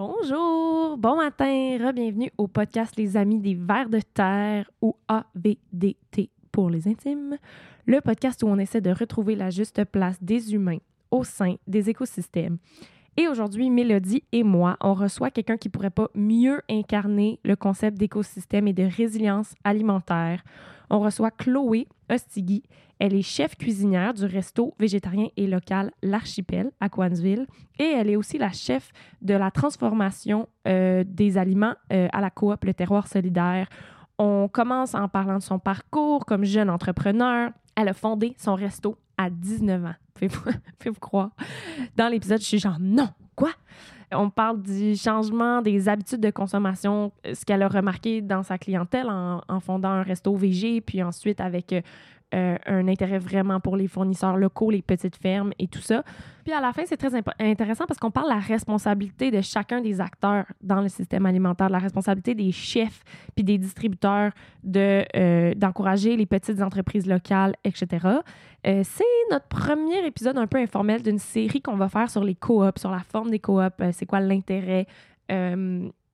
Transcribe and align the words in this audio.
Bonjour, 0.00 0.96
bon 0.96 1.16
matin, 1.16 1.76
re-bienvenue 1.80 2.30
au 2.38 2.46
podcast 2.46 2.94
Les 2.96 3.16
Amis 3.16 3.40
des 3.40 3.56
Vers 3.56 3.88
de 3.88 3.98
Terre 3.98 4.70
ou 4.80 4.94
AVDT 5.08 6.30
pour 6.52 6.70
les 6.70 6.86
intimes, 6.86 7.36
le 7.84 8.00
podcast 8.00 8.44
où 8.44 8.46
on 8.46 8.60
essaie 8.60 8.80
de 8.80 8.92
retrouver 8.92 9.34
la 9.34 9.50
juste 9.50 9.84
place 9.86 10.22
des 10.22 10.54
humains 10.54 10.78
au 11.10 11.24
sein 11.24 11.56
des 11.66 11.90
écosystèmes. 11.90 12.58
Et 13.20 13.26
aujourd'hui, 13.26 13.68
Mélodie 13.68 14.22
et 14.30 14.44
moi, 14.44 14.76
on 14.80 14.94
reçoit 14.94 15.32
quelqu'un 15.32 15.56
qui 15.56 15.68
pourrait 15.68 15.90
pas 15.90 16.06
mieux 16.14 16.62
incarner 16.70 17.40
le 17.42 17.56
concept 17.56 17.98
d'écosystème 17.98 18.68
et 18.68 18.72
de 18.72 18.84
résilience 18.84 19.56
alimentaire. 19.64 20.44
On 20.88 21.00
reçoit 21.00 21.32
Chloé 21.32 21.88
Ostigui. 22.08 22.62
Elle 23.00 23.14
est 23.14 23.22
chef 23.22 23.56
cuisinière 23.56 24.14
du 24.14 24.24
resto 24.24 24.72
végétarien 24.78 25.26
et 25.36 25.48
local 25.48 25.90
L'Archipel 26.00 26.70
à 26.78 26.88
Coansville 26.88 27.48
et 27.80 27.86
elle 27.86 28.08
est 28.08 28.14
aussi 28.14 28.38
la 28.38 28.52
chef 28.52 28.92
de 29.20 29.34
la 29.34 29.50
transformation 29.50 30.48
euh, 30.68 31.02
des 31.04 31.38
aliments 31.38 31.74
euh, 31.92 32.06
à 32.12 32.20
la 32.20 32.30
coop 32.30 32.64
Le 32.64 32.72
Terroir 32.72 33.08
solidaire. 33.08 33.68
On 34.20 34.46
commence 34.46 34.94
en 34.94 35.08
parlant 35.08 35.38
de 35.38 35.42
son 35.42 35.58
parcours 35.58 36.24
comme 36.24 36.44
jeune 36.44 36.70
entrepreneur. 36.70 37.50
Elle 37.74 37.88
a 37.88 37.94
fondé 37.94 38.36
son 38.38 38.54
resto 38.54 38.96
à 39.18 39.28
19 39.28 39.84
ans. 39.84 39.94
Faites-vous 40.16 40.92
croire? 41.00 41.30
Dans 41.96 42.08
l'épisode, 42.08 42.40
je 42.40 42.46
suis 42.46 42.58
genre 42.58 42.78
non, 42.80 43.08
quoi? 43.34 43.50
On 44.10 44.30
parle 44.30 44.62
du 44.62 44.96
changement 44.96 45.60
des 45.60 45.86
habitudes 45.86 46.20
de 46.20 46.30
consommation, 46.30 47.12
ce 47.24 47.44
qu'elle 47.44 47.62
a 47.62 47.68
remarqué 47.68 48.22
dans 48.22 48.42
sa 48.42 48.56
clientèle 48.56 49.10
en, 49.10 49.42
en, 49.46 49.60
fondant 49.60 49.90
un 49.90 50.02
resto 50.02 50.34
VG, 50.34 50.80
puis 50.80 51.02
ensuite 51.02 51.42
avec 51.42 51.74
euh, 52.34 52.56
un 52.66 52.88
intérêt 52.88 53.18
vraiment 53.18 53.58
pour 53.58 53.76
les 53.76 53.88
fournisseurs 53.88 54.36
locaux, 54.36 54.70
les 54.70 54.82
petites 54.82 55.16
fermes 55.16 55.52
et 55.58 55.66
tout 55.66 55.80
ça. 55.80 56.04
Puis 56.44 56.52
à 56.52 56.60
la 56.60 56.74
fin, 56.74 56.82
c'est 56.84 56.98
très 56.98 57.14
intéressant 57.38 57.86
parce 57.86 57.98
qu'on 57.98 58.10
parle 58.10 58.28
de 58.28 58.34
la 58.34 58.40
responsabilité 58.40 59.30
de 59.30 59.40
chacun 59.40 59.80
des 59.80 60.00
acteurs 60.00 60.44
dans 60.60 60.82
le 60.82 60.88
système 60.88 61.24
alimentaire, 61.24 61.70
la 61.70 61.78
responsabilité 61.78 62.34
des 62.34 62.52
chefs 62.52 63.02
puis 63.34 63.44
des 63.44 63.56
distributeurs 63.56 64.32
de, 64.62 65.04
euh, 65.16 65.54
d'encourager 65.54 66.16
les 66.16 66.26
petites 66.26 66.60
entreprises 66.60 67.06
locales, 67.06 67.54
etc. 67.64 67.86
Euh, 68.66 68.82
c'est 68.84 69.04
notre 69.30 69.48
premier 69.48 70.04
épisode 70.06 70.36
un 70.36 70.46
peu 70.46 70.58
informel 70.58 71.02
d'une 71.02 71.18
série 71.18 71.62
qu'on 71.62 71.76
va 71.76 71.88
faire 71.88 72.10
sur 72.10 72.24
les 72.24 72.34
coops, 72.34 72.78
sur 72.78 72.90
la 72.90 73.00
forme 73.00 73.30
des 73.30 73.38
coops, 73.38 73.72
c'est 73.92 74.06
quoi 74.06 74.20
l'intérêt 74.20 74.86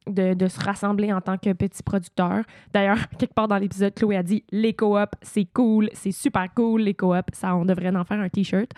de, 0.06 0.48
se 0.48 0.60
rassembler 0.60 1.12
en 1.12 1.20
tant 1.20 1.38
que 1.38 1.52
petit 1.52 1.82
producteur. 1.82 2.42
D'ailleurs, 2.72 3.08
quelque 3.18 3.34
part 3.34 3.48
dans 3.48 3.56
l'épisode, 3.56 3.94
Chloé 3.94 4.16
a 4.16 4.22
dit 4.22 4.44
les 4.50 4.74
coops, 4.74 5.12
c'est 5.22 5.46
cool, 5.52 5.88
c'est 5.92 6.12
super 6.12 6.52
cool, 6.54 6.82
les 6.82 6.94
coops, 6.94 7.32
ça, 7.32 7.56
on 7.56 7.64
devrait 7.64 7.94
en 7.94 8.04
faire 8.04 8.20
un 8.20 8.28
t-shirt. 8.28 8.70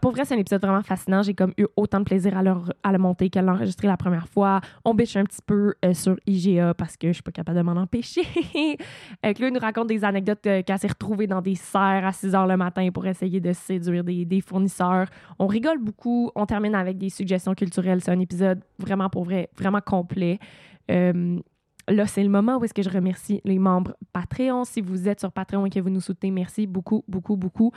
Pour 0.00 0.12
vrai, 0.12 0.24
c'est 0.24 0.34
un 0.34 0.38
épisode 0.38 0.60
vraiment 0.60 0.82
fascinant. 0.82 1.22
J'ai 1.22 1.34
comme 1.34 1.52
eu 1.56 1.66
autant 1.76 2.00
de 2.00 2.04
plaisir 2.04 2.36
à 2.36 2.42
le, 2.42 2.52
à 2.82 2.92
le 2.92 2.98
monter 2.98 3.30
qu'à 3.30 3.42
l'enregistrer 3.42 3.86
la 3.86 3.96
première 3.96 4.28
fois. 4.28 4.60
On 4.84 4.94
bitch 4.94 5.16
un 5.16 5.24
petit 5.24 5.42
peu 5.44 5.74
euh, 5.84 5.94
sur 5.94 6.16
IGA 6.26 6.74
parce 6.74 6.96
que 6.96 7.08
je 7.08 7.14
suis 7.14 7.22
pas 7.22 7.32
capable 7.32 7.58
de 7.58 7.62
m'en 7.62 7.72
empêcher. 7.80 8.22
euh, 9.24 9.32
Chloé 9.34 9.50
nous 9.50 9.60
raconte 9.60 9.88
des 9.88 10.04
anecdotes 10.04 10.46
euh, 10.46 10.62
qu'elle 10.62 10.78
s'est 10.78 10.88
retrouvée 10.88 11.26
dans 11.26 11.40
des 11.40 11.54
serres 11.54 12.06
à 12.06 12.12
6 12.12 12.34
heures 12.34 12.46
le 12.46 12.56
matin 12.56 12.88
pour 12.92 13.06
essayer 13.06 13.40
de 13.40 13.52
séduire 13.52 14.02
des, 14.02 14.24
des 14.24 14.40
fournisseurs. 14.40 15.06
On 15.38 15.46
rigole 15.46 15.78
beaucoup. 15.78 16.30
On 16.34 16.46
termine 16.46 16.74
avec 16.74 16.98
des 16.98 17.10
suggestions 17.10 17.54
culturelles. 17.54 18.00
C'est 18.00 18.12
un 18.12 18.20
épisode 18.20 18.60
vraiment 18.78 19.08
pour 19.08 19.24
vrai, 19.24 19.48
vraiment 19.56 19.80
complet. 19.80 20.38
Euh, 20.90 21.40
là, 21.88 22.06
c'est 22.06 22.22
le 22.22 22.28
moment 22.28 22.56
où 22.56 22.64
est-ce 22.64 22.74
que 22.74 22.82
je 22.82 22.90
remercie 22.90 23.40
les 23.44 23.58
membres 23.58 23.94
Patreon. 24.12 24.64
Si 24.64 24.80
vous 24.80 25.08
êtes 25.08 25.20
sur 25.20 25.32
Patreon 25.32 25.66
et 25.66 25.70
que 25.70 25.80
vous 25.80 25.90
nous 25.90 26.00
soutenez, 26.00 26.30
merci 26.30 26.66
beaucoup, 26.66 27.04
beaucoup, 27.08 27.36
beaucoup. 27.36 27.72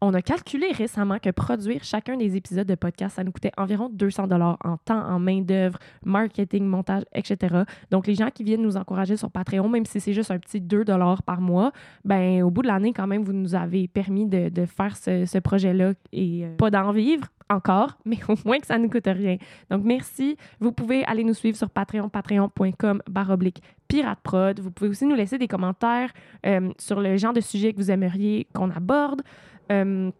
On 0.00 0.14
a 0.14 0.22
calculé 0.22 0.72
récemment 0.72 1.18
que 1.18 1.30
produire 1.30 1.84
chacun 1.84 2.16
des 2.16 2.36
épisodes 2.36 2.66
de 2.66 2.74
podcast, 2.74 3.16
ça 3.16 3.24
nous 3.24 3.32
coûtait 3.32 3.52
environ 3.56 3.88
200 3.92 4.26
dollars 4.26 4.58
en 4.64 4.76
temps, 4.78 5.00
en 5.00 5.18
main-d'œuvre, 5.18 5.78
marketing, 6.04 6.64
montage, 6.64 7.04
etc. 7.14 7.62
Donc, 7.90 8.06
les 8.06 8.14
gens 8.14 8.30
qui 8.30 8.44
viennent 8.44 8.62
nous 8.62 8.76
encourager 8.76 9.16
sur 9.16 9.30
Patreon, 9.30 9.68
même 9.68 9.86
si 9.86 10.00
c'est 10.00 10.12
juste 10.12 10.30
un 10.30 10.38
petit 10.38 10.60
2 10.60 10.84
dollars 10.84 11.22
par 11.22 11.40
mois, 11.40 11.72
ben 12.04 12.42
au 12.42 12.50
bout 12.50 12.62
de 12.62 12.68
l'année, 12.68 12.92
quand 12.92 13.06
même, 13.06 13.22
vous 13.22 13.32
nous 13.32 13.54
avez 13.54 13.88
permis 13.88 14.26
de, 14.26 14.50
faire 14.66 14.96
ce, 14.96 15.24
ce 15.24 15.38
projet-là 15.38 15.92
et 16.12 16.44
euh, 16.44 16.56
pas 16.56 16.70
d'en 16.70 16.92
vivre, 16.92 17.28
encore, 17.52 17.98
mais 18.04 18.18
au 18.28 18.34
moins 18.44 18.58
que 18.58 18.66
ça 18.66 18.78
ne 18.78 18.88
coûte 18.88 19.06
rien. 19.06 19.36
Donc, 19.70 19.84
merci. 19.84 20.36
Vous 20.60 20.72
pouvez 20.72 21.04
aller 21.04 21.24
nous 21.24 21.34
suivre 21.34 21.56
sur 21.56 21.70
Patreon, 21.70 22.08
patreon.com 22.08 23.02
baroblique 23.08 23.62
pirateprod. 23.88 24.60
Vous 24.60 24.70
pouvez 24.70 24.90
aussi 24.90 25.06
nous 25.06 25.14
laisser 25.14 25.38
des 25.38 25.48
commentaires 25.48 26.10
euh, 26.46 26.70
sur 26.78 27.00
le 27.00 27.16
genre 27.16 27.32
de 27.32 27.40
sujet 27.40 27.72
que 27.72 27.78
vous 27.78 27.90
aimeriez 27.90 28.46
qu'on 28.54 28.70
aborde. 28.70 29.22
Euh, 29.70 30.10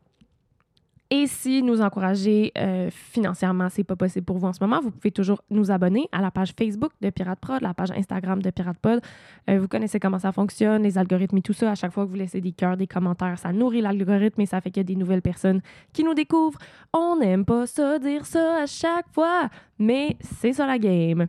et 1.14 1.26
si 1.26 1.62
nous 1.62 1.82
encourager 1.82 2.52
euh, 2.56 2.88
financièrement, 2.90 3.68
c'est 3.68 3.84
pas 3.84 3.96
possible 3.96 4.24
pour 4.24 4.38
vous 4.38 4.46
en 4.46 4.54
ce 4.54 4.64
moment, 4.64 4.80
vous 4.80 4.90
pouvez 4.90 5.10
toujours 5.10 5.42
nous 5.50 5.70
abonner 5.70 6.08
à 6.10 6.22
la 6.22 6.30
page 6.30 6.54
Facebook 6.58 6.90
de 7.02 7.10
Pirate 7.10 7.38
Prod, 7.38 7.60
la 7.60 7.74
page 7.74 7.90
Instagram 7.90 8.40
de 8.40 8.48
Pirate 8.48 8.78
Pod. 8.78 9.02
Euh, 9.50 9.60
vous 9.60 9.68
connaissez 9.68 10.00
comment 10.00 10.18
ça 10.18 10.32
fonctionne, 10.32 10.82
les 10.82 10.96
algorithmes 10.96 11.36
et 11.36 11.42
tout 11.42 11.52
ça. 11.52 11.72
À 11.72 11.74
chaque 11.74 11.92
fois 11.92 12.06
que 12.06 12.08
vous 12.08 12.16
laissez 12.16 12.40
des 12.40 12.52
cœurs, 12.52 12.78
des 12.78 12.86
commentaires, 12.86 13.38
ça 13.38 13.52
nourrit 13.52 13.82
l'algorithme 13.82 14.40
et 14.40 14.46
ça 14.46 14.62
fait 14.62 14.70
qu'il 14.70 14.80
y 14.80 14.84
a 14.84 14.84
des 14.84 14.96
nouvelles 14.96 15.20
personnes 15.20 15.60
qui 15.92 16.02
nous 16.02 16.14
découvrent. 16.14 16.58
On 16.94 17.18
n'aime 17.20 17.44
pas 17.44 17.66
ça 17.66 17.98
dire 17.98 18.24
ça 18.24 18.62
à 18.62 18.66
chaque 18.66 19.12
fois, 19.12 19.50
mais 19.78 20.16
c'est 20.22 20.54
ça 20.54 20.66
la 20.66 20.78
game. 20.78 21.26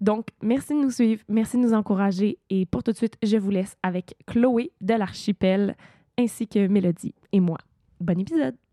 Donc, 0.00 0.30
merci 0.42 0.74
de 0.74 0.80
nous 0.80 0.90
suivre, 0.90 1.22
merci 1.28 1.58
de 1.58 1.62
nous 1.62 1.74
encourager. 1.74 2.40
Et 2.50 2.66
pour 2.66 2.82
tout 2.82 2.90
de 2.90 2.96
suite, 2.96 3.18
je 3.22 3.36
vous 3.36 3.50
laisse 3.50 3.76
avec 3.84 4.16
Chloé 4.26 4.72
de 4.80 4.94
l'Archipel 4.94 5.76
ainsi 6.18 6.48
que 6.48 6.66
Mélodie 6.66 7.14
et 7.30 7.38
moi. 7.38 7.58
Bon 8.00 8.18
épisode! 8.18 8.65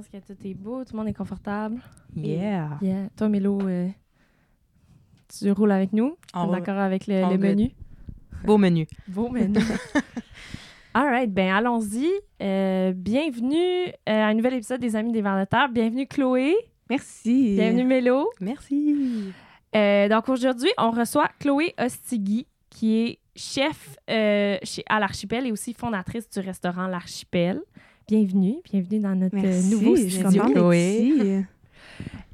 Pense 0.00 0.08
que 0.08 0.32
tout 0.32 0.46
est 0.46 0.54
beau, 0.54 0.82
tout 0.82 0.92
le 0.92 0.98
monde 0.98 1.08
est 1.08 1.14
confortable. 1.14 1.78
Yeah. 2.16 2.78
Yeah. 2.80 3.08
Toi, 3.16 3.28
Mélo, 3.28 3.60
euh, 3.60 3.88
tu 5.28 5.50
roules 5.50 5.72
avec 5.72 5.92
nous? 5.92 6.16
On 6.32 6.46
d'accord 6.46 6.78
avec 6.78 7.06
le, 7.06 7.36
menu? 7.36 7.72
Beau 8.44 8.56
menu. 8.56 8.86
Beau 9.08 9.28
menu. 9.28 9.58
All 10.94 11.06
right, 11.06 11.30
ben 11.30 11.52
allons-y. 11.54 12.08
Euh, 12.40 12.92
bienvenue 12.92 13.88
euh, 13.88 13.92
à 14.06 14.28
un 14.28 14.34
nouvel 14.34 14.54
épisode 14.54 14.80
des 14.80 14.96
Amis 14.96 15.12
des 15.12 15.20
Vers 15.20 15.38
de 15.38 15.44
Terre. 15.44 15.68
Bienvenue 15.68 16.06
Chloé. 16.06 16.54
Merci. 16.88 17.56
Bienvenue 17.56 17.84
Mélo. 17.84 18.30
Merci. 18.40 19.34
Euh, 19.76 20.08
donc 20.08 20.30
aujourd'hui, 20.30 20.70
on 20.78 20.92
reçoit 20.92 21.28
Chloé 21.38 21.74
Ostigui, 21.78 22.46
qui 22.70 22.96
est 22.96 23.18
chef 23.36 23.96
euh, 24.08 24.56
chez, 24.62 24.82
à 24.88 24.98
l'Archipel 24.98 25.46
et 25.46 25.52
aussi 25.52 25.74
fondatrice 25.74 26.28
du 26.30 26.40
restaurant 26.40 26.86
L'Archipel. 26.86 27.60
Bienvenue, 28.14 28.56
bienvenue 28.72 28.98
dans 28.98 29.14
notre 29.14 29.36
euh, 29.36 29.40
Merci. 29.40 29.70
nouveau 29.70 29.94
studio. 29.94 30.72
ici. 30.72 31.44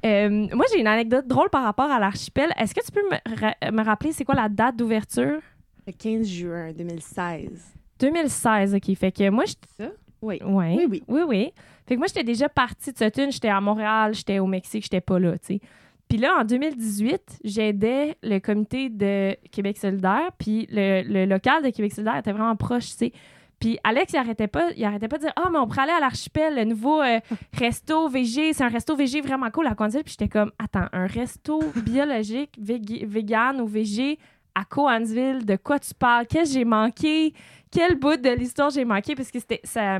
Euh, 0.03 0.47
moi, 0.55 0.65
j'ai 0.73 0.79
une 0.79 0.87
anecdote 0.87 1.27
drôle 1.27 1.51
par 1.51 1.63
rapport 1.63 1.91
à 1.91 1.99
l'Archipel. 1.99 2.49
Est-ce 2.57 2.73
que 2.73 2.83
tu 2.83 2.91
peux 2.91 3.03
me, 3.11 3.39
ra- 3.39 3.71
me 3.71 3.83
rappeler 3.83 4.11
c'est 4.11 4.23
quoi 4.25 4.33
la 4.33 4.49
date 4.49 4.75
d'ouverture? 4.75 5.39
Le 5.85 5.93
15 5.93 6.25
juin 6.27 6.71
2016. 6.75 7.75
2016, 7.99 8.73
OK. 8.73 8.95
Fait 8.95 9.11
que 9.11 9.29
moi, 9.29 9.43
je... 9.45 9.53
Ça? 9.77 9.91
Oui. 10.19 10.39
Ouais. 10.43 10.75
Oui, 10.79 10.87
oui. 10.89 11.03
Oui, 11.07 11.21
oui. 11.27 11.51
Fait 11.87 11.93
que 11.93 11.99
moi, 11.99 12.07
j'étais 12.07 12.23
déjà 12.23 12.49
partie 12.49 12.91
de 12.91 12.97
Sutton. 12.97 13.29
J'étais 13.29 13.49
à 13.49 13.61
Montréal, 13.61 14.15
j'étais 14.15 14.39
au 14.39 14.47
Mexique, 14.47 14.81
j'étais 14.81 14.99
pas 15.01 15.19
là, 15.19 15.33
tu 15.37 15.45
sais. 15.57 15.61
Puis 16.09 16.17
là, 16.17 16.39
en 16.41 16.43
2018, 16.43 17.41
j'aidais 17.43 18.15
le 18.23 18.39
comité 18.39 18.89
de 18.89 19.35
Québec 19.51 19.77
solidaire, 19.77 20.31
puis 20.39 20.67
le, 20.71 21.03
le 21.03 21.25
local 21.25 21.61
de 21.63 21.69
Québec 21.69 21.93
solidaire 21.93 22.17
était 22.17 22.31
vraiment 22.31 22.55
proche, 22.55 22.87
tu 22.89 22.97
sais. 22.97 23.11
Puis 23.59 23.79
Alex, 23.83 24.13
il 24.13 24.17
arrêtait 24.17 24.47
pas, 24.47 24.69
il 24.75 24.85
arrêtait 24.85 25.07
pas 25.07 25.17
de 25.17 25.23
dire 25.23 25.33
«Ah, 25.35 25.49
mais 25.51 25.57
on 25.57 25.67
pourrait 25.67 25.81
aller 25.81 25.91
à 25.91 25.99
l'Archipel, 25.99 26.55
le 26.55 26.63
nouveau 26.63 27.01
euh, 27.01 27.19
resto 27.57 28.07
VG. 28.07 28.53
C'est 28.53 28.63
un 28.63 28.67
resto 28.69 28.95
VG 28.95 29.21
vraiment 29.21 29.49
cool 29.49 29.65
à 29.67 29.73
Coansville.» 29.75 30.03
Puis 30.05 30.15
j'étais 30.19 30.29
comme 30.29 30.51
«Attends, 30.59 30.87
un 30.93 31.07
resto 31.07 31.59
biologique, 31.75 32.51
vég- 32.61 33.05
vegan 33.07 33.59
ou 33.59 33.65
VG 33.65 34.19
à 34.53 34.63
Coansville, 34.63 35.45
de 35.45 35.55
quoi 35.55 35.79
tu 35.79 35.93
parles? 35.93 36.27
Qu'est-ce 36.27 36.53
que 36.53 36.59
j'ai 36.59 36.65
manqué? 36.65 37.33
Quel 37.71 37.95
bout 37.95 38.17
de 38.17 38.29
l'histoire 38.29 38.69
j'ai 38.69 38.85
manqué?» 38.85 39.15
Parce 39.17 39.31
que 39.31 39.39
c'était... 39.39 39.61
ça 39.63 39.97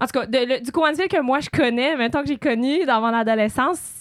en 0.00 0.06
tout 0.06 0.20
cas, 0.20 0.26
de- 0.26 0.38
le- 0.46 0.60
du 0.60 0.70
Coansville 0.70 1.08
que 1.08 1.20
moi 1.20 1.40
je 1.40 1.48
connais, 1.50 1.96
maintenant 1.96 2.22
que 2.22 2.28
j'ai 2.28 2.36
connu 2.36 2.84
dans 2.84 3.00
mon 3.00 3.08
adolescence, 3.12 3.97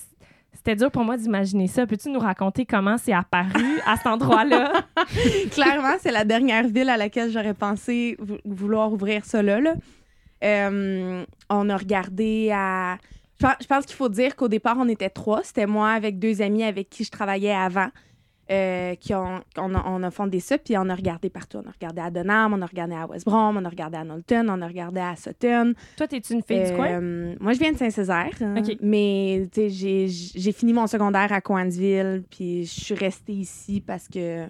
c'était 0.68 0.80
dur 0.80 0.92
pour 0.92 1.06
moi 1.06 1.16
d'imaginer 1.16 1.68
ça. 1.68 1.88
Peux-tu 1.88 2.10
nous 2.10 2.20
raconter 2.20 2.66
comment 2.66 2.98
c'est 2.98 3.14
apparu 3.14 3.80
à 3.86 3.96
cet 3.96 4.06
endroit-là? 4.08 4.74
Clairement, 5.52 5.94
c'est 6.02 6.12
la 6.12 6.26
dernière 6.26 6.68
ville 6.68 6.90
à 6.90 6.98
laquelle 6.98 7.32
j'aurais 7.32 7.54
pensé 7.54 8.18
vou- 8.20 8.36
vouloir 8.44 8.92
ouvrir 8.92 9.24
ça 9.24 9.42
là. 9.42 9.76
Euh, 10.44 11.24
on 11.50 11.70
a 11.70 11.78
regardé 11.78 12.52
à. 12.54 12.98
Je 13.40 13.66
pense 13.68 13.86
qu'il 13.86 13.96
faut 13.96 14.10
dire 14.10 14.36
qu'au 14.36 14.50
départ, 14.50 14.76
on 14.78 14.90
était 14.90 15.10
trois. 15.10 15.40
C'était 15.46 15.68
moi 15.68 15.92
avec 15.92 16.20
deux 16.20 16.42
amis 16.42 16.64
avec 16.66 16.90
qui 16.90 17.06
je 17.06 17.12
travaillais 17.12 17.54
avant. 17.56 17.88
Euh, 18.50 18.96
qui 18.96 19.14
ont, 19.14 19.42
on, 19.58 19.76
a, 19.76 19.84
on 19.88 20.04
a 20.04 20.12
fondé 20.12 20.40
ça, 20.40 20.58
puis 20.58 20.78
on 20.78 20.88
a 20.90 20.96
regardé 20.96 21.30
partout. 21.30 21.58
On 21.64 21.68
a 21.70 21.72
regardé 21.72 22.02
à 22.02 22.10
Dunham, 22.12 22.54
on 22.54 22.62
a 22.62 22.66
regardé 22.66 22.96
à 22.96 23.06
West 23.06 23.26
Brom, 23.26 23.58
on 23.58 23.66
a 23.66 23.70
regardé 23.70 23.98
à 23.98 24.04
Knowlton, 24.04 24.46
on 24.50 24.62
a 24.62 24.68
regardé 24.68 25.00
à 25.02 25.16
Sutton. 25.16 25.74
Toi, 25.98 26.08
t'es-tu 26.08 26.34
une 26.34 26.44
fille 26.44 26.64
du 26.64 26.74
coin? 26.76 26.88
Euh, 27.02 27.36
moi, 27.40 27.54
je 27.54 27.60
viens 27.60 27.72
de 27.74 27.78
Saint-Césaire, 27.78 28.32
hein, 28.42 28.56
mais 28.82 29.48
j'ai 29.54 30.52
fini 30.54 30.74
mon 30.74 30.88
secondaire 30.88 31.32
à 31.34 31.42
Coansville, 31.42 32.24
puis 32.30 32.66
je 32.66 32.80
suis 32.82 32.96
restée 32.96 33.34
ici 33.34 33.82
parce 33.86 34.08
que 34.08 34.46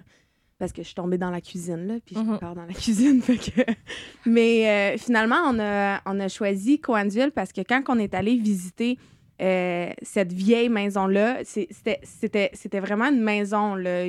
parce 0.58 0.72
que 0.72 0.82
je 0.82 0.86
suis 0.88 0.94
tombée 0.96 1.18
dans 1.18 1.30
la 1.30 1.40
cuisine, 1.40 1.86
là, 1.86 1.94
puis 2.04 2.16
je 2.16 2.20
suis 2.20 2.28
Mhm. 2.28 2.34
encore 2.34 2.54
dans 2.56 2.64
la 2.66 2.72
cuisine. 2.74 3.22
fait 3.22 3.36
que... 3.36 3.60
Mais 4.26 4.68
euh, 4.68 4.98
finalement, 4.98 5.36
on 5.46 5.56
a, 5.60 6.00
on 6.04 6.18
a 6.18 6.26
choisi 6.26 6.80
Coansville 6.80 7.30
parce 7.32 7.52
que 7.52 7.60
quand 7.60 7.80
on 7.88 7.96
est 8.00 8.12
allé 8.12 8.36
visiter 8.36 8.98
euh, 9.40 9.90
cette 10.02 10.32
vieille 10.32 10.68
maison-là, 10.68 11.38
c'était- 11.44 12.80
vraiment 12.80 13.06
une 13.06 13.20
maison, 13.22 13.74
là, 13.74 14.04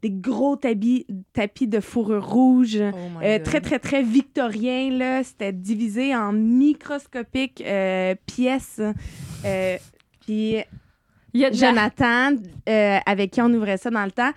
des 0.00 0.10
gros 0.10 0.54
tapis, 0.56 1.06
tapis 1.32 1.66
de 1.66 1.80
fourrure 1.80 2.24
rouge. 2.24 2.78
Oh 2.80 2.96
Euh, 3.22 3.38
très, 3.42 3.60
très, 3.60 3.78
très 3.80 4.02
victorien. 4.02 4.90
là. 4.90 5.24
C'était 5.24 5.52
divisé 5.52 6.14
en 6.14 6.32
microscopiques 6.32 7.62
euh, 7.66 8.14
pièces. 8.26 8.80
Puis 10.24 10.56
Il 11.34 11.40
y 11.40 11.44
a 11.44 11.50
de 11.50 11.60
la- 11.60 11.68
Jonathan, 11.68 12.36
avec 13.06 13.32
qui 13.32 13.40
on 13.42 13.52
ouvrait 13.52 13.76
ça 13.76 13.90
dans 13.90 14.04
le 14.04 14.12
temps, 14.12 14.30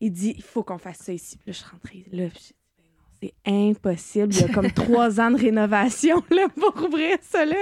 il 0.00 0.12
dit 0.12 0.34
il 0.36 0.42
faut 0.42 0.62
qu'on 0.62 0.78
fasse 0.78 0.98
ça 0.98 1.12
ici. 1.12 1.36
Puis 1.38 1.46
là, 1.46 1.52
je 1.52 1.58
suis 1.58 1.66
rentrée. 1.70 2.04
Là, 2.12 2.24
c'est 3.22 3.34
impossible. 3.46 4.32
Il 4.32 4.40
y 4.40 4.44
a 4.44 4.48
comme 4.48 4.70
trois 4.72 5.20
ans 5.20 5.30
de 5.30 5.38
rénovation 5.38 6.22
là, 6.30 6.48
pour 6.48 6.84
ouvrir 6.84 7.18
ça. 7.22 7.44
Là. 7.44 7.56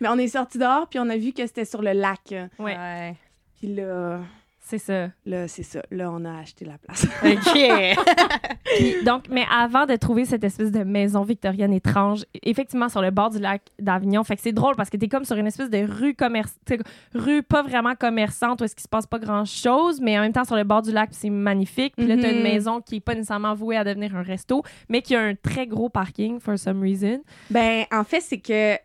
Mais 0.00 0.08
on 0.08 0.18
est 0.18 0.28
sorti 0.28 0.58
dehors, 0.58 0.88
puis 0.88 0.98
on 0.98 1.08
a 1.08 1.16
vu 1.16 1.32
que 1.32 1.46
c'était 1.46 1.64
sur 1.64 1.82
le 1.82 1.92
lac. 1.92 2.34
Ouais. 2.58 3.14
Puis 3.58 3.74
là, 3.74 4.20
c'est 4.70 4.78
ça. 4.78 5.08
là 5.26 5.48
c'est 5.48 5.62
ça. 5.62 5.82
Là, 5.90 6.10
on 6.12 6.24
a 6.24 6.38
acheté 6.38 6.64
la 6.64 6.78
place. 6.78 7.04
OK. 7.24 7.58
Puis, 8.76 9.04
donc, 9.04 9.24
mais 9.28 9.44
avant 9.52 9.84
de 9.86 9.96
trouver 9.96 10.24
cette 10.24 10.44
espèce 10.44 10.70
de 10.70 10.84
maison 10.84 11.22
victorienne 11.22 11.72
étrange, 11.72 12.24
effectivement, 12.42 12.88
sur 12.88 13.02
le 13.02 13.10
bord 13.10 13.30
du 13.30 13.38
lac 13.38 13.62
d'Avignon, 13.80 14.22
fait 14.24 14.36
que 14.36 14.42
c'est 14.42 14.52
drôle 14.52 14.76
parce 14.76 14.88
que 14.90 14.96
t'es 14.96 15.08
comme 15.08 15.24
sur 15.24 15.36
une 15.36 15.46
espèce 15.48 15.70
de 15.70 15.78
rue 15.84 16.14
commerce, 16.14 16.54
rue 17.14 17.42
pas 17.42 17.62
vraiment 17.62 17.94
commerçante 17.94 18.60
où 18.60 18.64
est-ce 18.64 18.74
qu'il 18.76 18.84
se 18.84 18.88
passe 18.88 19.06
pas 19.06 19.18
grand-chose, 19.18 20.00
mais 20.00 20.16
en 20.18 20.22
même 20.22 20.32
temps 20.32 20.44
sur 20.44 20.56
le 20.56 20.64
bord 20.64 20.82
du 20.82 20.92
lac, 20.92 21.10
c'est 21.12 21.30
magnifique. 21.30 21.94
Puis 21.96 22.06
là, 22.06 22.16
t'as 22.16 22.30
une 22.30 22.36
Mhm. 22.38 22.42
maison 22.44 22.80
qui 22.80 22.96
est 22.96 23.00
pas 23.00 23.14
nécessairement 23.14 23.54
vouée 23.54 23.76
à 23.76 23.84
devenir 23.84 24.14
un 24.14 24.22
resto, 24.22 24.62
mais 24.88 25.02
qui 25.02 25.14
a 25.16 25.20
un 25.20 25.34
très 25.34 25.66
gros 25.66 25.88
parking, 25.88 26.38
for 26.40 26.58
some 26.58 26.80
reason. 26.80 27.20
Ben, 27.50 27.84
en 27.92 28.04
fait, 28.04 28.20
c'est 28.20 28.38
que 28.38 28.76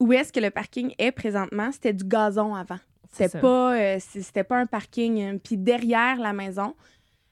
où 0.00 0.12
est-ce 0.12 0.32
que 0.32 0.40
le 0.40 0.50
parking 0.50 0.92
est 0.98 1.12
présentement, 1.12 1.70
c'était 1.70 1.92
du 1.92 2.04
gazon 2.04 2.54
avant. 2.54 2.78
C'est 3.12 3.24
C'était 3.28 3.40
pas, 3.40 3.76
euh, 3.78 3.98
c'était 4.00 4.44
pas 4.44 4.58
un 4.58 4.66
parking. 4.66 5.20
euh, 5.20 5.38
Puis 5.38 5.56
derrière 5.58 6.18
la 6.18 6.32
maison, 6.32 6.74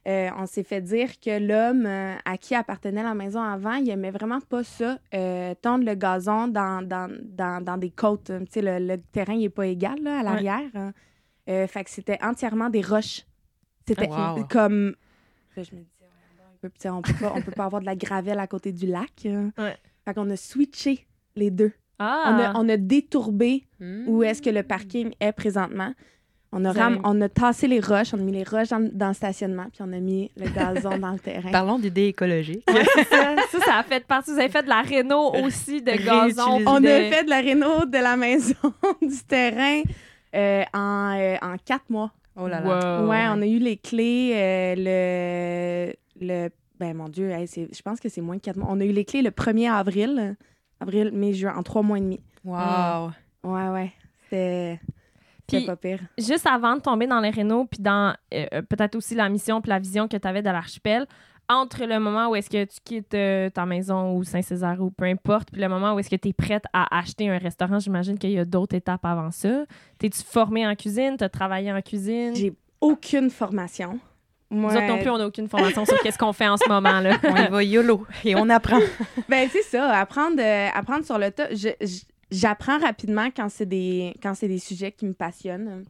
euh, 0.07 0.29
on 0.37 0.47
s'est 0.47 0.63
fait 0.63 0.81
dire 0.83 1.19
que 1.21 1.39
l'homme 1.39 1.87
euh, 1.87 2.15
à 2.25 2.37
qui 2.39 2.55
appartenait 2.55 3.03
la 3.03 3.15
maison 3.15 3.41
avant, 3.43 3.75
il 3.75 3.89
aimait 3.91 4.11
vraiment 4.11 4.41
pas 4.41 4.63
ça, 4.63 4.99
euh, 5.15 5.55
tondre 5.61 5.85
le 5.85 5.95
gazon 5.95 6.49
dans, 6.49 6.87
dans, 6.87 7.11
dans, 7.23 7.65
dans 7.65 7.77
des 7.79 7.91
côtes. 7.91 8.27
Tu 8.27 8.47
sais, 8.51 8.63
le, 8.63 8.79
le 8.87 8.99
terrain, 9.01 9.35
il 9.35 9.45
est 9.45 9.49
pas 9.51 9.67
égal 9.67 9.99
là, 10.03 10.21
à 10.21 10.23
l'arrière. 10.23 10.71
hein. 10.75 10.93
Euh, 11.49 11.67
fait 11.67 11.83
que 11.85 11.91
c'était 11.91 12.19
entièrement 12.23 12.71
des 12.71 12.83
roches. 12.83 13.23
C'était. 13.89 14.07
Wow. 14.09 14.45
comme... 14.49 14.95
Je 15.57 15.61
me 15.61 15.81
disais, 15.81 15.89
on 16.63 16.69
peut- 16.69 16.71
on 16.91 17.03
peut 17.03 17.13
pas, 17.21 17.33
on 17.37 17.43
peut 17.43 17.53
pas 17.53 17.65
avoir 17.65 17.81
de 17.81 17.87
la 17.87 17.97
gravelle 17.97 18.39
à 18.39 18.47
côté 18.47 18.71
du 18.73 18.87
lac. 18.87 19.27
hein. 19.27 19.51
Ouais. 19.59 19.77
Fait 20.05 20.15
qu'on 20.15 20.29
a 20.31 20.37
switché 20.37 21.07
les 21.37 21.51
deux. 21.51 21.73
Ah! 22.01 22.25
On, 22.35 22.39
a, 22.59 22.61
on 22.65 22.69
a 22.69 22.77
détourbé 22.77 23.65
Hmm. 23.79 24.05
où 24.09 24.23
est-ce 24.23 24.43
que 24.43 24.51
le 24.51 24.63
parking 24.63 25.13
est 25.21 25.33
présentement. 25.33 25.95
On 26.53 26.65
a, 26.65 26.73
ram- 26.73 26.95
avez- 26.95 27.01
on 27.05 27.21
a 27.23 27.29
tassé 27.31 27.69
les 27.69 27.79
roches, 27.81 28.13
on 28.13 28.19
a 28.19 28.23
mis 28.23 28.33
les 28.33 28.43
roches 28.43 28.69
dans, 28.71 28.91
dans 28.93 29.09
le 29.09 29.15
stationnement, 29.15 29.67
puis 29.73 29.83
on 29.87 29.93
a 29.93 30.01
mis 30.01 30.31
le 30.37 30.49
gazon 30.51 30.99
dans 30.99 31.13
le 31.13 31.19
terrain. 31.21 31.49
Parlons 31.53 31.79
d'idées 31.79 32.09
écologiques. 32.09 32.65
ça, 32.69 33.37
ça, 33.51 33.59
ça 33.65 33.75
a 33.77 33.83
fait 33.85 34.05
partie. 34.05 34.33
Vous 34.33 34.39
avez 34.39 34.49
fait 34.49 34.65
de 34.65 34.69
la 34.69 34.83
réno 34.83 35.33
aussi 35.45 35.81
de 35.81 35.93
gazon. 35.93 36.61
On 36.67 36.81
de- 36.81 36.89
a 36.89 37.11
fait 37.11 37.25
de 37.25 37.31
la 37.31 37.41
réno 37.41 37.85
de 37.87 37.99
la 37.99 38.17
maison, 38.17 38.55
du 39.01 39.23
terrain, 39.29 39.81
euh, 40.35 40.65
en, 40.75 41.15
euh, 41.17 41.37
en 41.41 41.55
quatre 41.65 41.89
mois. 41.89 42.11
Oh 42.37 42.49
là 42.49 42.61
là. 42.61 43.01
Wow. 43.03 43.09
ouais, 43.09 43.25
on 43.31 43.43
a 43.43 43.47
eu 43.47 43.59
les 43.59 43.77
clés, 43.77 44.33
euh, 44.35 44.75
le, 46.21 46.27
le... 46.27 46.49
Ben, 46.79 46.95
mon 46.97 47.09
Dieu, 47.09 47.31
hey, 47.31 47.47
je 47.47 47.83
pense 47.83 48.01
que 48.01 48.09
c'est 48.09 48.21
moins 48.23 48.37
de 48.37 48.41
quatre 48.41 48.57
mois. 48.57 48.69
On 48.71 48.81
a 48.81 48.85
eu 48.85 48.93
les 48.93 49.05
clés 49.05 49.23
le 49.23 49.31
1er 49.31 49.71
avril, 49.71 50.37
avril, 50.81 51.11
mai, 51.13 51.33
juin, 51.33 51.55
en 51.57 51.63
trois 51.63 51.83
mois 51.83 51.99
et 51.99 52.01
demi. 52.01 52.21
Wow. 52.45 53.11
Ouais, 53.45 53.69
ouais, 53.69 53.93
c'était... 54.25 54.81
Puis- 55.47 55.67
pas 55.67 55.77
pire. 55.77 55.99
juste 56.17 56.47
avant 56.47 56.77
de 56.77 56.81
tomber 56.81 57.09
dans 57.09 57.19
les 57.19 57.31
rénaux, 57.31 57.65
puis 57.65 57.83
dans 57.83 58.15
euh, 58.33 58.47
euh, 58.55 58.63
peut-être 58.63 58.95
aussi 58.95 59.17
la 59.17 59.29
mission 59.29 59.61
puis 59.61 59.71
la 59.71 59.81
vision 59.81 60.07
que 60.07 60.17
tu 60.17 60.29
avais 60.29 60.43
de 60.43 60.49
l'archipel, 60.51 61.07
entre 61.49 61.85
le 61.85 61.99
moment 61.99 62.29
où 62.29 62.37
est-ce 62.37 62.49
que 62.49 62.63
tu 62.63 62.79
quittes 62.85 63.15
euh, 63.15 63.51
ta 63.51 63.67
maison 63.67 64.15
ou 64.15 64.23
Saint-Césaire 64.23 64.81
ou 64.81 64.93
peu 64.93 65.07
importe, 65.07 65.51
puis 65.51 65.61
le 65.61 65.69
moment 65.69 65.95
où 65.95 65.99
est-ce 65.99 66.09
que 66.09 66.15
tu 66.15 66.29
es 66.29 66.33
prête 66.33 66.63
à 66.73 66.97
acheter 66.97 67.29
un 67.29 67.39
restaurant, 67.39 67.81
j'imagine 67.81 68.17
qu'il 68.17 68.31
y 68.31 68.39
a 68.39 68.45
d'autres 68.45 68.77
étapes 68.77 69.05
avant 69.05 69.33
ça. 69.33 69.65
T'es-tu 69.99 70.23
formée 70.23 70.65
en 70.65 70.77
cuisine? 70.77 71.17
T'as 71.19 71.29
travaillé 71.29 71.73
en 71.73 71.83
cuisine? 71.83 72.37
J'ai 72.37 72.53
aucune 72.81 73.31
formation. 73.31 73.99
Moi, 74.51 74.73
Nous 74.73 74.79
autres 74.79 74.87
non 74.89 74.99
plus, 74.99 75.11
on 75.11 75.19
n'a 75.19 75.27
aucune 75.27 75.49
formation 75.49 75.85
sur 75.85 75.99
qu'est-ce 76.01 76.19
qu'on 76.19 76.33
fait 76.33 76.49
en 76.49 76.57
ce 76.57 76.69
moment. 76.69 77.01
là. 77.01 77.19
On 77.25 77.37
y 77.37 77.49
va 77.49 77.63
YOLO 77.65 78.05
et 78.25 78.35
on 78.35 78.49
apprend. 78.49 78.81
Ben, 79.29 79.49
c'est 79.53 79.63
ça, 79.63 79.97
apprendre, 79.97 80.41
euh, 80.41 80.69
apprendre 80.75 81.05
sur 81.05 81.19
le 81.19 81.31
tas. 81.31 81.49
J'apprends 82.31 82.79
rapidement 82.79 83.29
quand 83.35 83.49
c'est 83.49 83.67
des, 83.67 84.15
quand 84.23 84.35
c'est 84.35 84.49
des 84.49 84.59
sujets 84.59 84.93
qui 84.93 85.07
me 85.07 85.13
passionnent. 85.15 85.85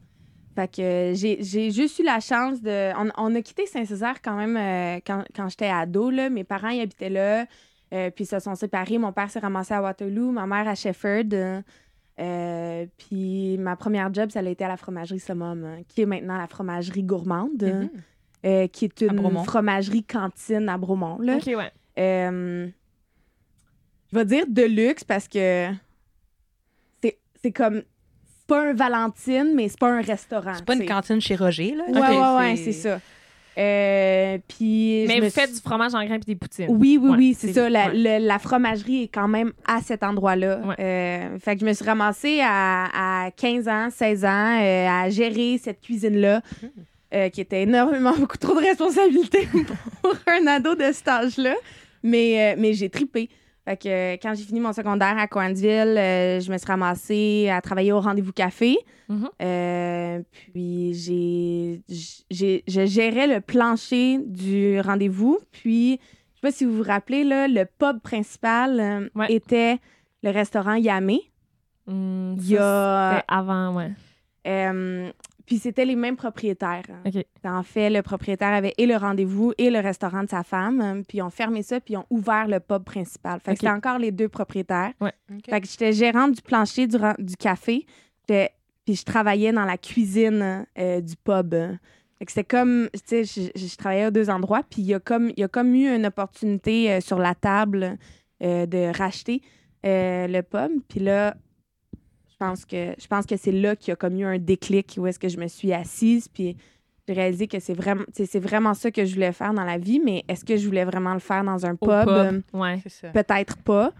Fait 0.55 0.69
que 0.75 0.83
euh, 0.83 1.15
j'ai 1.15 1.39
j'ai 1.43 1.71
juste 1.71 1.99
eu 2.01 2.03
la 2.03 2.21
chance 2.21 2.61
de. 2.61 2.93
On, 2.99 3.09
on 3.17 3.35
a 3.35 3.41
quitté 3.43 3.67
Saint-Césaire 3.67 4.21
quand 4.23 4.37
même 4.37 4.57
euh, 4.57 5.01
quand, 5.06 5.25
quand 5.35 5.49
j'étais 5.49 5.69
ado. 5.69 6.11
Là. 6.11 6.29
Mes 6.29 6.45
parents 6.45 6.71
y 6.71 6.81
habitaient 6.81 7.09
là, 7.11 7.47
euh, 7.95 8.11
puis 8.11 8.25
ils 8.25 8.27
se 8.27 8.39
sont 8.41 8.55
séparés. 8.56 8.99
Mon 8.99 9.13
père 9.13 9.31
s'est 9.31 9.39
ramassé 9.39 9.75
à 9.75 9.81
Waterloo, 9.83 10.33
ma 10.33 10.47
mère 10.47 10.67
à 10.69 10.75
Shefford. 10.75 11.25
euh, 12.21 12.87
puis 12.99 13.56
ma 13.59 13.77
première 13.77 14.13
job, 14.13 14.31
ça 14.31 14.41
a 14.41 14.43
été 14.43 14.65
à 14.65 14.69
la 14.69 14.77
fromagerie 14.77 15.21
Summum, 15.21 15.65
hein, 15.65 15.79
qui 15.89 16.03
est 16.03 16.06
maintenant 16.06 16.37
la 16.37 16.47
fromagerie 16.47 17.03
gourmande, 17.05 17.63
Mhm. 17.63 17.89
Euh, 18.45 18.67
qui 18.69 18.87
est 18.87 19.01
une 19.03 19.45
fromagerie 19.45 20.05
cantine 20.05 20.69
à 20.69 20.77
Bromont. 20.79 21.19
Là. 21.21 21.37
OK, 21.37 21.47
ouais. 21.47 21.71
Euh, 21.99 22.69
je 24.13 24.19
vais 24.19 24.25
dire 24.25 24.45
de 24.49 24.63
luxe 24.63 25.05
parce 25.05 25.29
que 25.29 25.69
c'est 27.03 27.19
c'est 27.43 27.53
comme. 27.53 27.83
C'est 28.27 28.47
pas 28.57 28.71
un 28.71 28.75
Valentine, 28.75 29.53
mais 29.55 29.69
c'est 29.69 29.79
pas 29.79 29.93
un 29.93 30.01
restaurant. 30.01 30.55
C'est 30.57 30.65
pas 30.65 30.75
une 30.75 30.87
cantine 30.87 31.21
chez 31.21 31.37
Roger, 31.37 31.77
là? 31.77 31.85
Ouais, 31.89 32.01
Ok, 32.01 32.09
ouais, 32.09 32.37
ouais, 32.51 32.57
c'est 32.57 32.73
ça. 32.73 32.99
Euh, 33.59 34.39
puis. 34.49 35.05
Mais 35.07 35.21
me 35.21 35.27
vous 35.27 35.31
faites 35.31 35.51
suis- 35.51 35.57
du 35.57 35.61
fromage 35.63 35.95
en 35.95 36.05
grains 36.05 36.19
puis 36.19 36.35
des 36.35 36.37
poutines. 36.37 36.67
Oui, 36.69 36.99
oui, 37.01 37.11
Ouais, 37.11 37.17
oui, 37.17 37.37
c'est 37.39 37.53
ça. 37.53 37.69
La, 37.71 37.87
ouais. 37.89 37.93
le- 38.21 38.27
la 38.27 38.39
fromagerie 38.41 39.05
est 39.05 39.09
quand 39.09 39.29
même 39.29 39.53
à 39.67 39.81
cet 39.83 40.03
endroit-là. 40.03 40.61
Ouais. 40.65 40.75
Euh, 40.81 41.39
fait 41.39 41.55
que 41.55 41.61
je 41.61 41.67
me 41.67 41.73
suis 41.73 41.85
ramassée 41.85 42.41
à, 42.43 43.25
à 43.27 43.31
15 43.31 43.69
ans, 43.69 43.89
16 43.91 44.25
ans 44.25 44.59
euh, 44.61 44.89
à 44.89 45.11
gérer 45.11 45.59
cette 45.63 45.81
cuisine-là, 45.81 46.43
euh, 47.15 47.29
qui 47.29 47.41
était 47.41 47.62
énormément, 47.62 48.12
beaucoup 48.19 48.39
trop 48.39 48.55
de 48.55 48.61
responsabilités 48.67 49.49
pour 50.03 50.15
un 50.27 50.46
ado 50.46 50.75
de 50.75 50.91
cet 50.93 51.08
âge-là. 51.08 51.55
Mais, 52.03 52.53
euh, 52.53 52.56
mais 52.58 52.73
j'ai 52.75 52.89
tripé. 52.91 53.29
Fait 53.67 53.77
que 53.77 53.89
euh, 53.89 54.17
quand 54.23 54.34
j'ai 54.34 54.44
fini 54.44 54.58
mon 54.58 54.73
secondaire 54.73 55.19
à 55.19 55.27
Coansville, 55.27 55.69
euh, 55.99 56.41
je 56.41 56.51
me 56.51 56.56
suis 56.56 56.67
ramassée 56.67 57.51
à 57.53 57.61
travailler 57.61 57.93
au 57.93 58.01
Rendez-vous 58.01 58.32
Café. 58.32 58.79
Mhm. 59.08 59.29
Euh, 59.43 60.20
puis 60.53 60.94
j'ai, 60.94 61.82
je 62.31 62.87
gérais 62.87 63.27
le 63.27 63.41
plancher 63.41 64.19
du 64.25 64.81
rendez-vous. 64.81 65.39
Puis, 65.53 65.99
je 66.01 66.37
sais 66.37 66.41
pas 66.41 66.53
si 66.53 66.65
vous 66.65 66.79
vous 66.79 66.82
rappelez, 66.84 67.23
là, 67.25 67.49
le 67.49 67.65
pub 67.67 68.01
principal 68.01 69.11
Ouais. 69.15 69.31
était 69.32 69.79
le 70.23 70.31
restaurant 70.31 70.75
Yamé. 70.75 71.20
Hum, 71.87 72.37
Il 72.39 72.51
y 72.51 72.56
a, 72.56 73.11
c'était 73.17 73.25
avant, 73.29 73.75
ouais. 73.77 73.91
Puis 75.51 75.59
c'était 75.59 75.85
les 75.85 75.97
mêmes 75.97 76.15
propriétaires. 76.15 76.85
OK. 77.05 77.27
En 77.43 77.65
fait, 77.65 77.91
le 77.91 78.03
propriétaire 78.03 78.53
avait 78.53 78.73
et 78.79 78.87
le 78.87 78.95
rendez-vous 78.95 79.53
et 79.59 79.69
le 79.69 79.81
restaurant 79.81 80.23
de 80.23 80.29
sa 80.29 80.45
femme. 80.45 80.81
euh, 80.81 81.03
Puis 81.09 81.19
ils 81.19 81.23
ont 81.23 81.31
fermé 81.31 81.65
ça, 81.65 81.81
puis 81.81 81.95
ils 81.95 81.97
ont 81.97 82.07
ouvert 82.09 82.47
le 82.47 82.61
pub 82.61 82.85
principal. 82.85 83.41
Fait 83.41 83.55
que 83.55 83.59
c'était 83.59 83.73
encore 83.73 83.99
les 83.99 84.13
deux 84.13 84.29
propriétaires. 84.29 84.93
Ok. 85.01 85.11
Fait 85.49 85.61
que 85.61 85.67
j'étais 85.67 85.93
gérante 85.93 86.37
du 86.37 86.41
plancher 86.41 86.87
du, 86.87 86.97
café. 87.37 87.85
Puis 88.29 88.95
je 88.95 89.03
travaillais 89.03 89.51
dans 89.51 89.65
la 89.65 89.77
cuisine 89.77 90.67
euh, 90.79 91.01
du 91.01 91.17
pub. 91.17 91.53
Fait 91.53 92.27
que 92.27 92.31
c'était 92.31 92.45
comme, 92.45 92.89
tu 92.93 93.25
sais, 93.25 93.51
je, 93.57 93.77
travaillais 93.77 94.07
aux 94.07 94.13
deux 94.13 94.31
endroits. 94.31 94.63
Puis 94.63 94.83
il 94.83 94.87
y, 94.87 94.95
a 94.95 95.01
comme- 95.01 95.31
il 95.31 95.41
y 95.41 95.43
a 95.43 95.49
comme 95.49 95.75
eu 95.75 95.93
une 95.93 96.07
opportunité 96.07 96.93
euh, 96.93 97.01
sur 97.01 97.19
la 97.19 97.35
table 97.35 97.99
euh, 98.45 98.67
de 98.67 98.97
racheter 98.97 99.43
euh, 99.85 100.29
le 100.29 100.43
pub. 100.43 100.81
Puis 100.89 101.01
là, 101.01 101.35
pense 102.41 102.65
que, 102.65 102.94
je 102.99 103.06
pense 103.06 103.27
que 103.27 103.37
c'est 103.37 103.53
là 103.53 103.77
qu'il 103.77 103.91
y 103.91 103.93
a 103.93 103.97
comme 103.97 104.19
eu 104.19 104.25
un 104.25 104.39
déclic 104.39 104.97
où 104.99 105.06
est-ce 105.06 105.19
que 105.19 105.29
je 105.29 105.39
me 105.39 105.47
suis 105.47 105.73
assise. 105.73 106.27
Puis 106.29 106.56
j'ai 107.06 107.15
réalisé 107.15 107.47
que 107.47 107.61
c'est 107.61 107.75
vraiment, 107.75 108.05
c'est 108.13 108.39
vraiment 108.41 108.75
ça 108.75 108.91
que 108.91 109.05
je 109.05 109.15
voulais 109.15 109.32
faire 109.32 109.53
dans 109.55 109.65
la 109.65 109.79
vie. 109.79 110.01
Mais 110.05 110.25
est-ce 110.29 110.44
que 110.44 110.56
je 110.56 110.67
voulais 110.67 110.85
vraiment 110.85 111.13
le 111.15 111.20
faire 111.20 111.44
dans 111.44 111.65
un 111.67 111.75
Au 111.75 111.77
pub? 111.77 112.06
ouais. 112.55 112.79
Peut-être 113.13 113.56
pas. 113.59 113.93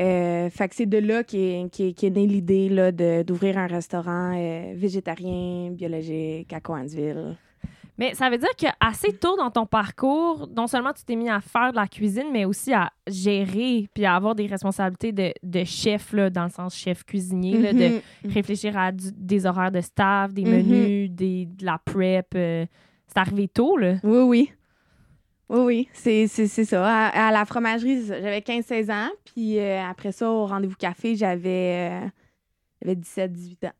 Euh, 0.00 0.48
fait 0.50 0.68
que 0.68 0.76
c'est 0.76 0.86
de 0.86 0.98
là 0.98 1.24
qu'est 1.24 2.10
née 2.10 2.26
l'idée 2.28 2.68
là, 2.68 2.92
de- 2.92 3.22
d'ouvrir 3.24 3.58
un 3.58 3.66
restaurant 3.66 4.32
euh, 4.36 4.72
végétarien, 4.76 5.70
biologique 5.72 6.52
à 6.52 6.60
Coansville. 6.60 7.36
Mais 7.98 8.14
ça 8.14 8.30
veut 8.30 8.38
dire 8.38 8.54
que 8.56 8.66
assez 8.78 9.12
tôt 9.18 9.36
dans 9.36 9.50
ton 9.50 9.66
parcours, 9.66 10.48
non 10.56 10.68
seulement 10.68 10.92
tu 10.92 11.04
t'es 11.04 11.16
mis 11.16 11.28
à 11.28 11.40
faire 11.40 11.72
de 11.72 11.76
la 11.76 11.88
cuisine, 11.88 12.28
mais 12.32 12.44
aussi 12.44 12.72
à 12.72 12.92
gérer 13.08 13.88
puis 13.92 14.04
à 14.04 14.14
avoir 14.14 14.34
des 14.36 14.46
responsabilités 14.46 15.10
de, 15.10 15.32
de 15.42 15.64
chef, 15.64 16.12
là, 16.12 16.30
dans 16.30 16.44
le 16.44 16.50
sens 16.50 16.76
chef 16.76 17.02
cuisinier, 17.04 17.58
là, 17.60 17.72
de 17.72 17.88
Mhm. 17.88 18.00
réfléchir 18.32 18.78
à 18.78 18.92
du- 18.92 19.10
des 19.12 19.46
horaires 19.46 19.72
de 19.72 19.80
staff, 19.80 20.32
des 20.32 20.44
Mhm. 20.44 20.50
menus, 20.52 21.10
des, 21.10 21.46
de 21.46 21.64
la 21.66 21.78
prep. 21.78 22.26
euh, 22.36 22.64
c'est 23.08 23.18
arrivé 23.18 23.48
tôt, 23.48 23.76
là. 23.76 23.96
Oui, 24.04 24.20
oui. 24.20 24.52
Oui, 25.50 25.60
oui, 25.60 25.88
c'est, 25.94 26.26
ça. 26.28 26.86
À, 26.86 27.28
à 27.28 27.32
la 27.32 27.44
fromagerie, 27.46 28.04
j'avais 28.06 28.42
15-16 28.42 28.90
ans. 28.90 29.08
Puis 29.24 29.58
euh, 29.58 29.82
après 29.82 30.12
ça, 30.12 30.30
au 30.30 30.44
rendez-vous 30.46 30.76
café, 30.76 31.16
j'avais, 31.16 31.90
euh, 32.04 32.08
j'avais 32.82 32.94
17-18 32.96 33.64
ans. 33.66 33.72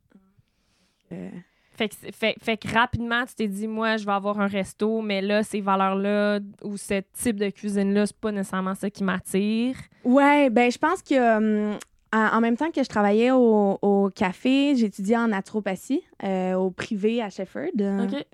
Euh, 1.13 1.29
Fait 1.79 1.89
que, 1.89 1.95
fait, 2.13 2.35
fait 2.43 2.57
que 2.57 2.67
rapidement, 2.75 3.25
tu 3.25 3.35
t'es 3.37 3.47
dit, 3.47 3.69
moi, 3.69 3.97
je 3.99 4.05
vais 4.05 4.11
avoir 4.13 4.41
un 4.41 4.49
resto, 4.49 5.01
mais 5.01 5.23
là, 5.23 5.45
ces 5.45 5.61
valeurs-là 5.61 6.41
ou 6.65 6.77
ce 6.77 7.01
type 7.13 7.37
de 7.37 7.51
cuisine-là, 7.51 8.05
c'est 8.07 8.17
pas 8.17 8.33
nécessairement 8.33 8.75
ça 8.75 8.91
qui 8.91 9.05
m'attire. 9.05 9.77
Ouais, 10.05 10.51
ben 10.51 10.71
je 10.73 10.79
pense 10.79 11.03
que 11.03 11.37
hum, 11.73 11.79
en, 12.13 12.41
même 12.41 12.57
temps 12.57 12.71
que 12.73 12.83
je 12.83 12.89
travaillais 12.89 13.31
au, 13.31 13.79
au 13.81 14.11
café, 14.11 14.75
j'étudiais 14.75 15.19
en 15.19 15.29
naturopathie 15.29 16.03
euh, 16.25 16.55
au 16.55 16.71
privé 16.73 17.23
à 17.23 17.31
Shefford. 17.31 17.69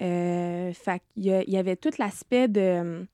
Euh, 0.00 0.72
fait 0.72 1.02
qu'il 1.12 1.24
y, 1.24 1.32
a- 1.34 1.42
il 1.42 1.50
y 1.52 1.58
avait 1.58 1.76
tout 1.76 1.90
l'aspect 1.98 2.48
de, 2.48 2.80
hum, 2.80 3.06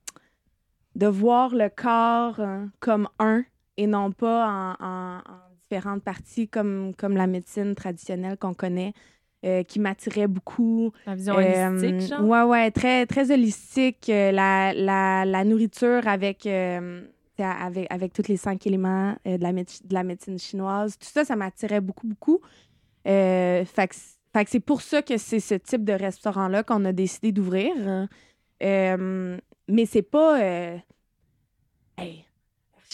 de 0.95 1.07
voir 1.07 1.53
le 1.53 1.67
corps 1.69 2.39
euh, 2.39 2.65
comme 2.79 3.09
un 3.19 3.43
et 3.77 3.85
non 3.87 4.11
pas 4.11 4.47
en, 4.47 4.85
en- 4.85 5.17
en 5.17 5.37
différentes 5.69 6.03
parties 6.03 6.47
comme, 6.47 6.93
comme 6.97 7.15
la 7.17 7.27
médecine 7.27 7.75
traditionnelle 7.75 8.37
qu'on 8.37 8.53
connaît. 8.53 8.93
Euh, 9.45 9.63
qui 9.63 9.79
m'attirait 9.79 10.27
beaucoup. 10.27 10.91
La 11.05 11.15
vision 11.15 11.35
Euh, 11.37 11.69
holistique, 11.71 12.09
genre? 12.09 12.25
Ouais, 12.27 12.43
ouais, 12.43 12.71
très, 12.71 13.05
très 13.05 13.31
holistique. 13.31 14.09
euh, 14.09 14.31
la, 14.31 14.73
la, 14.73 15.25
la 15.25 15.43
nourriture 15.43 16.07
avec, 16.07 16.45
euh, 16.45 17.01
avec, 17.39 17.87
avec 17.89 18.13
tous 18.13 18.27
les 18.27 18.37
cinq 18.37 18.67
éléments 18.67 19.15
euh, 19.27 19.37
de, 19.37 19.43
la 19.43 19.51
de 19.53 19.65
la 19.93 20.03
médecine 20.03 20.37
chinoise. 20.39 20.97
Tout 20.97 21.07
ça, 21.09 21.25
ça 21.25 21.35
m'attirait 21.35 21.81
beaucoup, 21.81 22.07
beaucoup. 22.07 22.39
Euh, 23.07 23.65
fait 23.65 23.87
que 23.87 23.95
c- 23.95 24.15
fait 24.33 24.45
que 24.45 24.51
c'est 24.51 24.59
pour 24.59 24.81
ça 24.81 25.01
que 25.01 25.17
c'est 25.17 25.39
ce 25.39 25.55
type 25.55 25.83
de 25.83 25.93
restaurant-là 25.93 26.63
qu'on 26.63 26.85
a 26.85 26.93
décidé 26.93 27.31
d'ouvrir. 27.31 27.73
Euh, 28.63 29.37
mais 29.67 29.85
c'est 29.87 30.03
pas. 30.03 30.39
euh, 30.41 30.77
hey, 31.97 32.25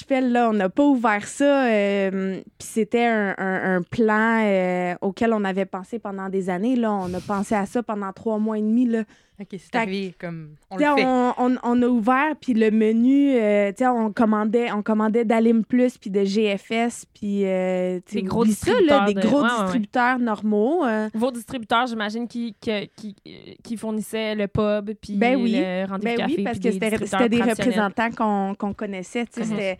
On 0.10 0.54
n'a 0.54 0.70
pas 0.70 0.84
ouvert 0.84 1.28
ça. 1.28 1.66
euh, 1.68 2.42
Puis 2.58 2.68
c'était 2.68 3.06
un 3.06 3.82
plan 3.90 4.42
euh, 4.44 4.96
auquel 5.02 5.34
on 5.34 5.44
avait 5.44 5.66
pensé 5.66 6.00
pendant 6.00 6.30
des 6.30 6.50
années. 6.50 6.76
Là. 6.76 6.92
On 6.92 7.14
a 7.14 7.20
pensé 7.20 7.56
à 7.56 7.66
ça 7.66 7.84
pendant 7.84 8.12
trois 8.14 8.38
mois 8.38 8.58
et 8.58 8.62
demi. 8.62 8.86
Là. 8.86 9.04
OK, 9.40 9.48
c'est 9.60 9.76
arrivé 9.76 10.16
comme 10.20 10.56
on 10.72 10.78
le 10.78 10.84
fait. 10.84 11.06
on, 11.06 11.34
on- 11.38 11.58
on 11.62 11.82
a 11.84 11.88
ouvert, 11.88 12.36
puis 12.42 12.54
le 12.56 12.72
menu, 12.72 13.36
euh, 13.36 13.72
on 13.82 14.12
commandait, 14.12 14.72
on 14.72 14.82
commandait 14.82 15.26
d'Alim 15.26 15.64
Plus, 15.64 16.00
puis 16.00 16.10
de 16.10 16.24
GFS, 16.24 17.06
puis 17.14 17.46
euh, 17.46 18.00
Des 18.12 18.24
gros 18.24 18.46
ça, 18.46 18.72
là, 18.72 19.04
distributeurs 19.04 19.06
des 19.06 19.14
de- 19.14 19.20
gros 19.22 19.38
ouais, 19.38 19.44
ouais, 19.44 19.50
ouais. 19.52 19.62
distributeurs 19.64 20.18
normaux. 20.20 20.86
euh, 20.86 21.08
Vos 21.14 21.30
distributeurs, 21.32 21.86
j'imagine, 21.86 22.28
qui, 22.28 22.56
qui, 22.60 23.16
qui 23.64 23.78
fournissaient 23.78 24.34
le 24.34 24.48
pub, 24.48 24.92
puis 25.00 25.14
Ben 25.14 25.36
oui. 25.40 25.52
le 25.56 25.86
rendez-vous 25.88 26.04
Ben 26.04 26.18
café. 26.18 26.34
oui, 26.38 26.44
parce 26.44 26.58
que 26.60 26.72
c'était 26.72 26.90
distributeurs 26.98 27.30
des 27.30 27.42
représentants 27.44 28.10
qu'on 28.12 28.56
qu'on 28.56 28.74
connaissait. 28.74 29.26
tu 29.28 29.42
sais. 29.42 29.46
C'était 29.46 29.78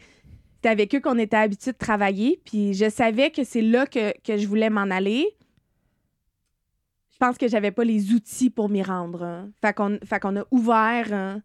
c'était 0.58 0.70
avec 0.70 0.94
eux 0.96 1.00
qu'on 1.00 1.18
était 1.20 1.38
habitués 1.38 1.72
de 1.72 1.78
travailler. 1.78 2.40
Puis 2.44 2.74
je 2.74 2.90
savais 2.90 3.30
que 3.30 3.44
c'est 3.44 3.62
là 3.62 3.86
que, 3.86 4.12
que 4.24 4.38
je 4.38 4.48
voulais 4.48 4.70
m'en 4.72 4.90
aller. 4.90 5.28
Je 7.20 7.26
pense 7.26 7.38
que 7.40 7.48
j'avais 7.48 7.72
pas 7.72 7.84
les 7.84 8.14
outils 8.14 8.52
pour 8.52 8.70
m'y 8.70 8.84
rendre. 8.84 9.24
hein. 9.24 9.50
Fait 9.64 9.74
qu'on 10.20 10.36
a 10.38 10.44
ouvert 10.52 11.12
hein, 11.12 11.42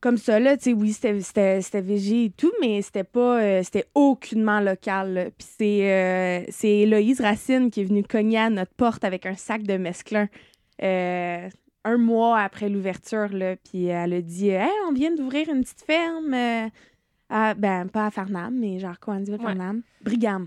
comme 0.00 0.16
ça. 0.16 0.38
Là, 0.38 0.56
tu 0.56 0.62
sais, 0.64 0.72
oui, 0.72 0.92
c'était- 0.92 1.80
végé 1.80 2.26
et 2.26 2.30
tout, 2.30 2.52
mais 2.60 2.80
c'était 2.82 3.02
pas 3.02 3.40
euh, 3.42 3.62
c'était 3.64 3.86
aucunement 3.96 4.60
local. 4.60 5.14
là. 5.14 5.24
Puis 5.24 5.48
c'est 5.58 5.92
euh, 5.92 6.44
Héloïse 6.62 7.20
Racine 7.20 7.72
qui 7.72 7.80
est 7.80 7.84
venue 7.84 8.04
cogner 8.04 8.38
à 8.38 8.50
notre 8.50 8.72
porte 8.72 9.02
avec 9.02 9.26
un 9.26 9.34
sac 9.34 9.64
de 9.64 9.76
mesclun. 9.78 10.28
Euh, 10.80 11.48
un 11.84 11.96
mois 11.96 12.38
après 12.38 12.68
l'ouverture, 12.68 13.30
là, 13.32 13.56
puis 13.56 13.86
elle 13.86 14.12
a 14.12 14.22
dit 14.22 14.50
Hey, 14.50 14.70
on 14.88 14.92
vient 14.92 15.12
d'ouvrir 15.12 15.48
une 15.48 15.62
petite 15.62 15.82
ferme. 15.82 16.32
euh, 16.34 16.68
à- 17.30 17.54
ben, 17.54 17.88
pas 17.88 18.06
à 18.06 18.10
Farnham, 18.12 18.56
mais 18.56 18.78
genre 18.78 19.00
quoi, 19.00 19.14
on 19.14 19.20
dit 19.20 19.32
Ouais. 19.32 19.38
Farnham? 19.38 19.82
Brigham. 20.02 20.46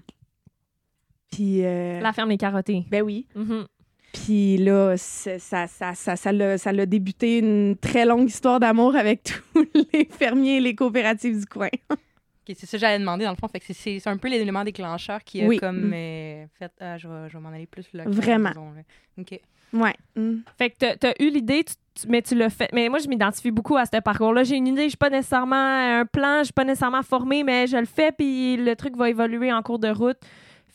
Puis, 1.31 1.61
La 1.61 2.13
ferme 2.13 2.29
Les 2.29 2.37
Carottées. 2.37 2.85
ben 2.89 3.01
oui. 3.03 3.27
Mhm. 3.35 3.65
Puis 4.13 4.57
là, 4.57 4.95
ça, 4.97 5.39
ça, 5.39 5.67
ça, 5.67 6.15
ça, 6.15 6.31
l'a, 6.31 6.57
ça 6.57 6.71
l'a 6.73 6.85
débuté 6.85 7.39
une 7.39 7.75
très 7.79 8.05
longue 8.05 8.27
histoire 8.29 8.59
d'amour 8.59 8.95
avec 8.95 9.23
tous 9.53 9.65
les 9.93 10.05
fermiers 10.05 10.57
et 10.57 10.61
les 10.61 10.75
coopératives 10.75 11.39
du 11.39 11.45
coin. 11.45 11.69
OK, 11.89 12.55
c'est 12.57 12.65
ça 12.65 12.71
que 12.77 12.81
j'allais 12.81 12.99
demander, 12.99 13.23
dans 13.25 13.31
le 13.31 13.37
fond. 13.37 13.47
Fait 13.47 13.59
que 13.59 13.71
c'est- 13.73 14.05
un 14.07 14.17
peu 14.17 14.27
l'élément 14.27 14.63
déclencheur 14.63 15.23
qui 15.23 15.41
a 15.43 15.47
Oui. 15.47 15.57
comme 15.57 15.89
Mm. 15.89 15.93
euh, 15.93 16.45
fait 16.59 16.71
«Ah, 16.81 16.97
je 16.97 17.07
vais, 17.07 17.29
je 17.29 17.37
vais 17.37 17.43
m'en 17.43 17.49
aller 17.49 17.67
plus 17.67 17.85
local. 17.93 18.11
Vraiment. 18.11 18.49
là. 18.49 18.81
OK. 19.19 19.39
Ouais. 19.73 19.93
Mm. 20.17 20.39
Fait 20.57 20.69
que 20.71 20.75
t'as- 20.79 20.95
t'as 20.97 21.13
eu 21.19 21.29
l'idée, 21.29 21.63
tu- 21.63 21.75
tu- 22.01 22.07
mais 22.09 22.21
tu 22.21 22.35
l'as 22.35 22.49
fait. 22.49 22.69
Mais 22.73 22.89
moi, 22.89 22.99
je 22.99 23.07
m'identifie 23.07 23.51
beaucoup 23.51 23.77
à 23.77 23.85
ce 23.85 23.99
parcours-là. 24.01 24.43
J'ai 24.43 24.57
une 24.57 24.67
idée, 24.67 24.83
je 24.83 24.89
suis 24.89 24.97
pas 24.97 25.09
nécessairement 25.09 25.55
un 25.99 26.05
plan, 26.05 26.39
je 26.39 26.45
suis 26.45 26.53
pas 26.53 26.65
nécessairement 26.65 27.03
formée, 27.03 27.43
mais 27.43 27.67
je 27.67 27.77
le 27.77 27.85
fais, 27.85 28.11
puis 28.11 28.57
le 28.57 28.75
truc 28.75 28.97
va 28.97 29.09
évoluer 29.09 29.53
en 29.53 29.61
cours 29.61 29.79
de 29.79 29.87
route. 29.89 30.17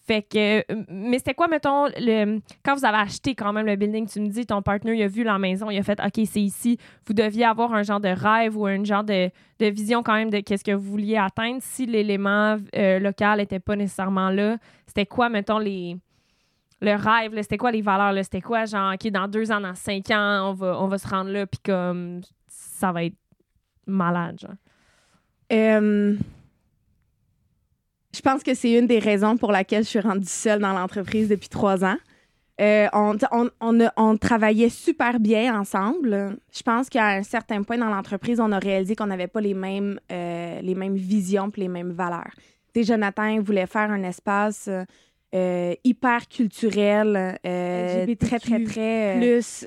Fait 0.06 0.22
que, 0.22 0.62
mais 0.88 1.18
c'était 1.18 1.34
quoi, 1.34 1.48
mettons, 1.48 1.86
le, 1.86 2.38
quand 2.64 2.76
vous 2.76 2.84
avez 2.84 2.98
acheté 2.98 3.34
quand 3.34 3.52
même 3.52 3.66
le 3.66 3.74
building, 3.74 4.06
tu 4.06 4.20
me 4.20 4.28
dis, 4.28 4.46
ton 4.46 4.62
partner, 4.62 4.94
il 4.94 5.02
a 5.02 5.08
vu 5.08 5.24
la 5.24 5.36
maison, 5.36 5.68
il 5.68 5.78
a 5.78 5.82
fait, 5.82 5.98
OK, 5.98 6.24
c'est 6.26 6.40
ici. 6.40 6.78
Vous 7.06 7.12
deviez 7.12 7.44
avoir 7.44 7.74
un 7.74 7.82
genre 7.82 7.98
de 7.98 8.08
rêve 8.08 8.56
ou 8.56 8.66
un 8.66 8.84
genre 8.84 9.02
de, 9.02 9.30
de 9.58 9.66
vision 9.66 10.04
quand 10.04 10.14
même 10.14 10.30
de 10.30 10.38
qu'est-ce 10.38 10.62
que 10.62 10.70
vous 10.70 10.92
vouliez 10.92 11.16
atteindre. 11.16 11.58
Si 11.60 11.86
l'élément 11.86 12.56
euh, 12.76 13.00
local 13.00 13.40
était 13.40 13.58
pas 13.58 13.74
nécessairement 13.74 14.30
là, 14.30 14.58
c'était 14.86 15.06
quoi, 15.06 15.28
mettons, 15.28 15.58
les, 15.58 15.96
le 16.80 16.94
rêve, 16.94 17.32
c'était 17.42 17.56
quoi 17.56 17.72
les 17.72 17.82
valeurs? 17.82 18.22
C'était 18.22 18.40
quoi, 18.40 18.64
genre, 18.64 18.94
OK, 18.94 19.10
dans 19.10 19.26
deux 19.26 19.50
ans, 19.50 19.60
dans 19.60 19.74
cinq 19.74 20.10
ans, 20.12 20.50
on 20.50 20.52
va, 20.52 20.80
on 20.80 20.86
va 20.86 20.98
se 20.98 21.08
rendre 21.08 21.30
là, 21.30 21.46
puis 21.46 21.60
comme, 21.64 22.20
ça 22.46 22.92
va 22.92 23.02
être 23.04 23.16
malade, 23.88 24.38
genre. 24.40 24.54
Euh, 25.52 26.16
je 28.16 28.22
pense 28.22 28.42
que 28.42 28.54
c'est 28.54 28.72
une 28.72 28.86
des 28.86 28.98
raisons 28.98 29.36
pour 29.36 29.52
laquelle 29.52 29.84
je 29.84 29.88
suis 29.90 30.00
rendue 30.00 30.26
seule 30.28 30.60
dans 30.60 30.72
l'entreprise 30.72 31.28
depuis 31.28 31.48
trois 31.48 31.84
ans. 31.84 31.96
Euh, 32.58 32.86
on, 32.94 33.16
on, 33.32 33.50
on, 33.60 33.80
a- 33.84 33.92
on 33.98 34.16
travaillait 34.16 34.70
super 34.70 35.20
bien 35.20 35.58
ensemble. 35.60 36.38
Je 36.50 36.62
pense 36.62 36.88
qu'à 36.88 37.08
un 37.08 37.22
certain 37.22 37.62
point 37.62 37.76
dans 37.76 37.90
l'entreprise, 37.90 38.40
on 38.40 38.50
a 38.50 38.58
réalisé 38.58 38.96
qu'on 38.96 39.06
n'avait 39.08 39.26
pas 39.26 39.42
les 39.42 39.52
mêmes, 39.52 40.00
euh, 40.10 40.60
les 40.62 40.74
mêmes 40.74 40.96
visions 40.96 41.50
puis 41.50 41.60
les 41.62 41.68
mêmes 41.68 41.92
valeurs. 41.92 42.32
Tu 42.72 42.80
sais, 42.80 42.84
Jonathan 42.94 43.38
voulait 43.42 43.66
faire 43.66 43.90
un 43.90 44.02
espace 44.04 44.70
euh, 45.34 45.74
hyper 45.84 46.28
culturel, 46.28 47.38
très, 48.16 48.38
très, 48.38 48.64
très... 48.64 49.16
plus, 49.18 49.66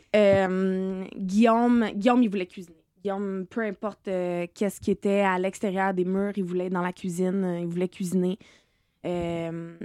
Guillaume, 1.15 1.86
Guillaume, 1.94 2.24
il 2.24 2.29
voulait 2.29 2.48
cuisiner. 2.48 2.78
Guillaume, 3.01 3.46
peu 3.50 3.62
importe 3.62 4.08
euh, 4.08 4.48
qu'est-ce 4.53 4.79
qui 4.79 4.91
était 4.91 5.22
à 5.22 5.39
l'extérieur 5.39 5.94
des 5.94 6.06
murs, 6.06 6.34
il 6.36 6.44
voulait 6.44 6.65
être 6.65 6.74
dans 6.74 6.82
la 6.82 6.94
cuisine, 6.94 7.44
euh, 7.44 7.60
il 7.60 7.68
voulait 7.68 7.88
cuisiner. 7.88 8.38
Euh, 9.06 9.77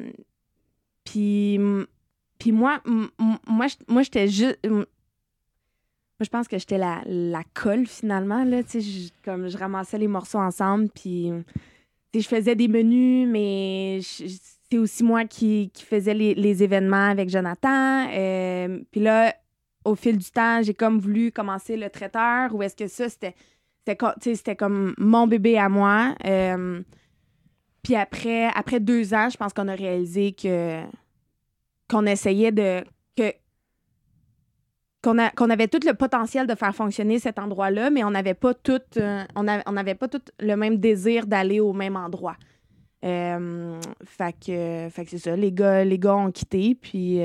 puis, 1.04 1.58
moi, 2.46 2.80
moi, 3.46 4.02
j'étais 4.02 4.28
juste. 4.28 4.58
Moi, 4.66 4.84
je 6.20 6.28
pense 6.28 6.48
que 6.48 6.58
j'étais 6.58 6.78
la, 6.78 7.02
la 7.06 7.42
colle 7.54 7.86
finalement. 7.86 8.44
Là, 8.44 8.62
comme 9.24 9.48
je 9.48 9.56
ramassais 9.56 9.98
les 9.98 10.08
morceaux 10.08 10.38
ensemble, 10.38 10.88
puis 10.94 11.30
je 12.14 12.26
faisais 12.26 12.54
des 12.54 12.68
menus, 12.68 13.28
mais 13.28 14.00
c'est 14.02 14.78
aussi 14.78 15.02
moi 15.04 15.24
qui, 15.24 15.70
qui 15.72 15.84
faisais 15.84 16.14
les, 16.14 16.34
les 16.34 16.62
événements 16.62 17.08
avec 17.08 17.28
Jonathan. 17.28 18.06
Puis 18.90 19.00
là, 19.00 19.34
au 19.84 19.94
fil 19.94 20.18
du 20.18 20.30
temps, 20.30 20.62
j'ai 20.62 20.74
comme 20.74 20.98
voulu 20.98 21.30
commencer 21.30 21.76
le 21.76 21.90
traiteur, 21.90 22.54
ou 22.54 22.62
est-ce 22.62 22.76
que 22.76 22.88
ça, 22.88 23.08
c'était 23.08 23.34
c'était 24.20 24.56
comme 24.56 24.94
mon 24.98 25.26
bébé 25.26 25.58
à 25.58 25.68
moi. 25.68 26.14
Euh, 26.24 26.82
puis 27.82 27.94
après, 27.96 28.46
après 28.54 28.80
deux 28.80 29.12
ans, 29.12 29.28
je 29.30 29.36
pense 29.36 29.52
qu'on 29.52 29.68
a 29.68 29.74
réalisé 29.74 30.32
que 30.32 30.80
qu'on 31.88 32.06
essayait 32.06 32.52
de 32.52 32.82
que 33.16 33.32
qu'on 35.02 35.50
avait 35.50 35.68
tout 35.68 35.80
le 35.84 35.92
potentiel 35.92 36.46
de 36.46 36.54
faire 36.54 36.74
fonctionner 36.74 37.18
cet 37.18 37.38
endroit-là, 37.38 37.90
mais 37.90 38.04
on 38.04 38.10
n'avait 38.10 38.32
pas 38.32 38.54
tout 38.54 38.80
euh, 38.96 39.22
on 39.36 39.46
on 39.66 39.72
n'avait 39.72 39.94
pas 39.94 40.08
tout 40.08 40.22
le 40.40 40.54
même 40.54 40.78
désir 40.78 41.26
d'aller 41.26 41.60
au 41.60 41.74
même 41.74 41.96
endroit. 41.96 42.36
Euh, 43.04 43.78
fait 44.04 44.32
que, 44.32 44.88
fait 44.90 45.04
que 45.04 45.10
c'est 45.10 45.18
ça. 45.18 45.36
Les 45.36 45.52
gars, 45.52 45.84
ont 46.16 46.32
quitté, 46.32 46.74
puis, 46.74 47.18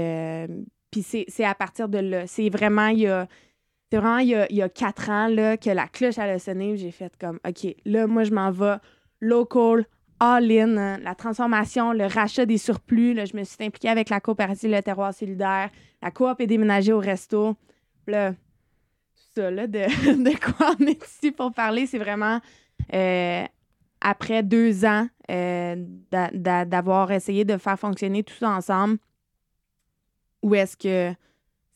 puis 0.91 1.03
c'est, 1.03 1.43
à 1.43 1.55
partir 1.55 1.89
de 1.89 1.99
là. 1.99 2.27
C'est 2.27 2.49
vraiment, 2.49 2.87
il 2.87 2.99
y 2.99 3.07
a, 3.07 3.27
vraiment 3.91 4.17
il 4.17 4.29
y 4.29 4.61
a, 4.61 4.69
quatre 4.69 5.09
ans 5.09 5.27
que 5.29 5.69
la 5.69 5.87
cloche 5.87 6.17
a 6.17 6.39
sonné. 6.39 6.77
J'ai 6.77 6.91
fait 6.91 7.13
comme, 7.19 7.39
OK, 7.47 7.75
là, 7.85 8.07
moi, 8.07 8.23
je 8.23 8.31
m'en 8.31 8.51
vais 8.51 8.77
local, 9.21 9.85
all-in, 10.19 10.77
hein, 10.77 10.97
la 11.01 11.15
transformation, 11.15 11.93
le 11.93 12.05
rachat 12.05 12.45
des 12.45 12.57
surplus. 12.57 13.15
Je 13.25 13.35
me 13.35 13.43
suis 13.43 13.63
impliquée 13.63 13.89
avec 13.89 14.09
la 14.09 14.19
coopérative 14.19 14.71
Le 14.71 14.81
Terroir 14.81 15.13
Solidaire. 15.13 15.69
La 16.01 16.11
coop 16.11 16.39
est 16.39 16.47
déménagée 16.47 16.93
au 16.93 16.99
resto. 16.99 17.55
Là, 18.07 18.31
tout 18.31 18.37
ça, 19.35 19.51
de, 19.51 20.39
quoi 20.39 20.75
on 20.79 20.85
est 20.85 21.03
ici 21.03 21.31
pour 21.31 21.53
parler. 21.53 21.85
C'est 21.85 21.99
vraiment 21.99 22.39
euh, 22.93 23.43
après 24.01 24.43
deux 24.43 24.85
ans 24.85 25.07
euh, 25.29 25.75
d'a- 26.11 26.31
d'a- 26.33 26.65
d'avoir 26.65 27.11
essayé 27.11 27.45
de 27.45 27.57
faire 27.57 27.79
fonctionner 27.79 28.23
tout 28.23 28.43
ensemble, 28.43 28.97
où 30.41 30.55
est-ce 30.55 30.75
que 30.77 31.13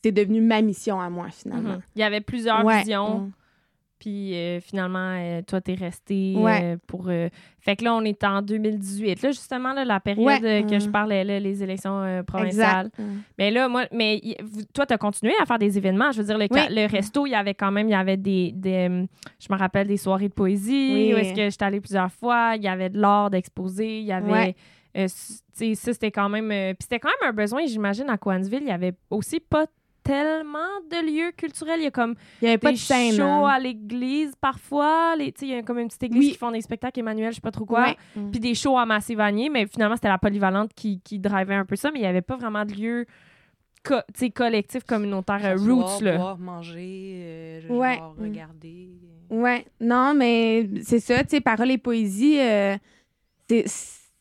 c'est 0.02 0.12
devenu 0.12 0.40
ma 0.40 0.60
mission 0.62 1.00
à 1.00 1.08
moi, 1.10 1.28
finalement. 1.30 1.74
Mhm. 1.74 1.82
Il 1.96 2.00
y 2.00 2.04
avait 2.04 2.20
plusieurs 2.20 2.64
Ouais. 2.64 2.80
visions. 2.80 3.30
Puis 4.00 4.34
euh, 4.34 4.60
finalement, 4.60 5.14
euh, 5.16 5.40
toi, 5.46 5.62
t'es 5.62 5.72
resté 5.72 6.34
Ouais. 6.36 6.60
euh, 6.62 6.76
pour. 6.86 7.08
Fait 7.60 7.76
que 7.76 7.84
là, 7.84 7.94
on 7.94 8.02
est 8.02 8.22
en 8.22 8.42
2018. 8.42 9.22
Là, 9.22 9.30
justement, 9.30 9.72
là, 9.72 9.84
la 9.86 9.98
période 10.00 10.26
Ouais. 10.42 10.62
que 10.68 10.78
je 10.78 10.86
Mhm. 10.86 10.92
parlais, 10.92 11.24
là, 11.24 11.40
les 11.40 11.62
élections 11.62 12.22
provinciales. 12.26 12.90
Exact. 12.98 13.08
Mais 13.38 13.50
là, 13.50 13.66
moi, 13.68 13.84
mais 13.92 14.16
y- 14.22 14.36
toi, 14.74 14.84
t'as 14.84 14.98
continué 14.98 15.32
à 15.40 15.46
faire 15.46 15.58
des 15.58 15.78
événements. 15.78 16.12
Je 16.12 16.18
veux 16.18 16.24
dire, 16.26 16.36
le, 16.36 16.48
ca- 16.52 16.66
Oui. 16.68 16.74
le 16.74 16.86
resto, 16.86 17.24
il 17.24 17.30
y 17.30 17.34
avait 17.34 17.54
quand 17.54 17.70
même, 17.72 17.88
il 17.88 17.92
y 17.92 17.94
avait 17.94 18.18
des, 18.18 18.52
des, 18.52 19.06
je 19.40 19.46
me 19.50 19.56
rappelle 19.56 19.86
des 19.86 19.96
soirées 19.96 20.28
de 20.28 20.34
poésie 20.34 20.90
Oui. 20.92 21.14
où 21.14 21.16
est-ce 21.16 21.32
que 21.32 21.48
j'étais 21.48 21.64
allée 21.64 21.80
plusieurs 21.80 22.12
fois. 22.12 22.56
Il 22.56 22.62
y 22.62 22.68
avait 22.68 22.90
de 22.90 23.00
l'art 23.00 23.30
d'exposer. 23.30 24.00
Il 24.00 24.04
y 24.04 24.12
avait, 24.12 24.30
Ouais. 24.30 24.56
Euh, 24.96 25.06
ça 25.08 25.92
c'était 25.92 26.10
quand 26.10 26.28
même, 26.28 26.50
euh, 26.50 26.72
puis 26.74 26.78
c'était 26.82 26.98
quand 27.00 27.10
même 27.20 27.30
un 27.30 27.32
besoin. 27.32 27.66
J'imagine 27.66 28.08
à 28.10 28.18
Coansville, 28.18 28.62
il 28.62 28.68
y 28.68 28.72
avait 28.72 28.94
aussi 29.10 29.40
pas 29.40 29.66
tellement 30.02 30.58
de 30.90 31.06
lieux 31.06 31.32
culturels. 31.36 31.80
Il 31.80 31.84
y 31.84 31.86
a 31.86 31.90
comme 31.90 32.14
Il 32.42 32.44
n'y 32.44 32.48
avait 32.48 32.58
pas 32.58 32.68
des 32.70 32.74
de 32.74 32.78
scène. 32.80 33.12
shows 33.14 33.22
hein. 33.22 33.48
à 33.48 33.58
l'église 33.58 34.32
parfois. 34.40 35.16
Les- 35.16 35.32
tu 35.32 35.40
sais, 35.40 35.46
Il 35.46 35.52
y 35.54 35.56
a 35.56 35.62
comme 35.62 35.78
une 35.78 35.88
petite 35.88 36.02
église 36.02 36.20
Oui. 36.26 36.32
qui 36.32 36.38
font 36.38 36.50
des 36.50 36.60
spectacles, 36.60 37.00
Emmanuel, 37.00 37.30
je 37.30 37.36
sais 37.36 37.40
pas 37.40 37.50
trop 37.50 37.64
quoi. 37.64 37.84
Ouais. 37.86 37.96
Mm. 38.14 38.30
Puis 38.30 38.40
des 38.40 38.54
shows 38.54 38.76
à 38.76 38.84
Massé 38.84 39.14
Vanier, 39.14 39.48
mais 39.48 39.66
finalement, 39.66 39.96
c'était 39.96 40.08
la 40.08 40.18
polyvalente 40.18 40.72
qui, 40.74 41.00
qui 41.00 41.18
drivait 41.18 41.54
un 41.54 41.64
peu 41.64 41.76
ça, 41.76 41.90
mais 41.90 42.00
il 42.00 42.02
n'y 42.02 42.08
avait 42.08 42.20
pas 42.22 42.36
vraiment 42.36 42.64
de 42.66 42.72
lieu 42.74 43.06
co- 43.82 43.94
tu 44.12 44.20
sais, 44.26 44.30
collectif, 44.30 44.84
communautaire, 44.84 45.40
euh, 45.42 45.56
roots. 45.56 46.02
Là. 46.02 46.16
boire, 46.18 46.38
manger, 46.38 47.14
euh, 47.16 47.60
je- 47.62 47.72
Ouais. 47.72 47.96
genre, 47.96 48.14
Mm. 48.18 48.22
regarder. 48.24 48.88
Ouais, 49.30 49.64
non, 49.80 50.12
mais 50.14 50.68
c'est 50.82 51.00
ça, 51.00 51.22
tu 51.24 51.30
sais, 51.30 51.40
Parole 51.40 51.70
et 51.70 51.78
Poésie, 51.78 52.38
euh, 52.40 52.76
c'est- 53.48 53.64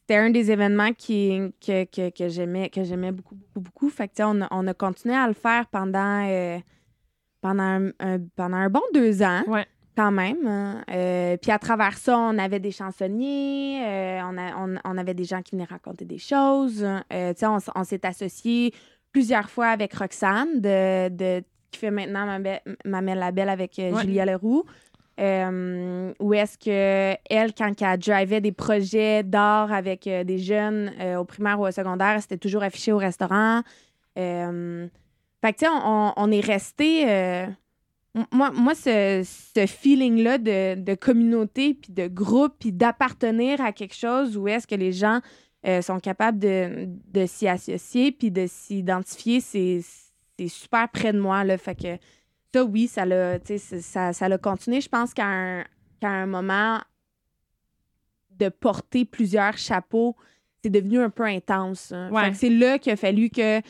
c'était 0.06 0.18
un 0.20 0.30
des 0.30 0.52
événements 0.52 0.92
qui, 0.94 1.40
que, 1.66 1.86
que, 1.86 2.10
que 2.10 2.28
j'aimais 2.28 2.70
que 2.70 2.84
j'aimais 2.84 3.12
beaucoup, 3.14 3.36
beaucoup, 3.36 3.60
beaucoup. 3.62 3.90
Fait 3.90 4.10
que, 4.10 4.22
on, 4.24 4.42
a- 4.42 4.48
on 4.52 4.68
a 4.68 4.74
continué 4.74 5.16
à 5.16 5.28
le 5.28 5.34
faire 5.34 5.66
pendant, 5.68 6.28
euh, 6.30 6.60
pendant, 7.42 7.64
un, 7.64 7.88
un- 8.00 8.20
pendant 8.36 8.58
un 8.58 8.70
bon 8.70 8.82
deux 8.94 9.22
ans. 9.24 9.44
Ouais. 9.48 9.66
Quand 9.96 10.12
même. 10.12 10.46
hein. 10.48 10.84
Euh, 10.90 11.38
puis 11.38 11.52
à 11.52 11.60
travers 11.60 11.98
ça, 11.98 12.18
on 12.18 12.38
avait 12.40 12.60
des 12.60 12.72
chansonniers, 12.72 13.82
euh, 13.86 14.22
on, 14.26 14.38
a- 14.38 14.58
on, 14.58 14.76
on 14.84 14.98
avait 14.98 15.14
des 15.14 15.24
gens 15.24 15.42
qui 15.42 15.52
venaient 15.56 15.64
raconter 15.70 16.04
des 16.04 16.18
choses. 16.18 16.80
Tu 17.10 17.18
sais, 17.36 17.46
on, 17.46 17.58
on 17.76 17.84
s'est 17.84 18.06
associé 18.06 18.74
plusieurs 19.12 19.50
fois 19.50 19.68
avec 19.68 19.94
Roxane, 19.94 20.60
de, 20.60 21.10
de, 21.10 21.44
qui 21.72 21.80
fait 21.80 21.92
maintenant 21.92 22.26
ma, 22.26 22.60
ma 22.86 23.02
Mère 23.02 23.16
la 23.16 23.32
Belle 23.32 23.50
avec 23.50 23.76
Ouais. 23.78 23.94
Julia 24.02 24.26
Leroux. 24.26 24.64
Euh, 25.20 26.12
où 26.20 26.34
est-ce 26.34 26.58
que 26.58 27.16
elle, 27.30 27.54
quand 27.54 27.72
elle 27.82 28.00
drivait 28.00 28.42
des 28.42 28.52
projets 28.52 29.22
d'art 29.22 29.72
avec 29.72 30.08
euh, 30.08 30.24
des 30.24 30.40
jeunes 30.40 30.92
euh, 31.00 31.18
au 31.18 31.26
primaire 31.26 31.60
ou 31.60 31.68
au 31.68 31.72
secondaire, 31.72 32.20
c'était 32.20 32.38
toujours 32.38 32.64
affiché 32.64 32.92
au 32.92 32.98
restaurant. 32.98 33.62
Euh, 34.18 34.88
fait 35.42 35.54
que, 35.54 35.60
tu 35.60 35.66
sais, 35.66 35.72
on, 35.72 36.32
est 36.32 36.40
resté. 36.40 37.06
moi, 38.32 38.52
moi, 38.52 38.74
ce, 38.74 39.24
feeling-là 39.68 40.38
de, 40.38 40.96
communauté, 40.96 41.74
puis 41.76 41.92
de 41.92 42.08
groupe, 42.08 42.56
puis 42.60 42.72
d'appartenir 42.72 43.62
à 43.62 43.72
quelque 43.72 43.96
chose 43.96 44.38
où 44.38 44.48
est-ce 44.48 44.66
que 44.66 44.76
les 44.76 44.94
gens 44.94 45.20
sont 45.82 46.00
capables 46.00 46.40
de, 46.40 46.88
de 46.88 47.26
s'y 47.26 47.48
associer, 47.48 48.14
puis 48.14 48.32
de 48.32 48.46
s'identifier, 48.48 49.42
c'est 49.42 49.82
c'est 50.38 50.48
super 50.48 50.90
près 50.90 51.14
de 51.14 51.20
moi. 51.20 51.44
Là, 51.44 51.58
fait 51.58 51.76
que 51.76 51.98
ça, 52.54 52.64
oui, 52.64 52.88
ça 52.88 53.06
l'a, 53.06 53.40
ça, 53.58 54.14
ça 54.14 54.30
l'a 54.30 54.38
continué. 54.38 54.82
Je 54.82 54.90
pense 54.90 55.14
qu'à 55.14 55.26
un, 55.26 55.64
qu'à 56.00 56.10
un 56.10 56.26
moment 56.26 56.80
de 58.32 58.50
porter 58.50 59.06
plusieurs 59.06 59.58
chapeaux, 59.58 60.16
c'est 60.64 60.70
devenu 60.70 61.00
un 61.00 61.10
peu 61.10 61.24
intense. 61.24 61.92
hein. 61.92 62.10
Ouais. 62.12 62.26
Fait 62.26 62.32
que 62.32 62.38
c'est 62.38 62.50
là 62.50 62.80
qu'il 62.80 62.92
a 62.94 62.96
fallu 62.96 63.30
que 63.30 63.62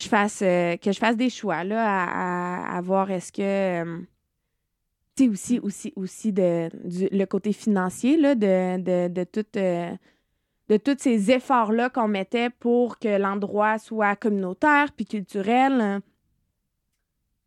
je 0.00 0.08
fasse, 0.08 0.40
euh, 0.42 0.76
que 0.76 0.92
je 0.92 0.98
fasse 0.98 1.16
des 1.16 1.30
choix, 1.30 1.62
là, 1.64 1.84
à, 1.84 2.04
à- 2.74 2.76
à 2.78 2.80
voir 2.80 3.10
est-ce 3.10 3.32
que... 3.32 3.42
euh, 3.82 3.98
tu 5.16 5.24
sais, 5.24 5.28
aussi, 5.28 5.58
aussi, 5.60 5.92
aussi 5.96 6.32
de, 6.32 6.68
du- 6.84 7.08
le 7.12 7.24
côté 7.26 7.52
financier, 7.52 8.16
là, 8.16 8.34
de, 8.34 8.78
de, 8.80 9.08
de 9.12 9.24
tout... 9.24 9.44
euh, 9.56 9.90
de 10.68 10.76
tous 10.78 10.96
ces 10.98 11.30
efforts-là 11.30 11.90
qu'on 11.90 12.08
mettait 12.08 12.48
pour 12.48 12.98
que 12.98 13.18
l'endroit 13.18 13.78
soit 13.78 14.16
communautaire 14.16 14.92
puis 14.96 15.04
culturel, 15.04 15.80
euh, 15.80 16.00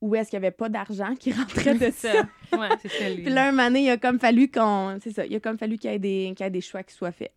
où 0.02 0.16
est-ce 0.16 0.30
qu'il 0.30 0.40
n'y 0.40 0.46
avait 0.46 0.56
pas 0.56 0.70
d'argent 0.70 1.16
qui 1.20 1.32
rentrait 1.34 1.76
de 1.76 1.92
ça. 1.92 2.12
Ouais. 2.54 2.70
C'est 2.82 2.90
ça, 2.90 3.10
les- 3.10 3.24
Puis 3.24 3.32
là, 3.34 3.50
un 3.50 3.74
il 3.76 3.90
a 3.90 3.98
comme 3.98 4.20
fallu 4.20 4.50
qu'on. 4.50 4.98
C'est 5.02 5.12
ça, 5.12 5.26
il 5.26 5.36
a 5.36 5.40
comme 5.40 5.58
fallu 5.58 5.78
qu'il 5.78 5.92
y 5.92 5.94
ait 5.94 6.00
des, 6.00 6.34
qu'il 6.36 6.44
y 6.46 6.48
ait 6.48 6.52
des 6.52 6.62
choix 6.62 6.84
qui 6.84 6.94
soient 6.94 7.12
faits. 7.12 7.32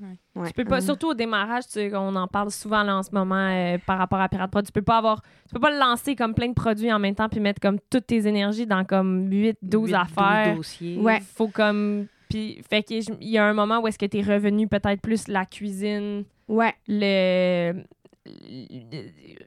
Ouais. 0.00 0.08
Ouais. 0.36 0.46
Tu 0.48 0.52
peux 0.54 0.64
pas, 0.64 0.76
Hum. 0.76 0.80
surtout 0.80 1.08
au 1.08 1.14
démarrage, 1.14 1.64
tu 1.64 1.72
sais, 1.72 1.90
on 1.94 2.14
en 2.14 2.28
parle 2.28 2.50
souvent 2.52 2.84
là, 2.84 2.96
en 2.98 3.02
ce 3.02 3.10
moment 3.12 3.34
euh, 3.50 3.78
par 3.84 3.98
rapport 3.98 4.20
à 4.20 4.28
Pirate 4.28 4.50
Prod. 4.50 4.64
Tu 4.64 4.70
peux 4.70 4.82
pas 4.82 4.98
avoir, 4.98 5.22
tu 5.22 5.52
peux 5.54 5.58
pas 5.60 5.70
le 5.72 5.78
lancer 5.78 6.14
comme 6.14 6.34
plein 6.34 6.48
de 6.48 6.54
produits 6.54 6.92
en 6.92 7.00
même 7.00 7.16
temps 7.16 7.28
puis 7.28 7.40
mettre 7.40 7.60
comme 7.60 7.78
toutes 7.90 8.06
tes 8.06 8.26
énergies 8.28 8.64
dans 8.66 8.84
comme 8.84 9.28
8, 9.30 9.58
12 9.62 9.88
Huit, 9.90 9.94
affaires. 9.96 10.54
dossiers. 10.54 10.98
Ouais. 10.98 11.20
Faut 11.34 11.48
comme. 11.48 12.06
Puis, 12.30 12.62
fait 12.68 12.82
qu'il 12.82 13.02
y 13.22 13.38
a 13.38 13.44
un 13.46 13.54
moment 13.54 13.80
où 13.80 13.88
est-ce 13.88 13.98
que 13.98 14.04
t'es 14.06 14.20
revenu 14.20 14.68
peut-être 14.68 15.00
plus 15.00 15.26
la 15.28 15.46
cuisine, 15.46 16.24
Ouais, 16.46 16.74
le- 16.86 17.82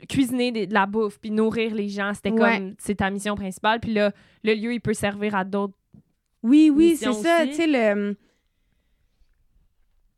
cuisiner 0.09 0.51
des- 0.51 0.67
de 0.67 0.73
la 0.73 0.85
bouffe 0.85 1.19
puis 1.19 1.31
nourrir 1.31 1.73
les 1.75 1.89
gens 1.89 2.13
c'était 2.13 2.31
Ouais. 2.31 2.57
comme 2.57 2.75
c'est 2.79 2.95
ta 2.95 3.09
mission 3.09 3.35
principale 3.35 3.79
puis 3.79 3.93
là 3.93 4.11
le 4.43 4.53
lieu 4.53 4.73
il 4.73 4.81
peut 4.81 4.93
servir 4.93 5.35
à 5.35 5.43
d'autres 5.43 5.73
oui, 6.43 6.71
oui, 6.75 6.95
c'est 6.97 7.13
ça. 7.13 7.45
Tu 7.45 7.53
sais, 7.53 7.67
le. 7.67 8.17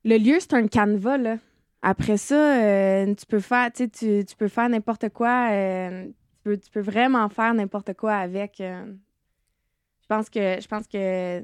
Le 0.06 0.18
lieu, 0.18 0.40
c'est 0.40 0.54
un 0.54 0.68
canevas, 0.68 1.18
là. 1.18 1.38
Après 1.82 2.16
ça, 2.16 2.62
euh, 2.64 3.14
tu 3.14 3.26
peux 3.26 3.42
faire, 3.42 3.70
tu 3.74 3.90
tu, 3.90 4.24
tu 4.26 4.36
peux 4.38 4.48
faire 4.48 4.70
n'importe 4.70 5.10
quoi. 5.10 5.50
euh, 5.52 6.06
tu, 6.06 6.14
peux, 6.46 6.58
tu 6.58 6.70
peux 6.72 6.80
vraiment 6.80 7.28
faire 7.28 7.54
n'importe 7.54 7.94
quoi 7.96 8.14
avec. 8.16 8.62
euh. 8.62 8.86
je 10.02 10.08
pense 10.08 10.30
que. 10.30 10.62
Je 10.62 10.68
pense 10.70 10.88
que. 10.88 11.44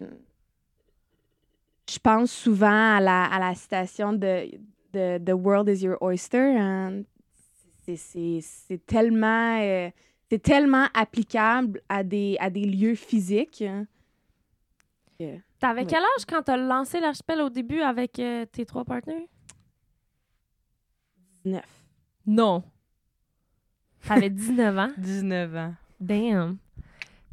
Je 1.91 1.99
pense 1.99 2.31
souvent 2.31 2.95
à 2.95 3.01
la, 3.01 3.25
à 3.25 3.37
la 3.39 3.55
citation 3.55 4.13
de, 4.13 4.49
de 4.93 5.17
The 5.19 5.31
World 5.33 5.69
is 5.69 5.83
your 5.83 5.97
oyster. 6.01 6.55
hein. 6.57 7.03
C'est- 7.85 7.95
C'est 7.95 8.39
c'est 8.41 8.85
tellement. 8.85 9.59
euh, 9.61 9.89
c'est 10.29 10.41
tellement 10.43 10.85
applicable 10.93 11.81
à 11.89 12.03
des, 12.03 12.37
à 12.39 12.49
des 12.49 12.65
lieux 12.65 12.95
physiques. 12.95 13.61
hein. 13.63 13.85
T'avais 15.59 15.81
Ouais. 15.81 15.87
quel 15.87 15.99
âge 15.99 16.25
quand 16.27 16.43
t'as 16.43 16.55
lancé 16.55 16.99
l'archipel 17.01 17.41
au 17.41 17.49
début 17.49 17.81
avec 17.81 18.19
euh, 18.19 18.45
tes 18.45 18.65
trois 18.65 18.85
partenaires 18.85 19.27
19. 21.43 21.65
non 22.27 22.63
t'avais 24.07 24.29
19 24.29 24.77
ans? 24.77 24.91
19 24.97 25.55
ans. 25.55 25.73
damn 25.99 26.57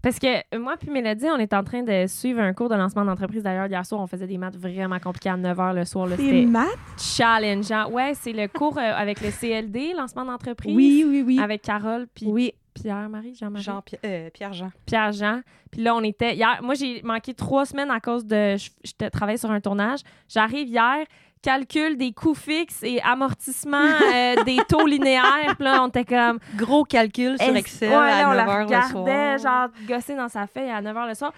parce 0.07 0.21
que 0.21 0.29
euh, 0.55 0.61
moi 0.61 0.77
puis 0.79 0.89
Mélodie 0.89 1.27
on 1.27 1.37
est 1.39 1.53
en 1.53 1.65
train 1.65 1.83
de 1.83 2.07
suivre 2.07 2.41
un 2.41 2.53
cours 2.53 2.69
de 2.69 2.77
lancement 2.77 3.05
d'entreprise 3.05 3.43
d'ailleurs 3.43 3.67
hier 3.67 3.85
soir 3.85 4.01
on 4.01 4.07
faisait 4.07 4.29
des 4.29 4.39
maths 4.39 4.57
vraiment 4.57 5.01
compliqués 5.01 5.31
à 5.31 5.37
9h 5.37 5.75
le 5.75 5.85
soir 5.85 6.07
c'était 6.17 6.47
maths? 6.47 6.69
challengeant 6.97 7.91
ouais 7.91 8.15
c'est 8.15 8.33
le 8.33 8.47
cours 8.47 8.79
euh, 8.79 8.83
avec 8.95 9.21
le 9.21 9.31
CLD 9.33 9.95
lancement 9.95 10.25
d'entreprise 10.25 10.77
Oui, 10.77 11.05
oui, 11.05 11.25
oui. 11.27 11.41
avec 11.41 11.63
Carole 11.63 12.07
puis 12.15 12.27
Oui. 12.29 12.53
Pierre-Marie 12.75 13.35
Jean-Marie 13.35 13.65
Jean 13.65 13.83
euh, 14.05 14.29
Pierre-Jean. 14.33 14.71
Pierre-Jean. 14.85 15.41
Puis 15.71 15.83
là, 15.83 15.95
on 15.95 16.03
était. 16.03 16.35
Hier, 16.35 16.59
moi, 16.63 16.75
j'ai 16.75 17.01
manqué 17.03 17.33
trois 17.33 17.65
semaines 17.65 17.91
à 17.91 18.01
cause 18.01 18.27
de. 18.27 18.57
Je, 18.59 18.69
je 18.85 19.09
travaillais 19.09 19.39
sur 19.39 19.51
un 19.51 19.61
tournage. 19.63 20.01
J'arrive 20.29 20.69
hier, 20.69 21.07
calcul 21.43 21.97
des 21.97 22.13
coûts 22.13 22.35
fixes 22.35 22.83
et 22.83 23.01
amortissement 23.03 23.79
euh, 24.15 24.43
des 24.45 24.59
taux 24.69 24.87
linéaires. 24.87 25.55
Puis 25.57 25.65
là, 25.65 25.83
on 25.83 25.89
était 25.89 26.05
comme. 26.05 26.39
Gros 26.57 26.85
calcul 26.85 27.37
sur 27.41 27.55
Excel 27.55 27.91
ouais, 27.91 27.95
à 27.95 28.29
on 28.31 28.33
la 28.33 28.45
9h 28.47 28.63
le 28.63 28.91
soir. 28.91 29.39
genre, 29.39 29.69
gosser 29.89 30.17
dans 30.17 30.29
sa 30.29 30.47
feuille 30.47 30.71
à 30.71 30.81
9 30.81 30.97
h 30.97 31.09
le 31.09 31.15
soir. 31.15 31.33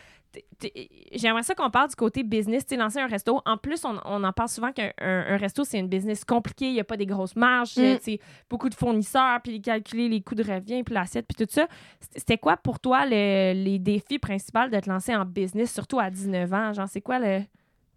J'aimerais 1.13 1.43
ça 1.43 1.55
qu'on 1.55 1.71
parle 1.71 1.89
du 1.89 1.97
côté 1.97 2.23
business, 2.23 2.67
tu 2.67 2.77
lancer 2.77 3.01
un 3.01 3.07
resto. 3.07 3.41
En 3.47 3.57
plus, 3.57 3.83
on, 3.85 3.99
on 4.05 4.23
en 4.25 4.33
parle 4.33 4.49
souvent 4.51 4.73
qu'un 4.73 4.91
un- 5.01 5.25
un 5.35 5.37
resto, 5.39 5.65
c'est 5.65 5.79
une 5.79 5.89
business 5.89 6.23
compliquée. 6.25 6.67
Il 6.67 6.75
n'y 6.75 6.81
a 6.81 6.85
pas 6.85 6.97
des 6.99 7.07
grosses 7.07 7.35
marges, 7.35 7.77
Mm. 7.79 7.97
beaucoup 8.51 8.69
de 8.69 8.75
fournisseurs, 8.75 9.41
puis 9.43 9.61
calculer 9.63 10.09
les 10.09 10.21
coûts 10.21 10.35
de 10.35 10.43
revient, 10.45 10.83
puis 10.85 10.95
l'assiette, 10.95 11.27
puis 11.27 11.45
tout 11.47 11.51
ça. 11.53 11.67
C'était 12.01 12.19
c'était 12.21 12.39
quoi 12.39 12.57
pour 12.59 12.79
toi 12.79 13.07
le- 13.07 13.53
les 13.55 13.79
défis 13.79 14.19
principaux 14.19 14.69
de 14.71 14.79
te 14.79 14.89
lancer 14.89 15.17
en 15.17 15.25
business, 15.25 15.73
surtout 15.73 15.99
à 15.99 16.11
19 16.11 16.53
ans? 16.53 16.73
Genre, 16.75 16.89
c'est 16.89 17.01
quoi 17.01 17.19
le. 17.19 17.41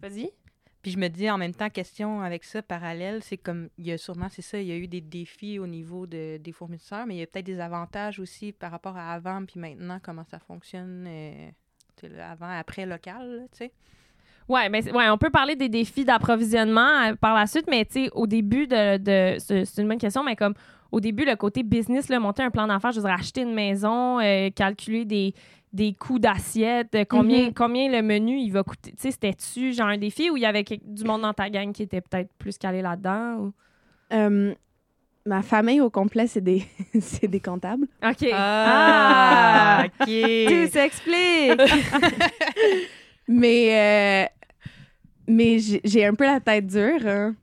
Vas-y. 0.02 0.32
Puis 0.82 0.92
je 0.92 0.98
me 0.98 1.08
dis 1.10 1.30
en 1.30 1.38
même 1.38 1.54
temps, 1.54 1.70
question 1.70 2.22
avec 2.22 2.44
ça, 2.44 2.62
parallèle, 2.62 3.22
c'est 3.22 3.38
comme, 3.38 3.70
il 3.78 3.86
y 3.88 3.92
a 3.92 3.98
sûrement, 3.98 4.28
c'est 4.30 4.42
ça, 4.42 4.60
il 4.60 4.68
y 4.68 4.72
a 4.72 4.76
eu 4.78 4.88
des 4.88 5.02
défis 5.02 5.60
au 5.60 5.68
niveau 5.68 6.08
de, 6.08 6.38
des 6.38 6.52
fournisseurs, 6.52 7.06
mais 7.06 7.16
il 7.16 7.20
y 7.20 7.24
a 7.24 7.28
peut-être 7.28 7.46
des 7.46 7.60
avantages 7.60 8.20
aussi 8.20 8.52
par 8.52 8.72
rapport 8.72 8.98
à 8.98 9.12
avant 9.14 9.46
puis 9.46 9.60
maintenant, 9.60 10.00
comment 10.02 10.24
ça 10.24 10.40
fonctionne, 10.40 11.06
euh, 11.08 11.50
avant, 12.20 12.50
après 12.50 12.86
local, 12.88 13.48
tu 13.52 13.58
sais. 13.60 13.72
Mais 14.70 14.82
c'est- 14.82 14.92
ouais, 14.92 15.08
on 15.10 15.18
peut 15.18 15.30
parler 15.30 15.56
des 15.56 15.70
défis 15.70 16.04
d'approvisionnement 16.04 17.10
euh, 17.12 17.16
par 17.16 17.36
la 17.36 17.46
suite, 17.48 17.68
mais 17.70 17.86
tu 17.86 18.06
sais, 18.06 18.10
au 18.14 18.28
début 18.28 18.68
de, 18.68 18.98
de 18.98 19.40
c'est 19.40 19.64
c'est 19.66 19.82
une 19.82 19.88
bonne 19.88 19.98
question, 20.00 20.24
mais 20.24 20.36
comme 20.36 20.56
au 20.92 21.00
début 21.00 21.24
le 21.24 21.36
côté 21.38 21.64
business, 21.64 22.10
là, 22.10 22.20
monter 22.20 22.44
un 22.44 22.50
plan 22.52 22.68
d'affaires, 22.68 22.92
je 22.92 23.00
veux 23.00 23.06
dire 23.08 23.14
acheter 23.18 23.42
une 23.44 23.54
maison, 23.54 24.20
euh, 24.20 24.50
calculer 24.50 25.06
des 25.06 25.34
des 25.74 25.94
coûts 25.94 26.20
d'assiette, 26.20 26.94
euh, 26.96 27.06
combien, 27.08 27.48
Mhm. 27.48 27.54
combien 27.54 27.90
le 27.90 28.02
menu 28.02 28.38
il 28.38 28.52
va 28.52 28.64
coûter? 28.64 28.92
Tu 28.92 28.98
sais, 29.04 29.12
c'était-tu 29.12 29.74
genre 29.74 29.88
un 29.88 29.98
défi 29.98 30.30
ou 30.30 30.38
il 30.38 30.42
y 30.44 30.46
avait 30.46 30.64
du 30.64 31.04
monde 31.04 31.22
dans 31.22 31.34
ta 31.34 31.50
gang 31.50 31.72
qui 31.72 31.84
était 31.84 32.02
peut-être 32.02 32.30
plus 32.38 32.58
calé 32.58 32.82
là-dedans? 32.82 33.38
ou- 33.38 33.54
Euh, 34.14 34.54
ma 35.26 35.42
famille 35.42 35.80
au 35.80 35.90
complet, 35.90 36.28
c'est 36.28 36.42
des, 36.42 36.64
c'est 37.00 37.28
des 37.30 37.40
comptables. 37.40 37.88
OK. 38.04 38.28
Ah, 38.34 39.86
Tout 39.98 40.04
OK. 40.04 40.70
s'explique! 40.72 41.62
Mais, 43.28 44.26
euh, 44.26 44.28
mais 45.28 45.60
j'ai 45.60 45.80
j'ai 45.86 46.06
un 46.06 46.14
peu 46.16 46.26
la 46.26 46.40
tête 46.42 46.68
dure. 46.68 47.06
hein. 47.08 47.36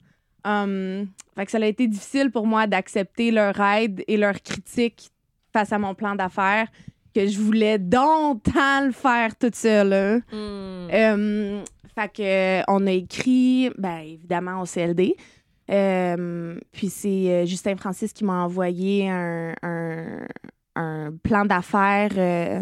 Um, 0.44 1.06
fait 1.34 1.46
que 1.46 1.50
ça 1.50 1.58
a 1.58 1.64
été 1.66 1.86
difficile 1.86 2.30
pour 2.30 2.46
moi 2.46 2.66
d'accepter 2.66 3.30
leur 3.30 3.58
aide 3.60 4.02
et 4.06 4.16
leur 4.16 4.40
critique 4.42 5.08
face 5.52 5.72
à 5.72 5.78
mon 5.78 5.94
plan 5.94 6.14
d'affaires 6.14 6.68
que 7.14 7.26
je 7.26 7.38
voulais 7.40 7.78
donc 7.78 8.42
le 8.46 8.92
faire 8.92 9.36
toute 9.36 9.54
seule. 9.54 9.92
hein. 9.92 10.20
Hmm. 10.32 10.88
Euh, 10.92 11.64
fait 11.94 12.12
que 12.12 12.70
on 12.70 12.86
a 12.86 12.92
écrit, 12.92 13.70
ben 13.76 13.98
évidemment 13.98 14.60
au 14.62 14.64
CLD. 14.66 15.16
Euh, 15.70 16.58
puis 16.72 16.88
c'est 16.88 17.08
euh, 17.30 17.44
Justin 17.46 17.76
Francis 17.76 18.12
qui 18.12 18.24
m'a 18.24 18.42
envoyé 18.44 19.08
un, 19.10 19.54
un, 19.62 20.26
un 20.76 21.12
plan 21.22 21.44
d'affaires, 21.44 22.12
euh, 22.16 22.60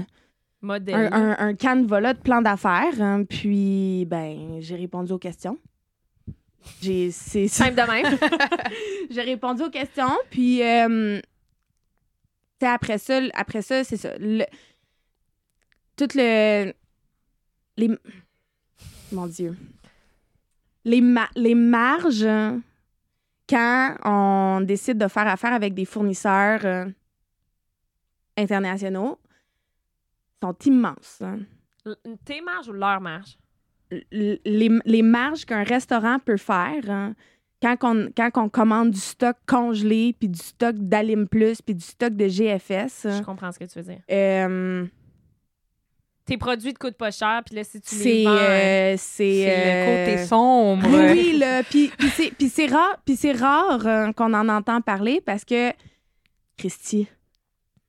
Modèle. 0.61 1.09
un, 1.13 1.37
un, 1.39 1.55
canevas 1.55 2.15
de 2.15 2.19
plan 2.19 2.43
d'affaires. 2.43 3.01
hein. 3.01 3.23
puis 3.25 4.07
ben 4.09 4.57
j'ai 4.61 4.75
répondu 4.75 5.13
aux 5.13 5.19
questions. 5.19 5.57
J'ai 6.83 7.13
c'est. 7.13 7.47
Simple 7.47 7.77
de 7.77 7.83
même. 7.93 8.19
j'ai 9.11 9.21
répondu 9.23 9.63
aux 9.63 9.71
questions. 9.71 10.11
Puis 10.31 10.63
euh, 10.65 11.21
sais, 12.61 12.67
après 12.67 12.99
ça, 12.99 13.21
après 13.35 13.63
ça, 13.63 13.85
c'est 13.85 13.97
ça. 13.97 14.17
Le- 14.19 14.45
tout 15.97 16.09
le 16.15 16.73
les 17.79 17.99
mon 19.13 19.27
Dieu. 19.27 19.57
Les, 20.85 21.01
ma- 21.01 21.31
les 21.35 21.55
marges, 21.55 22.27
quand 23.49 23.97
on 24.05 24.61
décide 24.63 24.99
de 24.99 25.09
faire 25.09 25.27
affaire 25.27 25.53
avec 25.53 25.75
des 25.75 25.85
fournisseurs 25.85 26.65
euh, 26.65 26.87
internationaux, 28.37 29.19
sont 30.43 30.57
immenses. 30.65 31.23
hein. 31.23 31.39
Tes 32.25 32.41
marges 32.41 32.69
ou 32.69 32.73
leur 32.73 33.01
marge? 33.01 33.37
L- 33.91 34.39
Les, 34.45 34.71
les 34.85 35.03
marges 35.03 35.45
qu'un 35.45 35.63
restaurant 35.63 36.19
peut 36.19 36.37
faire 36.37 36.91
hein, 36.91 37.15
quand, 37.63 37.77
on, 37.83 38.09
quand 38.17 38.31
on 38.37 38.49
commande 38.49 38.91
du 38.91 39.01
stock 39.01 39.37
congelé, 39.47 40.15
puis 40.19 40.29
du 40.29 40.39
stock 40.39 40.77
d'Alim 40.77 41.27
Plus, 41.29 41.63
puis 41.63 41.75
du 41.75 41.85
stock 41.85 42.15
de 42.15 42.27
GFS, 42.29 43.03
Je 43.05 43.09
hein, 43.09 43.23
comprends 43.25 43.51
ce 43.53 43.59
que 43.59 43.65
tu 43.65 43.79
veux 43.79 43.85
dire. 43.85 44.01
euh, 44.11 44.85
Tes 46.27 46.37
produits 46.39 46.75
te 46.75 46.79
coûtent 46.79 46.97
pas 46.97 47.11
cher, 47.13 47.43
puis 47.47 47.55
là, 47.55 47.63
si 47.65 47.81
tu 47.81 47.95
les 47.95 48.03
c'est 48.03 48.25
vends... 48.25 48.37
euh, 48.37 48.95
c'est 48.99 49.45
C'est 49.45 49.47
euh, 49.49 49.87
le 50.05 50.07
côté 50.15 50.27
sombre. 50.27 50.89
Oui, 50.91 51.07
oui, 51.13 51.39
là. 51.39 51.63
Puis, 51.63 51.91
c'est, 52.15 52.31
puis 52.33 52.49
c'est 52.49 52.67
rare, 52.67 52.97
puis 53.05 53.15
c'est 53.17 53.33
rare 53.33 53.87
euh, 53.87 54.13
qu'on 54.13 54.35
en 54.35 54.49
entend 54.49 54.81
parler 54.81 55.21
parce 55.25 55.45
que, 55.45 55.71
Christy, 56.59 57.07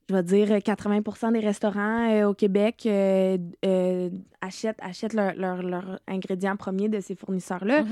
je 0.08 0.14
vais 0.14 0.22
dire 0.22 0.50
euh, 0.52 0.60
80 0.60 1.32
des 1.32 1.40
restaurants 1.40 2.10
euh, 2.10 2.28
au 2.28 2.34
Québec 2.34 2.84
euh, 2.86 3.36
euh, 3.64 4.10
achètent, 4.40 4.78
achètent 4.80 5.12
leurs 5.12 5.34
leur, 5.34 5.62
leur 5.62 6.00
ingrédients 6.06 6.56
premiers 6.56 6.88
de 6.88 7.00
ces 7.00 7.14
fournisseurs-là. 7.14 7.84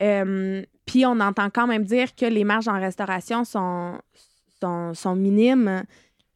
Euh, 0.00 0.62
puis 0.86 1.04
on 1.06 1.18
entend 1.20 1.50
quand 1.50 1.66
même 1.66 1.84
dire 1.84 2.14
que 2.14 2.26
les 2.26 2.44
marges 2.44 2.68
en 2.68 2.78
restauration 2.78 3.44
sont, 3.44 3.98
sont, 4.60 4.94
sont 4.94 5.16
minimes. 5.16 5.84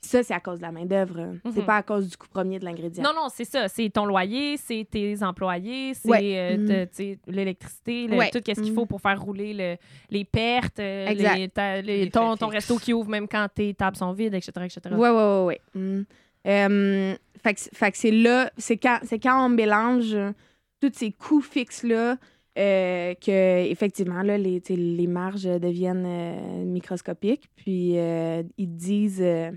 Ça, 0.01 0.23
c'est 0.23 0.33
à 0.35 0.39
cause 0.41 0.59
de 0.59 0.63
la 0.63 0.71
main-d'œuvre. 0.71 1.35
C'est 1.53 1.59
Mhm. 1.61 1.65
pas 1.67 1.77
à 1.77 1.83
cause 1.83 2.09
du 2.09 2.17
coût 2.17 2.29
premier 2.29 2.59
de 2.61 2.65
l'ingrédient. 2.65 3.03
Non, 3.03 3.11
non, 3.15 3.29
c'est 3.35 3.45
ça. 3.45 3.67
C'est 3.69 3.91
ton 3.91 4.05
loyer, 4.07 4.57
c'est 4.57 4.87
tes 4.89 5.21
employés, 5.25 5.93
c'est 5.95 6.09
Ouais. 6.09 6.57
euh, 6.57 6.87
sais, 6.93 7.19
l'électricité, 7.27 8.07
le- 8.07 8.17
Ouais. 8.17 8.31
tout 8.31 8.39
ce 8.47 8.53
qu'il 8.61 8.71
Mhm. 8.71 8.75
faut 8.75 8.87
pour 8.87 9.01
faire 9.01 9.21
rouler 9.21 9.53
le- 9.55 9.77
les 10.11 10.25
pertes, 10.25 10.79
euh, 10.79 11.07
Exact. 11.09 11.37
les- 11.37 11.49
ta- 11.49 11.81
les- 11.83 12.05
Les 12.05 12.11
ton, 12.11 12.37
ton 12.37 12.47
resto 12.47 12.77
qui 12.79 12.93
ouvre 12.93 13.11
même 13.11 13.27
quand 13.27 13.49
tes 13.53 13.75
tables 13.75 13.97
sont 13.97 14.13
vides, 14.13 14.35
etc. 14.35 14.53
etc. 14.65 14.81
Oui, 14.93 15.09
oui, 15.09 15.23
oui, 15.47 15.57
oui. 15.75 15.81
Mm. 15.83 16.05
Euh, 16.47 17.15
fait 17.43 17.55
que, 17.55 17.61
fait 17.75 17.97
c'est 17.97 18.11
là, 18.13 18.51
c'est 18.57 18.77
quand, 18.77 19.01
c'est 19.03 19.19
quand 19.19 19.45
on 19.45 19.49
mélange 19.49 20.17
tous 20.81 20.93
ces 20.95 21.11
coûts 21.11 21.41
fixes-là 21.43 22.17
euh, 22.57 23.15
que, 23.15 23.67
effectivement, 23.71 24.23
là, 24.23 24.37
les, 24.39 24.61
les 24.69 25.07
marges 25.07 25.45
deviennent 25.45 26.07
euh, 26.07 26.65
microscopiques. 26.65 27.49
Puis 27.57 27.99
euh, 27.99 28.43
ils 28.57 28.75
disent, 28.75 29.21
euh, 29.23 29.51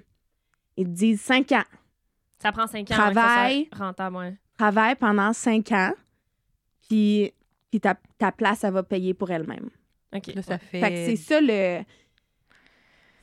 ils 0.78 0.86
te 0.86 0.90
disent 0.90 1.22
5 1.22 1.52
ans. 1.54 1.64
Ça 2.40 2.52
prend 2.52 2.66
cinq 2.68 2.90
ans 2.92 2.96
avant 2.96 3.10
que 3.10 3.14
ça 3.16 3.22
Travail. 3.22 3.70
soit 3.76 3.86
rentable. 3.86 4.16
ouais. 4.18 4.38
Travaille 4.58 4.96
pendant 4.96 5.34
5 5.34 5.72
ans. 5.74 5.94
Puis, 6.88 7.32
puis 7.70 7.80
ta, 7.80 7.96
ta 8.18 8.32
place, 8.32 8.64
elle 8.64 8.74
va 8.74 8.84
payer 8.84 9.14
pour 9.14 9.30
elle-même. 9.32 9.70
OK. 10.16 10.28
Là, 10.36 10.42
ça 10.42 10.58
fait. 10.58 10.80
Fait 10.82 10.90
que 10.90 10.96
c'est 11.06 11.16
ça 11.16 11.40
le. 11.42 11.84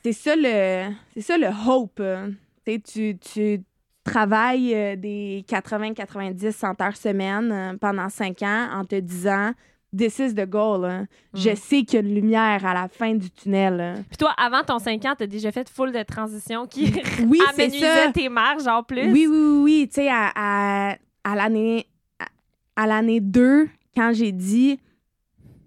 C'est 0.03 0.13
ça 0.13 0.35
le. 0.37 0.93
C'est 1.15 1.21
ça 1.23 1.37
le 1.37 1.49
hope. 1.69 2.01
hein. 2.01 2.33
Tu 2.65 2.73
sais, 2.75 2.81
tu, 2.81 3.19
tu 3.19 3.65
travailles 4.05 4.75
euh, 4.75 4.97
des 4.97 5.45
80, 5.49 5.95
90, 5.95 6.51
100 6.55 6.81
heures 6.81 6.97
semaine 6.97 7.53
euh, 7.53 7.77
pendant 7.77 8.09
5 8.09 8.43
ans 8.43 8.69
en 8.73 8.85
te 8.85 8.97
disant 9.01 9.53
This 9.97 10.19
is 10.19 10.35
the 10.35 10.45
goal. 10.47 10.85
hein. 10.85 11.07
Je 11.35 11.51
Mm. 11.51 11.57
sais 11.57 11.83
qu'il 11.83 11.95
y 11.95 11.97
a 11.97 12.07
une 12.07 12.15
lumière 12.15 12.65
à 12.67 12.75
la 12.75 12.89
fin 12.89 13.15
du 13.15 13.31
tunnel. 13.31 13.81
hein. 13.81 13.95
Puis 14.09 14.19
toi, 14.19 14.35
avant 14.37 14.63
ton 14.63 14.79
5 14.79 15.03
ans, 15.07 15.15
t'as 15.17 15.27
déjà 15.27 15.51
fait 15.51 15.69
full 15.69 15.93
de 15.93 16.03
transitions 16.03 16.67
qui 16.67 16.93
Oui, 17.27 17.41
tes 18.15 18.29
marges 18.29 18.67
en 18.67 18.83
plus? 18.83 19.11
Oui, 19.11 19.27
oui, 19.27 19.37
oui, 19.39 19.61
oui. 19.63 19.89
Tu 19.89 19.95
sais, 20.03 20.09
à, 20.11 20.31
à, 20.35 20.97
à 21.25 21.35
l'année 21.35 21.87
à, 22.19 22.83
à 22.83 22.87
l'année 22.87 23.21
2, 23.21 23.69
quand 23.97 24.13
j'ai 24.13 24.33
dit 24.33 24.79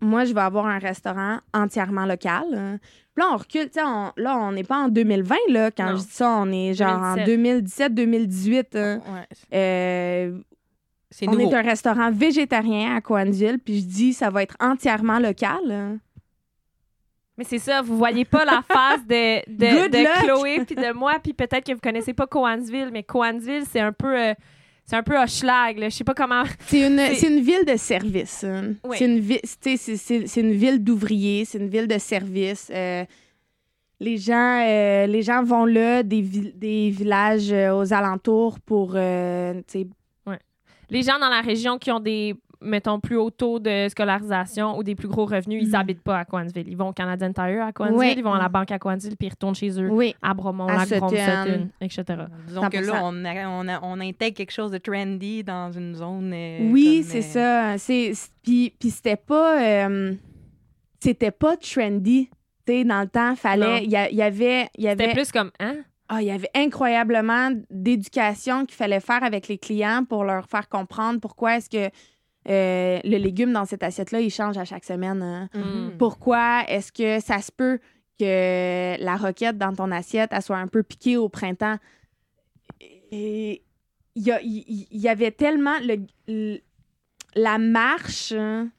moi, 0.04 0.26
je 0.26 0.34
vais 0.34 0.42
avoir 0.42 0.66
un 0.66 0.80
restaurant 0.80 1.38
entièrement 1.54 2.06
local. 2.06 2.44
hein. 2.54 2.78
Puis 3.14 3.24
là, 3.24 3.30
on 3.34 3.38
recule. 3.38 3.66
tu 3.66 3.74
sais, 3.74 3.84
on- 3.84 4.12
là, 4.18 4.38
on 4.38 4.52
n'est 4.52 4.64
pas 4.64 4.78
en 4.78 4.88
2020, 4.88 5.36
là. 5.50 5.70
Quand 5.72 5.92
Non. 5.92 5.98
je 5.98 6.02
dis 6.04 6.10
ça, 6.12 6.30
on 6.42 6.52
est 6.52 6.74
genre 6.74 7.02
en 7.02 7.16
2017. 7.26 7.94
2017-2018. 7.94 8.76
hein. 8.78 9.00
Ouais, 9.14 9.28
Euh, 9.54 10.40
c'est 11.12 11.28
on 11.28 11.34
nouveau. 11.34 11.52
est 11.52 11.56
un 11.56 11.62
restaurant 11.62 12.10
végétarien 12.12 12.95
à 12.95 13.02
Coansville, 13.02 13.60
puis 13.60 13.82
je 13.82 13.86
dis 13.86 14.13
ça 14.13 14.30
va 14.30 14.41
être 14.43 14.56
entièrement 14.60 15.19
local. 15.19 16.00
Mais 17.38 17.43
c'est 17.45 17.60
ça, 17.60 17.82
vous 17.82 17.97
voyez 17.97 18.26
pas 18.26 18.45
la 18.45 18.62
face 18.62 19.06
de, 19.08 19.39
de, 19.50 19.88
de! 19.89 20.24
Chloé 20.26 20.65
puis 20.65 20.76
de 20.76 20.91
moi, 20.93 21.17
puis 21.24 21.34
peut-être 21.34 21.65
que 21.65 21.74
vous 21.74 21.80
connaissez 21.80 22.13
pas 22.13 22.28
Coansville, 22.28 22.89
mais 22.91 23.04
Coansville, 23.04 23.63
c'est 23.69 23.80
un 23.80 23.93
peu... 23.93 24.17
euh, 24.19 24.34
c'est 24.86 24.95
un 24.97 25.04
peu 25.04 25.17
Hochelag. 25.17 25.82
Je 25.86 25.89
sais 25.89 26.04
pas 26.04 26.13
comment... 26.13 26.43
C'est 26.67 26.86
une, 26.88 26.97
C'est- 26.97 27.28
une 27.28 27.39
ville 27.39 27.63
de 27.65 27.78
service. 27.78 28.43
hein. 28.43 28.74
Oui. 28.84 28.97
C'est 29.00 29.06
une, 29.06 29.19
vi- 29.19 29.39
c'est- 29.43 29.78
c'est- 30.28 30.41
une 30.41 30.52
ville 30.52 30.84
d'ouvriers, 30.84 31.45
c'est 31.45 31.60
une 31.60 31.69
ville 31.69 31.88
de 31.88 31.97
service. 31.97 32.69
Euh, 32.74 33.06
les, 34.02 34.17
gens, 34.17 34.60
euh, 34.67 35.06
les 35.08 35.21
gens 35.21 35.43
vont 35.43 35.65
là, 35.65 36.04
des, 36.04 36.21
vi- 36.21 36.52
des 36.56 36.89
villages 36.89 37.52
euh, 37.54 37.74
aux 37.74 37.93
alentours 37.93 38.60
pour. 38.60 38.93
Les 40.92 41.02
gens 41.02 41.18
dans 41.20 41.30
la 41.30 41.42
région 41.42 41.78
qui 41.80 41.90
ont 41.92 42.00
des, 42.00 42.36
mettons, 42.62 43.00
plus 43.00 43.16
hauts 43.18 43.32
taux 43.32 43.58
de 43.60 43.88
scolarisation 43.90 44.78
ou 44.78 44.84
des 44.84 44.94
plus 44.94 45.08
gros 45.08 45.26
revenus, 45.26 45.64
ils 45.64 45.70
Mhm. 45.70 45.76
habitent 45.76 46.04
pas 46.04 46.20
à 46.20 46.26
Coansville. 46.26 46.68
Ils 46.68 46.78
vont 46.78 46.90
au 46.90 46.94
Canadian 46.94 47.32
Tire 47.34 47.64
à 47.66 47.72
Coansville, 47.72 47.98
Oui. 47.98 48.14
ils 48.18 48.24
vont 48.24 48.34
à 48.34 48.40
la 48.42 48.50
banque 48.50 48.72
à 48.72 48.78
Coansville, 48.78 49.16
puis 49.18 49.28
ils 49.28 49.32
retournent 49.32 49.56
chez 49.56 49.70
eux 49.82 49.90
oui. 49.90 50.14
à 50.22 50.34
Bromont, 50.36 50.68
À 50.68 50.76
Lac 50.86 50.90
Brome, 51.00 51.10
Sutton. 51.10 51.44
Sutton, 51.46 51.70
etc. 51.82 52.04
Disons 52.46 52.62
que 52.70 52.78
100%. 52.78 52.94
là, 52.94 53.02
on, 53.06 53.26
a- 53.26 53.48
on, 53.48 53.68
a- 53.68 53.80
on 53.82 54.00
intègre 54.02 54.38
quelque 54.38 54.52
chose 54.52 54.70
de 54.70 54.78
trendy 54.78 55.44
dans 55.44 55.72
une 55.72 55.96
zone. 55.96 56.32
euh, 56.34 56.70
Oui, 56.72 57.04
c'est 57.04 57.20
euh, 57.38 57.74
ça. 57.74 57.78
C'est, 57.78 58.14
c'est- 58.14 58.32
puis, 58.44 58.74
puis 58.80 58.90
c'était 58.92 59.16
pas. 59.16 59.62
euh, 59.88 60.14
c'était 61.00 61.32
pas 61.32 61.56
trendy. 61.58 62.30
Tu 62.68 62.74
sais, 62.74 62.84
dans 62.84 63.02
le 63.02 63.08
temps, 63.08 63.36
fallait. 63.36 63.84
Il 63.86 63.90
y, 63.92 63.96
a- 63.96 64.10
il 64.10 64.16
y 64.18 64.22
avait. 64.22 64.68
C'était 64.76 64.90
avait 64.90 65.14
plus 65.14 65.32
comme, 65.32 65.50
hein? 65.60 65.78
Ah, 66.13 66.21
il 66.21 66.28
y 66.28 66.32
avait 66.32 66.50
incroyablement 66.54 67.52
d'éducation 67.69 68.65
qu'il 68.65 68.76
fallait 68.76 69.00
faire 69.00 69.24
avec 69.24 69.47
les 69.47 69.58
clients 69.58 70.04
pour 70.04 70.26
leur 70.26 70.45
faire 70.45 70.67
comprendre 70.67 71.21
pourquoi 71.21 71.56
est-ce 71.58 71.69
que 71.69 71.89
euh, 72.50 73.00
le 73.04 73.17
légume 73.17 73.54
dans 73.54 73.63
cette 73.65 73.82
assiette-là, 73.84 74.19
il 74.19 74.30
change 74.30 74.58
à 74.58 74.65
chaque 74.65 74.84
semaine. 74.84 75.21
hein. 75.21 75.50
mhm. 75.54 75.97
Pourquoi 75.97 76.63
est-ce 76.67 76.91
que 76.91 77.19
ça 77.24 77.39
se 77.41 77.52
peut 77.52 77.80
que 78.19 79.02
la 79.02 79.15
roquette 79.15 79.58
dans 79.58 79.74
ton 79.74 79.89
assiette, 79.91 80.32
elle 80.34 80.41
soit 80.41 80.58
un 80.58 80.67
peu 80.67 80.84
piquée 80.84 81.15
au 81.17 81.30
printemps? 81.30 81.78
Et 83.12 83.63
il 84.15 84.24
y, 84.24 84.32
a- 84.32 84.41
il- 84.41 84.88
il 84.91 85.00
y 85.00 85.08
avait 85.08 85.32
tellement 85.32 85.78
le- 85.82 86.06
le- 86.28 86.60
la 87.36 87.58
marche 87.58 88.34
hein, 88.34 88.69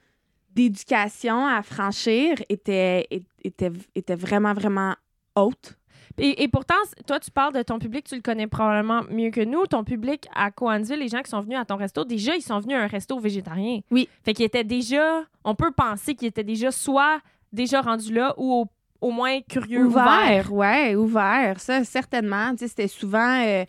d'éducation 0.54 1.46
à 1.46 1.62
franchir 1.62 2.36
était, 2.48 3.06
était, 3.42 3.72
était 3.94 4.14
vraiment, 4.16 4.52
vraiment 4.54 4.94
haute. 5.36 5.78
Et, 6.18 6.42
et 6.42 6.48
pourtant, 6.48 6.74
toi, 7.06 7.18
tu 7.20 7.30
parles 7.30 7.54
de 7.54 7.62
ton 7.62 7.78
public, 7.78 8.04
tu 8.04 8.14
le 8.16 8.22
connais 8.22 8.46
probablement 8.46 9.02
mieux 9.10 9.30
que 9.30 9.40
nous. 9.40 9.66
Ton 9.66 9.84
public 9.84 10.26
à 10.34 10.50
Coansville, 10.50 10.98
les 10.98 11.08
gens 11.08 11.22
qui 11.22 11.30
sont 11.30 11.40
venus 11.40 11.58
à 11.58 11.64
ton 11.64 11.76
resto, 11.76 12.04
déjà, 12.04 12.34
ils 12.36 12.42
sont 12.42 12.58
venus 12.60 12.76
à 12.76 12.80
un 12.80 12.86
resto 12.86 13.18
végétarien. 13.18 13.80
Oui. 13.90 14.08
Fait 14.24 14.34
qu'ils 14.34 14.46
étaient 14.46 14.64
déjà, 14.64 15.22
on 15.44 15.54
peut 15.54 15.72
penser 15.72 16.14
qu'ils 16.14 16.28
étaient 16.28 16.44
déjà 16.44 16.70
soit 16.70 17.20
déjà 17.52 17.80
rendus 17.80 18.12
là 18.12 18.34
ou 18.36 18.52
au, 18.52 18.66
au 19.00 19.10
moins 19.10 19.40
curieux, 19.42 19.84
ouverts. 19.84 20.50
Ouvert, 20.50 20.52
ouais, 20.52 20.94
ouvert, 20.94 21.60
ça, 21.60 21.84
certainement. 21.84 22.52
Tu 22.52 22.58
sais, 22.58 22.68
c'était 22.68 22.88
souvent, 22.88 23.42
euh, 23.44 23.64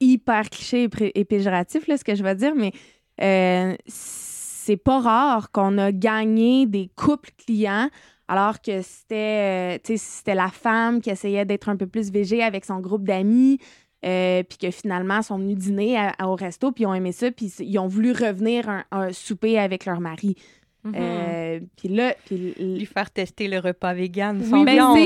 hyper 0.00 0.50
cliché 0.50 0.88
et, 1.00 1.20
et 1.20 1.24
péjoratif, 1.24 1.86
là, 1.86 1.96
ce 1.96 2.04
que 2.04 2.14
je 2.14 2.22
vais 2.22 2.34
dire, 2.34 2.54
mais 2.54 2.72
euh, 3.20 3.76
c'est 3.86 4.76
pas 4.76 5.00
rare 5.00 5.50
qu'on 5.50 5.78
a 5.78 5.92
gagné 5.92 6.66
des 6.66 6.90
couples 6.96 7.30
clients 7.38 7.88
alors 8.28 8.60
que 8.60 8.82
c'était 8.82 9.78
euh, 9.78 9.96
c'était 9.96 10.34
la 10.34 10.48
femme 10.48 11.00
qui 11.00 11.10
essayait 11.10 11.44
d'être 11.44 11.68
un 11.68 11.76
peu 11.76 11.86
plus 11.86 12.12
végé 12.12 12.42
avec 12.42 12.64
son 12.64 12.80
groupe 12.80 13.04
d'amis. 13.04 13.58
euh, 14.04 14.44
puis 14.44 14.58
que 14.58 14.70
finalement, 14.70 15.22
sont 15.22 15.38
venus 15.38 15.56
dîner 15.56 16.10
au 16.22 16.36
resto, 16.36 16.70
puis 16.70 16.84
ils 16.84 16.86
ont 16.86 16.94
aimé 16.94 17.10
ça, 17.10 17.32
puis 17.32 17.46
ils 17.58 17.78
ont 17.80 17.88
voulu 17.88 18.12
revenir 18.12 18.84
un 18.92 19.12
souper 19.12 19.58
avec 19.58 19.86
leur 19.86 20.00
mari. 20.00 20.36
Mhm. 20.84 20.94
Euh, 20.96 21.60
puis 21.76 21.88
là, 21.88 22.14
puis 22.24 22.54
Lui 22.58 22.86
faire 22.86 23.10
tester 23.10 23.48
le 23.48 23.58
repas 23.58 23.92
vegan 23.94 24.38
Oui, 24.40 24.48
sans 24.48 24.64
ben, 24.64 24.72
viande. 24.74 24.98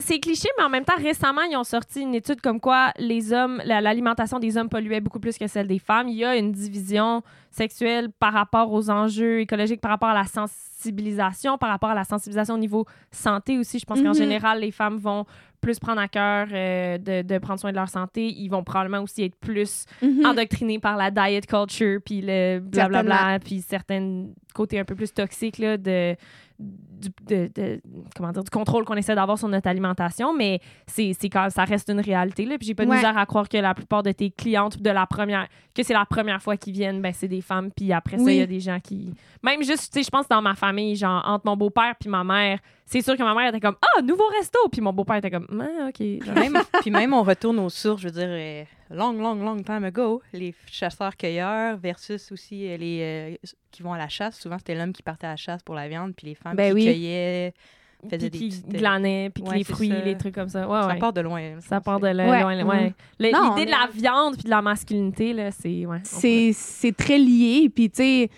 c'est- 0.00 0.18
cliché, 0.18 0.48
mais 0.58 0.64
en 0.64 0.68
même 0.68 0.84
temps, 0.84 0.96
récemment, 1.00 1.42
ils 1.42 1.56
ont 1.56 1.62
sorti 1.64 2.00
une 2.00 2.14
étude 2.14 2.40
comme 2.40 2.58
quoi 2.60 2.92
les 2.98 3.32
hommes, 3.32 3.62
la- 3.64 3.80
l'alimentation 3.80 4.38
des 4.40 4.56
hommes 4.58 4.68
polluait 4.68 5.00
beaucoup 5.00 5.20
plus 5.20 5.38
que 5.38 5.46
celle 5.46 5.68
des 5.68 5.78
femmes. 5.78 6.08
Il 6.08 6.16
y 6.16 6.24
a 6.24 6.36
une 6.36 6.50
division 6.52 7.22
sexuelle 7.50 8.08
par 8.18 8.32
rapport 8.32 8.72
aux 8.72 8.90
enjeux 8.90 9.40
écologiques, 9.40 9.80
par 9.80 9.92
rapport 9.92 10.08
à 10.10 10.14
la 10.14 10.24
sensibilisation, 10.24 11.58
par 11.58 11.70
rapport 11.70 11.90
à 11.90 11.94
la 11.94 12.04
sensibilisation 12.04 12.54
au 12.54 12.58
niveau 12.58 12.84
santé 13.10 13.58
aussi. 13.58 13.78
Je 13.78 13.84
pense 13.86 14.00
qu'en 14.02 14.08
Mhm. 14.08 14.14
général, 14.14 14.60
les 14.60 14.70
femmes 14.70 14.96
vont 14.96 15.24
plus 15.60 15.78
prendre 15.78 16.00
à 16.00 16.08
cœur 16.08 16.48
euh, 16.52 16.98
de, 16.98 17.22
de 17.22 17.38
prendre 17.38 17.58
soin 17.60 17.70
de 17.70 17.76
leur 17.76 17.88
santé. 17.88 18.26
Ils 18.28 18.48
vont 18.48 18.62
probablement 18.64 19.02
aussi 19.02 19.24
être 19.24 19.36
plus 19.36 19.84
Mhm. 20.02 20.26
endoctrinés 20.26 20.78
par 20.78 20.96
la 20.96 21.10
diet 21.10 21.46
culture, 21.46 22.00
puis 22.04 22.20
le 22.22 22.58
blablabla, 22.60 23.38
puis 23.40 23.60
certains 23.60 24.26
côtés 24.54 24.78
un 24.78 24.84
peu 24.84 24.94
plus 24.94 25.12
toxiques 25.12 25.58
là, 25.58 25.76
de, 25.76 26.16
du, 26.58 27.08
de, 27.26 27.50
de- 27.54 27.80
comment 28.16 28.32
dire, 28.32 28.42
du 28.42 28.48
contrôle 28.50 28.84
qu'on 28.86 28.94
essaie 28.94 29.14
d'avoir 29.14 29.38
sur 29.38 29.48
notre 29.48 29.68
alimentation, 29.68 30.34
mais 30.34 30.60
c'est 30.86 31.12
quand 31.24 31.48
ça 31.50 31.64
reste 31.64 31.90
une 31.90 32.00
réalité. 32.00 32.46
Là, 32.46 32.56
puis 32.56 32.66
j'ai 32.68 32.74
pas 32.74 32.84
de 32.86 32.90
Ouais. 32.90 32.96
misère 32.96 33.18
à 33.18 33.26
croire 33.26 33.48
que 33.48 33.58
la 33.58 33.74
plupart 33.74 34.02
de 34.02 34.12
tes 34.12 34.30
clientes 34.30 34.80
de 34.80 34.90
la 34.90 35.06
première, 35.06 35.46
que 35.74 35.82
c'est 35.82 35.92
la 35.92 36.06
première 36.06 36.40
fois 36.42 36.56
qu'ils 36.56 36.72
viennent, 36.72 37.02
ben 37.02 37.12
c'est 37.12 37.28
des 37.28 37.42
femmes, 37.42 37.70
puis 37.76 37.92
après 37.92 38.16
ça, 38.18 38.30
il 38.30 38.38
y 38.38 38.42
a 38.42 38.46
des 38.46 38.60
gens 38.60 38.80
qui... 38.80 39.12
Même 39.42 39.62
juste, 39.62 39.92
tu 39.92 39.98
sais, 39.98 40.04
je 40.04 40.10
pense 40.10 40.26
dans 40.28 40.40
ma 40.40 40.54
famille, 40.54 40.96
genre, 40.96 41.22
entre 41.26 41.44
mon 41.46 41.56
beau-père 41.56 41.94
puis 42.00 42.08
ma 42.08 42.24
mère, 42.24 42.58
c'est 42.86 43.02
sûr 43.02 43.16
que 43.16 43.22
ma 43.22 43.34
mère 43.34 43.48
était 43.48 43.60
comme 43.60 43.76
«Ah, 43.82 44.00
nouveau 44.00 44.26
resto!» 44.28 44.58
Puis 44.72 44.80
mon 44.80 44.92
beau-père 44.92 45.16
était 45.16 45.30
comme 45.30 45.46
«Ah, 45.60 45.88
OK.» 45.88 46.00
Même, 46.34 46.56
puis 46.80 46.90
même, 46.90 47.12
on 47.12 47.22
retourne 47.24 47.58
aux 47.58 47.68
sources, 47.68 48.00
je 48.02 48.08
veux 48.08 48.12
dire, 48.14 48.28
euh, 48.28 48.64
long, 48.90 49.12
long, 49.12 49.34
long 49.34 49.60
time 49.62 49.84
ago, 49.84 50.22
les 50.32 50.54
chasseurs-cueilleurs 50.70 51.76
versus 51.76 52.30
aussi 52.32 52.68
euh, 52.68 52.76
les 52.76 52.98
euh, 53.42 53.48
qui 53.70 53.82
vont 53.82 53.92
à 53.92 53.98
la 53.98 54.08
chasse. 54.08 54.38
Souvent, 54.38 54.58
c'était 54.58 54.74
l'homme 54.74 54.92
qui 54.92 55.02
partait 55.02 55.26
à 55.26 55.30
la 55.30 55.36
chasse 55.36 55.62
pour 55.62 55.74
la 55.74 55.88
viande, 55.88 56.14
puis 56.16 56.28
les 56.28 56.34
femmes 56.34 56.54
Ben 56.56 56.68
qui 56.68 56.74
oui. 56.74 56.84
cueillaient. 56.84 57.54
faisaient 58.02 58.08
Puis 58.08 58.18
des 58.18 58.30
qui 58.30 58.48
petites, 58.48 58.74
euh, 58.74 58.78
glanaient, 58.78 59.30
puis 59.34 59.42
ouais, 59.42 59.56
les 59.58 59.64
fruits, 59.64 59.88
ça. 59.88 59.98
les 60.00 60.16
trucs 60.16 60.34
comme 60.34 60.48
ça. 60.48 60.68
Ouais, 60.68 60.80
Ça 60.82 60.88
ouais. 60.88 60.98
part 60.98 61.12
de 61.12 61.20
loin. 61.22 61.60
Ça 61.60 61.80
part 61.80 61.98
de 62.00 62.08
loin, 62.08 62.64
Non, 62.64 62.90
L'idée 63.18 63.66
de 63.66 63.70
la 63.70 63.88
viande 63.92 64.34
puis 64.34 64.44
de 64.44 64.50
la 64.50 64.62
masculinité, 64.62 65.32
là, 65.32 65.50
c'est... 65.50 65.84
C'est 66.04 66.52
c'est 66.52 66.96
très 66.96 67.18
lié. 67.18 67.68
Puis, 67.74 67.90
tu 67.90 67.96
sais, 67.96 68.30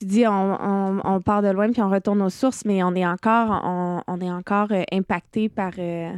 tu 0.00 0.06
dis, 0.06 0.26
on, 0.26 0.32
on, 0.60 1.00
on 1.04 1.20
part 1.20 1.40
de 1.42 1.48
loin, 1.48 1.70
puis 1.70 1.80
on 1.80 1.88
retourne 1.88 2.20
aux 2.22 2.30
sources, 2.30 2.64
mais 2.64 2.82
on 2.82 2.94
est 2.94 3.06
encore, 3.06 3.62
on, 3.64 3.93
on 4.06 4.20
est 4.20 4.30
encore 4.30 4.68
euh, 4.72 4.82
impacté 4.92 5.48
par, 5.48 5.72
euh, 5.78 6.10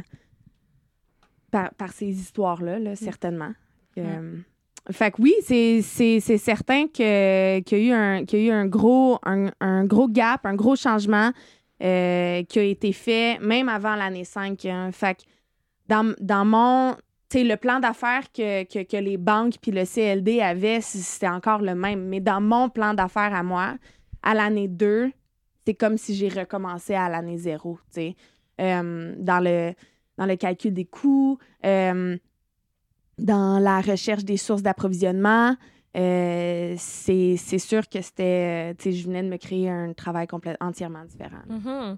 par, 1.51 1.73
par 1.75 1.91
ces 1.91 2.07
histoires-là, 2.09 2.79
là, 2.79 2.95
certainement. 2.95 3.51
Euh, 3.97 4.37
fait 4.91 5.11
que 5.11 5.21
oui, 5.21 5.33
c'est 5.43 5.81
certain 6.37 6.87
que- 6.87 7.59
qu'il 7.61 7.79
y, 7.79 7.81
a 7.81 7.85
eu 7.87 7.91
un- 7.93 8.25
qu'il 8.25 8.39
y 8.39 8.49
a 8.49 8.53
eu 8.53 8.55
un 8.57 8.67
gros, 8.67 9.17
un, 9.25 9.51
un 9.59 9.85
gros 9.85 10.07
gap, 10.07 10.45
un 10.45 10.55
gros 10.55 10.75
changement 10.75 11.31
qui 11.79 11.85
a 11.85 12.63
été 12.63 12.91
fait 12.93 13.37
même 13.39 13.69
avant 13.69 13.95
l'année 13.95 14.23
5. 14.23 14.65
hein. 14.65 14.91
Fait 14.91 15.15
que 15.15 15.21
dans, 15.87 16.13
dans 16.19 16.45
mon 16.45 16.95
tu 17.29 17.39
sais, 17.39 17.43
le 17.43 17.57
plan 17.57 17.79
d'affaires 17.81 18.31
que, 18.31 18.63
que, 18.63 18.83
que 18.83 18.95
les 18.97 19.17
banques 19.17 19.55
puis 19.61 19.71
le 19.71 19.83
CLD 19.83 20.39
avaient, 20.39 20.79
c'était 20.79 21.27
encore 21.27 21.61
le 21.61 21.75
même. 21.75 22.05
Mais 22.07 22.21
dans 22.21 22.39
mon 22.39 22.69
plan 22.69 22.93
d'affaires 22.93 23.33
à 23.35 23.43
moi, 23.43 23.75
à 24.23 24.33
l'année 24.33 24.69
2, 24.69 25.11
c'est 25.67 25.73
comme 25.73 25.97
si 25.97 26.15
j'ai 26.15 26.29
recommencé 26.29 26.93
à 26.95 27.09
l'année 27.09 27.37
0, 27.37 27.77
tu 27.87 27.93
sais. 27.99 28.15
Euh, 28.61 29.13
dans, 29.17 29.43
le, 29.43 29.73
dans 30.17 30.25
le 30.25 30.37
calcul 30.37 30.73
des 30.73 30.85
coûts, 30.85 31.37
euh, 31.65 32.17
dans 33.17 33.59
la 33.59 33.81
recherche 33.81 34.23
des 34.23 34.37
sources 34.37 34.61
d'approvisionnement, 34.61 35.57
euh, 35.97 36.73
c'est 36.77 37.35
sûr 37.57 37.89
que 37.89 37.99
c'était... 37.99 38.71
euh, 38.71 38.73
Tu 38.77 38.83
sais, 38.83 38.91
je 38.93 39.05
venais 39.07 39.23
de 39.23 39.27
me 39.27 39.35
créer 39.35 39.69
un 39.69 39.91
travail 39.91 40.25
complètement 40.25 40.69
entièrement 40.69 41.03
différent. 41.03 41.43
Mhm. 41.49 41.97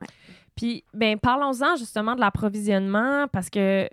Puis, 0.55 0.83
ben, 0.95 1.19
parlons-en 1.19 1.75
justement 1.75 2.15
de 2.15 2.21
l'approvisionnement 2.21 3.27
parce 3.31 3.51
que 3.51 3.87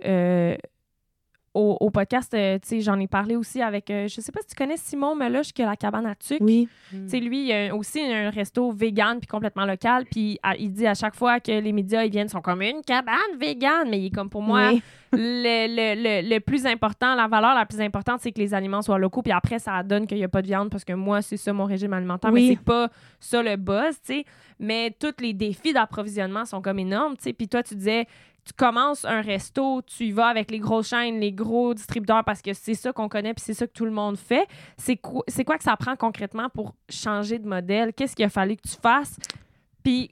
au, 1.57 1.75
au 1.79 1.89
podcast, 1.89 2.31
euh, 2.35 2.59
tu 2.59 2.67
sais, 2.67 2.81
j'en 2.81 2.99
ai 2.99 3.07
parlé 3.07 3.35
aussi 3.35 3.63
avec, 3.63 3.89
euh, 3.89 4.07
je 4.07 4.21
sais 4.21 4.31
pas 4.31 4.41
si 4.41 4.47
tu 4.47 4.55
connais 4.55 4.77
Simon 4.77 5.15
Meloche 5.15 5.51
qui 5.53 5.63
a 5.63 5.65
la 5.65 5.75
cabane 5.75 6.05
à 6.05 6.13
Tuc. 6.13 6.37
Oui. 6.39 6.69
Mm. 6.93 7.03
Tu 7.05 7.09
sais, 7.09 7.19
lui, 7.19 7.47
il 7.47 7.51
a 7.51 7.75
aussi 7.75 7.99
un 7.99 8.29
resto 8.29 8.71
vegan 8.71 9.17
puis 9.19 9.25
complètement 9.27 9.65
local. 9.65 10.05
Puis 10.05 10.39
il 10.59 10.71
dit 10.71 10.85
à 10.85 10.93
chaque 10.93 11.15
fois 11.15 11.39
que 11.39 11.51
les 11.51 11.71
médias 11.71 12.03
ils 12.03 12.11
viennent, 12.11 12.27
ils 12.27 12.31
sont 12.31 12.41
comme 12.41 12.61
une 12.61 12.81
cabane 12.85 13.15
vegan. 13.39 13.87
Mais 13.89 13.99
il 13.99 14.05
est 14.05 14.15
comme 14.15 14.29
pour 14.29 14.43
moi, 14.43 14.69
Oui. 14.71 14.83
le, 15.13 15.67
le, 15.67 16.21
le, 16.21 16.29
le 16.29 16.39
plus 16.39 16.65
important, 16.67 17.15
la 17.15 17.27
valeur 17.27 17.55
la 17.55 17.65
plus 17.65 17.81
importante, 17.81 18.19
c'est 18.21 18.31
que 18.31 18.39
les 18.39 18.53
aliments 18.53 18.83
soient 18.83 18.99
locaux. 18.99 19.23
Puis 19.23 19.31
après, 19.31 19.57
ça 19.57 19.81
donne 19.81 20.05
qu'il 20.05 20.17
n'y 20.19 20.23
a 20.23 20.29
pas 20.29 20.43
de 20.43 20.47
viande 20.47 20.69
parce 20.69 20.85
que 20.85 20.93
moi, 20.93 21.23
c'est 21.23 21.37
ça 21.37 21.53
mon 21.53 21.65
régime 21.65 21.93
alimentaire. 21.93 22.31
Oui. 22.31 22.49
Mais 22.49 22.55
c'est 22.55 22.63
pas 22.63 22.89
ça 23.19 23.41
le 23.41 23.55
buzz, 23.55 23.95
tu 24.05 24.13
sais. 24.13 24.25
Mais 24.59 24.95
tous 24.99 25.13
les 25.21 25.33
défis 25.33 25.73
d'approvisionnement 25.73 26.45
sont 26.45 26.61
comme 26.61 26.77
énormes, 26.77 27.17
tu 27.17 27.23
sais. 27.23 27.33
Puis 27.33 27.47
toi, 27.47 27.63
tu 27.63 27.73
disais, 27.75 28.05
tu 28.47 28.53
commences 28.53 29.03
un 29.03 29.21
resto, 29.21 29.81
tu 29.81 30.05
y 30.05 30.11
vas 30.11 30.27
avec 30.27 30.51
les 30.51 30.59
grosses 30.59 30.87
chaînes, 30.87 31.19
les 31.19 31.33
gros 31.33 31.73
distributeurs 31.73 32.23
parce 32.23 32.41
que 32.41 32.53
c'est 32.53 32.75
ça 32.75 32.93
qu'on 32.93 33.09
connaît 33.09 33.33
puis 33.33 33.43
c'est 33.45 33.53
ça 33.53 33.67
que 33.67 33.73
tout 33.73 33.83
le 33.83 33.91
monde 33.91 34.17
fait. 34.17 34.47
C'est 34.77 34.95
quoi, 34.95 35.23
c'est 35.27 35.43
quoi 35.43 35.57
que 35.57 35.65
ça 35.65 35.75
prend 35.75 35.97
concrètement 35.97 36.47
pour 36.47 36.73
changer 36.89 37.39
de 37.39 37.47
modèle? 37.47 37.93
Qu'est-ce 37.93 38.15
qu'il 38.15 38.23
a 38.23 38.29
fallu 38.29 38.55
que 38.55 38.67
tu 38.67 38.77
fasses? 38.81 39.17
Puis 39.83 40.11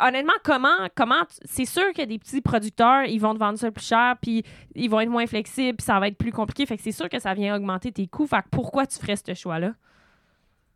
honnêtement, 0.00 0.32
comment, 0.42 0.88
comment 0.94 1.22
c'est 1.44 1.66
sûr 1.66 1.92
que 1.92 2.02
des 2.02 2.18
petits 2.18 2.40
producteurs, 2.40 3.04
ils 3.04 3.20
vont 3.20 3.34
te 3.34 3.38
vendre 3.38 3.58
ça 3.58 3.70
plus 3.70 3.84
cher, 3.84 4.16
puis 4.22 4.42
ils 4.74 4.88
vont 4.88 5.00
être 5.00 5.10
moins 5.10 5.26
flexibles, 5.26 5.76
puis 5.76 5.84
ça 5.84 6.00
va 6.00 6.08
être 6.08 6.16
plus 6.16 6.32
compliqué. 6.32 6.64
Fait 6.64 6.78
que 6.78 6.82
c'est 6.82 6.92
sûr 6.92 7.10
que 7.10 7.18
ça 7.18 7.34
vient 7.34 7.54
augmenter 7.54 7.92
tes 7.92 8.06
coûts. 8.06 8.26
Fait 8.26 8.42
que 8.42 8.48
pourquoi 8.50 8.86
tu 8.86 8.98
ferais 8.98 9.16
ce 9.16 9.34
choix-là? 9.34 9.74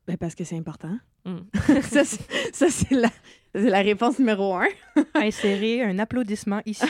Ben, 0.08 0.16
parce 0.16 0.34
que 0.34 0.42
c'est 0.42 0.56
important. 0.56 0.98
Mm. 1.26 1.36
ça, 1.82 2.02
c'est- 2.70 3.10
la, 3.52 3.82
réponse 3.82 4.18
numéro 4.18 4.54
un. 4.54 4.68
Insérer 5.14 5.82
un 5.82 5.98
applaudissement 5.98 6.62
ici. 6.64 6.86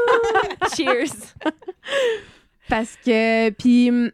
Cheers! 0.74 1.34
Parce 2.70 2.96
que, 3.04 3.50
puis, 3.50 3.90
hum, 3.90 4.10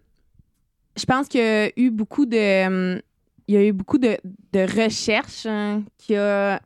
je 0.96 1.04
pense 1.04 1.28
qu'il 1.28 1.40
y 1.40 1.44
a 1.44 1.70
eu 1.76 1.90
beaucoup 1.90 2.26
de, 2.26 2.66
hum, 2.66 3.00
il 3.46 3.54
y 3.54 3.56
a 3.56 3.64
eu 3.64 3.72
beaucoup 3.72 3.98
de, 3.98 4.18
de 4.52 4.82
recherches 4.82 5.46
hein, 5.46 5.84
qui, 5.96 6.16
a, 6.16 6.60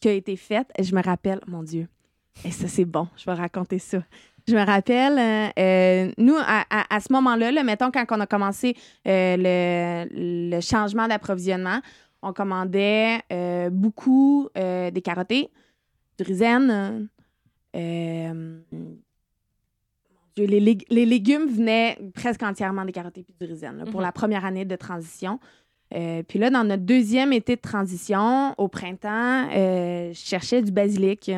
qui 0.00 0.08
a 0.08 0.12
été 0.12 0.34
faite. 0.34 0.66
Et 0.76 0.82
je 0.82 0.92
me 0.96 1.02
rappelle, 1.02 1.40
mon 1.46 1.62
Dieu, 1.62 1.86
et 2.44 2.50
ça 2.50 2.66
c'est 2.66 2.84
bon, 2.84 3.06
je 3.16 3.24
vais 3.24 3.34
raconter 3.34 3.78
ça. 3.78 4.02
Je 4.50 4.56
me 4.56 4.64
rappelle, 4.66 5.16
euh, 5.18 5.48
euh, 5.58 6.12
nous, 6.18 6.34
à, 6.36 6.64
à- 6.70 6.96
à 6.96 7.00
ce 7.00 7.12
moment-là, 7.12 7.52
là, 7.52 7.62
mettons, 7.62 7.90
quand 7.92 8.04
on 8.10 8.20
a 8.20 8.26
commencé 8.26 8.74
euh, 9.06 9.36
le, 9.38 10.50
le 10.56 10.60
changement 10.60 11.06
d'approvisionnement, 11.06 11.80
on 12.22 12.32
commandait 12.32 13.20
euh, 13.32 13.70
beaucoup 13.70 14.48
des 14.90 15.00
carottés, 15.02 15.50
du 16.18 16.24
Dieu, 20.36 20.46
les, 20.46 20.60
lég- 20.60 20.84
les 20.90 21.06
légumes 21.06 21.46
venaient 21.46 21.96
presque 22.14 22.42
entièrement 22.42 22.84
des 22.84 22.92
carottes 22.92 23.18
et 23.18 23.24
du 23.40 23.46
raisin 23.46 23.72
là, 23.72 23.84
pour 23.84 24.00
Mhm. 24.00 24.06
la 24.06 24.12
première 24.12 24.44
année 24.44 24.64
de 24.64 24.76
transition. 24.76 25.38
Euh, 25.94 26.22
puis 26.22 26.38
là, 26.38 26.50
dans 26.50 26.62
notre 26.64 26.84
deuxième 26.84 27.32
été 27.32 27.56
de 27.56 27.60
transition, 27.60 28.54
au 28.58 28.68
printemps, 28.68 29.48
euh, 29.52 30.12
je 30.12 30.18
cherchais 30.18 30.62
du 30.62 30.70
basilic. 30.72 31.30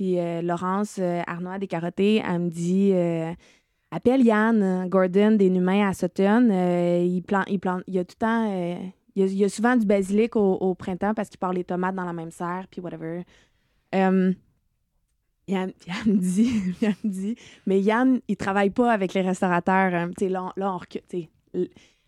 Puis 0.00 0.18
euh, 0.18 0.40
Laurence 0.40 0.96
euh, 0.98 1.20
Arnois 1.26 1.58
des 1.58 1.66
carottés, 1.66 2.22
elle 2.26 2.38
me 2.38 2.48
dit 2.48 2.92
euh, 2.94 3.30
Appelle 3.90 4.22
Yann 4.24 4.88
Gordon 4.88 5.32
des 5.32 5.48
Humains 5.48 5.90
à 5.90 5.92
Sutton. 5.92 6.48
Euh, 6.50 7.04
il, 7.06 7.20
plante, 7.22 7.44
il, 7.50 7.58
plante, 7.60 7.82
il 7.86 7.96
y 7.96 7.98
a 7.98 8.04
tout 8.06 8.14
le 8.18 8.24
temps. 8.24 8.44
il, 9.14 9.20
y 9.20 9.22
a, 9.24 9.26
il 9.26 9.34
y 9.36 9.44
a 9.44 9.48
souvent 9.50 9.76
du 9.76 9.84
basilic 9.84 10.36
au, 10.36 10.54
au 10.54 10.74
printemps 10.74 11.12
parce 11.12 11.28
qu'il 11.28 11.38
part 11.38 11.52
les 11.52 11.64
tomates 11.64 11.94
dans 11.94 12.06
la 12.06 12.14
même 12.14 12.30
serre, 12.30 12.64
puis 12.70 12.80
whatever. 12.80 13.24
Yann, 13.92 14.34
Yann 15.48 15.72
me 16.06 16.16
dit, 16.16 16.50
Yann 16.80 16.94
me 17.04 17.10
dit, 17.10 17.36
mais 17.66 17.82
Yann, 17.82 18.20
il 18.26 18.38
travaille 18.38 18.70
pas 18.70 18.90
avec 18.92 19.12
les 19.12 19.20
restaurateurs. 19.20 19.92
hein. 19.94 20.10
Là, 20.18 20.44
on, 20.44 20.52
là, 20.58 20.72
on 20.72 20.78
recule. 20.78 21.02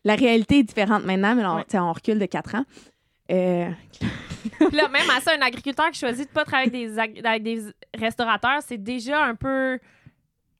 La 0.04 0.14
réalité 0.14 0.60
est 0.60 0.62
différente 0.64 1.04
maintenant, 1.04 1.34
mais 1.34 1.42
là, 1.42 1.52
on, 1.52 1.56
Ouais. 1.58 1.78
on 1.78 1.92
recule 1.92 2.18
de 2.18 2.24
quatre 2.26 2.54
ans. 2.54 2.64
Euh, 3.32 3.70
là, 4.72 4.88
même 4.88 5.08
à 5.16 5.20
ça, 5.20 5.32
un 5.38 5.42
agriculteur 5.42 5.90
qui 5.90 5.98
choisit 5.98 6.28
de 6.28 6.32
pas 6.32 6.44
travailler 6.44 6.86
avec 6.98 7.14
des, 7.14 7.24
avec 7.26 7.42
des 7.42 7.62
restaurateurs, 7.98 8.60
c'est 8.66 8.82
déjà 8.82 9.24
un 9.24 9.34
peu 9.34 9.78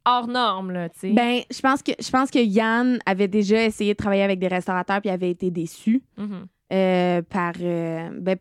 hors 0.04 0.26
norme, 0.26 0.72
là, 0.72 0.88
tu 0.88 0.98
sais. 1.00 1.10
ben, 1.12 1.40
je 1.50 1.60
pense 1.60 1.82
que 1.82 1.92
je 2.00 2.10
pense 2.10 2.30
que 2.30 2.38
Yann 2.38 2.98
avait 3.06 3.28
déjà 3.28 3.62
essayé 3.64 3.92
de 3.92 3.96
travailler 3.96 4.22
avec 4.24 4.38
des 4.40 4.48
restaurateurs 4.48 5.00
puis 5.00 5.10
avait 5.10 5.30
été 5.30 5.50
déçu 5.50 6.02
Mhm. 6.16 6.46
euh, 6.72 7.22
par 7.22 7.52
euh, 7.60 8.08
ben, 8.18 8.36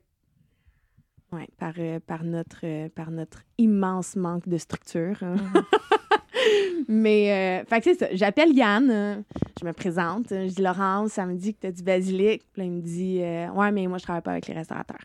Ouais, 1.33 1.47
par, 1.57 1.73
euh, 1.79 1.99
par, 2.05 2.23
notre, 2.25 2.59
euh, 2.65 2.89
par 2.93 3.09
notre 3.11 3.43
immense 3.57 4.15
manque 4.17 4.47
de 4.49 4.57
structure. 4.57 5.15
hein. 5.21 5.35
Mhm. 5.35 5.63
Mais, 6.87 7.63
euh, 7.71 7.79
c'est 7.83 7.93
ça. 7.99 8.07
J'appelle 8.13 8.53
Yann, 8.53 8.89
euh, 8.91 9.15
je 9.61 9.65
me 9.65 9.71
présente. 9.73 10.25
Je 10.29 10.47
dis 10.53 10.61
Laurence, 10.61 11.11
ça 11.13 11.25
me 11.25 11.35
dit 11.35 11.53
que 11.53 11.61
tu 11.61 11.67
as 11.67 11.71
du 11.71 11.83
basilic. 11.83 12.41
Puis 12.51 12.61
là, 12.61 12.63
il 12.65 12.71
me 12.71 12.81
dit 12.81 13.21
Ouais, 13.55 13.71
mais 13.71 13.87
moi, 13.87 13.97
je 13.97 14.03
travaille 14.03 14.21
pas 14.23 14.31
avec 14.31 14.47
les 14.47 14.53
restaurateurs. 14.55 14.97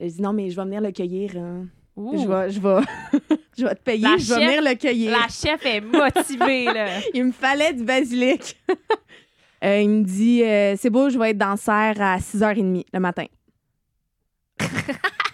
Je 0.00 0.06
dis 0.06 0.20
Non, 0.20 0.32
mais 0.32 0.50
je 0.50 0.56
vais 0.56 0.64
venir 0.64 0.80
le 0.80 0.90
cueillir. 0.90 1.36
hein. 1.36 1.66
Je 1.96 2.26
vais, 2.26 2.50
je 2.50 2.60
vais, 2.60 3.36
je 3.58 3.64
vais 3.64 3.74
te 3.74 3.82
payer, 3.82 4.02
La 4.02 4.16
je 4.16 4.34
vais 4.34 4.40
chef- 4.40 4.48
venir 4.48 4.62
le 4.62 4.74
cueillir. 4.76 5.10
La 5.12 5.28
chef 5.28 5.64
est 5.66 5.80
motivée, 5.80 6.64
là. 6.66 6.86
Il 7.14 7.24
me 7.26 7.32
fallait 7.32 7.72
du 7.74 7.84
basilic. 7.84 8.56
Il 9.62 9.88
me 9.90 10.02
dit 10.04 10.42
C'est 10.78 10.90
beau, 10.90 11.08
je 11.10 11.18
vais 11.18 11.30
être 11.30 11.38
dans 11.38 11.56
cerf 11.56 12.00
à 12.00 12.16
6h30 12.18 12.84
le 12.92 13.00
matin. 13.00 13.24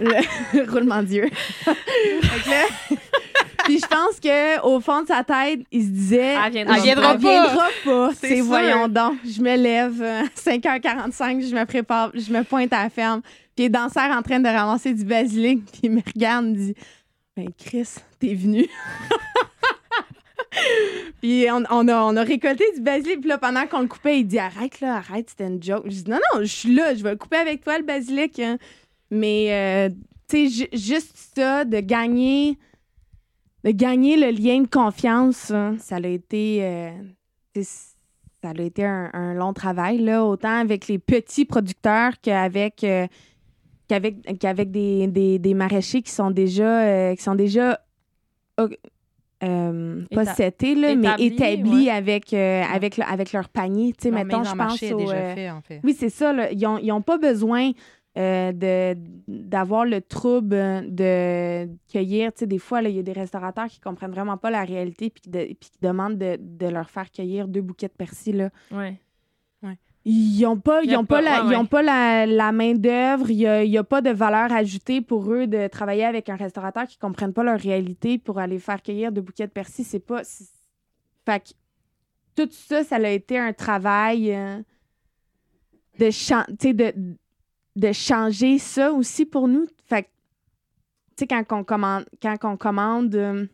Le 0.01 0.70
roulement 0.72 1.03
d'yeux. 1.03 1.29
Puis 3.64 3.81
je 3.81 3.87
pense 3.88 4.20
que 4.22 4.61
au 4.62 4.79
fond 4.81 5.03
de 5.03 5.09
sa 5.09 5.25
tête, 5.25 5.61
il 5.72 5.83
se 5.83 5.88
disait 5.88 6.37
Elle 6.44 6.53
viendra 6.53 6.77
Elle 6.77 6.83
viendra 6.83 7.12
pas. 7.14 7.18
viendra 7.18 7.68
pas. 7.85 8.11
C'est 8.20 8.40
voyons 8.40 8.87
donc. 8.88 9.16
Je 9.25 9.40
me 9.42 9.57
lève 9.57 10.01
euh, 10.03 10.22
5h45, 10.37 11.49
je 11.49 11.55
me 11.55 11.64
prépare, 11.64 12.11
je 12.14 12.33
me 12.33 12.42
pointe 12.44 12.72
à 12.72 12.85
la 12.85 12.90
ferme. 12.90 13.22
Puis 13.22 13.64
il 13.64 13.64
est 13.64 13.70
dans 13.70 13.85
le 13.85 13.90
cerf 13.90 14.16
en 14.16 14.22
train 14.22 14.38
de 14.38 14.49
ramasser 14.49 14.92
du 14.94 15.05
basilic, 15.05 15.64
puis 15.64 15.81
il 15.85 15.90
me 15.90 16.01
regarde, 16.14 16.46
me 16.46 16.55
dit 16.55 16.75
Ben 17.37 17.49
Chris, 17.59 17.88
t'es 18.20 18.35
venu. 18.35 18.66
Puis 21.20 21.46
on, 21.51 21.62
on 21.70 21.88
a, 21.88 22.03
on 22.03 22.16
a 22.16 22.22
récolté 22.22 22.64
du 22.75 22.81
basilic. 22.81 23.20
Puis 23.20 23.29
là, 23.29 23.37
pendant 23.38 23.66
qu'on 23.66 23.81
le 23.81 23.88
coupait, 23.88 24.20
il 24.20 24.25
dit 24.25 24.38
Arrête, 24.38 24.81
là, 24.81 24.96
arrête, 24.96 25.29
c'était 25.31 25.46
une 25.49 25.62
joke. 25.62 25.83
Je 25.87 25.90
dis 26.03 26.11
Non, 26.11 26.18
non, 26.35 26.40
je 26.40 26.46
suis 26.46 26.75
là, 26.75 26.94
je 26.94 27.03
vais 27.03 27.11
le 27.11 27.16
couper 27.16 27.37
avec 27.37 27.62
toi, 27.62 27.77
le 27.79 27.85
basilic. 27.85 28.38
hein. 28.38 28.57
Mais, 29.11 29.47
euh, 29.51 29.88
tu 30.29 30.49
sais, 30.49 30.66
ju- 30.73 30.79
juste 30.79 31.16
ça, 31.37 31.64
de 31.64 31.81
gagner, 31.81 32.59
de 33.64 33.71
gagner 33.71 34.16
le 34.16 34.31
lien 34.31 34.61
de 34.62 34.66
confiance, 34.69 35.51
hein, 35.51 35.77
ça 35.79 35.97
a 35.97 36.07
été, 36.07 36.59
euh, 36.64 36.90
ça 37.62 38.51
a 38.51 38.61
été 38.62 38.85
un, 38.85 39.11
un 39.12 39.35
long 39.35 39.53
travail, 39.53 39.99
là, 39.99 40.25
autant 40.25 40.59
avec 40.61 40.88
les 40.88 40.99
petits 40.99 41.45
producteurs 41.45 42.12
qu'avec. 42.21 42.83
euh, 42.85 43.07
qu'avec 43.88 44.38
qu'avec 44.40 44.73
des, 44.73 45.07
des, 45.07 45.38
des 45.38 45.55
maraîchers 45.55 46.03
qui 46.03 46.11
sont 46.11 46.33
déjà 46.33 46.81
euh, 46.81 47.14
qui 47.14 47.23
sont 47.23 47.37
déjà 47.37 47.79
euh, 48.59 50.03
pas 50.12 50.23
Éta- 50.25 50.35
setés, 50.35 50.75
là, 50.75 50.95
mais 50.97 51.09
établis, 51.19 51.85
ouais. 51.85 51.90
avec, 51.90 52.33
avec, 52.33 52.99
avec 52.99 53.33
leur 53.33 53.49
panier. 53.49 53.92
Tu 53.92 54.05
sais, 54.05 54.11
mettons, 54.11 54.42
je 54.42 54.55
pense 54.57 54.83
au, 54.83 54.97
déjà 54.99 55.35
fait, 55.35 55.51
en 55.51 55.61
fait. 55.61 55.81
oui, 55.85 55.95
c'est 55.99 56.09
ça. 56.09 56.33
là. 56.33 56.51
Ils 56.51 56.61
n'ont 56.62 56.79
ils 56.79 56.90
ont 56.90 57.03
pas 57.03 57.19
besoin 57.19 57.71
euh, 58.17 58.53
de 58.53 58.97
d'avoir 59.29 59.85
le 59.85 60.01
trouble 60.01 60.57
de 60.95 61.69
cueillir. 61.91 62.33
Tu 62.33 62.41
sais, 62.41 62.47
des 62.47 62.59
fois, 62.59 62.81
il 62.83 62.95
y 62.97 62.99
a 62.99 63.03
des 63.03 63.13
restaurateurs 63.13 63.67
qui 63.67 63.81
comprennent 63.81 64.11
vraiment 64.13 64.37
pas 64.37 64.51
la 64.51 64.65
réalité 64.65 65.11
puis 65.11 65.23
qui, 65.23 65.31
de- 65.31 65.45
puis 65.45 65.71
qui 65.71 65.79
demandent 65.83 66.17
de, 66.19 66.39
de 66.41 66.67
leur 66.67 66.89
faire 66.91 67.11
cueillir 67.11 67.47
deux 67.49 67.61
bouquets 67.63 67.89
de 67.89 67.93
persil. 67.93 68.37
Là. 68.37 68.51
Ouais. 69.63 69.79
Ils 70.09 70.41
n'ont 70.43 70.57
pas, 70.61 70.83
ils 70.85 70.97
ont 70.97 71.05
pas, 71.05 71.21
la, 71.21 71.31
ils 71.53 71.57
ont 71.57 71.67
pas 71.67 71.83
la, 71.83 72.27
la 72.27 72.53
main-d'œuvre. 72.53 73.29
Il 73.29 73.39
n'y 73.39 73.47
a, 73.49 73.65
y 73.65 73.77
a 73.77 73.83
pas 73.83 74.01
de 74.01 74.11
valeur 74.11 74.53
ajoutée 74.53 75.01
pour 75.01 75.33
eux 75.33 75.49
de 75.49 75.67
travailler 75.67 76.05
avec 76.05 76.29
un 76.29 76.37
restaurateur 76.37 76.87
qui 76.87 76.97
ne 76.97 77.01
comprennent 77.01 77.33
pas 77.33 77.43
leur 77.43 77.59
réalité 77.59 78.17
pour 78.17 78.39
aller 78.39 78.61
faire 78.61 78.81
cueillir 78.83 79.11
deux 79.11 79.21
bouquets 79.23 79.49
de 79.49 79.53
persil. 79.53 79.85
C'est 79.85 79.99
pas. 79.99 80.23
c'est- 80.23 80.49
Fait 81.25 81.41
que 81.43 81.49
tout 82.37 82.49
ça, 82.53 82.85
ça 82.85 82.97
a 82.97 83.09
été 83.09 83.37
un 83.37 83.53
travail 83.53 84.33
euh, 84.33 84.63
de, 85.99 86.11
chan- 86.11 86.45
tu 86.51 86.69
sais, 86.69 86.73
de, 86.75 86.93
de 87.77 87.93
changer 87.93 88.59
ça 88.59 88.93
aussi 88.93 89.25
pour 89.27 89.49
nous. 89.49 89.67
Fait 89.85 90.03
que, 90.05 90.09
tu 91.17 91.21
sais, 91.21 91.27
quand 91.27 91.45
on 91.53 91.62
commande, 91.65 92.07
quand 92.21 92.37
on 92.45 92.57
commande 92.57 93.15
euh, 93.15 93.47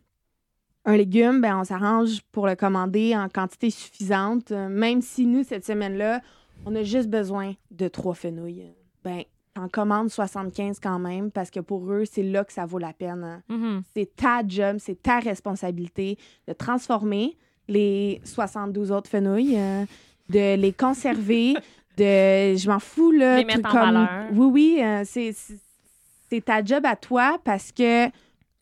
un 0.85 0.96
légume, 0.96 1.40
ben, 1.40 1.58
on 1.58 1.64
s'arrange 1.64 2.22
pour 2.32 2.46
le 2.46 2.54
commander 2.56 3.16
en 3.16 3.28
quantité 3.28 3.70
suffisante. 3.70 4.52
Euh, 4.52 4.68
même 4.68 5.02
si 5.02 5.26
nous, 5.26 5.42
cette 5.44 5.64
semaine-là, 5.66 6.20
on 6.66 6.74
a 6.74 6.82
juste 6.82 7.08
besoin 7.08 7.54
de 7.70 7.88
trois 7.88 8.14
fenouilles. 8.14 8.72
Ben, 9.04 9.22
t'en 9.54 9.68
commandes 9.68 10.08
75 10.11 10.78
quand 10.80 10.98
même 10.98 11.30
parce 11.30 11.50
que 11.50 11.61
pour 11.61 11.90
eux, 11.92 12.04
c'est 12.11 12.22
là 12.22 12.44
que 12.44 12.52
ça 12.52 12.64
vaut 12.64 12.78
la 12.78 12.92
peine. 12.92 13.22
hein 13.24 13.42
Mhm. 13.48 13.82
c'est 13.94 14.14
ta 14.16 14.42
job, 14.46 14.76
c'est 14.78 15.02
ta 15.02 15.18
responsabilité 15.18 16.16
de 16.48 16.52
transformer 16.52 17.37
les 17.68 18.20
72 18.24 18.90
autres 18.92 19.11
fenouilles, 19.11 19.56
euh, 19.58 19.85
de 20.30 20.56
les 20.56 20.72
conserver, 20.72 21.54
de 21.96 22.57
je 22.57 22.68
m'en 22.68 22.78
fous 22.78 23.11
là, 23.12 23.37
Les 23.38 23.44
mettre 23.44 23.62
truc 23.62 23.74
en 23.74 23.92
valeur. 23.92 24.09
oui 24.33 24.46
oui, 24.46 24.81
euh, 24.83 25.02
c'est 25.05 26.44
ta 26.44 26.64
job 26.64 26.85
à 26.87 26.96
toi 26.96 27.38
parce 27.44 27.72
que 27.72 28.09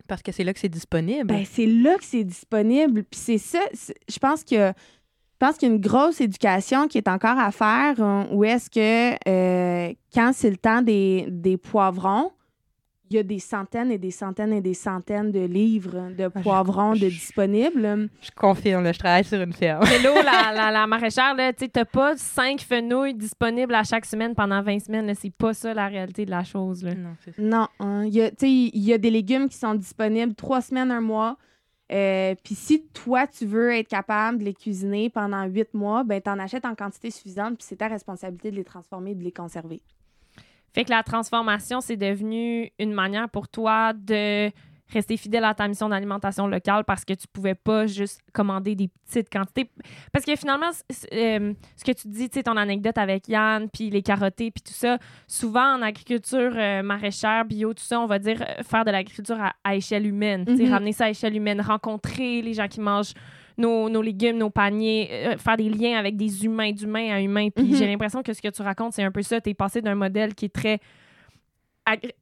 Parce 0.08 0.22
que 0.22 0.32
c'est 0.32 0.42
là 0.44 0.52
que 0.52 0.58
c'est 0.58 0.68
disponible. 0.68 1.24
ben, 1.26 1.44
c'est 1.48 1.66
là 1.66 1.96
que 1.96 2.04
c'est 2.04 2.24
disponible. 2.24 3.04
Puis 3.04 3.20
c'est 3.20 3.38
ça, 3.38 3.60
je 3.72 4.18
pense 4.18 4.42
que 4.44 4.72
je 5.42 5.46
pense 5.46 5.56
qu'il 5.56 5.68
y 5.68 5.72
a 5.72 5.74
une 5.74 5.80
grosse 5.80 6.20
éducation 6.20 6.86
qui 6.88 6.98
est 6.98 7.08
encore 7.08 7.38
à 7.38 7.50
faire. 7.50 8.02
hein, 8.02 8.26
où 8.30 8.44
est-ce 8.44 8.68
que 8.68 9.14
euh, 9.26 9.92
quand 10.12 10.32
c'est 10.34 10.50
le 10.50 10.56
temps 10.58 10.82
des, 10.82 11.26
des 11.30 11.56
poivrons, 11.56 12.30
il 13.10 13.16
y 13.16 13.18
a 13.18 13.22
des 13.24 13.40
centaines 13.40 13.90
et 13.90 13.98
des 13.98 14.12
centaines 14.12 14.52
et 14.52 14.60
des 14.60 14.72
centaines 14.74 15.32
de 15.32 15.40
livres 15.40 16.10
de 16.16 16.30
je- 16.36 16.42
poivrons 16.42 16.92
de 16.92 16.98
je- 16.98 17.06
disponibles. 17.08 18.08
Je 18.22 18.30
confirme, 18.36 18.84
là, 18.84 18.92
je 18.92 18.98
travaille 19.00 19.24
sur 19.24 19.40
une 19.40 19.52
ferme. 19.52 19.82
Hello, 19.84 20.14
la, 20.14 20.52
la, 20.54 20.70
la 20.70 20.86
maraîchère, 20.86 21.34
tu 21.58 21.68
t'as 21.68 21.84
pas 21.84 22.16
cinq 22.16 22.60
fenouilles 22.60 23.14
disponibles 23.14 23.74
à 23.74 23.82
chaque 23.82 24.04
semaine 24.04 24.34
pendant 24.36 24.62
20 24.62 24.78
semaines. 24.78 25.12
C'est 25.14 25.34
pas 25.34 25.52
ça 25.54 25.74
la 25.74 25.88
réalité 25.88 26.24
de 26.24 26.30
la 26.30 26.44
chose. 26.44 26.84
Là. 26.84 26.94
non. 26.94 27.16
Non, 27.38 27.66
hein, 27.80 28.04
il 28.06 28.14
y 28.14 28.22
a, 28.22 28.30
tu 28.30 28.36
sais, 28.40 28.50
il 28.50 28.84
y 28.84 28.92
a 28.92 28.98
des 28.98 29.10
légumes 29.10 29.48
qui 29.48 29.58
sont 29.58 29.74
disponibles 29.74 30.34
trois 30.36 30.60
semaines, 30.60 30.92
un 30.92 31.00
mois. 31.00 31.36
Euh, 31.92 32.36
Puis 32.44 32.54
si 32.54 32.86
toi, 32.94 33.26
tu 33.26 33.44
veux 33.44 33.72
être 33.72 33.88
capable 33.88 34.38
de 34.38 34.44
les 34.44 34.54
cuisiner 34.54 35.10
pendant 35.10 35.42
huit 35.46 35.74
mois, 35.74 36.04
ben 36.04 36.20
t'en 36.20 36.38
achètes 36.38 36.64
en 36.64 36.76
quantité 36.76 37.10
suffisante, 37.10 37.56
puis 37.58 37.66
c'est 37.68 37.74
ta 37.78 37.88
responsabilité 37.88 38.52
de 38.52 38.56
les 38.56 38.62
transformer 38.62 39.10
et 39.10 39.14
de 39.16 39.24
les 39.24 39.32
conserver. 39.32 39.82
Fait 40.74 40.84
que 40.84 40.90
la 40.90 41.02
transformation, 41.02 41.80
c'est 41.80 41.96
devenu 41.96 42.70
une 42.78 42.92
manière 42.92 43.28
pour 43.28 43.48
toi 43.48 43.92
de 43.92 44.50
rester 44.92 45.16
fidèle 45.16 45.44
à 45.44 45.54
ta 45.54 45.68
mission 45.68 45.88
d'alimentation 45.88 46.46
locale 46.46 46.84
parce 46.84 47.04
que 47.04 47.14
tu 47.14 47.26
pouvais 47.28 47.54
pas 47.54 47.86
juste 47.86 48.20
commander 48.32 48.74
des 48.74 48.88
petites 48.88 49.30
quantités. 49.30 49.70
Parce 50.12 50.24
que 50.24 50.34
finalement, 50.36 50.70
euh, 51.12 51.54
ce 51.76 51.84
que 51.84 51.92
tu 51.92 52.08
dis, 52.08 52.28
tu 52.28 52.38
sais, 52.38 52.42
ton 52.42 52.56
anecdote 52.56 52.98
avec 52.98 53.28
Yann, 53.28 53.68
puis 53.70 53.90
les 53.90 54.02
carottés, 54.02 54.50
puis 54.50 54.62
tout 54.62 54.72
ça, 54.72 54.98
souvent 55.26 55.76
en 55.76 55.82
agriculture 55.82 56.52
euh, 56.54 56.82
maraîchère, 56.82 57.44
bio, 57.44 57.72
tout 57.72 57.84
ça, 57.84 58.00
on 58.00 58.06
va 58.06 58.18
dire 58.18 58.42
euh, 58.42 58.62
faire 58.62 58.84
de 58.84 58.90
l'agriculture 58.90 59.40
à, 59.40 59.52
à 59.64 59.76
échelle 59.76 60.06
humaine. 60.06 60.44
Mhm. 60.48 60.70
Ramener 60.70 60.92
ça 60.92 61.06
à 61.06 61.10
échelle 61.10 61.36
humaine, 61.36 61.60
rencontrer 61.60 62.42
les 62.42 62.54
gens 62.54 62.68
qui 62.68 62.80
mangent 62.80 63.14
nos, 63.58 63.88
nos 63.88 64.02
légumes, 64.02 64.38
nos 64.38 64.50
paniers, 64.50 65.08
euh, 65.12 65.36
faire 65.38 65.56
des 65.56 65.68
liens 65.68 65.98
avec 65.98 66.16
des 66.16 66.44
humains, 66.44 66.72
d'humain 66.72 67.10
à 67.14 67.20
humain. 67.20 67.48
Puis 67.54 67.64
Mhm. 67.66 67.74
j'ai 67.76 67.86
l'impression 67.86 68.22
que 68.22 68.32
ce 68.32 68.40
que 68.42 68.48
tu 68.48 68.62
racontes, 68.62 68.92
c'est 68.94 69.02
un 69.02 69.10
peu 69.10 69.22
ça. 69.22 69.40
Tu 69.40 69.50
es 69.50 69.54
passé 69.54 69.80
d'un 69.82 69.94
modèle 69.94 70.34
qui 70.34 70.46
est 70.46 70.54
très 70.54 70.78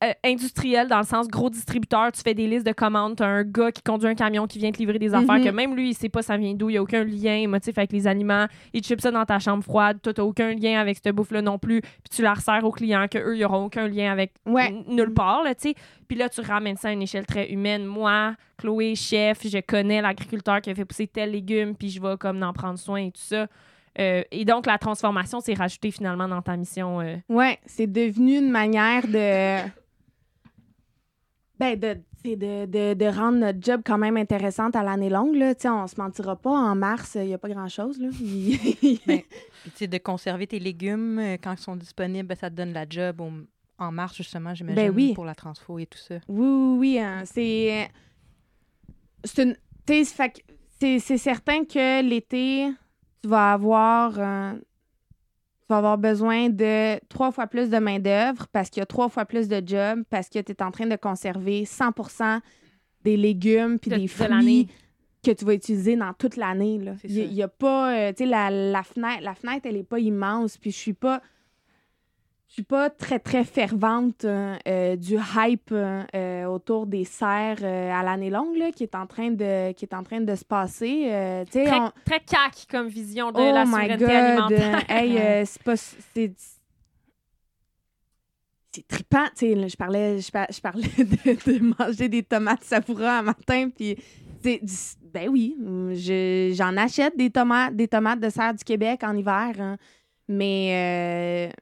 euh, 0.04 0.12
industriel 0.24 0.88
dans 0.88 0.98
le 0.98 1.04
sens 1.04 1.28
gros 1.28 1.50
distributeur, 1.50 2.12
tu 2.12 2.20
fais 2.22 2.34
des 2.34 2.46
listes 2.46 2.66
de 2.66 2.72
commandes, 2.72 3.16
tu 3.16 3.22
as 3.22 3.26
un 3.26 3.42
gars 3.44 3.70
qui 3.72 3.82
conduit 3.82 4.08
un 4.08 4.14
camion 4.14 4.46
qui 4.46 4.58
vient 4.58 4.70
te 4.70 4.78
livrer 4.78 4.98
des 4.98 5.14
affaires 5.14 5.36
Mhm. 5.38 5.44
que 5.44 5.50
même 5.50 5.74
lui, 5.76 5.90
il 5.90 5.94
sait 5.94 6.08
pas 6.08 6.22
ça 6.22 6.36
vient 6.36 6.54
d'où, 6.54 6.70
il 6.70 6.74
y 6.74 6.76
a 6.76 6.82
aucun 6.82 7.04
lien 7.04 7.34
émotif 7.36 7.76
avec 7.78 7.92
les 7.92 8.06
aliments, 8.06 8.46
il 8.72 8.80
te 8.82 8.86
chip 8.86 9.00
ça 9.00 9.10
dans 9.10 9.24
ta 9.24 9.38
chambre 9.38 9.62
froide, 9.64 9.98
toi 10.02 10.12
t'as 10.12 10.22
aucun 10.22 10.54
lien 10.54 10.80
avec 10.80 10.98
cette 11.02 11.14
bouffe 11.14 11.30
là 11.30 11.42
non 11.42 11.58
plus, 11.58 11.80
puis 11.80 12.10
tu 12.14 12.22
la 12.22 12.34
resserres 12.34 12.64
aux 12.64 12.70
clients 12.72 13.06
que 13.10 13.18
eux 13.18 13.36
ils 13.36 13.44
auront 13.44 13.64
aucun 13.66 13.88
lien 13.88 14.10
avec 14.12 14.32
Ouais. 14.46 14.74
nulle 14.88 15.12
part 15.14 15.42
là, 15.42 15.54
tu 15.54 15.70
sais. 15.70 15.74
Puis 16.06 16.16
là 16.16 16.28
tu 16.28 16.40
ramènes 16.40 16.76
ça 16.76 16.88
à 16.88 16.92
une 16.92 17.02
échelle 17.02 17.26
très 17.26 17.50
humaine. 17.50 17.84
Moi, 17.84 18.34
Chloé, 18.56 18.94
chef, 18.96 19.46
je 19.46 19.58
connais 19.60 20.00
l'agriculteur 20.02 20.60
qui 20.60 20.70
a 20.70 20.74
fait 20.74 20.84
pousser 20.84 21.06
tel 21.06 21.30
légume, 21.32 21.74
puis 21.76 21.90
je 21.90 22.00
vais 22.00 22.16
comme 22.18 22.42
en 22.42 22.52
prendre 22.52 22.78
soin 22.78 23.00
et 23.02 23.10
tout 23.10 23.20
ça. 23.20 23.46
Euh, 24.00 24.22
et 24.30 24.44
donc 24.44 24.66
la 24.66 24.78
transformation 24.78 25.40
s'est 25.40 25.54
rajoutée 25.54 25.90
finalement 25.90 26.28
dans 26.28 26.40
ta 26.42 26.56
mission 26.56 27.00
euh, 27.00 27.16
Ouais, 27.28 27.58
c'est 27.66 27.86
devenu 27.86 28.38
une 28.38 28.50
manière 28.50 29.06
de. 29.08 29.68
Ben, 31.58 31.76
de, 31.78 31.94
de, 32.24 32.66
de, 32.66 32.94
de 32.94 33.04
rendre 33.06 33.38
notre 33.38 33.58
job 33.60 33.82
quand 33.84 33.98
même 33.98 34.16
intéressante 34.16 34.76
à 34.76 34.84
l'année 34.84 35.10
longue. 35.10 35.34
Là. 35.34 35.54
Tu 35.56 35.62
sais, 35.62 35.68
on 35.68 35.86
se 35.88 35.96
mentira 36.00 36.36
pas, 36.36 36.50
en 36.50 36.76
mars, 36.76 37.16
il 37.16 37.26
n'y 37.26 37.34
a 37.34 37.38
pas 37.38 37.48
grand-chose. 37.48 37.98
Ben, 39.06 39.22
Puis, 39.62 39.70
tu 39.72 39.76
sais, 39.76 39.86
de 39.88 39.98
conserver 39.98 40.46
tes 40.46 40.60
légumes 40.60 41.18
euh, 41.18 41.36
quand 41.42 41.52
ils 41.54 41.58
sont 41.62 41.74
disponibles, 41.74 42.28
ben, 42.28 42.36
ça 42.36 42.48
te 42.48 42.54
donne 42.54 42.72
la 42.72 42.86
job 42.88 43.20
au- 43.20 43.32
en 43.80 43.90
mars, 43.92 44.16
justement, 44.16 44.54
j'imagine, 44.54 44.76
Ben 44.76 44.92
oui. 44.94 45.14
pour 45.14 45.24
la 45.24 45.34
transfo 45.34 45.78
et 45.80 45.86
tout 45.86 45.98
ça. 45.98 46.16
Oui, 46.28 46.46
oui, 46.46 46.76
oui. 46.78 46.98
hein, 47.00 47.22
c'est. 47.24 47.90
C'est 49.24 49.42
une. 49.42 49.56
c'est 50.78 51.18
certain 51.18 51.64
que 51.64 52.02
l'été, 52.02 52.68
tu 53.22 53.28
vas 53.28 53.52
avoir. 53.52 54.14
euh, 54.18 54.52
tu 55.60 55.66
vas 55.74 55.78
avoir 55.78 55.98
besoin 55.98 56.48
de 56.48 56.98
trois 57.08 57.30
fois 57.30 57.46
plus 57.46 57.68
de 57.68 57.76
main-d'œuvre 57.78 58.46
parce 58.52 58.70
qu'il 58.70 58.80
y 58.80 58.82
a 58.82 58.86
trois 58.86 59.08
fois 59.10 59.26
plus 59.26 59.48
de 59.48 59.62
jobs, 59.66 60.02
parce 60.08 60.28
que 60.30 60.38
tu 60.38 60.52
es 60.52 60.62
en 60.62 60.70
train 60.70 60.86
de 60.86 60.96
conserver 60.96 61.66
100 61.66 62.40
des 63.04 63.16
légumes 63.18 63.78
puis 63.78 63.90
de, 63.90 63.96
des 63.96 64.02
de 64.04 64.08
fruits 64.08 64.28
l'année. 64.28 64.66
que 65.22 65.30
tu 65.32 65.44
vas 65.44 65.52
utiliser 65.54 65.94
dans 65.96 66.14
toute 66.14 66.36
l'année. 66.36 66.80
Il 67.04 67.32
y 67.34 67.42
a- 67.42 67.48
pas. 67.48 67.92
euh, 67.94 68.12
tu 68.12 68.24
sais, 68.24 68.30
la, 68.30 68.50
la, 68.50 68.82
fenêtre, 68.82 69.22
la 69.22 69.34
fenêtre, 69.34 69.66
elle 69.68 69.76
est 69.76 69.82
pas 69.84 69.98
immense. 69.98 70.56
Puis 70.56 70.70
je 70.70 70.76
suis 70.76 70.92
pas. 70.94 71.20
Je 72.58 72.62
suis 72.64 72.66
pas 72.66 72.90
très, 72.90 73.20
très 73.20 73.44
fervente 73.44 74.24
euh, 74.24 74.56
euh, 74.66 74.96
du 74.96 75.14
hype 75.36 75.70
euh, 75.70 76.44
autour 76.46 76.88
des 76.88 77.04
serres 77.04 77.62
à 77.62 78.02
l'année 78.02 78.30
longue 78.30 78.56
là, 78.56 78.72
qui, 78.72 78.82
est 78.82 78.96
en 78.96 79.06
train 79.06 79.30
de, 79.30 79.70
qui 79.74 79.84
est 79.84 79.94
en 79.94 80.02
train 80.02 80.20
de 80.20 80.34
se 80.34 80.44
passer. 80.44 81.04
Tu 81.46 81.52
sais, 81.52 81.64
Très, 81.66 81.78
on- 81.78 81.92
très 82.04 82.18
cac 82.18 82.66
comme 82.68 82.88
vision 82.88 83.30
de 83.30 83.38
Oh 83.38 83.52
la 83.52 83.64
my 83.64 83.70
souveraineté 83.70 84.04
God! 84.06 84.10
alimentaire. 84.10 84.84
Hey, 84.88 85.46
c'est 85.46 85.62
pas... 85.62 85.76
C'est... 85.76 86.32
C'est 88.72 88.86
trippant, 88.88 89.24
tu 89.36 89.46
sais, 89.46 89.54
là, 89.54 89.68
je 89.68 89.76
parlais, 89.76 90.18
je, 90.20 90.30
par- 90.32 90.50
je 90.50 90.60
parlais 90.60 90.82
de, 90.98 91.52
de 91.52 91.74
manger 91.78 92.08
des 92.08 92.24
tomates 92.24 92.64
savoura 92.64 93.18
un 93.20 93.22
matin, 93.22 93.70
puis 93.70 93.96
ben 94.42 95.28
oui, 95.30 95.56
je- 95.94 96.52
j'en 96.56 96.76
achète 96.76 97.16
des 97.16 97.30
tomates, 97.30 97.76
des 97.76 97.86
tomates 97.88 98.18
de 98.20 98.28
serre 98.30 98.54
du 98.54 98.64
Québec 98.64 99.00
en 99.04 99.16
hiver, 99.16 99.52
hein, 99.60 99.76
mais, 100.28 101.48
euh, 101.50 101.52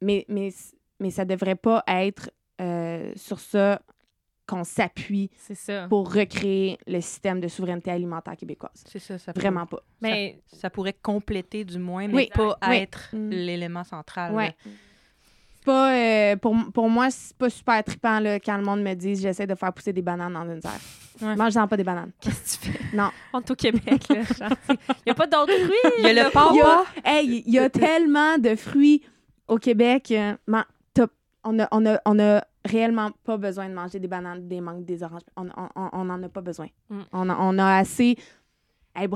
mais, 0.00 0.24
mais, 0.28 0.52
mais 1.00 1.10
ça 1.10 1.24
devrait 1.24 1.54
pas 1.56 1.82
être 1.86 2.30
euh, 2.60 3.12
sur 3.16 3.38
ça 3.40 3.80
qu'on 4.46 4.62
s'appuie 4.62 5.28
pour 5.88 6.12
recréer 6.14 6.78
le 6.86 7.00
système 7.00 7.40
de 7.40 7.48
souveraineté 7.48 7.90
alimentaire 7.90 8.36
québécoise. 8.36 8.84
C'est 8.86 9.00
ça, 9.00 9.18
ça 9.18 9.32
Vraiment 9.34 9.66
pas. 9.66 9.82
Mais 10.00 10.38
Ça 10.46 10.70
pourrait 10.70 10.92
compléter 11.02 11.64
du 11.64 11.78
moins, 11.80 12.06
mais 12.06 12.14
Oui. 12.14 12.30
pas 12.32 12.56
Oui. 12.68 12.76
être 12.76 13.08
Mm. 13.12 13.30
l'élément 13.30 13.82
central. 13.84 14.32
Ouais. 14.32 14.54
pas, 15.64 15.92
euh, 15.96 16.36
pour, 16.36 16.54
pour 16.72 16.88
moi, 16.88 17.10
c'est 17.10 17.36
pas 17.36 17.50
super 17.50 17.82
trippant 17.82 18.20
là, 18.20 18.38
quand 18.38 18.56
le 18.56 18.62
monde 18.62 18.82
me 18.82 18.94
dit 18.94 19.16
j'essaie 19.16 19.48
de 19.48 19.54
faire 19.56 19.72
pousser 19.72 19.92
des 19.92 20.00
bananes 20.02 20.34
dans 20.34 20.44
une 20.48 20.62
serre. 20.62 20.78
Ouais. 21.20 21.34
Mange-en 21.34 21.66
pas 21.66 21.76
des 21.76 21.82
bananes. 21.82 22.12
qu'est-ce 22.20 22.58
que 22.60 22.66
tu 22.66 22.70
fais? 22.72 22.96
Non. 22.96 23.10
On 23.32 23.40
est 23.40 23.50
au 23.50 23.54
Québec, 23.56 24.04
là. 24.10 24.48
Il 24.68 24.76
n'y 25.06 25.10
a 25.10 25.14
pas 25.16 25.26
d'autres 25.26 25.52
fruits. 25.58 25.92
Il 25.98 26.04
y 26.04 26.06
a 26.06 26.12
le. 26.12 26.30
Il 26.52 26.56
y 26.56 26.60
a, 26.60 26.84
hey, 27.04 27.42
il 27.46 27.52
y 27.52 27.58
a 27.58 27.68
tellement 27.70 28.38
de 28.38 28.54
fruits 28.54 29.02
au 29.48 29.58
Québec. 29.58 30.10
euh, 30.12 30.34
man, 30.46 30.64
top. 30.94 31.10
on, 31.44 31.58
a, 31.58 31.68
on, 31.72 31.86
a, 31.86 32.00
on 32.04 32.18
a 32.18 32.44
réellement 32.64 33.10
pas 33.24 33.36
besoin 33.36 33.68
de 33.68 33.74
manger 33.74 33.98
des 34.00 34.08
bananes, 34.08 34.46
des 34.48 34.60
mangues, 34.60 34.84
des 34.84 35.02
oranges. 35.02 35.22
On 35.36 36.04
n'en 36.04 36.22
a 36.22 36.28
pas 36.28 36.40
besoin. 36.40 36.66
Mm. 36.90 37.00
On, 37.12 37.28
a, 37.30 37.36
on 37.40 37.58
a 37.58 37.76
assez. 37.78 38.16
Hey, 38.94 39.08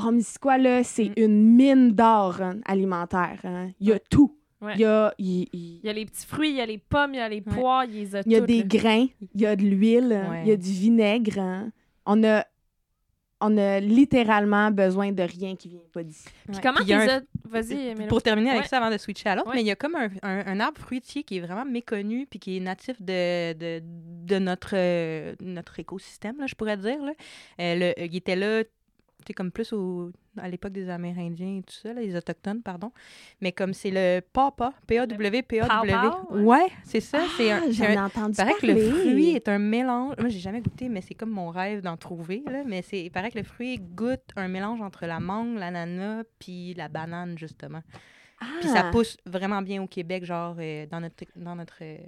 là, 0.59 0.85
c'est 0.85 1.09
Mm. 1.11 1.13
une 1.17 1.55
mine 1.57 1.93
d'or 1.93 2.41
hein, 2.43 2.57
alimentaire. 2.67 3.41
hein. 3.45 3.71
Il 3.81 3.89
y 3.89 3.93
a 3.93 3.99
tout. 3.99 4.37
Ouais. 4.61 4.75
Il 4.75 4.81
y 4.81 4.85
a, 4.85 5.15
il- 5.19 5.49
il- 5.55 5.79
Il 5.83 5.87
y 5.87 5.89
a 5.89 5.93
les 5.95 6.05
petits 6.05 6.27
fruits, 6.27 6.51
il 6.51 6.57
y 6.57 6.61
a 6.61 6.67
les 6.67 6.77
pommes, 6.77 7.15
il 7.15 7.17
y 7.17 7.21
a 7.21 7.29
les 7.31 7.41
poires, 7.41 7.85
il 7.87 7.95
y 7.95 8.15
a 8.15 8.21
Il 8.27 8.33
y 8.33 8.37
a 8.37 8.41
toutes, 8.41 8.47
des 8.49 8.63
grains, 8.65 9.07
il 9.35 9.41
y 9.41 9.47
a 9.47 9.57
de 9.57 9.63
l'huile, 9.63 10.23
Ouais. 10.31 10.43
il 10.45 10.49
y 10.49 10.53
a 10.53 10.57
du 10.57 10.71
vinaigre. 10.71 11.39
hein. 11.39 11.71
On 12.05 12.23
a, 12.25 12.45
on 13.41 13.57
a 13.59 13.81
littéralement 13.81 14.71
besoin 14.71 15.13
de 15.13 15.23
rien 15.23 15.57
qui 15.57 15.69
vient 15.69 15.81
pas 15.93 16.03
d'ici. 16.03 16.25
Puis 16.47 16.57
Ouais. 16.57 16.63
comment 16.63 16.81
un- 16.81 17.09
as... 17.09 17.21
Vas-y. 17.49 18.07
Pour 18.07 18.23
terminer 18.23 18.51
avec 18.51 18.63
Ouais. 18.63 18.69
ça 18.69 18.79
avant 18.79 18.91
de 18.91 18.99
switcher 18.99 19.29
à 19.31 19.35
l'autre, 19.37 19.49
Ouais. 19.49 19.57
mais 19.57 19.63
il 19.63 19.67
y 19.67 19.71
a 19.71 19.77
comme 19.77 19.97
un, 19.97 20.09
un- 20.23 20.47
un 20.47 20.61
arbre 20.61 20.79
fruitier 20.81 21.23
qui 21.25 21.39
est 21.39 21.41
vraiment 21.41 21.65
méconnu 21.65 22.27
puis 22.31 22.39
qui 22.39 22.57
est 22.57 22.61
natif 22.61 23.01
de, 23.03 23.53
de, 23.55 23.83
de 23.83 24.39
notre, 24.39 24.75
euh, 24.75 25.35
notre 25.41 25.79
écosystème, 25.81 26.39
là, 26.39 26.47
je 26.47 26.55
pourrais 26.55 26.77
dire. 26.77 27.03
Là. 27.03 27.13
Euh, 27.61 27.75
le- 27.97 28.05
il 28.05 28.15
était 28.17 28.37
là, 28.37 28.63
tu 29.25 29.33
comme 29.35 29.51
plus 29.51 29.73
au, 29.73 30.11
à 30.37 30.49
l'époque 30.49 30.73
des 30.73 30.89
Amérindiens 30.91 31.59
et 31.59 31.63
tout 31.63 31.75
ça, 31.75 31.93
là, 31.93 32.01
les 32.01 32.15
Autochtones, 32.17 32.63
pardon. 32.63 32.91
Mais 33.41 33.53
comme 33.53 33.75
c'est 33.75 33.91
le 33.91 34.21
papa, 34.21 34.73
P-A-W, 34.87 35.43
P-A-W. 35.43 35.93
Ouais. 36.31 36.43
Ouais, 36.43 36.67
c'est 36.85 37.01
ça. 37.01 37.21
c'est 37.37 37.51
un, 37.53 37.59
Ah, 37.59 37.63
c'est 37.67 37.73
j'en 37.73 37.85
un- 37.85 37.91
ai 37.93 37.99
entendu 37.99 38.33
il 38.33 38.37
paraît 38.37 38.55
que 38.61 38.67
le 38.67 38.91
fruit 38.91 39.31
est 39.31 39.49
un 39.49 39.59
mélange. 39.59 40.15
Moi, 40.19 40.29
j'ai 40.29 40.39
jamais 40.41 40.61
goûté, 40.61 40.89
mais 40.89 41.01
c'est 41.01 41.15
comme 41.15 41.31
mon 41.31 41.51
rêve 41.51 41.81
d'en 41.83 41.97
trouver. 41.97 42.43
Là. 42.47 42.63
Mais 42.67 42.83
c'est, 42.83 43.03
il 43.05 43.11
paraît 43.11 43.31
que 43.31 43.39
le 43.39 43.45
fruit 43.45 43.79
goûte 43.79 44.31
un 44.37 44.49
mélange 44.49 44.81
entre 44.81 45.07
la 45.07 45.21
mangue, 45.21 45.57
l'ananas, 45.59 46.25
puis 46.39 46.75
la 46.75 46.89
banane, 46.89 47.37
justement. 47.39 47.83
Puis 48.61 48.69
ça 48.71 48.85
Ah. 48.87 48.91
pousse 48.91 49.19
vraiment 49.27 49.61
bien 49.61 49.83
au 49.83 49.87
Québec, 49.87 50.25
genre 50.25 50.57
euh, 50.59 50.87
dans 50.87 51.01
notre 51.01 51.25
dans 51.37 51.55
notre 51.55 51.79
euh, 51.83 51.99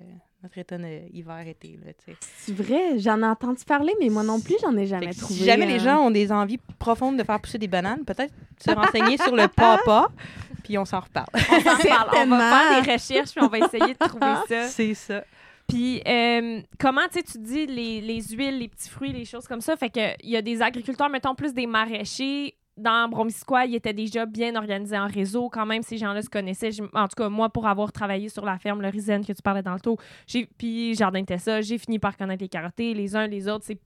notre 0.42 0.58
automne 0.60 0.84
euh, 0.84 1.00
hiver 1.12 1.46
été 1.46 1.78
là, 1.84 1.92
tu 1.92 2.12
sais. 2.12 2.16
C'est 2.20 2.52
vrai, 2.54 2.98
j'en 2.98 3.22
ai 3.22 3.26
entendu 3.26 3.64
parler, 3.64 3.92
mais 4.00 4.08
moi 4.08 4.22
non 4.22 4.40
plus, 4.40 4.56
j'en 4.60 4.76
ai 4.76 4.86
jamais 4.86 5.12
trouvé. 5.14 5.34
Si 5.34 5.44
jamais 5.44 5.66
les 5.66 5.74
hein. 5.74 5.96
gens 5.96 6.06
ont 6.06 6.10
des 6.10 6.32
envies 6.32 6.58
profondes 6.78 7.16
de 7.16 7.22
faire 7.22 7.40
pousser 7.40 7.58
des 7.58 7.68
bananes, 7.68 8.04
peut-être 8.04 8.34
se 8.58 8.70
renseigner 8.72 9.18
sur 9.18 9.36
le 9.36 9.46
papa, 9.48 10.08
puis 10.64 10.76
on 10.78 10.84
s'en 10.84 11.00
reparle. 11.00 11.28
On 11.34 11.60
s'en 11.60 11.76
parle. 11.88 12.08
On 12.16 12.36
va 12.36 12.50
faire 12.50 12.82
des 12.82 12.92
recherches, 12.92 13.30
puis 13.30 13.42
on 13.42 13.48
va 13.48 13.58
essayer 13.58 13.94
de 13.94 14.08
trouver 14.08 14.34
ça. 14.48 14.66
C'est 14.68 14.94
ça. 14.94 15.22
Puis, 15.68 16.02
euh, 16.06 16.60
comment, 16.78 17.06
tu 17.10 17.20
sais, 17.20 17.22
tu 17.22 17.38
dis 17.38 17.66
les, 17.66 18.00
les 18.00 18.20
huiles, 18.22 18.58
les 18.58 18.68
petits 18.68 18.90
fruits, 18.90 19.12
les 19.12 19.24
choses 19.24 19.46
comme 19.46 19.60
ça. 19.60 19.76
Fait 19.76 19.90
que 19.90 20.22
il 20.22 20.30
y 20.30 20.36
a 20.36 20.42
des 20.42 20.60
agriculteurs, 20.60 21.08
mettons, 21.08 21.34
plus 21.34 21.54
des 21.54 21.66
maraîchers. 21.66 22.54
Dans 22.76 23.08
Bromisquois, 23.08 23.66
ils 23.66 23.74
étaient 23.74 23.92
déjà 23.92 24.24
bien 24.24 24.56
organisés 24.56 24.98
en 24.98 25.06
réseau. 25.06 25.50
Quand 25.50 25.66
même, 25.66 25.82
ces 25.82 25.98
gens-là 25.98 26.22
se 26.22 26.30
connaissaient. 26.30 26.70
En 26.94 27.06
tout 27.06 27.16
cas, 27.16 27.28
moi, 27.28 27.50
pour 27.50 27.66
avoir 27.66 27.92
travaillé 27.92 28.28
sur 28.30 28.44
la 28.46 28.58
ferme, 28.58 28.80
le 28.80 28.88
Risen 28.88 29.24
que 29.24 29.32
tu 29.32 29.42
parlais 29.42 29.62
dans 29.62 29.74
le 29.74 29.80
taux, 29.80 29.98
j'ai- 30.26 30.48
puis 30.58 30.94
Jardin 30.94 31.22
Tessa, 31.24 31.60
j'ai 31.60 31.76
fini 31.76 31.98
par 31.98 32.16
connaître 32.16 32.42
les 32.42 32.48
carottés, 32.48 32.94
les 32.94 33.14
uns, 33.14 33.26
les 33.26 33.48
autres. 33.48 33.64
C'est 33.66 33.78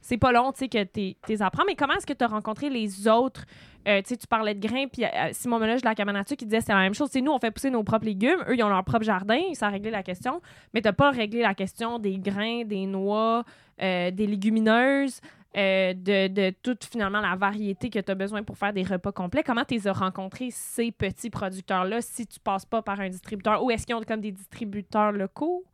c'est 0.00 0.16
pas 0.16 0.32
long, 0.32 0.50
tu 0.50 0.60
sais, 0.60 0.68
que 0.68 0.82
tu 0.82 1.14
les 1.28 1.42
apprends. 1.42 1.62
Mais 1.66 1.76
comment 1.76 1.92
est-ce 1.94 2.06
que 2.06 2.12
tu 2.12 2.24
as 2.24 2.28
rencontré 2.28 2.70
les 2.70 3.06
autres? 3.06 3.44
Euh, 3.86 4.00
tu 4.02 4.14
sais, 4.14 4.26
parlais 4.28 4.54
de 4.54 4.66
grains, 4.66 4.86
puis 4.88 5.04
euh, 5.04 5.08
Simon 5.32 5.58
Meloche 5.58 5.82
de 5.82 5.86
la 5.86 5.94
cabane 5.94 6.16
à 6.16 6.24
qui 6.24 6.44
disait 6.44 6.60
c'est 6.60 6.72
la 6.72 6.80
même 6.80 6.94
chose. 6.94 7.08
C'est 7.12 7.20
nous, 7.20 7.30
on 7.32 7.38
fait 7.38 7.50
pousser 7.50 7.70
nos 7.70 7.84
propres 7.84 8.06
légumes. 8.06 8.40
Eux, 8.48 8.56
ils 8.56 8.62
ont 8.64 8.68
leur 8.68 8.82
propre 8.84 9.04
jardin. 9.04 9.40
Ça 9.52 9.66
a 9.66 9.70
réglé 9.70 9.90
la 9.90 10.02
question. 10.02 10.40
Mais 10.74 10.80
t'as 10.82 10.92
pas 10.92 11.10
réglé 11.10 11.42
la 11.42 11.54
question 11.54 11.98
des 11.98 12.18
grains, 12.18 12.64
des 12.64 12.86
noix, 12.86 13.44
euh, 13.80 14.10
des 14.10 14.26
légumineuses, 14.26 15.20
euh, 15.56 15.94
de, 15.94 16.28
de 16.28 16.54
toute, 16.62 16.84
finalement, 16.84 17.20
la 17.20 17.34
variété 17.34 17.90
que 17.90 17.98
tu 17.98 18.10
as 18.10 18.14
besoin 18.14 18.42
pour 18.42 18.56
faire 18.56 18.72
des 18.72 18.84
repas 18.84 19.12
complets. 19.12 19.42
Comment 19.42 19.64
tu 19.64 19.74
les 19.74 19.88
as 19.88 19.92
rencontrés, 19.92 20.50
ces 20.50 20.92
petits 20.92 21.30
producteurs-là, 21.30 22.00
si 22.00 22.26
tu 22.26 22.38
passes 22.38 22.64
pas 22.66 22.82
par 22.82 23.00
un 23.00 23.08
distributeur? 23.08 23.62
Ou 23.64 23.70
est-ce 23.70 23.86
qu'ils 23.86 23.96
ont 23.96 24.02
comme 24.02 24.20
des 24.20 24.32
distributeurs 24.32 25.12
locaux? 25.12 25.64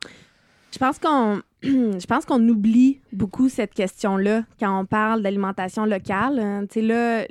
Je 0.73 0.79
pense 0.79 0.99
qu'on 0.99 1.41
je 1.63 2.07
pense 2.07 2.25
qu'on 2.25 2.47
oublie 2.49 3.01
beaucoup 3.13 3.49
cette 3.49 3.75
question-là 3.75 4.45
quand 4.59 4.81
on 4.81 4.85
parle 4.87 5.23
d'alimentation 5.23 5.85
locale. 5.85 6.39
hein. 6.39 6.67
Tu 6.71 6.81
sais, 6.81 6.87
là, 6.87 7.27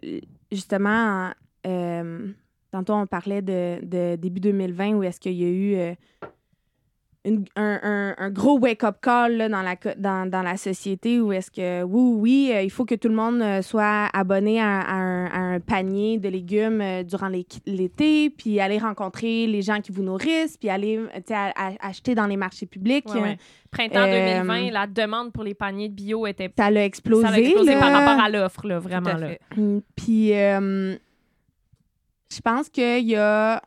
justement, 0.52 1.32
euh, 1.66 2.32
tantôt, 2.72 2.94
on 2.94 3.08
parlait 3.08 3.42
de, 3.42 3.80
de 3.84 4.16
début 4.16 4.40
2020 4.40 4.94
où 4.94 5.04
est-ce 5.04 5.20
qu'il 5.20 5.34
y 5.34 5.46
a 5.46 5.50
eu 5.50 5.76
euh, 5.76 5.96
une- 7.26 7.46
un, 7.56 7.80
un- 7.84 8.16
un 8.18 8.30
gros 8.30 8.60
wake-up 8.60 8.98
call 9.02 9.38
là, 9.38 9.50
dans, 9.50 9.62
la, 9.62 9.76
dans, 9.98 10.30
dans 10.30 10.42
la 10.44 10.58
société 10.58 11.20
où 11.20 11.32
est-ce 11.34 11.50
que, 11.52 11.84
oui, 11.84 12.16
oui, 12.20 12.52
euh, 12.54 12.62
il 12.62 12.70
faut 12.70 12.86
que 12.86 12.96
tout 12.96 13.08
le 13.10 13.16
monde 13.16 13.42
euh, 13.42 13.62
soit 13.62 14.06
abonné 14.14 14.62
à, 14.62 14.80
à 14.82 14.94
un, 14.94 15.26
à 15.26 15.40
un 15.56 15.60
panier 15.60 16.20
de 16.20 16.30
légumes 16.30 16.82
euh, 16.82 17.04
durant 17.04 17.30
l'été, 17.66 18.30
puis 18.30 18.60
aller 18.60 18.78
rencontrer 18.78 19.48
les 19.48 19.62
gens 19.62 19.82
qui 19.82 19.92
vous 19.92 20.04
nourrissent, 20.04 20.56
puis 20.58 20.70
aller 20.70 21.00
à- 21.32 21.52
acheter 21.82 22.16
dans 22.16 22.28
les 22.28 22.38
marchés 22.38 22.66
publics. 22.68 23.06
Ouais, 23.14 23.22
ouais. 23.22 23.38
Printemps 23.72 24.06
Euh, 24.08 24.40
2020, 24.44 24.72
la 24.72 24.88
demande 24.88 25.34
pour 25.34 25.44
les 25.44 25.54
paniers 25.54 25.90
de 25.90 25.94
bio 25.96 26.26
était 26.28 26.52
Ça 26.58 26.70
l'a 26.72 26.86
explosé. 26.86 27.28
ça 27.28 27.34
a 27.34 27.40
explosé 27.40 27.74
là. 27.74 27.80
par 27.80 27.92
rapport 27.92 28.24
à 28.24 28.30
l'offre, 28.30 28.68
vraiment. 28.80 29.14
Là. 29.18 29.30
Puis, 29.96 30.30
je 32.32 32.42
pense 32.44 32.70
qu'il 32.70 33.06
y 33.08 33.16
a. 33.16 33.62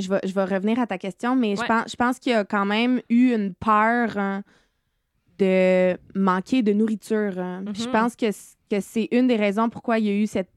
Je 0.00 0.08
vais, 0.08 0.20
je 0.24 0.32
vais 0.32 0.44
revenir 0.44 0.78
à 0.80 0.86
ta 0.86 0.98
question, 0.98 1.36
mais 1.36 1.54
je 1.56 1.62
pense, 1.66 1.84
je 1.90 1.96
pense 1.96 2.18
qu'il 2.18 2.32
y 2.32 2.34
a 2.34 2.44
quand 2.44 2.64
même 2.66 3.00
eu 3.08 3.32
une 3.34 3.54
peur 3.54 4.16
hein, 4.16 4.42
de 5.38 5.96
manquer 6.14 6.62
de 6.62 6.72
nourriture. 6.72 7.38
hein. 7.38 7.64
Je 7.74 7.84
Mhm. 7.86 7.92
pense 7.92 8.16
que, 8.16 8.26
que 8.70 8.80
c'est 8.80 9.08
une 9.12 9.26
des 9.26 9.36
raisons 9.36 9.68
pourquoi 9.70 9.98
il 9.98 10.06
y 10.06 10.10
a 10.10 10.14
eu 10.14 10.26
cette, 10.26 10.50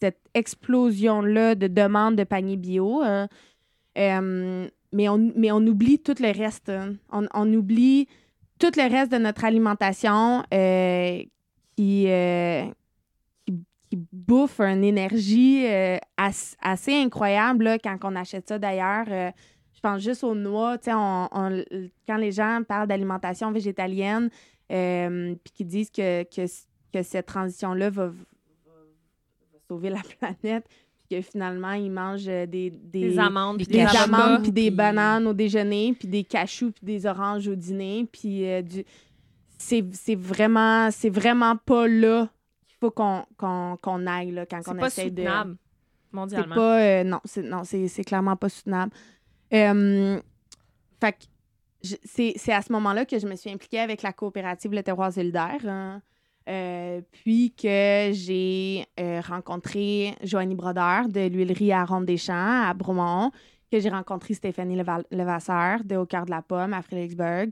cette 0.00 0.20
explosion-là 0.34 1.54
de 1.54 1.66
demande 1.66 2.16
de 2.16 2.24
paniers 2.24 2.56
bio. 2.56 3.00
hein. 3.02 3.28
Euh, 3.96 4.68
mais, 4.92 5.08
on, 5.08 5.32
mais 5.36 5.50
on 5.50 5.58
oublie 5.66 5.98
tout 5.98 6.14
le 6.20 6.30
reste. 6.30 6.70
On, 7.10 7.26
on 7.34 7.52
oublie 7.52 8.06
tout 8.58 8.70
le 8.76 8.88
reste 8.90 9.10
de 9.12 9.18
notre 9.18 9.44
alimentation 9.44 10.42
euh, 10.54 11.22
qui, 11.76 12.04
euh, 12.08 12.64
qui, 13.90 13.98
bouffe 14.12 14.60
une 14.60 14.84
énergie 14.84 15.66
euh, 15.66 15.96
as- 16.16 16.56
assez 16.60 16.94
incroyable 16.94 17.64
là, 17.64 17.78
quand 17.78 17.96
on 18.04 18.14
achète 18.16 18.48
ça 18.48 18.58
d'ailleurs. 18.58 19.06
Euh, 19.08 19.30
je 19.74 19.80
pense 19.80 20.02
juste 20.02 20.24
aux 20.24 20.34
noix. 20.34 20.76
On, 20.88 21.28
on- 21.30 21.64
quand 22.06 22.16
les 22.16 22.32
gens 22.32 22.62
parlent 22.66 22.88
d'alimentation 22.88 23.52
végétalienne, 23.52 24.28
euh, 24.72 25.34
puis 25.44 25.52
qu'ils 25.54 25.66
disent 25.66 25.90
que, 25.90 26.24
que, 26.24 26.46
que 26.92 27.02
cette 27.02 27.26
transition-là 27.26 27.88
va, 27.90 28.10
sauver 29.68 29.90
la 29.90 30.00
planète, 30.18 30.66
puis 31.08 31.16
que 31.16 31.22
finalement, 31.22 31.72
ils 31.72 31.90
mangent 31.90 32.28
euh, 32.28 32.46
des, 32.46 32.70
des, 32.70 33.10
Des 33.10 33.18
amandes, 33.18 33.58
des 33.58 33.64
puis 33.64 33.72
des 33.76 33.96
amandes 33.96 34.42
puis 34.42 34.52
des 34.52 34.70
bananes 34.70 35.26
au 35.26 35.32
déjeuner 35.34 35.94
puis 35.98 36.08
des 36.08 36.24
cachous 36.24 36.72
puis 36.72 36.84
des 36.84 37.06
oranges 37.06 37.46
au 37.48 37.54
dîner 37.54 38.06
puis 38.10 38.44
du 38.62 38.84
c'est 39.60 40.14
vraiment 40.14 40.88
c'est 40.92 41.10
vraiment 41.10 41.56
pas 41.56 41.88
là 41.88 42.28
faut 42.80 42.90
qu'on 42.90 43.24
qu'on 43.36 43.76
qu'on 43.80 44.06
aille 44.06 44.30
là, 44.32 44.46
quand 44.46 44.60
on 44.68 44.78
essaie 44.78 45.10
de 45.10 45.22
soutenable 45.22 45.56
c'est 46.10 46.16
mondialement. 46.16 46.54
pas 46.54 46.80
euh, 46.80 47.04
non 47.04 47.20
c'est 47.24 47.42
non 47.42 47.64
c'est 47.64 47.88
c'est 47.88 48.04
clairement 48.04 48.36
pas 48.36 48.48
soutenable 48.48 48.92
Euh, 49.52 50.20
fait 51.00 51.12
que 51.12 51.24
je- 51.82 51.96
c'est 52.04 52.32
c'est 52.36 52.52
à 52.52 52.60
ce 52.62 52.72
moment-là 52.72 53.04
que 53.06 53.18
je 53.18 53.26
me 53.26 53.34
suis 53.36 53.50
impliquée 53.50 53.80
avec 53.80 54.02
la 54.02 54.12
coopérative 54.12 54.72
Le 54.72 54.82
Terroir 54.82 55.12
solidaire 55.12 55.60
hein. 55.66 56.02
Euh, 56.48 57.02
puis 57.12 57.52
que 57.54 58.08
j'ai 58.12 58.86
euh, 58.98 59.20
rencontré 59.20 60.14
Joanie 60.22 60.54
Brodeur 60.54 61.08
de 61.08 61.26
l'huilerie 61.28 61.72
à 61.72 61.84
Ronde 61.84 62.06
des 62.06 62.16
Champs 62.16 62.62
à 62.66 62.72
Bromont, 62.72 63.30
que 63.70 63.78
j'ai 63.80 63.90
rencontré 63.90 64.32
Stéphanie 64.32 64.76
Leva- 64.80 65.04
Levasseur 65.10 65.84
de 65.84 65.96
Au 65.96 66.06
cœur 66.06 66.24
de 66.24 66.30
la 66.30 66.40
pomme 66.40 66.72
à 66.72 66.80
Fredericksburg. 66.80 67.48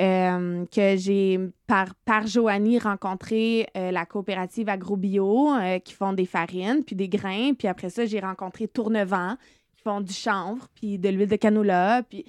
Euh, 0.00 0.66
que 0.74 0.96
j'ai, 0.96 1.38
par, 1.68 1.94
par 2.04 2.26
Joanie, 2.26 2.80
rencontré 2.80 3.68
euh, 3.76 3.92
la 3.92 4.04
coopérative 4.04 4.68
AgroBio 4.68 5.54
euh, 5.54 5.78
qui 5.78 5.94
font 5.94 6.12
des 6.12 6.26
farines 6.26 6.82
puis 6.84 6.96
des 6.96 7.08
grains. 7.08 7.54
Puis 7.54 7.68
après 7.68 7.90
ça, 7.90 8.04
j'ai 8.04 8.18
rencontré 8.18 8.66
Tournevent 8.66 9.36
qui 9.76 9.82
font 9.82 10.00
du 10.00 10.12
chanvre 10.12 10.66
puis 10.74 10.98
de 10.98 11.08
l'huile 11.08 11.28
de 11.28 11.36
canola. 11.36 12.02
Puis... 12.02 12.24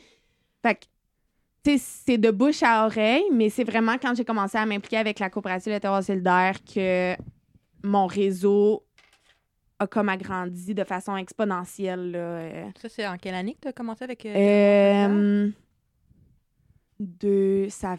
Fait 0.61 0.75
que, 0.75 0.85
tu 1.63 1.77
sais, 1.77 2.03
c'est 2.05 2.17
de 2.19 2.29
bouche 2.29 2.61
à 2.61 2.85
oreille, 2.85 3.25
mais 3.33 3.49
c'est 3.49 3.63
vraiment 3.63 3.97
quand 3.99 4.13
j'ai 4.15 4.25
commencé 4.25 4.59
à 4.59 4.65
m'impliquer 4.67 4.97
avec 4.97 5.17
la 5.17 5.31
coopérative 5.31 5.73
de 5.73 5.79
terroir 5.79 6.03
solidaire 6.03 6.57
que 6.63 7.15
mon 7.83 8.05
réseau 8.05 8.83
a 9.79 9.87
comme 9.87 10.09
agrandi 10.09 10.75
de 10.75 10.83
façon 10.83 11.17
exponentielle. 11.17 12.11
Là. 12.11 12.71
Ça, 12.79 12.89
c'est 12.89 13.07
en 13.07 13.17
quelle 13.17 13.35
année 13.35 13.55
que 13.55 13.61
tu 13.61 13.67
as 13.69 13.73
commencé 13.73 14.03
avec. 14.03 14.23
De, 16.99 17.67
ça 17.69 17.95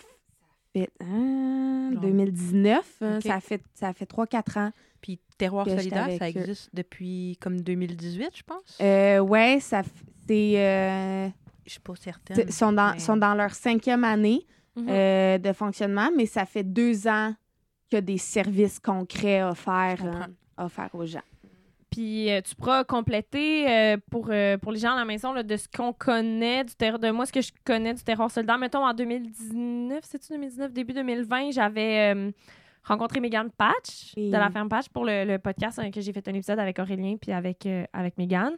fait 0.73 0.91
hein, 1.01 1.91
Genre- 1.93 2.03
2019, 2.03 2.97
hein, 3.03 3.17
Ok. 3.17 3.23
ça 3.23 3.41
fait 3.41 3.63
ça 3.75 3.93
fait 3.93 4.07
3-4 4.07 4.59
ans. 4.59 4.71
Puis 5.01 5.21
Terroir 5.39 5.67
solidaire, 5.67 6.09
ça 6.19 6.27
eux. 6.27 6.29
existe 6.37 6.71
depuis 6.73 7.37
comme 7.41 7.61
2018, 7.61 8.31
je 8.35 8.43
pense? 8.43 8.79
Euh, 8.81 9.19
ouais, 9.21 9.59
ça 9.61 9.83
c'est 10.27 10.55
euh, 10.59 11.29
Je 11.67 11.71
suis 11.73 11.81
pas 11.81 11.95
certaine. 11.97 12.51
sont 12.51 12.73
dans 12.73 12.93
mais- 12.95 12.99
sont 12.99 13.17
dans 13.17 13.35
leur 13.35 13.55
cinquième 13.55 14.05
année 14.05 14.47
Mhm. 14.77 14.87
euh, 14.89 15.39
de 15.39 15.53
fonctionnement, 15.53 16.11
mais 16.17 16.27
ça 16.27 16.45
fait 16.47 16.65
deux 16.65 17.07
ans 17.07 17.35
qu'il 17.89 17.97
y 17.97 17.99
a 17.99 18.01
des 18.03 18.19
services 18.19 18.79
concrets 18.81 19.43
offerts 19.43 20.05
euh, 20.05 20.65
offerts 20.65 20.95
aux 20.95 21.07
gens. 21.07 21.21
Puis 21.97 22.31
euh, 22.31 22.43
tu 22.43 22.55
pourras 22.55 22.85
compléter 22.85 23.67
euh, 23.71 23.97
pour, 24.11 24.29
euh, 24.29 24.59
pour 24.59 24.71
les 24.71 24.79
gens 24.79 24.93
à 24.93 24.97
la 24.97 25.07
maison 25.07 25.33
là, 25.33 25.43
de 25.43 25.57
ce 25.57 25.67
qu'on 25.67 25.95
connaît 25.95 26.63
du 26.63 26.75
terror. 26.75 26.99
De 26.99 27.11
moi, 27.11 27.25
ce 27.25 27.33
que 27.33 27.41
je 27.41 27.53
connais 27.65 27.95
du 27.95 28.03
terror 28.03 28.31
soldat. 28.31 28.59
Mettons 28.59 28.85
en 28.85 28.93
2019, 28.93 30.01
c'est-tu 30.03 30.35
2019, 30.35 30.75
début 30.75 30.93
2020, 30.93 31.53
j'avais 31.53 32.15
rencontré 32.87 33.21
Megan 33.21 33.51
Patch 33.51 34.13
Oui. 34.17 34.31
de 34.31 34.37
la 34.37 34.51
ferme 34.51 34.69
Patch 34.69 34.89
pour 34.89 35.05
le, 35.05 35.25
le 35.25 35.39
podcast 35.39 35.79
euh, 35.79 35.91
que 35.91 36.01
j'ai 36.01 36.13
fait 36.13 36.27
un 36.29 36.35
épisode 36.35 36.59
avec 36.59 36.79
Aurélien 36.79 37.17
puis 37.21 37.33
avec, 37.33 37.67
euh, 37.67 37.85
avec 37.93 38.17
Megan. 38.19 38.53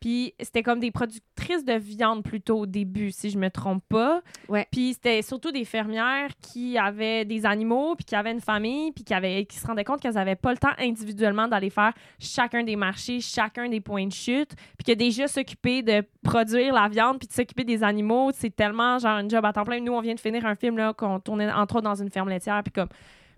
Puis 0.00 0.34
c'était 0.40 0.64
comme 0.64 0.80
des 0.80 0.90
productrices 0.90 1.64
de 1.64 1.74
viande 1.74 2.24
plutôt 2.24 2.60
au 2.60 2.66
début, 2.66 3.12
si 3.12 3.30
je 3.30 3.38
me 3.38 3.50
trompe 3.50 3.84
pas. 3.88 4.20
Ouais. 4.48 4.66
Puis 4.72 4.94
c'était 4.94 5.22
surtout 5.22 5.52
des 5.52 5.64
fermières 5.64 6.30
qui 6.42 6.76
avaient 6.76 7.24
des 7.24 7.46
animaux, 7.46 7.94
puis 7.94 8.04
qui 8.04 8.16
avaient 8.16 8.32
une 8.32 8.40
famille, 8.40 8.90
puis 8.90 9.04
qui, 9.04 9.14
avaient, 9.14 9.44
qui 9.44 9.56
se 9.58 9.64
rendaient 9.66 9.84
compte 9.84 10.00
qu'elles 10.00 10.14
n'avaient 10.14 10.34
pas 10.34 10.50
le 10.50 10.58
temps 10.58 10.72
individuellement 10.80 11.46
d'aller 11.46 11.70
faire 11.70 11.92
chacun 12.18 12.64
des 12.64 12.74
marchés, 12.74 13.20
chacun 13.20 13.68
des 13.68 13.80
points 13.80 14.06
de 14.08 14.12
chute, 14.12 14.56
puis 14.76 14.92
que 14.92 14.98
déjà 14.98 15.28
s'occuper 15.28 15.82
de 15.82 16.02
produire 16.24 16.74
la 16.74 16.88
viande, 16.88 17.20
puis 17.20 17.28
de 17.28 17.32
s'occuper 17.32 17.62
des 17.62 17.84
animaux, 17.84 18.32
c'est 18.34 18.54
tellement 18.54 18.98
genre 18.98 19.12
un 19.18 19.28
job 19.28 19.44
à 19.44 19.52
temps 19.52 19.64
plein. 19.64 19.78
Nous, 19.78 19.92
on 19.92 20.00
vient 20.00 20.14
de 20.14 20.20
finir 20.20 20.44
un 20.46 20.56
film 20.56 20.78
là, 20.78 20.92
qu'on 20.94 21.20
tournait 21.20 21.52
entre 21.52 21.76
autres 21.76 21.84
dans 21.84 21.94
une 21.94 22.10
ferme 22.10 22.28
laitière, 22.28 22.60
puis 22.64 22.72
comme 22.72 22.88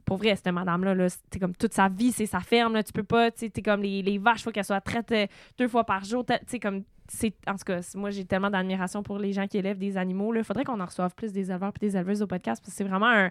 pour 0.04 0.18
vrai, 0.18 0.36
cette 0.36 0.48
madame-là, 0.48 0.94
là, 0.94 1.08
c'était 1.08 1.38
comme 1.38 1.54
toute 1.54 1.72
sa 1.72 1.88
vie, 1.88 2.12
c'est 2.12 2.26
sa 2.26 2.40
ferme. 2.40 2.74
Là, 2.74 2.82
tu 2.82 2.92
peux 2.92 3.02
pas, 3.04 3.30
tu 3.30 3.50
comme 3.62 3.82
les, 3.82 4.02
les 4.02 4.18
vaches, 4.18 4.42
faut 4.42 4.50
qu'elles 4.50 4.64
soient 4.64 4.80
traitées 4.80 5.28
deux 5.58 5.68
fois 5.68 5.84
par 5.84 6.04
jour. 6.04 6.24
Tu 6.46 6.58
comme, 6.58 6.82
c'est, 7.08 7.34
en 7.46 7.52
tout 7.52 7.64
cas, 7.64 7.82
c'est- 7.82 7.96
moi, 7.98 8.10
j'ai 8.10 8.24
tellement 8.24 8.50
d'admiration 8.50 9.02
pour 9.02 9.18
les 9.18 9.32
gens 9.32 9.46
qui 9.46 9.58
élèvent 9.58 9.78
des 9.78 9.96
animaux. 9.96 10.34
Il 10.34 10.44
faudrait 10.44 10.64
qu'on 10.64 10.80
en 10.80 10.86
reçoive 10.86 11.14
plus 11.14 11.32
des 11.32 11.50
éleveurs 11.50 11.72
et 11.80 11.86
des 11.86 11.96
éleveuses 11.96 12.22
au 12.22 12.26
podcast 12.26 12.62
parce 12.62 12.72
que 12.72 12.76
c'est 12.76 12.84
vraiment 12.88 13.08
un, 13.10 13.30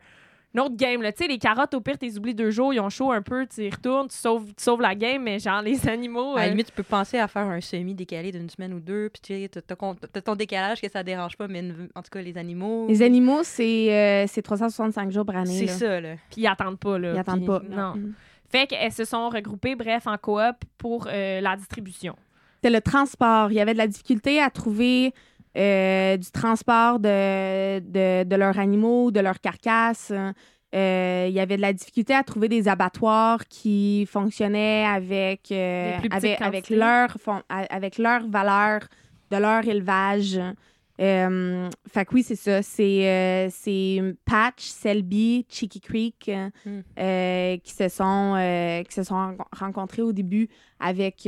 un 0.55 0.59
autre 0.61 0.75
game. 0.75 1.01
là. 1.01 1.11
Tu 1.11 1.23
sais, 1.23 1.27
les 1.29 1.37
carottes, 1.37 1.73
au 1.73 1.81
pire, 1.81 1.97
tu 1.97 2.05
les 2.05 2.17
oublies 2.17 2.35
deux 2.35 2.51
jours, 2.51 2.73
ils 2.73 2.79
ont 2.79 2.89
chaud 2.89 3.11
un 3.11 3.21
peu, 3.21 3.47
tu 3.47 3.63
y 3.63 3.69
retournes, 3.69 4.07
tu 4.07 4.15
sauves, 4.15 4.45
tu 4.47 4.63
sauves 4.63 4.81
la 4.81 4.95
game, 4.95 5.23
mais 5.23 5.39
genre, 5.39 5.61
les 5.61 5.87
animaux. 5.87 6.35
À 6.35 6.41
la 6.41 6.45
euh, 6.47 6.49
limite, 6.49 6.67
tu 6.67 6.73
peux 6.73 6.83
penser 6.83 7.17
à 7.17 7.27
faire 7.27 7.47
un 7.47 7.61
semi 7.61 7.93
décalé 7.95 8.31
d'une 8.31 8.49
semaine 8.49 8.73
ou 8.73 8.79
deux, 8.79 9.09
puis 9.09 9.49
tu 9.49 9.61
t'as 9.61 10.21
ton 10.21 10.35
décalage 10.35 10.81
que 10.81 10.89
ça 10.89 11.03
dérange 11.03 11.37
pas, 11.37 11.47
mais 11.47 11.59
une- 11.59 11.89
en 11.95 12.01
tout 12.01 12.09
cas, 12.11 12.21
les 12.21 12.37
animaux. 12.37 12.87
Les 12.87 13.01
animaux, 13.01 13.41
c'est 13.43 13.93
euh, 13.93 14.25
c'est 14.27 14.41
365 14.41 15.11
jours 15.11 15.25
par 15.25 15.37
année. 15.37 15.67
C'est 15.67 15.67
ça, 15.67 15.99
là. 16.01 16.15
Puis 16.29 16.41
ils 16.41 16.47
attendent 16.47 16.79
pas, 16.79 16.99
là. 16.99 17.13
Ils 17.13 17.19
attendent 17.19 17.45
pas. 17.45 17.61
Non. 17.69 17.95
Mm. 17.95 18.13
Fait 18.49 18.67
qu'elles 18.67 18.91
se 18.91 19.05
sont 19.05 19.29
regroupées, 19.29 19.75
bref, 19.75 20.05
en 20.05 20.17
coop 20.17 20.55
pour 20.77 21.07
euh, 21.11 21.41
la 21.41 21.55
distribution. 21.55 22.15
C'était 22.57 22.69
le 22.75 22.81
transport. 22.81 23.51
Il 23.51 23.55
y 23.55 23.59
avait 23.59 23.73
de 23.73 23.79
la 23.79 23.87
difficulté 23.87 24.39
à 24.39 24.49
trouver 24.49 25.13
euh, 25.57 26.17
du 26.17 26.31
transport 26.31 26.99
de, 26.99 27.79
de, 27.79 28.23
de 28.23 28.35
leurs 28.35 28.57
animaux, 28.59 29.11
de 29.11 29.19
leurs 29.19 29.39
carcasses. 29.39 30.11
Euh, 30.75 31.25
il 31.29 31.33
y 31.33 31.39
avait 31.39 31.57
de 31.57 31.61
la 31.61 31.71
difficulté 31.73 32.15
à 32.15 32.23
trouver 32.23 32.49
des 32.49 32.67
abattoirs 32.67 33.47
qui 33.47 34.07
fonctionnaient 34.11 34.85
avec, 34.85 35.51
euh, 35.51 35.97
avec, 36.09 36.69
leur, 36.69 37.43
avec 37.69 37.97
leur 37.99 38.27
valeur 38.27 38.81
de 39.29 39.37
leur 39.37 39.67
élevage. 39.67 40.39
Euh, 41.01 41.69
fait 41.91 42.05
que 42.05 42.13
oui, 42.15 42.23
c'est 42.23 42.35
ça. 42.35 42.61
C'est 42.61 43.07
euh, 43.07 43.47
c'est 43.51 43.99
Patch, 44.25 44.63
Selby, 44.63 45.45
Cheeky 45.49 45.81
Creek 45.81 46.29
euh, 46.29 46.49
Mm. 46.65 46.79
euh, 46.99 47.57
qui, 47.57 47.73
se 47.73 47.87
sont, 47.89 48.83
qui 48.87 48.93
se 48.93 49.03
sont 49.03 49.15
ren- 49.15 49.37
rencontrés 49.51 50.01
au 50.03 50.11
début 50.13 50.49
avec, 50.79 51.25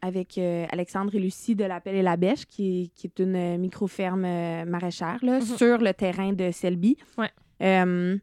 avec 0.00 0.38
euh, 0.38 0.64
Alexandre 0.70 1.14
et 1.14 1.18
Lucie 1.18 1.54
de 1.56 1.64
La 1.64 1.80
Pelle 1.80 1.96
et 1.96 2.02
la 2.02 2.16
Bêche, 2.16 2.46
qui, 2.46 2.92
qui 2.94 3.06
est 3.08 3.18
une 3.18 3.34
euh, 3.36 3.58
micro-ferme 3.58 4.24
euh, 4.24 4.64
maraîchère 4.64 5.18
là, 5.22 5.38
Mhm. 5.40 5.44
sur 5.56 5.78
le 5.78 5.92
terrain 5.92 6.32
de 6.32 6.50
Selby. 6.52 6.96
Ouais. 7.16 7.30
Euh, 7.62 8.16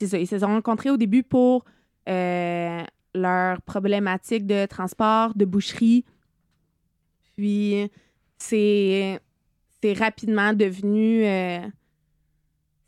c'est 0.00 0.06
ça. 0.06 0.18
Ils 0.18 0.26
se 0.26 0.38
sont 0.38 0.46
rencontrés 0.46 0.90
au 0.90 0.96
début 0.96 1.22
pour 1.24 1.64
euh, 2.08 2.82
leur 3.14 3.60
problématique 3.62 4.46
de 4.46 4.66
transport, 4.66 5.34
de 5.34 5.44
boucherie. 5.44 6.04
Puis, 7.36 7.90
c'est 8.38 9.18
rapidement 9.98 10.52
devenu. 10.52 11.22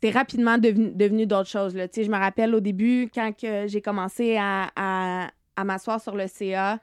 c'est 0.01 0.09
rapidement 0.11 0.57
devenu, 0.57 0.91
devenu 0.91 1.25
d'autres 1.25 1.49
choses. 1.49 1.75
Là. 1.75 1.87
Tu 1.87 1.95
sais, 2.01 2.03
Je 2.05 2.11
me 2.11 2.17
rappelle 2.17 2.53
au 2.55 2.59
début, 2.59 3.09
quand 3.13 3.31
j'ai 3.67 3.81
commencé 3.81 4.37
à, 4.37 4.69
à, 4.75 5.29
à 5.55 5.63
m'asseoir 5.63 5.99
sur 6.01 6.15
le 6.15 6.27
CA, 6.27 6.79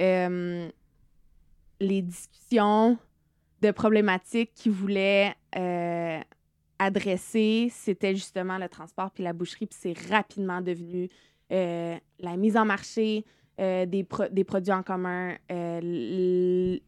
euh, 0.00 0.68
les 1.80 2.02
discussions 2.02 2.98
de 3.62 3.70
problématiques 3.70 4.52
qu'ils 4.54 4.72
voulaient 4.72 5.34
euh, 5.56 6.20
adresser, 6.78 7.68
c'était 7.70 8.14
justement 8.14 8.58
le 8.58 8.68
transport 8.68 9.10
puis 9.10 9.24
la 9.24 9.32
boucherie. 9.32 9.66
Puis 9.66 9.78
c'est 9.80 9.98
rapidement 10.10 10.60
devenu 10.60 11.08
euh, 11.52 11.96
la 12.18 12.36
mise 12.36 12.56
en 12.56 12.64
marché 12.64 13.24
des, 13.58 14.06
des 14.32 14.44
produits 14.44 14.74
en 14.74 14.82
commun, 14.82 15.34
d'aller 15.48 16.82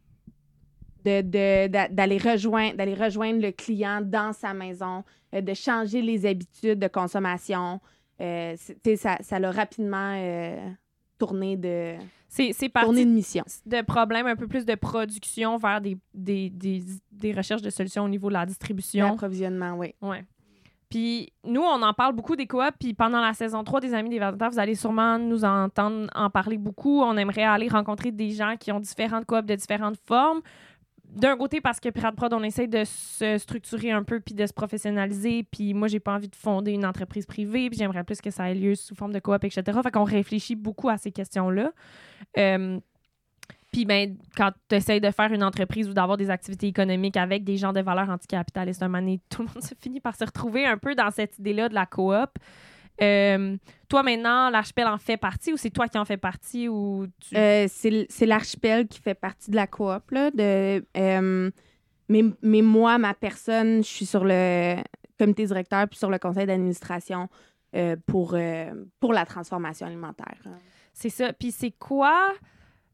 rejoindre, 1.03 3.03
rejoindre 3.03 3.41
le 3.41 3.53
client 3.53 4.03
dans 4.03 4.35
sa 4.35 4.53
maison, 4.53 5.03
de 5.33 5.55
changer 5.55 6.03
les 6.03 6.27
habitudes 6.27 6.79
de 6.79 6.89
consommation. 6.89 7.81
Ça 8.19 9.39
l'a 9.39 9.51
rapidement 9.51 10.13
euh, 11.23 11.27
tourné 11.27 11.57
de, 11.57 11.95
C'est, 12.29 12.53
c'est 12.53 12.69
tourné 12.69 12.87
parti 12.87 13.07
de 13.07 13.11
mission. 13.11 13.45
de 13.67 13.83
problèmes 13.83 14.27
un 14.27 14.37
peu 14.37 14.47
plus 14.47 14.65
de 14.65 14.75
production 14.75 15.57
vers 15.57 15.81
des, 15.81 15.97
des, 16.15 16.51
des, 16.51 16.83
des 17.13 17.33
recherches 17.33 17.63
de 17.63 17.71
solutions 17.71 18.05
au 18.05 18.09
niveau 18.09 18.29
de 18.29 18.35
la 18.35 18.47
distribution. 18.47 19.09
L'approvisionnement, 19.09 19.75
oui. 19.77 19.95
Ouais. 20.03 20.25
Puis 20.91 21.33
nous, 21.45 21.61
on 21.61 21.83
en 21.83 21.93
parle 21.93 22.15
beaucoup 22.15 22.35
des 22.35 22.47
coops. 22.47 22.77
Puis 22.81 22.95
pendant 22.95 23.21
la 23.21 23.35
saison 23.35 23.63
3 23.63 23.81
des 23.81 23.93
Amis 23.95 24.09
des 24.09 24.19
Verdanteurs, 24.19 24.51
vous 24.51 24.59
allez 24.59 24.75
sûrement 24.75 25.19
nous 25.19 25.45
entendre 25.45 26.09
en 26.15 26.31
parler 26.31 26.57
beaucoup. 26.57 27.03
On 27.03 27.17
aimerait 27.17 27.45
aller 27.45 27.69
rencontrer 27.69 28.11
des 28.11 28.31
gens 28.31 28.55
qui 28.59 28.73
ont 28.73 28.81
différentes 28.81 29.27
coops 29.27 29.45
de 29.45 29.55
différentes 29.55 29.99
formes. 30.07 30.41
D'un 31.11 31.37
côté, 31.37 31.61
parce 31.61 31.81
que 31.81 31.89
Pirate 31.89 32.15
Prod, 32.15 32.33
on 32.33 32.43
essaie 32.43 32.67
de 32.67 32.85
se 32.85 33.39
structurer 33.39 33.91
un 33.91 34.03
peu 34.03 34.21
puis 34.21 34.35
de 34.35 34.47
se 34.47 34.53
professionnaliser. 34.53 35.43
Puis 35.43 35.73
moi, 35.73 35.89
j'ai 35.89 36.01
pas 36.01 36.15
envie 36.15 36.29
de 36.29 36.37
fonder 36.37 36.73
une 36.73 36.85
entreprise 36.85 37.25
privée. 37.25 37.71
Puis 37.71 37.79
j'aimerais 37.79 38.05
plus 38.05 38.21
que 38.21 38.31
ça 38.31 38.51
ait 38.51 38.55
lieu 38.55 38.75
sous 38.75 38.95
forme 38.95 39.13
de 39.13 39.19
coop, 39.19 39.43
etc. 39.43 39.63
Fait 39.83 39.91
qu'on 39.91 40.05
réfléchit 40.05 40.55
beaucoup 40.55 40.89
à 40.89 40.99
ces 40.99 41.11
questions-là. 41.11 41.73
Euh, 42.37 42.79
puis 43.73 43.85
ben, 43.85 44.17
quand 44.37 44.53
tu 44.69 44.77
essaies 44.77 45.01
de 45.01 45.11
faire 45.11 45.33
une 45.33 45.43
entreprise 45.43 45.89
ou 45.89 45.93
d'avoir 45.93 46.17
des 46.17 46.31
activités 46.31 46.69
économiques 46.69 47.17
avec 47.17 47.45
des 47.45 47.57
gens 47.57 47.73
de 47.73 47.81
valeurs 47.81 48.09
anticapitalistes, 48.09 48.83
un 48.83 48.89
moment 48.89 49.01
donné, 49.01 49.21
tout 49.29 49.43
le 49.43 49.49
monde 49.49 49.63
se 49.63 49.75
finit 49.81 50.01
par 50.01 50.17
se 50.17 50.25
retrouver 50.25 50.67
un 50.67 50.79
peu 50.79 50.95
dans 50.95 51.11
cette 51.11 51.39
idée-là 51.39 51.69
de 51.69 51.75
la 51.75 51.87
coop. 51.87 52.39
Euh, 53.01 53.57
toi, 53.89 54.03
maintenant, 54.03 54.51
l'archipel 54.51 54.87
en 54.87 54.99
fait 54.99 55.17
partie 55.17 55.53
ou 55.53 55.57
c'est 55.57 55.71
toi 55.71 55.89
qui 55.89 55.99
en 55.99 56.05
fais 56.05 56.17
partie 56.17 56.69
ou 56.69 57.07
tu... 57.21 57.37
Euh, 57.37 57.67
c'est 57.69 58.27
l'archipel 58.27 58.89
qui 58.89 59.01
fait 59.01 59.15
partie 59.15 59.51
de 59.51 59.57
la 59.57 59.67
coop. 59.67 60.11
Là, 60.11 60.31
de, 60.31 60.85
euh, 60.97 61.51
mais, 62.09 62.25
mais 62.43 62.63
moi, 62.63 62.99
ma 62.99 63.15
personne, 63.15 63.83
je 63.83 63.89
suis 63.89 64.07
sur 64.07 64.25
le 64.25 64.77
comité 65.19 65.47
directeur 65.47 65.89
puis 65.89 65.99
sur 65.99 66.11
le 66.11 66.19
conseil 66.19 66.47
d'administration 66.47 67.29
pour, 68.07 68.37
pour 69.01 69.13
la 69.13 69.27
transformation 69.27 69.87
alimentaire. 69.87 70.39
C'est 70.93 71.11
ça. 71.11 71.33
Puis 71.33 71.53
c'est 71.53 71.73
quoi 71.73 72.33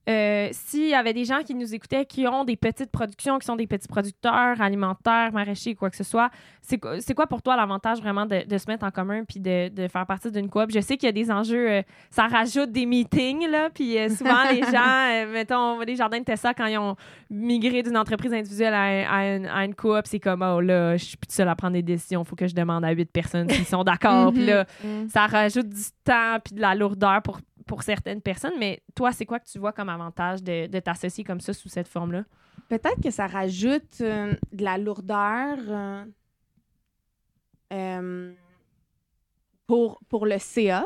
euh, 0.09 0.49
s'il 0.53 0.89
y 0.89 0.95
avait 0.95 1.13
des 1.15 1.25
gens 1.25 1.43
qui 1.43 1.55
nous 1.55 1.75
écoutaient 1.75 2.05
qui 2.05 2.27
ont 2.27 2.45
des 2.45 2.57
petites 2.57 2.91
productions, 2.91 3.39
qui 3.39 3.47
sont 3.47 3.57
des 3.57 3.67
petits 3.67 3.89
producteurs 3.89 4.61
alimentaires, 4.61 5.33
maraîchers, 5.33 5.75
quoi 5.75 5.91
que 5.91 5.97
ce 5.97 6.05
soit, 6.05 6.31
c'est 6.61 6.79
quoi, 6.79 7.27
pour 7.27 7.43
toi 7.43 7.57
l'avantage 7.57 8.01
vraiment 8.01 8.27
de, 8.27 8.47
de 8.47 8.59
se 8.59 8.65
mettre 8.69 8.85
en 8.85 8.91
commun 8.91 9.25
puis 9.25 9.41
de, 9.41 9.69
de 9.69 9.89
faire 9.89 10.07
partie 10.07 10.31
d'une 10.31 10.49
coop? 10.49 10.71
Je 10.73 10.81
sais 10.81 10.97
qu'il 10.97 11.07
y 11.07 11.09
a 11.09 11.13
des 11.13 11.31
enjeux, 11.31 11.71
euh, 11.71 11.83
ça 12.11 12.27
rajoute 12.27 12.71
des 12.73 12.87
meetings, 12.87 13.49
là, 13.49 13.71
puis 13.71 13.99
euh, 13.99 14.09
souvent 14.09 14.45
les 14.51 14.63
gens, 14.73 15.33
mettons, 15.33 15.81
les 15.81 15.97
jardins 15.97 16.19
de 16.21 16.25
Tessa, 16.25 16.55
quand 16.55 16.67
ils 16.67 16.79
ont 16.79 16.97
migré 17.31 17.83
d'une 17.83 17.97
entreprise 17.97 18.33
individuelle 18.33 18.75
à, 18.75 19.11
à 19.13 19.25
une, 19.37 19.47
à 19.47 19.65
une 19.65 19.75
coop, 19.75 20.03
c'est 20.05 20.21
comme, 20.21 20.43
oh 20.43 20.61
là, 20.61 20.97
je 20.97 21.05
suis 21.05 21.17
plus 21.17 21.33
seule 21.33 21.49
à 21.49 21.57
prendre 21.57 21.75
des 21.75 21.83
décisions, 21.83 22.25
faut 22.25 22.37
que 22.37 22.47
je 22.47 22.55
demande 22.55 22.85
à 22.85 22.91
huit 22.91 23.11
personnes 23.11 23.49
s'ils 23.49 23.65
sont 23.67 23.85
d'accord, 23.85 24.33
puis 24.33 24.47
là, 24.47 24.65
Mhm. 24.85 25.09
ça 25.09 25.27
rajoute 25.27 25.69
du 25.69 25.83
temps 26.05 26.39
puis 26.45 26.55
de 26.55 26.61
la 26.61 26.75
lourdeur 26.75 27.23
pour, 27.23 27.39
pour 27.67 27.83
certaines 27.83 28.21
personnes. 28.21 28.55
Mais 28.59 28.83
toi, 28.95 29.13
c'est 29.13 29.27
quoi 29.27 29.39
que 29.41 29.47
tu 29.49 29.59
vois 29.59 29.73
comme 29.73 29.89
avantage 29.89 30.43
de, 30.43 30.67
de 30.67 30.79
t'associer 30.81 31.25
comme 31.25 31.41
ça 31.41 31.53
sous 31.53 31.69
cette 31.69 31.89
forme-là? 31.89 32.25
Peut-être 32.69 33.01
que 33.03 33.11
ça 33.11 33.27
rajoute 33.27 34.01
euh, 34.01 34.33
de 34.53 34.65
la 34.65 34.79
lourdeur 34.79 35.59
euh, 35.69 36.05
euh, 37.73 38.33
pour, 39.67 40.01
pour 40.09 40.27
le 40.27 40.39
CA. 40.39 40.85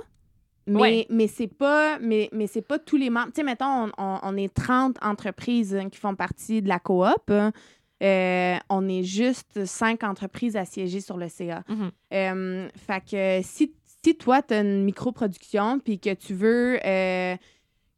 Mais, 0.66 0.80
Ouais. 0.80 1.06
mais 1.08 1.28
c'est 1.28 1.46
pas 1.48 1.98
mais, 1.98 2.28
mais 2.30 2.46
c'est 2.46 2.60
pas 2.62 2.78
tous 2.78 2.98
les 2.98 3.08
membres. 3.08 3.28
Tu 3.28 3.36
sais, 3.36 3.42
mettons, 3.42 3.84
on, 3.86 3.90
on- 3.96 4.18
on 4.22 4.36
est 4.36 4.52
30 4.52 4.96
entreprises 5.02 5.74
hein, 5.74 5.88
qui 5.88 5.98
font 5.98 6.14
partie 6.14 6.60
de 6.60 6.68
la 6.68 6.78
coop. 6.78 7.30
Euh, 8.02 8.56
on 8.68 8.86
est 8.88 9.02
juste 9.02 9.64
cinq 9.64 10.04
entreprises 10.04 10.56
assiégées 10.56 11.00
sur 11.00 11.16
le 11.16 11.28
CA. 11.28 11.64
Euh, 12.12 12.68
fait 12.76 13.00
que 13.10 13.40
si, 13.42 13.72
si 14.04 14.16
toi, 14.16 14.42
tu 14.42 14.54
as 14.54 14.60
une 14.60 14.84
micro-production 14.84 15.78
puis 15.80 15.98
que 15.98 16.14
tu 16.14 16.34
veux 16.34 16.78
euh, 16.84 17.36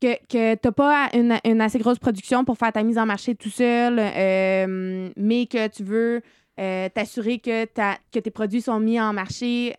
que, 0.01 0.15
que 0.29 0.55
tu 0.55 0.61
n'as 0.69 0.73
pas 0.73 1.09
une, 1.13 1.61
assez 1.61 1.79
grosse 1.79 1.99
production 1.99 2.45
pour 2.45 2.57
faire 2.57 2.73
ta 2.73 2.83
mise 2.83 2.99
en 2.99 3.07
marché 3.07 3.35
tout 3.35 3.51
seul, 3.51 3.99
euh, 3.99 5.11
mais 5.17 5.47
que 5.47 5.69
tu 5.69 5.85
veux 5.85 6.23
euh, 6.59 6.89
t'assurer 6.89 7.39
que, 7.39 7.65
ta- 7.67 7.99
que 8.13 8.19
tes 8.19 8.31
produits 8.31 8.63
sont 8.63 8.81
mis 8.81 9.01
en 9.01 9.13
marché 9.13 9.75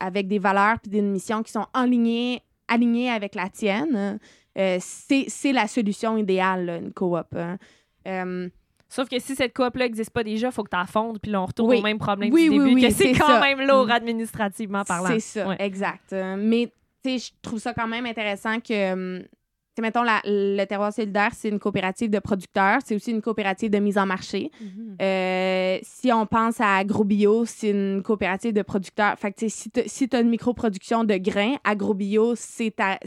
avec 0.00 0.26
des 0.28 0.38
valeurs 0.38 0.78
puis 0.80 0.90
des 0.90 1.00
missions 1.02 1.42
qui 1.42 1.52
sont 1.52 1.66
alignées, 1.72 2.42
alignées 2.68 3.10
avec 3.10 3.34
la 3.34 3.48
tienne, 3.48 4.18
c'est 4.54 5.52
la 5.52 5.66
solution 5.68 6.16
idéale, 6.18 6.80
une 6.82 6.92
coop. 6.92 7.34
hein. 7.34 8.48
Sauf 8.94 9.08
que 9.08 9.18
si 9.18 9.34
cette 9.34 9.54
coop-là 9.54 9.86
n'existe 9.86 10.10
pas 10.10 10.22
déjà, 10.22 10.48
il 10.48 10.52
faut 10.52 10.62
que 10.62 10.70
tu 10.70 10.76
la 10.76 10.84
fondes, 10.86 11.18
puis 11.20 11.30
là, 11.32 11.40
on 11.42 11.46
retourne 11.46 11.70
Oui. 11.70 11.78
au 11.78 11.82
même 11.82 11.98
problème 11.98 12.32
Oui, 12.32 12.44
du 12.44 12.50
oui, 12.50 12.58
début, 12.58 12.74
oui, 12.74 12.82
que 12.82 12.90
c'est 12.92 13.12
quand 13.12 13.26
ça. 13.26 13.40
même 13.40 13.60
lourd 13.66 13.86
Mm. 13.86 13.90
administrativement 13.90 14.84
parlant. 14.84 15.08
C'est 15.08 15.20
ça, 15.20 15.48
Ouais. 15.48 15.56
exact. 15.60 16.12
Euh, 16.12 16.36
mais, 16.38 16.70
tu 17.02 17.18
sais, 17.18 17.18
je 17.18 17.32
trouve 17.40 17.58
ça 17.58 17.72
quand 17.72 17.88
même 17.88 18.04
intéressant 18.06 18.60
que, 18.60 18.92
hum, 18.92 19.22
tu 19.22 19.28
sais, 19.76 19.82
mettons, 19.82 20.02
la- 20.02 20.20
le 20.26 20.62
terroir 20.66 20.92
solidaire, 20.92 21.30
c'est 21.32 21.48
une 21.48 21.58
coopérative 21.58 22.10
de 22.10 22.18
producteurs, 22.18 22.80
c'est 22.84 22.94
aussi 22.94 23.10
une 23.12 23.22
coopérative 23.22 23.70
de 23.70 23.78
mise 23.78 23.96
en 23.96 24.04
marché. 24.04 24.50
Mhm. 24.60 24.96
Euh, 25.00 25.78
si 25.82 26.12
on 26.12 26.26
pense 26.26 26.60
à 26.60 26.76
AgroBio, 26.76 27.46
c'est 27.46 27.70
une 27.70 28.02
coopérative 28.02 28.52
de 28.52 28.60
producteurs. 28.60 29.18
Fait 29.18 29.32
que, 29.32 29.38
tu 29.38 29.48
sais, 29.48 29.70
si 29.86 30.08
tu 30.10 30.16
as 30.16 30.20
une 30.20 30.28
microproduction 30.28 31.04
de 31.04 31.16
grains, 31.16 31.54
AgroBio, 31.64 32.34
c'est 32.36 32.70
ta, 32.76 32.98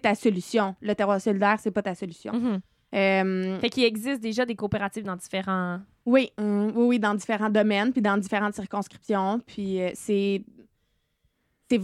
ta 0.00 0.14
solution. 0.14 0.76
Le 0.80 0.94
terroir 0.94 1.20
solidaire, 1.20 1.56
c'est 1.60 1.72
pas 1.72 1.82
ta 1.82 1.96
solution. 1.96 2.32
Mhm. 2.32 2.60
Euh, 2.94 3.58
Fait 3.60 3.70
qu'il 3.70 3.84
existe 3.84 4.20
déjà 4.20 4.44
des 4.44 4.54
coopératives 4.54 5.04
dans 5.04 5.16
différents. 5.16 5.80
oui, 6.04 6.30
hum, 6.38 6.72
oui, 6.76 6.84
oui, 6.86 6.98
dans 6.98 7.14
différents 7.14 7.48
domaines, 7.50 7.92
puis 7.92 8.02
dans 8.02 8.16
différentes 8.18 8.54
circonscriptions. 8.54 9.40
Puis 9.46 9.80
euh, 9.80 9.90
c'est. 9.94 10.42
C'est. 11.70 11.80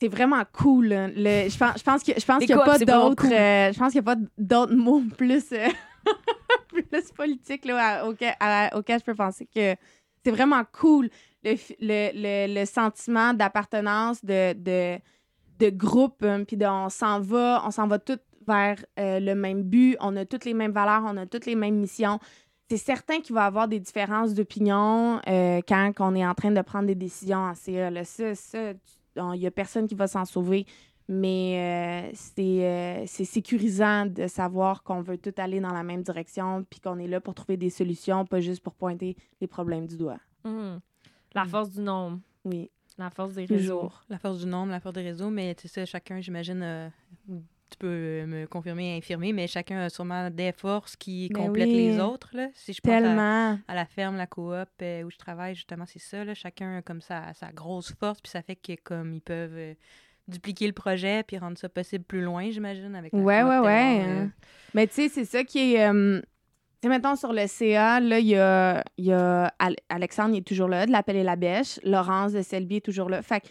C'est 0.00 0.08
vraiment 0.08 0.42
cool. 0.52 0.92
hein. 0.92 1.08
Le, 1.14 1.48
je 1.48 1.56
pense, 1.56 1.78
je 1.78 1.82
pense 1.82 2.02
que 2.02 2.12
je 2.18 2.24
pense 2.26 2.38
qu'il 2.44 2.54
n'y 2.54 2.60
a 2.60 2.64
pas 2.64 2.78
d'autres. 2.78 3.22
cool. 3.22 3.32
euh, 3.32 3.72
je 3.72 3.78
pense 3.78 3.92
qu'il 3.92 4.00
a 4.00 4.02
pas 4.02 4.16
d'autres 4.36 4.74
mots 4.74 5.02
plus 5.16 5.44
euh, 5.52 5.68
plus 6.68 7.10
politiques 7.16 7.64
là, 7.64 8.02
à- 8.40 8.76
auxquels 8.76 8.98
je 8.98 9.04
peux 9.04 9.14
penser 9.14 9.46
que 9.46 9.74
c'est 10.22 10.30
vraiment 10.30 10.62
cool 10.72 11.08
le, 11.44 11.54
le, 11.80 12.10
le, 12.48 12.60
le 12.60 12.66
sentiment 12.66 13.32
d'appartenance 13.34 14.22
de, 14.24 14.52
de, 14.54 14.98
de 15.60 15.70
groupe 15.70 16.22
hein, 16.24 16.42
puis 16.44 16.58
on 16.66 16.88
s'en 16.90 17.20
va 17.20 17.62
on 17.64 17.70
s'en 17.70 17.86
va 17.86 17.98
tous 17.98 18.18
vers 18.46 18.84
euh, 18.98 19.20
le 19.20 19.34
même 19.34 19.62
but 19.62 19.96
on 20.00 20.16
a 20.16 20.24
toutes 20.24 20.44
les 20.44 20.54
mêmes 20.54 20.72
valeurs 20.72 21.02
on 21.06 21.16
a 21.16 21.26
toutes 21.26 21.46
les 21.46 21.54
mêmes 21.56 21.76
missions 21.76 22.18
c'est 22.70 22.76
certain 22.78 23.20
qu'il 23.20 23.34
va 23.34 23.42
y 23.44 23.46
avoir 23.46 23.68
des 23.68 23.78
différences 23.78 24.32
d'opinion 24.34 25.20
euh, 25.28 25.60
quand 25.68 25.92
on 26.00 26.14
est 26.14 26.26
en 26.26 26.34
train 26.34 26.50
de 26.50 26.62
prendre 26.62 26.86
des 26.86 26.94
décisions 26.94 27.38
en 27.38 27.54
CA. 27.54 27.90
Là, 27.90 28.04
ça, 28.04 28.34
ça, 28.34 28.72
il 29.16 29.38
n'y 29.38 29.46
a 29.46 29.50
personne 29.50 29.86
qui 29.86 29.94
va 29.94 30.06
s'en 30.06 30.24
sauver. 30.24 30.64
Mais 31.06 32.08
euh, 32.08 32.10
c'est 32.14 32.64
euh, 32.66 33.04
c'est 33.06 33.26
sécurisant 33.26 34.06
de 34.06 34.26
savoir 34.26 34.82
qu'on 34.82 35.02
veut 35.02 35.18
tout 35.18 35.34
aller 35.36 35.60
dans 35.60 35.74
la 35.74 35.82
même 35.82 36.02
direction 36.02 36.64
puis 36.68 36.80
qu'on 36.80 36.98
est 36.98 37.06
là 37.06 37.20
pour 37.20 37.34
trouver 37.34 37.58
des 37.58 37.68
solutions, 37.68 38.24
pas 38.24 38.40
juste 38.40 38.62
pour 38.62 38.74
pointer 38.74 39.14
les 39.42 39.46
problèmes 39.46 39.86
du 39.86 39.98
doigt. 39.98 40.18
Mhm. 40.44 40.80
La 41.34 41.44
Mm. 41.44 41.48
force 41.48 41.70
du 41.70 41.80
nombre, 41.82 42.18
Oui, 42.46 42.70
la 42.96 43.10
force 43.10 43.34
des 43.34 43.44
réseaux. 43.44 43.58
toujours. 43.80 44.02
La 44.08 44.18
force 44.18 44.38
du 44.38 44.46
nombre, 44.46 44.72
la 44.72 44.80
force 44.80 44.94
des 44.94 45.02
réseaux, 45.02 45.28
mais 45.28 45.54
tu 45.54 45.68
sais, 45.68 45.84
chacun, 45.84 46.22
j'imagine, 46.22 46.62
euh, 46.62 46.88
tu 47.74 47.78
peux 47.78 47.86
euh, 47.88 48.26
me 48.26 48.46
confirmer, 48.46 48.96
infirmer, 48.96 49.32
mais 49.32 49.46
chacun 49.46 49.78
a 49.80 49.88
sûrement 49.90 50.30
des 50.30 50.52
forces 50.52 50.96
qui 50.96 51.28
Ben 51.32 51.44
complètent 51.46 51.68
oui. 51.68 51.88
les 51.88 52.00
autres. 52.00 52.30
Là. 52.32 52.48
Si 52.54 52.72
je 52.72 52.80
pense 52.80 52.92
à, 52.92 53.00
Tellement. 53.00 53.58
à 53.68 53.74
la 53.74 53.84
ferme, 53.86 54.16
la 54.16 54.26
coop 54.26 54.54
euh, 54.82 55.02
où 55.02 55.10
je 55.10 55.16
travaille, 55.18 55.54
justement, 55.54 55.84
c'est 55.86 55.98
ça. 56.00 56.24
Là, 56.24 56.34
chacun 56.34 56.78
a 56.78 56.82
comme 56.82 57.00
ça 57.00 57.32
sa 57.34 57.52
grosse 57.52 57.92
force, 57.98 58.20
puis 58.20 58.30
ça 58.30 58.42
fait 58.42 58.56
que 58.56 58.72
comme 58.82 59.14
ils 59.14 59.20
peuvent 59.20 59.56
euh, 59.56 59.74
dupliquer 60.28 60.66
le 60.66 60.72
projet 60.72 61.22
puis 61.22 61.36
rendre 61.38 61.58
ça 61.58 61.68
possible 61.68 62.04
plus 62.04 62.22
loin, 62.22 62.50
j'imagine, 62.50 62.94
avec 62.96 63.12
la 63.12 63.18
Ouais, 63.18 63.40
coop 63.40 63.50
ouais, 63.50 63.58
ouais. 63.58 64.02
euh. 64.06 64.26
Mais 64.74 64.86
tu 64.86 64.94
sais, 64.94 65.08
c'est 65.08 65.24
ça 65.24 65.44
qui 65.44 65.74
est. 65.74 65.86
tu 65.90 66.22
sais, 66.82 66.88
mettons 66.88 67.16
sur 67.16 67.32
le 67.32 67.46
CA, 67.46 68.00
là, 68.00 68.18
il 68.18 68.26
y 68.28 68.36
a, 68.36 68.82
y 68.98 69.12
a 69.12 69.52
Al- 69.58 69.76
Alexandre, 69.88 70.34
il 70.34 70.38
est 70.38 70.46
toujours 70.46 70.68
là, 70.68 70.86
de 70.86 70.92
l'Appel 70.92 71.16
et 71.16 71.22
la 71.24 71.36
Bêche. 71.36 71.78
Laurence 71.82 72.32
de 72.32 72.42
Selby 72.42 72.76
est 72.76 72.84
toujours 72.84 73.08
là. 73.10 73.20
Fait 73.22 73.40
que 73.40 73.46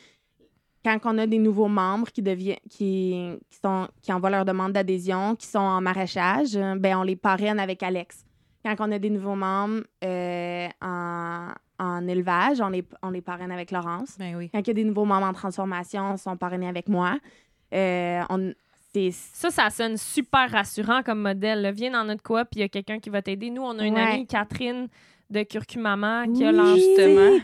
quand 0.84 1.00
on 1.06 1.18
a 1.18 1.26
des 1.28 1.38
nouveaux 1.40 1.68
membres 1.68 2.10
qui, 2.12 2.22
deviennent, 2.22 2.58
qui, 2.70 3.38
qui, 3.50 3.58
sont, 3.64 3.88
qui 4.02 4.12
envoient 4.12 4.30
leur 4.30 4.46
demande 4.46 4.74
d'adhésion, 4.74 5.36
qui 5.36 5.48
sont 5.48 5.60
en 5.60 5.80
maraîchage, 5.82 6.56
euh, 6.56 6.76
ben 6.76 6.98
on 6.98 7.04
les 7.04 7.16
parraine 7.16 7.60
avec 7.60 7.82
Alex. 7.84 8.26
Quand 8.66 8.76
on 8.80 8.92
a 8.92 9.00
des 9.00 9.10
nouveaux 9.10 9.36
membres 9.36 9.84
euh, 10.04 10.68
en, 10.82 11.50
en 11.80 12.08
élevage, 12.08 12.62
on 12.62 12.70
les, 12.70 12.84
on 13.02 13.10
les 13.10 13.22
parraine 13.22 13.52
avec 13.52 13.72
Laurence. 13.72 14.16
Ben 14.18 14.36
oui. 14.36 14.50
Quand 14.54 14.60
il 14.60 14.68
y 14.68 14.72
a 14.72 14.74
des 14.74 14.84
nouveaux 14.86 15.06
membres 15.06 15.26
en 15.28 15.34
transformation, 15.34 16.14
ils 16.16 16.18
sont 16.18 16.38
parrainés 16.38 16.70
avec 16.70 16.88
moi. 16.88 17.18
Euh, 17.74 18.22
on, 18.30 18.54
Ça, 19.12 19.50
ça 19.52 19.70
sonne 19.70 19.98
super 19.98 20.50
rassurant 20.52 21.02
comme 21.04 21.22
modèle. 21.22 21.62
là. 21.62 21.72
Viens 21.72 21.92
dans 21.92 22.04
notre 22.06 22.24
coop, 22.24 22.48
puis 22.52 22.60
il 22.60 22.62
y 22.62 22.64
a 22.64 22.70
quelqu'un 22.70 23.00
qui 23.00 23.10
va 23.10 23.22
t'aider. 23.22 23.50
Nous, 23.50 23.62
on 23.64 23.78
a 23.80 23.86
une 23.86 23.96
Ouais. 23.96 24.02
amie, 24.02 24.28
Catherine 24.28 24.88
de 25.30 25.44
Curcumama, 25.44 26.26
qui 26.28 26.46
a 26.46 26.52
lancé. 26.52 27.42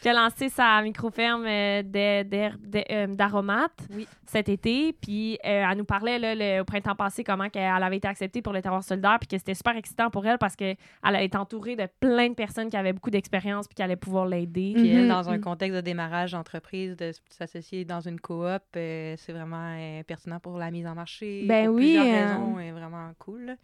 Qui 0.00 0.08
a 0.08 0.14
lancé 0.14 0.48
sa 0.48 0.80
micro-ferme 0.82 1.44
euh, 1.46 1.82
euh, 1.94 3.06
d'aromates 3.08 3.86
Oui. 3.94 4.06
cet 4.26 4.48
été. 4.48 4.92
Puis 4.94 5.34
euh, 5.44 5.64
elle 5.70 5.78
nous 5.78 5.84
parlait 5.84 6.18
là, 6.18 6.34
le- 6.34 6.62
au 6.62 6.64
printemps 6.64 6.94
passé 6.94 7.22
comment 7.22 7.48
qu'elle 7.48 7.70
elle 7.76 7.82
avait 7.82 7.98
été 7.98 8.08
acceptée 8.08 8.40
pour 8.42 8.52
le 8.52 8.62
terroir 8.62 8.82
solidaire 8.82 9.18
puis 9.20 9.28
que 9.28 9.36
c'était 9.36 9.54
super 9.54 9.76
excitant 9.76 10.10
pour 10.10 10.26
elle 10.26 10.38
parce 10.38 10.56
qu'elle 10.56 10.76
a 11.02 11.22
été 11.22 11.36
entourée 11.36 11.76
de 11.76 11.86
plein 12.00 12.28
de 12.28 12.34
personnes 12.34 12.70
qui 12.70 12.76
avaient 12.76 12.92
beaucoup 12.92 13.10
d'expérience 13.10 13.66
puis 13.68 13.74
qui 13.74 13.82
allaient 13.82 13.96
pouvoir 13.96 14.26
l'aider. 14.26 14.72
Puis 14.74 14.88
elle, 14.88 15.08
dans 15.08 15.28
un 15.28 15.36
mhm. 15.36 15.42
contexte 15.42 15.76
de 15.76 15.80
démarrage 15.82 16.32
d'entreprise, 16.32 16.96
de 16.96 17.12
s'associer 17.28 17.84
dans 17.84 18.00
une 18.00 18.20
coop, 18.20 18.62
euh, 18.76 19.14
c'est 19.18 19.32
vraiment 19.32 19.76
euh, 19.76 20.02
pertinent 20.04 20.40
pour 20.40 20.58
la 20.58 20.70
mise 20.70 20.86
en 20.86 20.94
marché. 20.94 21.44
Ben 21.46 21.66
pour 21.66 21.74
oui, 21.76 21.96
Plusieurs 21.98 22.40
euh, 22.40 22.58
est 22.60 22.72
vraiment 22.72 23.10
cool. 23.18 23.44
là. 23.44 23.54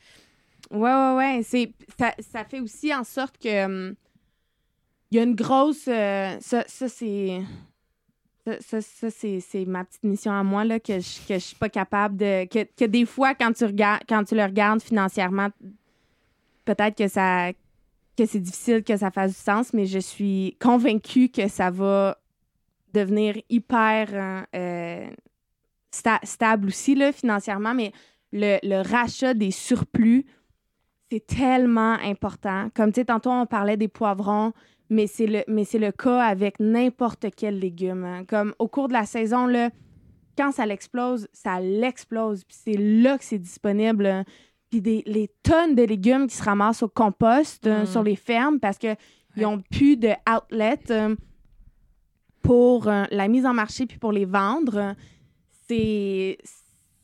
Ouais, 0.70 0.80
ouais, 0.80 1.16
ouais. 1.16 1.42
C'est, 1.44 1.72
ça, 1.98 2.12
ça 2.18 2.44
fait 2.44 2.60
aussi 2.60 2.94
en 2.94 3.04
sorte 3.04 3.38
que. 3.38 3.94
Il 5.10 5.16
y 5.16 5.20
a 5.20 5.22
une 5.22 5.34
grosse. 5.34 5.88
euh, 5.88 6.36
ça, 6.40 6.64
ça, 6.66 6.88
c'est. 6.88 7.42
Ça, 8.60 8.80
ça, 8.80 9.10
c'est, 9.10 9.64
ma 9.66 9.84
petite 9.84 10.04
mission 10.04 10.30
à 10.30 10.44
moi, 10.44 10.64
là, 10.64 10.78
que 10.78 11.00
je, 11.00 11.26
que 11.26 11.38
suis 11.38 11.56
pas 11.56 11.68
capable 11.68 12.16
de. 12.16 12.44
Que, 12.46 12.64
que 12.76 12.84
des 12.84 13.04
fois, 13.04 13.34
quand 13.34 13.52
tu, 13.52 13.64
regardes, 13.64 14.02
quand 14.08 14.22
tu 14.24 14.36
le 14.36 14.44
regardes 14.44 14.80
financièrement, 14.80 15.48
peut-être 16.64 16.96
que 16.96 17.08
ça. 17.08 17.52
que 18.16 18.24
c'est 18.24 18.40
difficile 18.40 18.84
que 18.84 18.96
ça 18.96 19.10
fasse 19.10 19.32
du 19.32 19.38
sens, 19.38 19.72
mais 19.72 19.86
je 19.86 19.98
suis 19.98 20.56
convaincue 20.60 21.28
que 21.28 21.48
ça 21.48 21.70
va 21.70 22.18
devenir 22.94 23.36
hyper 23.50 24.08
euh, 24.12 24.42
euh, 24.54 25.10
sta- 25.92 26.24
stable 26.24 26.68
aussi, 26.68 26.94
là, 26.94 27.12
financièrement. 27.12 27.74
Mais 27.74 27.92
le 28.32 28.82
rachat 28.88 29.34
des 29.34 29.50
surplus, 29.50 30.24
c'est 31.10 31.26
tellement 31.26 31.94
important. 32.02 32.68
Comme 32.74 32.92
tu 32.92 33.00
sais, 33.00 33.04
tantôt, 33.04 33.30
on 33.30 33.46
parlait 33.46 33.76
des 33.76 33.88
poivrons, 33.88 34.52
mais 34.90 35.06
c'est 35.06 35.26
le, 35.26 35.44
mais 35.48 35.64
le 35.74 35.90
cas 35.92 36.20
avec 36.22 36.58
n'importe 36.60 37.26
quel 37.36 37.58
légume. 37.58 38.04
hein. 38.04 38.24
Comme 38.26 38.54
au 38.58 38.68
cours 38.68 38.88
de 38.88 38.92
la 38.92 39.04
saison, 39.06 39.46
là, 39.46 39.70
quand 40.36 40.52
ça 40.52 40.66
l'explose, 40.66 41.28
ça 41.32 41.60
l'explose. 41.60 42.44
Puis 42.44 42.56
c'est 42.64 42.76
là 42.76 43.16
que 43.18 43.24
c'est 43.24 43.38
disponible. 43.38 44.06
hein. 44.06 44.24
Puis 44.70 44.80
des, 44.82 45.02
les 45.06 45.28
tonnes 45.42 45.74
de 45.76 45.82
légumes 45.84 46.26
qui 46.26 46.34
se 46.36 46.42
ramassent 46.42 46.82
au 46.82 46.88
compost 46.88 47.66
euh, 47.66 47.82
Mm. 47.82 47.86
sur 47.86 48.02
les 48.02 48.16
fermes 48.16 48.58
parce 48.58 48.78
qu'ils 48.78 48.96
n'ont 49.36 49.60
plus 49.70 49.96
de 49.96 50.10
outlet 50.28 50.78
euh, 50.90 51.14
pour 52.42 52.88
euh, 52.88 53.04
la 53.10 53.28
mise 53.28 53.46
en 53.46 53.54
marché 53.54 53.86
puis 53.86 53.98
pour 53.98 54.12
les 54.12 54.24
vendre. 54.24 54.94
C'est 55.68 56.38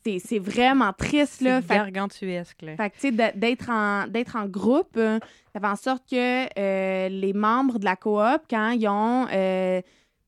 c'est 0.03 0.19
c'est 0.19 0.39
vraiment 0.39 0.91
triste, 0.93 1.41
là. 1.41 1.61
C'est 1.61 1.67
Fait- 1.67 1.75
gargantuesque, 1.75 2.61
là. 2.61 2.75
fait 2.77 2.89
que, 2.89 2.95
tu 2.95 3.01
sais, 3.15 3.31
d'être 3.35 3.69
en, 3.69 4.07
d'être 4.07 4.35
en 4.35 4.45
groupe, 4.45 4.95
euh, 4.97 5.19
ça 5.53 5.59
fait 5.59 5.67
en 5.67 5.75
sorte 5.75 6.03
que 6.09 6.47
euh, 6.59 7.09
les 7.09 7.33
membres 7.33 7.79
de 7.79 7.85
la 7.85 7.95
coop, 7.95 8.41
quand 8.49 8.71
ils 8.71 8.87
ont 8.87 9.27
euh, 9.31 9.81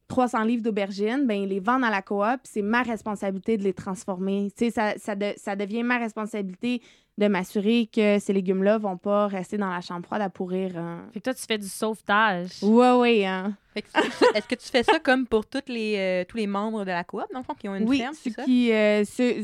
300 0.08 0.44
livres 0.44 0.62
d'aubergines, 0.64 1.26
ben 1.26 1.34
ils 1.42 1.50
les 1.50 1.60
vendent 1.60 1.84
à 1.84 1.90
la 1.90 2.02
coop, 2.02 2.38
puis 2.44 2.52
c'est 2.54 2.62
ma 2.62 2.84
responsabilité 2.84 3.58
de 3.58 3.64
les 3.64 3.74
transformer. 3.74 4.52
Tu 4.56 4.66
sais, 4.66 4.72
ça, 4.72 4.94
ça, 4.98 5.16
de- 5.16 5.34
ça 5.38 5.56
devient 5.56 5.84
ma 5.84 5.98
responsabilité 5.98 6.82
de 7.18 7.28
m'assurer 7.30 7.90
que 7.92 8.20
ces 8.20 8.34
légumes-là 8.34 8.78
vont 8.78 8.98
pas 8.98 9.28
rester 9.28 9.58
dans 9.58 9.70
la 9.70 9.80
chambre 9.80 10.06
froide 10.06 10.22
à 10.22 10.30
pourrir. 10.30 10.78
hein. 10.78 11.06
Fait 11.14 11.20
que 11.22 11.24
toi, 11.24 11.34
tu 11.34 11.44
fais 11.48 11.58
du 11.58 11.68
sauvetage. 11.70 12.62
Ouais, 12.62 12.92
ouais, 12.92 13.26
hein. 13.26 13.56
Fait 13.74 13.84
que 13.84 13.88
tu- 13.88 14.38
Est-ce 14.38 14.48
que 14.48 14.56
tu 14.56 14.68
fais 14.68 14.84
ça 14.84 15.00
comme 15.00 15.26
pour 15.26 15.46
toutes 15.48 15.70
les, 15.70 15.96
euh, 15.98 16.26
tous 16.28 16.36
les 16.38 16.46
membres 16.46 16.82
de 16.84 16.92
la 16.92 17.06
coop, 17.06 17.24
dans 17.32 17.40
le 17.40 17.46
fond, 17.46 17.54
qui 17.54 17.70
ont 17.70 17.76
une 17.76 17.88
oui, 17.88 18.00
ferme, 18.00 18.14
ceux 18.14 18.20
c'est 18.32 18.36
ça? 18.36 18.44
qui, 18.44 18.72
euh, 18.74 19.06
ceux, 19.06 19.36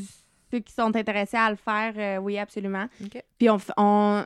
ceux 0.52 0.60
qui 0.60 0.74
sont 0.74 0.96
intéressés 0.96 1.38
à 1.38 1.50
le 1.50 1.56
faire, 1.56 1.94
euh, 1.96 2.18
oui, 2.22 2.38
absolument. 2.38 2.88
Puis 3.38 3.50
on, 3.78 4.26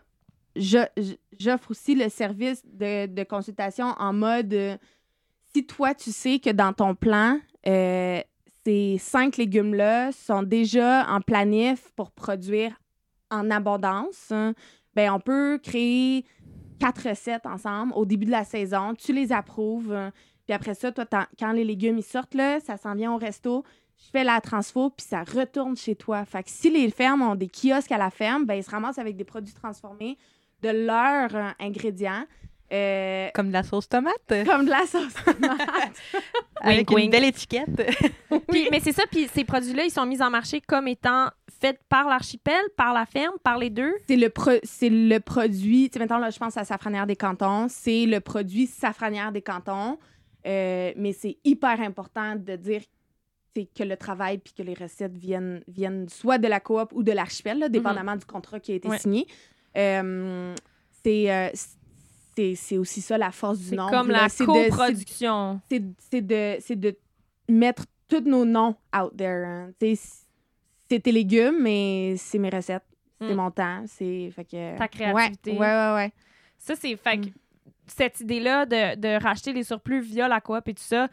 j'offre 0.55 1.71
aussi 1.71 1.95
le 1.95 2.09
service 2.09 2.63
de, 2.65 3.05
de 3.05 3.23
consultation 3.23 3.87
en 3.99 4.13
mode 4.13 4.53
euh, 4.53 4.77
si 5.53 5.65
toi 5.65 5.93
tu 5.93 6.11
sais 6.11 6.39
que 6.39 6.49
dans 6.49 6.73
ton 6.73 6.95
plan 6.95 7.39
euh, 7.67 8.21
ces 8.63 8.97
cinq 8.97 9.37
légumes 9.37 9.73
là 9.73 10.11
sont 10.11 10.43
déjà 10.43 11.05
en 11.09 11.21
planif 11.21 11.91
pour 11.95 12.11
produire 12.11 12.71
en 13.31 13.51
abondance, 13.51 14.31
hein, 14.31 14.53
ben 14.95 15.11
on 15.11 15.19
peut 15.19 15.59
créer 15.61 16.25
quatre 16.79 17.09
recettes 17.09 17.45
ensemble 17.45 17.93
au 17.95 18.05
début 18.05 18.25
de 18.25 18.31
la 18.31 18.43
saison. 18.43 18.93
Tu 18.95 19.13
les 19.13 19.31
approuves. 19.31 19.91
hein, 19.93 20.11
puis 20.45 20.53
après 20.53 20.75
ça, 20.75 20.91
toi, 20.91 21.05
quand 21.39 21.51
les 21.51 21.63
légumes 21.63 21.97
ils 21.97 22.03
sortent, 22.03 22.35
là, 22.35 22.59
ça 22.59 22.77
s'en 22.77 22.95
vient 22.95 23.11
au 23.13 23.17
resto. 23.17 23.63
Je 23.97 24.09
fais 24.11 24.23
la 24.23 24.39
transfo, 24.41 24.89
puis 24.91 25.05
ça 25.07 25.23
retourne 25.23 25.75
chez 25.77 25.95
toi. 25.95 26.25
Fait 26.25 26.43
que 26.43 26.49
si 26.49 26.69
les 26.69 26.89
fermes 26.91 27.21
ont 27.21 27.35
des 27.35 27.47
kiosques 27.49 27.91
à 27.91 27.97
la 27.97 28.09
ferme, 28.11 28.45
ben, 28.45 28.55
ils 28.55 28.63
se 28.63 28.69
ramassent 28.69 28.99
avec 28.99 29.15
des 29.15 29.23
produits 29.23 29.53
transformés 29.53 30.17
de 30.61 30.69
leurs 30.69 31.35
euh, 31.35 31.49
ingrédients. 31.59 32.25
euh, 32.73 33.29
Comme 33.33 33.47
de 33.49 33.53
la 33.53 33.63
sauce 33.63 33.87
tomate, 33.87 34.13
comme 34.45 34.65
de 34.65 34.69
la 34.69 34.85
sauce 34.85 35.13
tomate. 35.23 35.59
avec 36.61 36.89
wink. 36.89 37.05
une 37.05 37.11
belle 37.11 37.23
étiquette. 37.25 37.69
Puis- 38.49 38.67
mais 38.71 38.79
c'est 38.79 38.91
ça, 38.91 39.03
puis 39.09 39.27
ces 39.33 39.43
produits-là, 39.43 39.83
ils 39.85 39.91
sont 39.91 40.05
mis 40.05 40.21
en 40.21 40.29
marché 40.29 40.61
comme 40.61 40.87
étant 40.87 41.29
faits 41.61 41.79
par 41.89 42.07
l'archipel, 42.07 42.61
par 42.75 42.93
la 42.93 43.05
ferme, 43.05 43.35
par 43.43 43.57
les 43.57 43.69
deux? 43.69 43.93
c'est 44.07 44.17
le, 44.17 44.29
pro- 44.29 44.59
c'est 44.63 44.89
le 44.89 45.19
produit. 45.19 45.89
Tu 45.89 45.93
sais, 45.93 45.99
maintenant, 45.99 46.17
là, 46.17 46.29
je 46.31 46.37
pense 46.37 46.57
à 46.57 46.65
Safranière 46.65 47.07
des 47.07 47.15
Cantons. 47.15 47.67
C'est 47.69 48.05
le 48.05 48.19
produit 48.19 48.67
Safranière 48.67 49.31
des 49.31 49.41
Cantons. 49.41 49.97
Euh, 50.45 50.91
mais 50.97 51.13
c'est 51.13 51.37
hyper 51.43 51.79
important 51.81 52.35
de 52.35 52.55
dire 52.55 52.81
que 53.63 53.83
le 53.83 53.95
travail 53.95 54.37
puis 54.39 54.53
que 54.53 54.61
les 54.63 54.73
recettes 54.73 55.17
viennent, 55.17 55.61
viennent 55.67 56.09
soit 56.09 56.37
de 56.37 56.47
la 56.47 56.59
coop 56.59 56.91
ou 56.93 57.03
de 57.03 57.11
l'archipel, 57.13 57.59
là, 57.59 57.69
dépendamment 57.69 58.15
du 58.17 58.25
contrat 58.25 58.59
qui 58.59 58.73
a 58.73 58.75
été 58.75 58.87
Ouais. 58.89 58.99
signé. 58.99 59.25
Euh, 59.77 60.53
c'est, 61.03 61.31
euh, 61.31 61.49
c'est, 62.35 62.55
c'est 62.55 62.77
aussi 62.77 63.01
ça 63.01 63.17
la 63.17 63.31
force 63.31 63.59
du 63.59 63.65
C'est 63.69 63.75
nom. 63.75 63.89
comme 63.89 64.09
la 64.09 64.27
C'est 64.29 64.45
de- 64.45 64.51
c'est- 64.53 64.69
coproduction. 64.69 65.61
c'est 65.69 65.83
c'est 66.11 66.21
de, 66.21 66.57
c'est 66.59 66.75
de 66.79 66.95
mettre 67.47 67.85
tous 68.07 68.21
nos 68.21 68.43
noms 68.45 68.75
out 68.95 69.15
there. 69.17 69.45
hein. 69.45 69.71
C'est 70.89 70.99
tes 71.01 71.11
légumes, 71.11 71.57
mais 71.61 72.15
c'est 72.17 72.37
mes 72.37 72.49
recettes. 72.49 72.83
C'est 73.21 73.33
Mm. 73.33 73.37
mon 73.37 73.49
temps. 73.51 73.83
C'est. 73.87 74.29
Fait 74.35 74.43
que, 74.45 74.77
Ta 74.77 74.87
créativité. 74.87 75.51
Ouais, 75.53 75.57
ouais, 75.59 75.65
ouais. 75.67 75.93
ouais. 75.95 76.11
Ça, 76.57 76.75
c'est. 76.75 76.95
Fait 76.97 77.17
Mm. 77.17 77.31
cette 77.87 78.19
idée-là 78.19 78.65
de, 78.65 78.95
de 78.95 79.23
racheter 79.23 79.53
les 79.53 79.63
surplus 79.63 80.01
via 80.01 80.27
la 80.27 80.41
coop 80.41 80.67
et 80.67 80.73
tout 80.73 80.83
ça, 80.83 81.07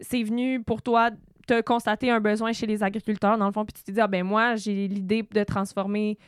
c'est 0.00 0.22
venu 0.24 0.62
pour 0.62 0.82
toi 0.82 1.10
te 1.46 1.60
constater 1.60 2.10
un 2.10 2.20
besoin 2.20 2.52
chez 2.52 2.66
les 2.66 2.82
agriculteurs, 2.82 3.36
dans 3.38 3.46
le 3.46 3.52
fond, 3.52 3.64
puis 3.64 3.72
tu 3.74 3.82
t'es 3.82 3.92
dit, 3.92 4.00
ah 4.00 4.06
ben 4.08 4.24
moi, 4.24 4.56
j'ai 4.56 4.88
l'idée 4.88 5.22
de 5.22 5.44
transformer 5.44 6.18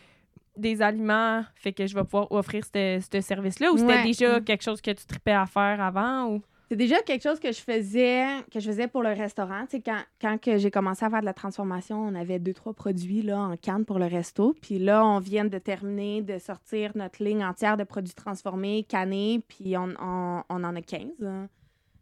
des 0.57 0.81
aliments, 0.81 1.45
fait 1.55 1.73
que 1.73 1.87
je 1.87 1.95
vais 1.95 2.05
pouvoir 2.05 2.33
offrir 2.33 2.65
ce 2.65 2.99
ce 3.13 3.21
service-là, 3.21 3.73
ou 3.73 3.77
c'était 3.77 3.93
Ouais. 3.93 4.03
déjà 4.05 4.41
quelque 4.41 4.63
chose 4.63 4.81
que 4.81 4.91
tu 4.91 5.05
tripais 5.07 5.33
à 5.33 5.47
faire 5.47 5.81
avant, 5.83 6.29
ou... 6.31 6.43
C'est 6.69 6.77
déjà 6.77 7.01
quelque 7.03 7.23
chose 7.23 7.39
que 7.39 7.53
je 7.53 7.61
faisais 7.61 8.25
que 8.51 8.59
je 8.59 8.67
faisais 8.67 8.89
pour 8.89 9.03
le 9.05 9.11
restaurant. 9.11 9.67
Tu 9.71 9.77
sais, 9.77 9.83
quand 10.21 10.39
j'ai 10.59 10.71
commencé 10.73 11.05
à 11.05 11.11
faire 11.11 11.21
de 11.21 11.25
la 11.27 11.33
transformation, 11.33 12.01
on 12.01 12.15
avait 12.17 12.41
deux, 12.41 12.55
trois 12.55 12.73
produits 12.75 13.23
là, 13.23 13.39
en 13.39 13.57
canne 13.57 13.85
pour 13.85 14.01
le 14.01 14.07
resto. 14.07 14.53
Puis 14.61 14.81
là, 14.81 15.07
on 15.07 15.21
vient 15.21 15.45
de 15.45 15.59
terminer 15.59 16.23
de 16.23 16.39
sortir 16.39 16.91
notre 16.97 17.23
ligne 17.23 17.45
entière 17.45 17.77
de 17.77 17.85
produits 17.85 18.15
transformés, 18.15 18.83
cannés, 18.83 19.45
puis 19.47 19.77
on, 19.77 19.91
on, 20.01 20.43
on 20.49 20.65
en 20.65 20.75
a 20.75 20.83
15. 20.83 21.03
hein. 21.25 21.47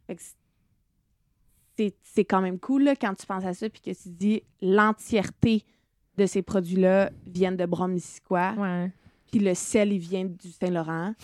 Fait 0.07 0.15
que 0.17 0.23
c'est- 1.77 1.95
c'est 2.03 2.25
quand 2.25 2.41
même 2.41 2.59
cool 2.59 2.85
là, 2.85 2.97
quand 2.97 3.15
tu 3.15 3.27
penses 3.27 3.45
à 3.45 3.55
ça, 3.55 3.69
puis 3.69 3.81
que 3.81 3.91
tu 3.91 4.03
te 4.05 4.09
dis 4.09 4.43
l'entièreté 4.63 5.63
de 6.17 6.27
ces 6.27 6.43
produits-là 6.43 7.11
viennent 7.27 7.57
de 7.57 7.67
Brome-Missisquoi, 7.67 8.55
Ouais. 8.57 8.91
puis 9.31 9.41
le 9.41 9.55
sel, 9.55 9.93
il 9.93 9.99
vient 9.99 10.25
du 10.25 10.51
Saint-Laurent. 10.51 11.15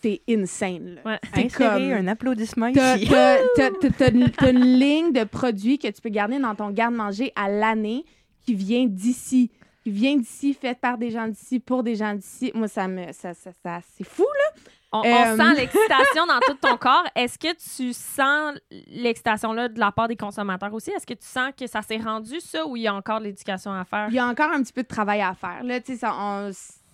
C'est 0.00 0.20
insane. 0.28 0.94
Là. 0.96 1.00
Ouais. 1.04 1.18
C'est 1.34 1.44
Insérer 1.46 1.88
comme- 1.90 1.98
un 1.98 2.06
applaudissement 2.08 2.72
t'as 4.36 4.50
une 4.50 4.78
ligne 4.78 5.12
de 5.12 5.24
produits 5.24 5.78
que 5.78 5.88
tu 5.88 6.00
peux 6.00 6.08
garder 6.08 6.38
dans 6.38 6.54
ton 6.54 6.70
garde-manger 6.70 7.32
à 7.34 7.48
l'année 7.48 8.04
qui 8.44 8.54
vient 8.54 8.86
d'ici. 8.86 9.50
Qui 9.84 9.90
vient 9.90 10.16
d'ici, 10.16 10.54
faite 10.54 10.78
par 10.80 10.98
des 10.98 11.10
gens 11.10 11.26
d'ici, 11.28 11.60
pour 11.60 11.82
des 11.82 11.94
gens 11.96 12.14
d'ici. 12.14 12.52
Moi, 12.54 12.68
ça 12.68 12.86
me. 12.88 13.12
Ça, 13.12 13.34
ça, 13.34 13.50
ça- 13.62 13.80
c'est 13.96 14.04
fou, 14.04 14.22
là. 14.24 14.60
On, 14.90 15.00
on 15.00 15.36
sent 15.36 15.54
l'excitation 15.54 16.26
dans 16.26 16.40
tout 16.40 16.54
ton 16.54 16.76
corps. 16.80 17.04
Est-ce 17.14 17.38
que 17.38 17.54
tu 17.54 17.92
sens 17.92 18.54
l'excitation-là 18.86 19.68
de 19.68 19.78
la 19.78 19.92
part 19.92 20.08
des 20.08 20.16
consommateurs 20.16 20.72
aussi? 20.72 20.90
Est-ce 20.92 21.06
que 21.06 21.14
tu 21.14 21.26
sens 21.26 21.52
que 21.58 21.66
ça 21.66 21.82
s'est 21.82 21.98
rendu, 21.98 22.40
ça, 22.40 22.66
ou 22.66 22.74
il 22.76 22.82
y 22.82 22.86
a 22.86 22.94
encore 22.94 23.18
de 23.20 23.24
l'éducation 23.24 23.70
à 23.72 23.84
faire? 23.84 24.06
Il 24.08 24.14
y 24.14 24.18
a 24.18 24.26
encore 24.26 24.50
un 24.50 24.62
petit 24.62 24.72
peu 24.72 24.82
de 24.82 24.88
travail 24.88 25.20
à 25.20 25.34
faire. 25.34 25.62
Là, 25.62 25.78
tu 25.80 25.96
sais, 25.96 26.06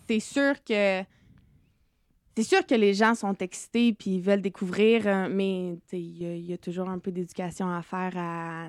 c'est 0.08 0.20
sûr 0.20 0.54
que. 0.64 1.02
C'est 2.36 2.42
sûr 2.42 2.66
que 2.66 2.74
les 2.74 2.94
gens 2.94 3.14
sont 3.14 3.34
excités 3.34 3.92
puis 3.92 4.16
ils 4.16 4.20
veulent 4.20 4.42
découvrir, 4.42 5.06
euh, 5.06 5.28
mais 5.30 5.78
il 5.92 6.18
y, 6.20 6.26
a- 6.26 6.34
il 6.34 6.44
y 6.50 6.52
a 6.52 6.58
toujours 6.58 6.88
un 6.88 6.98
peu 6.98 7.12
d'éducation 7.12 7.72
à 7.72 7.80
faire. 7.80 8.12
À, 8.16 8.66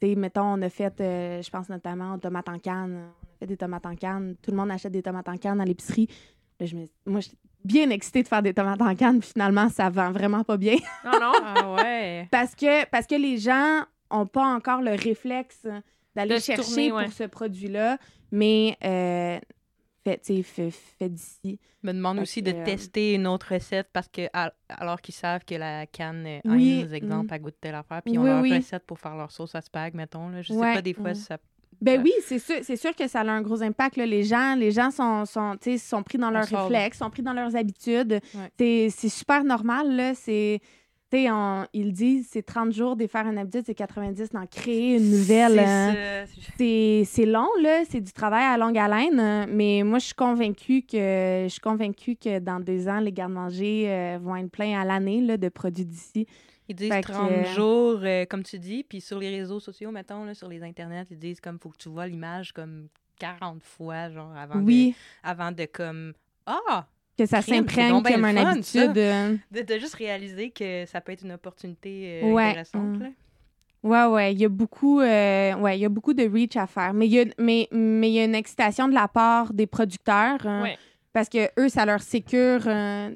mettons, 0.00 0.44
on 0.44 0.62
a 0.62 0.68
fait, 0.70 1.00
euh, 1.00 1.42
je 1.42 1.50
pense 1.50 1.68
notamment 1.68 2.14
aux 2.14 2.18
tomates 2.18 2.48
en 2.48 2.60
canne. 2.60 2.92
On 2.94 3.08
a 3.08 3.38
fait 3.40 3.46
des 3.46 3.56
tomates 3.56 3.84
en 3.86 3.96
canne. 3.96 4.36
Tout 4.40 4.52
le 4.52 4.56
monde 4.56 4.70
achète 4.70 4.92
des 4.92 5.02
tomates 5.02 5.28
en 5.28 5.36
canne 5.36 5.60
à 5.60 5.64
l'épicerie. 5.64 6.06
Là, 6.60 6.66
je 6.66 6.76
me, 6.76 6.84
moi, 7.04 7.18
bien 7.64 7.90
excitée 7.90 8.22
de 8.22 8.28
faire 8.28 8.42
des 8.42 8.54
tomates 8.54 8.80
en 8.82 8.94
canne. 8.94 9.20
puis 9.20 9.30
Finalement, 9.32 9.68
ça 9.68 9.90
vend 9.90 10.12
vraiment 10.12 10.44
pas 10.44 10.56
bien. 10.56 10.76
Non, 11.04 11.18
non. 11.20 11.32
Ah 11.44 11.72
ouais. 11.74 12.28
Parce 12.30 12.54
que, 12.54 12.84
parce 12.86 13.06
que 13.06 13.14
les 13.14 13.38
gens 13.38 13.82
ont 14.10 14.26
pas 14.26 14.44
encore 14.46 14.80
le 14.82 14.92
réflexe 14.92 15.66
d'aller 16.16 16.34
De 16.36 16.40
chercher 16.40 16.62
tourner, 16.62 16.92
ouais. 16.92 17.04
pour 17.04 17.12
ce 17.12 17.24
produit-là, 17.24 17.98
mais 18.32 18.76
euh, 18.84 19.38
fait, 20.04 20.42
fait, 20.42 20.70
fait 20.70 21.08
d'ici. 21.08 21.58
me 21.82 21.92
demande 21.92 22.18
aussi 22.18 22.42
que, 22.42 22.50
de 22.50 22.56
euh, 22.56 22.64
tester 22.64 23.14
une 23.14 23.26
autre 23.26 23.52
recette 23.54 23.88
parce 23.92 24.08
que 24.08 24.22
al- 24.32 24.52
alors 24.68 25.00
qu'ils 25.00 25.14
savent 25.14 25.44
que 25.44 25.54
la 25.54 25.86
canne 25.86 26.24
euh, 26.26 26.40
Oui, 26.46 26.80
Heinz, 26.82 26.92
exemple, 26.92 27.26
mm. 27.26 27.34
elle 27.34 27.40
goûte 27.42 27.56
telle 27.60 27.74
affaire, 27.76 28.02
puis 28.02 28.14
ils 28.14 28.18
ont 28.18 28.22
Oui, 28.22 28.28
leur 28.30 28.42
oui. 28.42 28.56
recette 28.56 28.84
pour 28.86 28.98
faire 28.98 29.14
leur 29.14 29.30
sauce 29.30 29.54
à 29.54 29.60
spag, 29.60 29.94
mettons. 29.94 30.28
Là. 30.30 30.42
Je 30.42 30.52
sais 30.52 30.58
Ouais, 30.58 30.74
pas 30.74 30.82
des 30.82 30.94
fois 30.94 31.14
si 31.14 31.22
ça... 31.22 31.38
Ben 31.80 31.98
Ouais. 31.98 32.04
oui, 32.04 32.12
c'est 32.26 32.38
sûr, 32.38 32.56
c'est 32.62 32.76
sûr 32.76 32.94
que 32.94 33.08
ça 33.08 33.20
a 33.20 33.30
un 33.30 33.40
gros 33.42 33.62
impact. 33.62 33.96
là. 33.96 34.06
Les 34.06 34.22
gens, 34.22 34.54
les 34.54 34.70
gens 34.70 34.90
sont, 34.90 35.24
sont, 35.24 35.56
sont 35.78 36.02
pris 36.02 36.18
dans 36.18 36.30
leurs 36.30 36.44
réflexes, 36.44 36.98
sont 36.98 37.10
pris 37.10 37.22
dans 37.22 37.32
leurs 37.32 37.56
habitudes. 37.56 38.20
Ouais. 38.58 38.90
C'est- 38.90 39.08
super 39.08 39.44
normal. 39.44 39.94
Là. 39.96 40.12
C'est, 40.14 40.60
on- 41.12 41.64
ils 41.72 41.92
disent 41.92 42.28
c'est 42.30 42.42
30 42.44 42.72
jours 42.72 42.94
de 42.96 43.06
faire 43.08 43.26
une 43.26 43.36
habitude, 43.38 43.62
c'est 43.66 43.74
90 43.74 44.28
d'en 44.30 44.46
créer 44.46 44.96
une 44.96 45.10
nouvelle. 45.10 45.58
hein. 45.58 45.94
C'est 46.58 47.26
long, 47.26 47.48
là. 47.62 47.82
C'est 47.88 48.00
du 48.00 48.12
travail 48.12 48.44
à 48.44 48.56
longue 48.56 48.78
haleine. 48.78 49.18
euh, 49.18 49.46
Mais 49.48 49.82
moi, 49.82 49.98
je 49.98 50.04
suis 50.06 50.14
convaincue 50.14 50.82
que 50.82 51.44
je 51.44 51.48
suis 51.48 51.60
convaincue 51.60 52.14
que 52.16 52.38
dans 52.38 52.60
deux 52.60 52.88
ans, 52.88 53.00
les 53.00 53.10
garde-manger 53.12 53.84
euh, 53.88 54.18
vont 54.22 54.36
être 54.36 54.50
pleins 54.50 54.80
à 54.80 54.84
l'année 54.84 55.20
là, 55.20 55.36
de 55.36 55.48
produits 55.48 55.84
d'ici. 55.86 56.26
Ils 56.70 56.76
disent 56.76 56.92
Fait 56.92 57.02
que, 57.02 57.12
30 57.12 57.30
euh, 57.30 57.44
jours, 57.54 58.00
euh, 58.02 58.24
comme 58.26 58.44
tu 58.44 58.58
dis, 58.58 58.84
puis 58.84 59.00
sur 59.00 59.18
les 59.18 59.28
réseaux 59.28 59.58
sociaux, 59.60 59.90
mettons, 59.90 60.24
là, 60.24 60.34
sur 60.34 60.48
les 60.48 60.62
internets, 60.62 61.04
ils 61.10 61.18
disent 61.18 61.40
comme 61.40 61.58
faut 61.58 61.70
que 61.70 61.76
tu 61.76 61.88
vois 61.88 62.06
l'image 62.06 62.52
comme 62.52 62.86
40 63.18 63.62
fois, 63.62 64.08
genre, 64.08 64.32
avant 64.36 64.60
Oui, 64.60 64.90
de, 65.24 65.28
avant 65.28 65.52
de 65.52 65.66
comme... 65.66 66.14
Ah! 66.46 66.86
que 67.18 67.26
ça 67.26 67.42
s'imprègne 67.42 68.02
comme 68.02 68.24
une 68.24 68.38
habitude. 68.38 68.96
euh. 68.96 69.36
De, 69.50 69.60
de 69.60 69.78
juste 69.78 69.94
réaliser 69.96 70.50
que 70.50 70.86
ça 70.86 71.02
peut 71.02 71.12
être 71.12 71.22
une 71.24 71.32
opportunité 71.32 72.22
euh, 72.22 72.32
Ouais, 72.32 72.44
intéressante, 72.44 72.96
mm. 72.98 73.02
là. 73.02 73.08
Ouais, 73.82 74.04
ouais, 74.06 74.32
il 74.32 74.38
y 74.40 74.44
a 74.44 74.48
beaucoup, 74.48 75.00
euh, 75.00 75.54
ouais, 75.54 75.78
il 75.78 75.80
y 75.80 75.84
a 75.84 75.88
beaucoup 75.88 76.14
de 76.14 76.22
reach 76.26 76.56
à 76.56 76.66
faire. 76.66 76.94
Mais 76.94 77.06
il 77.06 77.12
y 77.12 77.20
a, 77.20 77.24
mais, 77.38 77.68
mais 77.72 78.10
il 78.10 78.14
y 78.14 78.20
a 78.20 78.24
une 78.24 78.34
excitation 78.34 78.88
de 78.88 78.94
la 78.94 79.08
part 79.08 79.52
des 79.52 79.66
producteurs 79.66 80.46
hein, 80.46 80.62
Ouais. 80.62 80.78
parce 81.12 81.28
que 81.28 81.48
eux, 81.58 81.68
ça 81.68 81.84
leur 81.84 82.00
sécure 82.00 82.62
euh, 82.66 83.10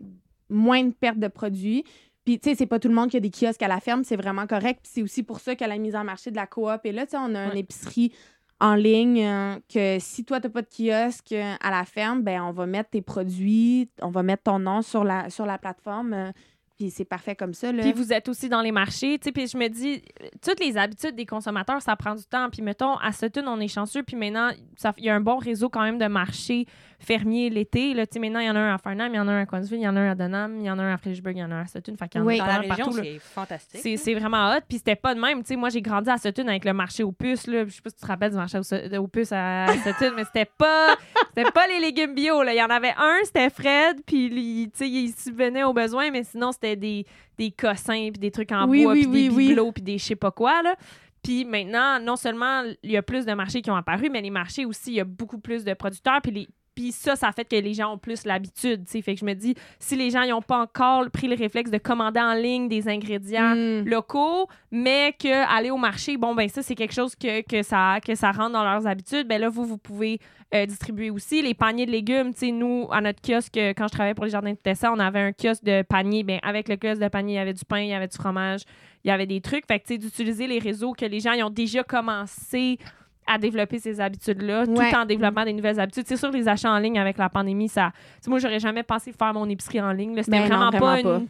moins 0.51 0.83
de 0.85 0.93
pertes 0.93 1.19
de 1.19 1.29
produits. 1.29 1.85
Puis, 2.25 2.39
tu 2.41 2.49
sais, 2.51 2.55
c'est 2.57 2.67
pas 2.67 2.79
tout 2.79 2.89
le 2.89 2.95
monde 2.95 3.11
qui 3.11 3.17
a 3.17 3.21
des 3.21 3.31
kiosques 3.31 3.63
à 3.63 3.69
la 3.69 3.81
ferme, 3.81 4.03
c'est 4.05 4.17
vraiment 4.17 4.47
correct. 4.47 4.81
Puis 4.83 4.93
c'est 4.95 5.03
aussi 5.03 5.23
pour 5.23 5.41
ça 5.41 5.55
que 5.57 5.65
la 5.65 5.77
mise 5.79 5.95
en 5.95 6.05
marché 6.05 6.31
de 6.31 6.37
la 6.37 6.47
coop 6.47 6.81
est 6.85 6.93
là. 6.93 7.05
Tu 7.05 7.11
sais, 7.13 7.17
on 7.19 7.35
a 7.35 7.45
une 7.47 7.51
Ouais. 7.53 7.59
épicerie 7.61 8.13
en 8.61 8.75
ligne 8.77 9.23
euh, 9.27 9.57
que 9.73 9.99
si 10.01 10.25
toi, 10.25 10.41
t'as 10.41 10.49
pas 10.49 10.63
de 10.63 10.69
kiosque 10.69 11.33
euh, 11.33 11.55
à 11.61 11.71
la 11.71 11.85
ferme, 11.85 12.23
ben 12.23 12.41
on 12.43 12.53
va 12.53 12.67
mettre 12.67 12.91
tes 12.91 13.03
produits, 13.03 13.91
on 14.01 14.09
va 14.11 14.23
mettre 14.23 14.45
ton 14.45 14.59
nom 14.59 14.81
sur 14.81 15.05
la, 15.05 15.29
sur 15.29 15.45
la 15.45 15.59
plateforme. 15.59 16.13
euh, 16.15 16.33
puis 16.77 16.91
c'est 16.91 17.05
parfait 17.05 17.37
comme 17.37 17.55
ça. 17.55 17.71
Là. 17.71 17.83
Puis 17.83 17.93
vous 17.93 18.13
êtes 18.13 18.29
aussi 18.29 18.49
dans 18.49 18.61
les 18.61 18.73
marchés, 18.73 19.17
tu 19.21 19.27
sais, 19.27 19.33
puis 19.33 19.47
je 19.47 19.57
me 19.57 19.69
dis, 19.69 20.03
toutes 20.43 20.59
les 20.59 20.77
habitudes 20.77 21.15
des 21.15 21.25
consommateurs, 21.27 21.81
ça 21.83 21.95
prend 21.95 22.17
du 22.17 22.25
temps. 22.25 22.49
Puis 22.51 22.63
mettons, 22.63 22.97
à 22.97 23.13
Sutton, 23.13 23.45
on 23.47 23.61
est 23.61 23.69
chanceux, 23.69 24.03
puis 24.03 24.17
maintenant, 24.17 24.51
il 24.99 25.05
y 25.05 25.09
a 25.09 25.15
un 25.15 25.21
bon 25.21 25.37
réseau 25.37 25.69
quand 25.69 25.83
même 25.83 25.99
de 25.99 26.07
marchés 26.07 26.67
fermiers 27.05 27.51
l'été. 27.51 27.95
Là, 27.95 28.07
tu 28.07 28.15
sais, 28.15 28.19
maintenant, 28.19 28.41
il 28.41 28.47
y 28.47 28.51
en 28.51 28.57
a 28.57 28.61
un 28.61 28.75
à 28.75 28.79
Farnham, 28.79 29.13
il 29.13 29.17
y 29.17 29.21
en 29.21 29.29
a 29.29 29.33
un 29.33 29.43
à 29.43 29.47
Coinsville, 29.47 29.79
il 29.79 29.85
y 29.85 29.89
en 29.89 29.97
a 29.97 30.01
un 30.01 30.11
à 30.11 30.15
Denham, 30.15 30.59
il 30.59 30.67
y 30.67 30.71
en 30.71 30.79
a 30.79 30.83
un 30.83 30.95
à 30.95 30.97
Fredericksburg, 30.97 31.37
il 31.37 31.41
y 31.41 31.45
en 31.45 31.51
a 31.51 31.55
un 31.57 31.61
à 31.63 31.67
Sutton. 31.67 31.95
Fait 31.99 32.09
qu'il 32.09 32.21
y 32.21 32.23
en 32.23 32.27
a 32.27 32.29
Oui. 32.29 32.39
Dans 32.39 32.45
pas 32.45 32.53
la 32.53 32.59
mal 32.59 32.71
région, 32.71 32.85
partout, 32.87 32.97
là. 32.97 33.03
c'est 33.05 33.19
fantastique. 33.19 33.81
C'est, 33.83 33.97
c'est 33.97 34.15
vraiment 34.15 34.51
hot. 34.53 34.61
Puis 34.69 34.79
c'était 34.79 34.97
pas 34.97 35.15
de 35.15 35.21
même. 35.21 35.43
Tu 35.43 35.49
sais, 35.49 35.57
moi, 35.57 35.69
j'ai 35.69 35.83
grandi 35.83 36.11
à 36.11 36.19
Sutton 36.19 36.49
avec 36.49 36.65
le 36.65 36.73
marché 36.73 37.03
aux 37.03 37.13
puces. 37.13 37.47
Là. 37.47 37.65
Je 37.65 37.71
sais 37.71 37.83
pas 37.83 37.91
si 37.91 37.97
tu 37.97 38.03
te 38.03 38.07
rappelles 38.07 38.31
du 38.31 38.37
marché 38.37 38.59
aux, 38.59 38.99
aux 38.99 39.09
puces 39.09 39.33
à 39.33 39.67
Sutton, 39.85 40.13
mais 40.17 40.25
c'était 40.25 40.51
pas, 40.59 40.97
c'était 41.37 41.51
pas 41.51 41.67
les 41.67 41.81
légumes 41.81 42.15
bio. 42.15 42.43
Là. 42.43 42.53
Il 42.55 42.59
y 42.59 42.63
en 42.63 42.71
avait 42.71 42.95
un, 42.97 43.19
c'était 43.25 43.51
Fred. 43.51 44.01
Puis 44.07 44.71
sais, 44.75 44.89
il 44.89 45.13
subvenait 45.13 45.65
aux 45.65 45.73
besoins, 45.73 46.11
mais 46.11 46.25
sinon, 46.25 46.53
c'était 46.53 46.77
des, 46.77 47.05
des 47.39 47.51
cossins, 47.51 48.11
puis 48.13 48.21
des 48.21 48.31
trucs 48.31 48.53
en 48.53 48.69
Oui, 48.69 48.85
bois, 48.85 48.93
oui, 48.93 49.01
puis 49.03 49.11
oui, 49.11 49.29
des 49.29 49.35
oui. 49.35 49.49
bibelots, 49.49 49.73
puis 49.73 49.83
des 49.83 49.99
je 49.99 50.05
sais 50.05 50.17
pas 50.17 50.31
quoi. 50.31 50.63
Là. 50.63 50.75
Puis 51.23 51.45
maintenant, 51.45 51.99
non 52.01 52.17
seulement 52.17 52.63
il 52.83 52.91
y 52.91 52.97
a 52.97 53.03
plus 53.03 53.25
de 53.25 53.33
marchés 53.33 53.63
qui 53.63 53.71
ont 53.71 53.77
apparu, 53.77 54.11
mais 54.11 54.21
les 54.21 54.31
marchés 54.31 54.67
aussi, 54.67 54.91
il 54.91 54.95
y 54.97 55.01
a 55.01 55.05
beaucoup 55.05 55.39
plus 55.39 55.65
de 55.65 55.73
producteurs. 55.75 56.21
Puis 56.23 56.33
les 56.33 56.49
puis 56.75 56.93
ça, 56.93 57.17
ça 57.17 57.31
fait 57.33 57.45
que 57.45 57.57
les 57.57 57.75
gens 57.75 57.93
ont 57.95 57.99
plus 57.99 58.25
l'habitude. 58.25 58.85
tu. 58.91 59.01
Fait 59.03 59.15
que 59.15 59.21
je 59.21 59.25
me 59.25 59.35
dis, 59.35 59.55
si 59.79 59.97
les 59.97 60.11
gens 60.11 60.27
n'ont 60.27 60.43
pas 60.43 60.59
encore 60.59 61.11
pris 61.11 61.29
le 61.29 61.37
réflexe 61.37 61.71
de 61.71 61.79
commander 61.79 62.21
en 62.21 62.35
ligne 62.35 62.69
des 62.69 62.89
ingrédients 62.89 63.55
Mm. 63.55 63.89
locaux, 63.89 64.49
mais 64.71 65.15
que 65.19 65.47
aller 65.55 65.71
au 65.71 65.77
marché, 65.77 66.17
bon, 66.17 66.35
ben 66.35 66.49
ça, 66.49 66.63
c'est 66.63 66.75
quelque 66.75 66.95
chose 66.95 67.15
que, 67.15 67.43
que, 67.43 67.63
ça, 67.63 67.99
que 68.05 68.15
ça 68.15 68.33
rentre 68.33 68.53
dans 68.53 68.65
leurs 68.65 68.87
habitudes. 68.87 69.27
Ben 69.29 69.41
là, 69.41 69.49
vous, 69.49 69.65
vous 69.65 69.79
pouvez 69.79 70.19
euh, 70.55 70.67
distribuer 70.67 71.11
aussi 71.11 71.43
les 71.43 71.55
paniers 71.55 71.87
de 71.87 71.91
légumes. 71.91 72.33
Tu 72.33 72.41
sais, 72.47 72.51
nous, 72.53 72.89
à 72.91 73.01
notre 73.01 73.21
kiosque, 73.21 73.57
euh, 73.57 73.73
quand 73.77 73.87
je 73.89 73.93
travaillais 73.93 74.15
pour 74.15 74.25
les 74.25 74.31
jardins 74.31 74.53
de 74.53 74.57
Tessa, 74.57 74.93
on 74.93 74.99
avait 74.99 75.21
un 75.21 75.33
kiosque 75.33 75.65
de 75.65 75.83
paniers. 75.83 76.23
Ben, 76.25 76.39
avec 76.43 76.69
le 76.69 76.77
kiosque 76.77 77.01
de 77.01 77.09
panier, 77.09 77.35
il 77.35 77.37
y 77.37 77.41
avait 77.41 77.53
du 77.55 77.65
pain, 77.65 77.81
il 77.81 77.89
y 77.89 77.95
avait 77.95 78.09
du 78.09 78.17
fromage, 78.17 78.63
il 79.05 79.09
y 79.09 79.11
avait 79.11 79.27
des 79.27 79.41
trucs. 79.41 79.67
Fait 79.67 79.79
que, 79.81 79.87
tu 79.87 79.95
sais, 79.95 79.99
d'utiliser 79.99 80.47
les 80.47 80.59
réseaux 80.59 80.93
que 80.93 81.05
les 81.05 81.21
gens 81.21 81.33
ils 81.33 81.43
ont 81.45 81.51
déjà 81.51 81.83
commencé 81.83 82.79
à 83.27 83.39
développer 83.39 83.79
ces 83.79 84.01
habitudes-là, 84.01 84.65
Ouais. 84.67 84.91
tout 84.91 84.97
en 84.97 85.05
développant 85.05 85.45
des 85.45 85.53
nouvelles 85.53 85.81
habitudes. 85.81 86.05
C'est 86.07 86.17
sûr, 86.17 86.31
les 86.31 86.47
achats 86.49 86.71
en 86.71 86.79
ligne 86.79 86.99
avec 86.99 87.17
la 87.19 87.29
pandémie, 87.29 87.69
ça... 87.69 87.93
tu 87.95 88.01
sais, 88.23 88.31
moi, 88.31 88.39
j'aurais 88.39 88.61
jamais 88.61 88.83
pensé 88.83 89.13
faire 89.13 89.33
mon 89.35 89.49
épicerie 89.49 89.81
en 89.81 89.93
ligne. 89.93 90.15
C'était 90.23 90.31
Ben 90.31 90.43
non, 90.43 90.49
vraiment, 90.49 90.71
pas, 90.71 91.01
vraiment 91.01 91.27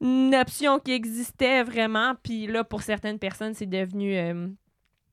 une, 0.00 0.08
une 0.28 0.34
option 0.34 0.78
qui 0.78 0.92
existait 0.92 1.62
vraiment. 1.62 2.14
Puis 2.22 2.46
là, 2.46 2.64
pour 2.64 2.82
certaines 2.82 3.18
personnes, 3.18 3.54
c'est 3.54 3.66
devenu... 3.68 4.16
euh, 4.16 4.48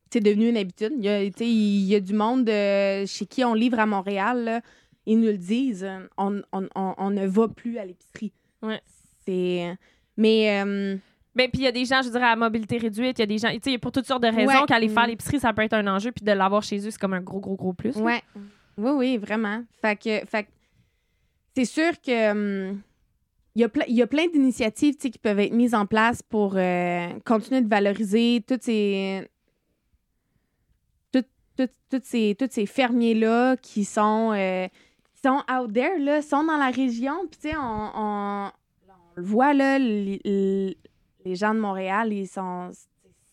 c'est 0.10 0.22
devenu 0.22 0.48
une 0.50 0.58
habitude. 0.58 0.94
Il 0.98 1.04
y 1.04 1.10
a, 1.10 1.26
tu 1.26 1.32
sais, 1.40 1.48
il 1.48 1.84
y 1.86 1.96
a 1.96 2.00
du 2.00 2.14
monde 2.14 2.48
euh, 2.50 3.06
chez 3.06 3.26
qui 3.26 3.44
on 3.44 3.54
livre 3.54 3.80
à 3.80 3.86
Montréal, 3.86 4.44
là, 4.46 4.62
ils 5.06 5.20
nous 5.20 5.28
le 5.28 5.38
disent, 5.38 5.88
on, 6.18 6.42
on, 6.54 6.68
on, 6.76 6.94
on 6.98 7.10
ne 7.10 7.28
va 7.28 7.48
plus 7.50 7.78
à 7.78 7.86
l'épicerie. 7.86 8.32
Ouais. 8.62 8.80
C'est... 9.26 9.76
Mais... 10.16 10.64
euh, 10.64 10.96
Ben, 11.38 11.50
puis 11.52 11.62
il 11.62 11.66
y 11.66 11.68
a 11.68 11.72
des 11.72 11.86
gens, 11.86 12.02
je 12.02 12.10
dirais, 12.10 12.26
à 12.26 12.36
mobilité 12.36 12.78
réduite. 12.78 13.20
Il 13.20 13.22
y 13.22 13.24
a 13.24 13.26
des 13.28 13.38
gens, 13.38 13.50
tu 13.52 13.72
sais, 13.72 13.78
pour 13.78 13.92
toutes 13.92 14.08
sortes 14.08 14.24
de 14.24 14.28
raisons, 14.28 14.52
Ouais. 14.62 14.66
qu'aller 14.68 14.90
faire 14.90 15.04
Mm. 15.06 15.10
l'épicerie, 15.10 15.40
ça 15.40 15.54
peut 15.54 15.62
être 15.62 15.74
un 15.74 15.86
enjeu. 15.88 16.12
Puis 16.12 16.26
de 16.26 16.32
l'avoir 16.32 16.64
chez 16.64 16.78
eux, 16.80 16.90
c'est 16.92 16.98
comme 17.00 17.14
un 17.14 17.22
gros, 17.22 17.40
gros, 17.40 17.56
gros 17.56 17.74
plus. 17.74 17.96
là. 17.96 18.02
Ouais. 18.02 18.22
Oui, 18.78 18.92
oui, 18.96 19.18
vraiment. 19.18 19.64
Fait 19.82 19.96
que, 19.96 20.26
fait 20.26 20.48
c'est 21.56 21.66
sûr 21.66 21.92
que 22.02 22.32
hum, 22.72 22.82
il 23.56 23.62
y 23.62 23.66
a, 23.66 23.70
il 23.88 23.96
y 23.96 24.02
a 24.04 24.08
plein 24.08 24.28
d'initiatives 24.28 24.96
tu 24.96 25.02
sais, 25.04 25.10
qui 25.10 25.18
peuvent 25.20 25.40
être 25.40 25.54
mises 25.54 25.74
en 25.74 25.86
place 25.88 26.22
pour 26.22 26.54
euh, 26.58 27.08
continuer 27.26 27.62
de 27.62 27.68
valoriser 27.70 28.44
toutes 28.48 28.62
ces 28.64 29.28
tout- 31.12 31.24
tout- 31.58 31.68
toutes 31.90 32.06
ces, 32.06 32.36
tous 32.38 32.50
ces 32.52 32.66
fermiers-là 32.68 33.58
qui 33.58 33.84
sont, 33.86 34.32
euh, 34.34 34.68
qui 35.16 35.22
sont 35.24 35.42
out 35.52 35.74
there, 35.74 35.98
là, 36.00 36.22
sont 36.22 36.44
dans 36.44 36.58
la 36.58 36.70
région. 36.70 37.16
Puis, 37.32 37.40
tu 37.42 37.50
sais, 37.50 37.56
on, 37.58 37.92
on- 37.96 38.46
on 38.48 38.52
le 39.16 39.24
voit, 39.24 39.54
là, 39.56 39.80
les, 41.28 41.36
gens 41.36 41.54
de 41.54 41.60
Montréal, 41.60 42.14
ils 42.14 42.28
sont, 42.28 42.70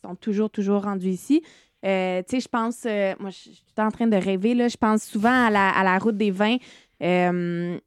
sont 0.02 0.14
toujours, 0.16 0.50
toujours 0.50 0.82
rendus 0.82 1.08
ici. 1.08 1.42
Euh, 1.84 2.22
tu 2.22 2.36
sais, 2.36 2.40
je 2.40 2.48
pense, 2.48 2.84
euh, 2.86 3.14
moi, 3.20 3.30
je 3.30 3.36
suis 3.36 3.56
en 3.76 3.90
train 3.90 4.06
de 4.06 4.16
rêver, 4.16 4.54
là. 4.54 4.68
Je 4.68 4.76
pense 4.76 5.02
souvent 5.02 5.46
à 5.46 5.50
la, 5.50 5.70
à 5.70 5.84
la 5.84 5.98
route 5.98 6.16
des 6.16 6.30
vins. 6.30 6.56
Euh, 7.02 7.78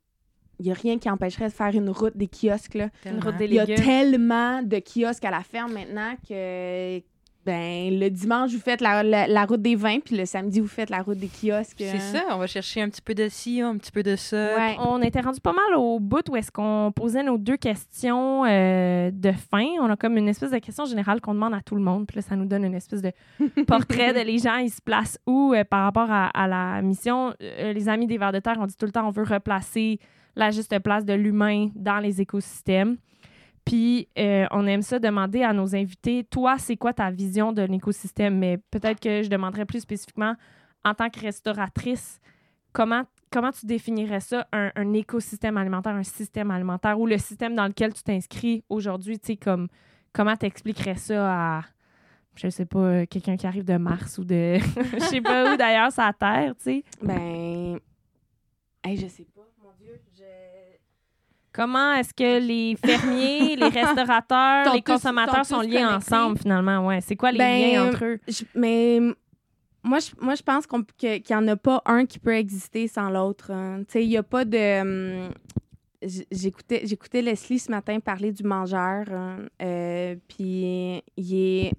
Il 0.59 0.65
n'y 0.65 0.71
a 0.71 0.75
rien 0.75 0.99
qui 0.99 1.09
empêcherait 1.09 1.47
de 1.47 1.53
faire 1.53 1.73
une 1.73 1.89
route 1.89 2.15
des 2.15 2.27
kiosques, 2.27 2.75
là. 2.75 2.89
Une 3.05 3.19
route 3.19 3.37
des 3.37 3.45
Il 3.45 3.53
y 3.53 3.59
a 3.59 3.65
tellement 3.65 4.61
de 4.61 4.79
kiosques 4.79 5.25
à 5.25 5.31
la 5.31 5.41
ferme 5.41 5.73
maintenant 5.73 6.15
que 6.27 7.01
ben 7.47 7.97
le 7.99 8.09
dimanche 8.09 8.51
vous 8.51 8.59
faites 8.59 8.81
la, 8.81 9.01
la- 9.03 9.27
la 9.27 9.45
route 9.45 9.61
des 9.61 9.75
vins 9.75 9.99
puis 9.99 10.15
le 10.17 10.25
samedi 10.25 10.59
vous 10.59 10.67
faites 10.67 10.89
la 10.89 11.01
route 11.01 11.17
des 11.17 11.29
kiosques. 11.29 11.77
C'est 11.77 11.99
ça, 11.99 12.23
on 12.31 12.37
va 12.37 12.45
chercher 12.47 12.81
un 12.81 12.89
petit 12.89 13.01
peu 13.01 13.15
de 13.15 13.27
ci, 13.29 13.61
un 13.61 13.77
petit 13.77 13.91
peu 13.91 14.03
de 14.03 14.15
ça. 14.15 14.55
Ouais. 14.55 14.75
On 14.79 15.01
était 15.01 15.21
rendu 15.21 15.39
pas 15.39 15.53
mal 15.53 15.75
au 15.77 15.99
bout 15.99 16.27
où 16.29 16.35
est-ce 16.35 16.51
qu'on 16.51 16.91
posait 16.95 17.23
nos 17.23 17.37
deux 17.37 17.57
questions 17.57 18.43
euh, 18.45 19.09
de 19.11 19.31
fin. 19.31 19.65
On 19.81 19.89
a 19.89 19.95
comme 19.95 20.17
une 20.17 20.27
espèce 20.27 20.51
de 20.51 20.59
question 20.59 20.85
générale 20.85 21.21
qu'on 21.21 21.33
demande 21.33 21.53
à 21.53 21.61
tout 21.61 21.75
le 21.75 21.81
monde. 21.81 22.05
Puis 22.05 22.17
là, 22.17 22.21
ça 22.21 22.35
nous 22.35 22.45
donne 22.45 22.65
une 22.65 22.75
espèce 22.75 23.01
de 23.01 23.11
portrait 23.67 24.13
de 24.13 24.19
les 24.19 24.37
gens, 24.37 24.57
ils 24.57 24.69
se 24.69 24.81
placent 24.81 25.17
où 25.25 25.53
euh, 25.53 25.63
par 25.63 25.83
rapport 25.85 26.11
à, 26.11 26.27
à 26.27 26.47
la 26.47 26.81
mission. 26.81 27.33
Euh, 27.41 27.71
les 27.73 27.87
amis 27.89 28.07
des 28.07 28.17
vers 28.17 28.31
de 28.33 28.39
terre, 28.39 28.57
on 28.59 28.65
dit 28.65 28.75
tout 28.75 28.85
le 28.85 28.91
temps, 28.91 29.07
on 29.07 29.11
veut 29.11 29.23
replacer 29.23 29.99
la 30.35 30.51
juste 30.51 30.77
place 30.79 31.05
de 31.05 31.13
l'humain 31.13 31.69
dans 31.75 31.99
les 31.99 32.19
écosystèmes. 32.21 32.97
Puis, 33.67 34.07
euh, 34.17 34.45
on 34.51 34.65
aime 34.65 34.81
ça 34.81 34.97
demander 34.97 35.43
à 35.43 35.51
nos 35.51 35.75
invités, 35.75 36.23
toi, 36.23 36.57
c'est 36.57 36.77
quoi 36.77 36.93
ta 36.93 37.11
vision 37.11 37.51
de 37.51 37.63
l'écosystème? 37.63 38.37
Mais 38.37 38.59
peut-être 38.71 39.01
que 39.01 39.23
je 39.23 39.29
demanderais 39.29 39.65
plus 39.65 39.81
spécifiquement, 39.81 40.35
en 40.85 40.93
tant 40.93 41.09
que 41.09 41.19
restauratrice, 41.19 42.21
comment, 42.71 43.03
comment 43.29 43.51
tu 43.51 43.65
définirais 43.65 44.21
ça, 44.21 44.47
un, 44.53 44.93
écosystème 44.93 45.57
alimentaire, 45.57 45.93
un 45.95 46.03
système 46.03 46.49
alimentaire, 46.49 46.97
ou 46.97 47.07
le 47.07 47.17
système 47.17 47.55
dans 47.55 47.67
lequel 47.67 47.93
tu 47.93 48.03
t'inscris 48.03 48.63
aujourd'hui, 48.69 49.19
tu 49.19 49.33
sais, 49.33 49.35
comme, 49.35 49.67
comment 50.13 50.37
t'expliquerais 50.37 50.95
ça 50.95 51.57
à, 51.57 51.61
je 52.35 52.47
sais 52.47 52.65
pas, 52.65 52.79
euh, 52.79 53.05
quelqu'un 53.05 53.35
qui 53.35 53.47
arrive 53.47 53.65
de 53.65 53.75
Mars 53.75 54.17
ou 54.17 54.23
de, 54.23 54.59
je 54.93 54.99
sais 55.09 55.19
pas 55.19 55.53
où 55.53 55.57
d'ailleurs, 55.57 55.91
la 55.97 56.13
Terre, 56.13 56.55
tu 56.55 56.63
sais? 56.63 56.83
Ben 57.01 57.77
hey, 58.85 58.95
je 58.95 59.07
sais 59.07 59.27
pas, 59.35 59.45
mon 59.61 59.73
dieu, 59.77 59.99
je 60.15 60.23
Comment 61.57 61.93
est-ce 61.95 62.13
que 62.13 62.39
les 62.39 62.75
fermiers, 62.75 63.55
les 63.63 63.67
restaurateurs, 63.69 64.73
les 64.75 64.81
consommateurs 64.83 65.43
sont 65.45 65.61
liés 65.61 65.83
ensemble 65.83 66.37
finalement? 66.37 66.85
Ouais. 66.85 67.01
C'est 67.01 67.15
quoi 67.15 67.31
les 67.31 67.39
Ben, 67.39 67.71
liens 67.73 67.87
entre 67.89 68.05
eux? 68.05 68.19
Je- 68.27 68.43
mais 68.53 68.99
moi, 69.83 69.97
je, 69.99 70.11
moi, 70.21 70.35
je 70.35 70.43
pense 70.43 70.67
qu'on, 70.67 70.83
que- 70.83 71.17
qu'il 71.17 71.35
n'y 71.35 71.41
en 71.43 71.47
a 71.47 71.55
pas 71.55 71.81
un 71.85 72.05
qui 72.05 72.19
peut 72.19 72.35
exister 72.35 72.87
sans 72.87 73.09
l'autre. 73.09 73.49
hein. 73.51 73.79
Tu 73.87 73.93
sais, 73.93 74.03
il 74.05 74.09
n'y 74.09 74.17
a 74.17 74.23
pas 74.23 74.45
de. 74.45 74.81
hum, 74.81 75.33
j'écoutais, 76.31 76.81
j'écoutais 76.85 77.21
Leslie 77.23 77.57
ce 77.59 77.71
matin 77.71 77.99
parler 77.99 78.31
du 78.31 78.43
mangeur. 78.43 79.05
hein, 79.11 79.37
euh, 79.61 80.15
Puis 80.27 81.01
il 81.17 81.33
est 81.33 81.71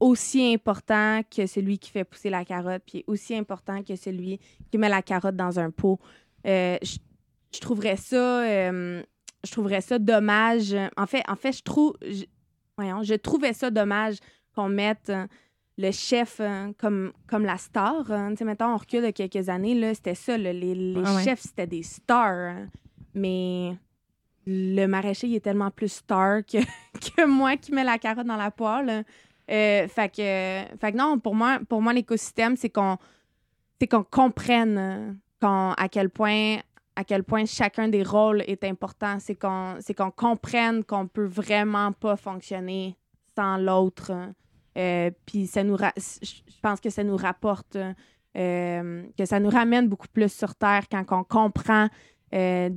aussi 0.00 0.52
important 0.52 1.20
que 1.30 1.46
celui 1.46 1.78
qui 1.78 1.90
fait 1.90 2.02
pousser 2.04 2.28
la 2.28 2.44
carotte, 2.44 2.82
puis 2.84 3.04
aussi 3.06 3.36
important 3.36 3.82
que 3.84 3.94
celui 3.94 4.40
qui 4.70 4.78
met 4.78 4.88
la 4.88 5.00
carotte 5.02 5.36
dans 5.36 5.60
un 5.60 5.70
pot. 5.70 6.00
Euh, 6.44 6.76
je, 6.82 6.96
je 7.54 7.60
trouverais 7.60 7.96
ça. 7.96 8.16
euh, 8.42 9.02
je 9.44 9.50
trouverais 9.50 9.80
ça 9.80 9.98
dommage. 9.98 10.74
En 10.96 11.06
fait, 11.06 11.22
en 11.28 11.36
fait, 11.36 11.52
je 11.52 11.62
trouve. 11.62 11.94
je- 12.02 12.24
voyons, 12.76 13.02
je 13.02 13.14
trouvais 13.14 13.52
ça 13.52 13.70
dommage 13.70 14.16
qu'on 14.54 14.68
mette 14.68 15.10
euh, 15.10 15.26
le 15.78 15.90
chef 15.90 16.38
euh, 16.40 16.72
comme, 16.78 17.12
comme 17.26 17.44
la 17.44 17.58
star. 17.58 18.10
hein. 18.10 18.30
Tu 18.30 18.36
sais, 18.38 18.44
mettons, 18.44 18.66
on 18.74 18.76
recule 18.76 19.02
de 19.02 19.10
quelques 19.10 19.48
années, 19.48 19.74
là, 19.74 19.94
c'était 19.94 20.14
ça. 20.14 20.36
là, 20.38 20.52
les 20.52 20.74
les 20.74 21.02
Ah 21.04 21.14
ouais. 21.14 21.24
chefs, 21.24 21.40
c'était 21.40 21.66
des 21.66 21.82
stars. 21.82 22.28
hein. 22.50 22.66
Mais 23.14 23.76
le 24.46 24.86
maraîcher, 24.86 25.26
il 25.28 25.34
est 25.36 25.40
tellement 25.40 25.70
plus 25.70 25.92
star 25.92 26.42
que, 26.44 26.58
que 27.16 27.26
moi 27.26 27.56
qui 27.56 27.72
mets 27.72 27.84
la 27.84 27.98
carotte 27.98 28.26
dans 28.26 28.36
la 28.36 28.50
poêle. 28.50 29.04
Euh, 29.50 29.88
fait, 29.88 30.08
que, 30.08 30.76
fait 30.78 30.92
que 30.92 30.96
non, 30.96 31.18
pour 31.18 31.34
moi, 31.34 31.58
pour 31.68 31.82
moi 31.82 31.92
l'écosystème, 31.92 32.56
c'est 32.56 32.70
qu'on 32.70 32.96
c'est 33.80 33.88
qu'on 33.88 34.04
comprenne 34.04 35.18
à 35.42 35.88
quel 35.90 36.08
point 36.08 36.58
à 36.96 37.04
quel 37.04 37.24
point 37.24 37.44
chacun 37.46 37.88
des 37.88 38.02
rôles 38.02 38.42
est 38.42 38.64
important. 38.64 39.18
C'est 39.18 39.34
qu'on 39.34 39.78
qu'on 39.96 40.10
comprenne 40.10 40.84
qu'on 40.84 41.06
peut 41.06 41.26
vraiment 41.26 41.92
pas 41.92 42.16
fonctionner 42.16 42.96
sans 43.34 43.56
l'autre. 43.56 44.12
Euh, 44.76 45.10
Puis 45.26 45.46
ça 45.46 45.64
nous 45.64 45.76
je 45.76 46.60
pense 46.62 46.80
que 46.80 46.90
ça 46.90 47.04
nous 47.04 47.16
rapporte 47.16 47.76
euh, 48.36 49.02
que 49.18 49.24
ça 49.24 49.40
nous 49.40 49.50
ramène 49.50 49.88
beaucoup 49.88 50.08
plus 50.08 50.32
sur 50.32 50.54
terre 50.54 50.84
quand 50.90 51.04
on 51.10 51.24
comprend 51.24 51.88
euh, 52.34 52.70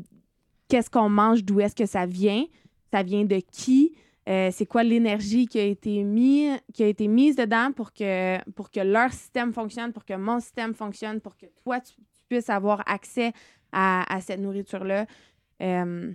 qu'est-ce 0.67 0.89
qu'on 0.89 1.09
mange, 1.09 1.43
d'où 1.43 1.61
est-ce 1.61 1.75
que 1.75 1.85
ça 1.85 2.05
vient, 2.05 2.43
ça 2.91 3.03
vient 3.03 3.23
de 3.23 3.39
qui, 3.39 3.95
c'est 4.27 4.65
quoi 4.67 4.83
l'énergie 4.83 5.45
qui 5.45 5.59
a 5.59 5.63
été 5.63 6.03
mis, 6.03 6.49
qui 6.73 6.83
a 6.83 6.87
été 6.87 7.07
mise 7.07 7.35
dedans 7.35 7.71
pour 7.71 7.93
que 7.93 8.37
pour 8.51 8.71
que 8.71 8.79
leur 8.79 9.11
système 9.13 9.53
fonctionne, 9.53 9.93
pour 9.93 10.03
que 10.03 10.15
mon 10.15 10.39
système 10.39 10.73
fonctionne, 10.73 11.21
pour 11.21 11.37
que 11.37 11.45
toi 11.63 11.79
tu 11.79 11.93
puisses 12.27 12.49
avoir 12.49 12.81
accès 12.87 13.33
à, 13.75 14.15
à 14.15 14.21
cette 14.21 14.39
nourriture 14.39 14.83
là. 14.85 15.05
Euh, 15.61 16.11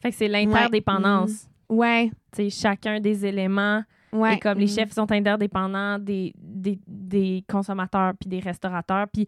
Fait 0.00 0.10
que 0.10 0.16
c'est 0.16 0.28
l'interdépendance. 0.28 1.48
ouais, 1.68 2.10
Tu 2.34 2.44
sais, 2.44 2.50
chacun 2.50 2.98
des 3.00 3.24
éléments. 3.26 3.84
ouais. 4.12 4.34
Et 4.34 4.38
comme 4.38 4.58
les 4.58 4.64
mm. 4.66 4.68
chefs 4.76 4.92
sont 4.92 5.10
interdépendants 5.12 5.98
des, 5.98 6.32
des, 6.36 6.78
des 6.86 7.44
consommateurs 7.48 8.12
puis 8.18 8.28
des 8.28 8.40
restaurateurs. 8.40 9.06
Puis 9.12 9.26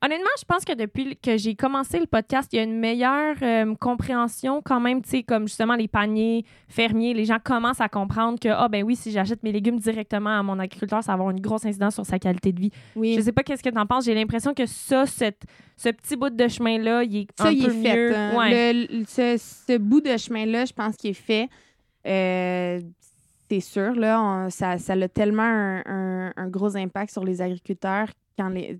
Honnêtement, 0.00 0.30
je 0.38 0.44
pense 0.44 0.64
que 0.64 0.74
depuis 0.74 1.16
que 1.16 1.36
j'ai 1.36 1.56
commencé 1.56 1.98
le 1.98 2.06
podcast, 2.06 2.48
il 2.52 2.56
y 2.56 2.58
a 2.60 2.62
une 2.62 2.78
meilleure 2.78 3.34
euh, 3.42 3.74
compréhension 3.74 4.62
quand 4.64 4.78
même, 4.78 5.02
tu 5.02 5.10
sais, 5.10 5.22
comme 5.24 5.48
justement 5.48 5.74
les 5.74 5.88
paniers 5.88 6.44
fermiers, 6.68 7.14
les 7.14 7.24
gens 7.24 7.38
commencent 7.42 7.80
à 7.80 7.88
comprendre 7.88 8.38
que, 8.38 8.48
ah 8.48 8.68
ben 8.68 8.84
oui, 8.84 8.94
si 8.94 9.10
j'achète 9.10 9.42
mes 9.42 9.50
légumes 9.50 9.80
directement 9.80 10.38
à 10.38 10.42
mon 10.44 10.60
agriculteur, 10.60 11.02
ça 11.02 11.08
va 11.08 11.14
avoir 11.14 11.30
une 11.30 11.40
grosse 11.40 11.66
incidence 11.66 11.94
sur 11.94 12.06
sa 12.06 12.20
qualité 12.20 12.52
de 12.52 12.60
vie. 12.60 12.70
Oui. 12.94 13.16
Je 13.16 13.22
sais 13.22 13.32
pas 13.32 13.42
qu'est-ce 13.42 13.62
que 13.62 13.70
tu 13.70 13.78
en 13.78 13.86
penses, 13.86 14.04
j'ai 14.04 14.14
l'impression 14.14 14.54
que 14.54 14.66
ça, 14.66 15.04
cette, 15.04 15.42
ce 15.76 15.88
petit 15.88 16.14
bout 16.14 16.30
de 16.30 16.46
chemin-là, 16.46 17.02
il 17.02 17.16
est 17.16 17.26
Ça, 17.36 17.48
un 17.48 17.50
il 17.50 17.64
peu 17.66 17.72
est 17.72 17.82
fait. 17.82 18.14
hein. 18.14 18.36
Ouais. 18.38 18.72
Le- 18.72 18.98
le- 19.00 19.04
ce, 19.04 19.36
ce 19.66 19.78
bout 19.78 20.00
de 20.00 20.16
chemin-là, 20.16 20.64
je 20.64 20.72
pense 20.74 20.96
qu'il 20.96 21.10
est 21.10 21.14
fait. 21.14 21.48
Euh, 22.06 22.80
c'est 23.50 23.60
sûr, 23.60 23.94
là, 23.94 24.22
on- 24.22 24.50
ça, 24.50 24.78
ça 24.78 24.92
a 24.92 25.08
tellement 25.08 25.42
un, 25.42 25.82
un- 25.86 26.32
un 26.36 26.48
gros 26.48 26.76
impact 26.76 27.10
sur 27.10 27.24
les 27.24 27.42
agriculteurs 27.42 28.06
quand 28.38 28.48
les, 28.50 28.78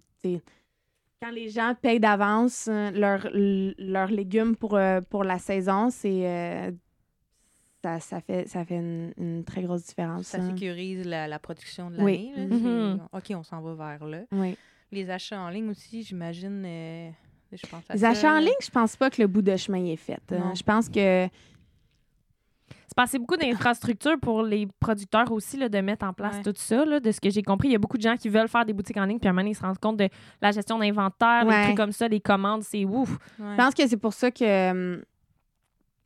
quand 1.21 1.31
les 1.31 1.49
gens 1.49 1.75
payent 1.81 2.01
d'avance 2.01 2.69
euh, 2.71 2.91
leurs 3.79 4.11
légumes 4.11 4.57
pour, 4.57 4.77
euh, 4.77 5.01
pour 5.01 5.25
la 5.25 5.39
saison. 5.39 5.91
C'est 5.91 6.27
euh, 6.27 6.71
ça, 7.83 8.01
ça 8.01 8.21
fait, 8.21 8.49
ça 8.49 8.65
fait 8.65 8.77
une, 8.77 9.13
une 9.19 9.45
très 9.45 9.63
grosse 9.63 9.85
différence. 9.87 10.27
Ça 10.29 10.39
hein. 10.39 10.51
sécurise 10.51 11.05
la, 11.07 11.27
la 11.29 11.39
production 11.39 11.91
de 11.91 12.01
Oui. 12.01 12.31
l'année. 12.37 12.49
là. 12.51 12.57
Mhm. 12.57 13.01
OK, 13.13 13.25
on 13.31 13.43
s'en 13.43 13.61
va 13.61 13.75
vers 13.75 14.07
là. 14.09 14.21
Oui. 14.33 14.57
Les 14.91 15.11
achats 15.11 15.41
en 15.41 15.49
ligne 15.49 15.69
aussi, 15.71 16.03
j'imagine. 16.03 16.63
euh, 16.65 17.11
Les 17.53 17.59
ça. 17.99 18.09
achats 18.11 18.35
en 18.35 18.39
ligne, 18.41 18.53
je 18.63 18.71
pense 18.71 18.97
pas 18.97 19.11
que 19.11 19.21
le 19.21 19.29
bout 19.29 19.43
de 19.43 19.57
chemin 19.57 19.85
est 19.85 19.97
fait. 19.97 20.21
Non. 20.31 20.55
Je 20.55 20.63
pense 20.63 20.89
que 20.89 21.29
C'est 22.87 22.97
passé 22.97 23.19
beaucoup 23.19 23.37
d'infrastructures 23.37 24.19
pour 24.21 24.43
les 24.43 24.67
producteurs 24.81 25.31
aussi, 25.33 25.57
là, 25.57 25.69
de 25.69 25.79
mettre 25.81 26.07
en 26.07 26.13
place 26.13 26.37
Ouais. 26.37 26.43
tout 26.43 26.53
ça. 26.57 26.85
Là, 26.85 27.01
de 27.01 27.11
ce 27.13 27.21
que 27.21 27.31
j'ai 27.31 27.43
compris, 27.43 27.69
il 27.69 27.73
y 27.73 27.75
a 27.75 27.79
beaucoup 27.79 27.97
de 27.99 28.03
gens 28.03 28.17
qui 28.17 28.29
veulent 28.29 28.49
faire 28.49 28.65
des 28.65 28.73
boutiques 28.73 28.97
en 28.97 29.05
ligne, 29.05 29.19
puis 29.19 29.29
à 29.29 29.31
un 29.31 29.35
moment 29.35 29.47
ils 29.49 29.55
se 29.55 29.61
rendent 29.63 29.79
compte 29.79 29.97
de 29.99 30.09
la 30.41 30.51
gestion 30.53 30.79
d'inventaire, 30.79 31.45
Ouais. 31.47 31.59
des 31.59 31.65
trucs 31.65 31.77
comme 31.77 31.93
ça, 31.93 32.09
des 32.09 32.21
commandes, 32.21 32.63
c'est 32.63 32.85
ouf. 32.85 33.11
Ouais. 33.39 33.53
Je 33.53 33.57
pense 33.57 33.75
que 33.75 33.87
c'est 33.87 33.97
pour 33.97 34.13
ça 34.15 34.31
que, 34.31 34.71
hum, 34.71 35.03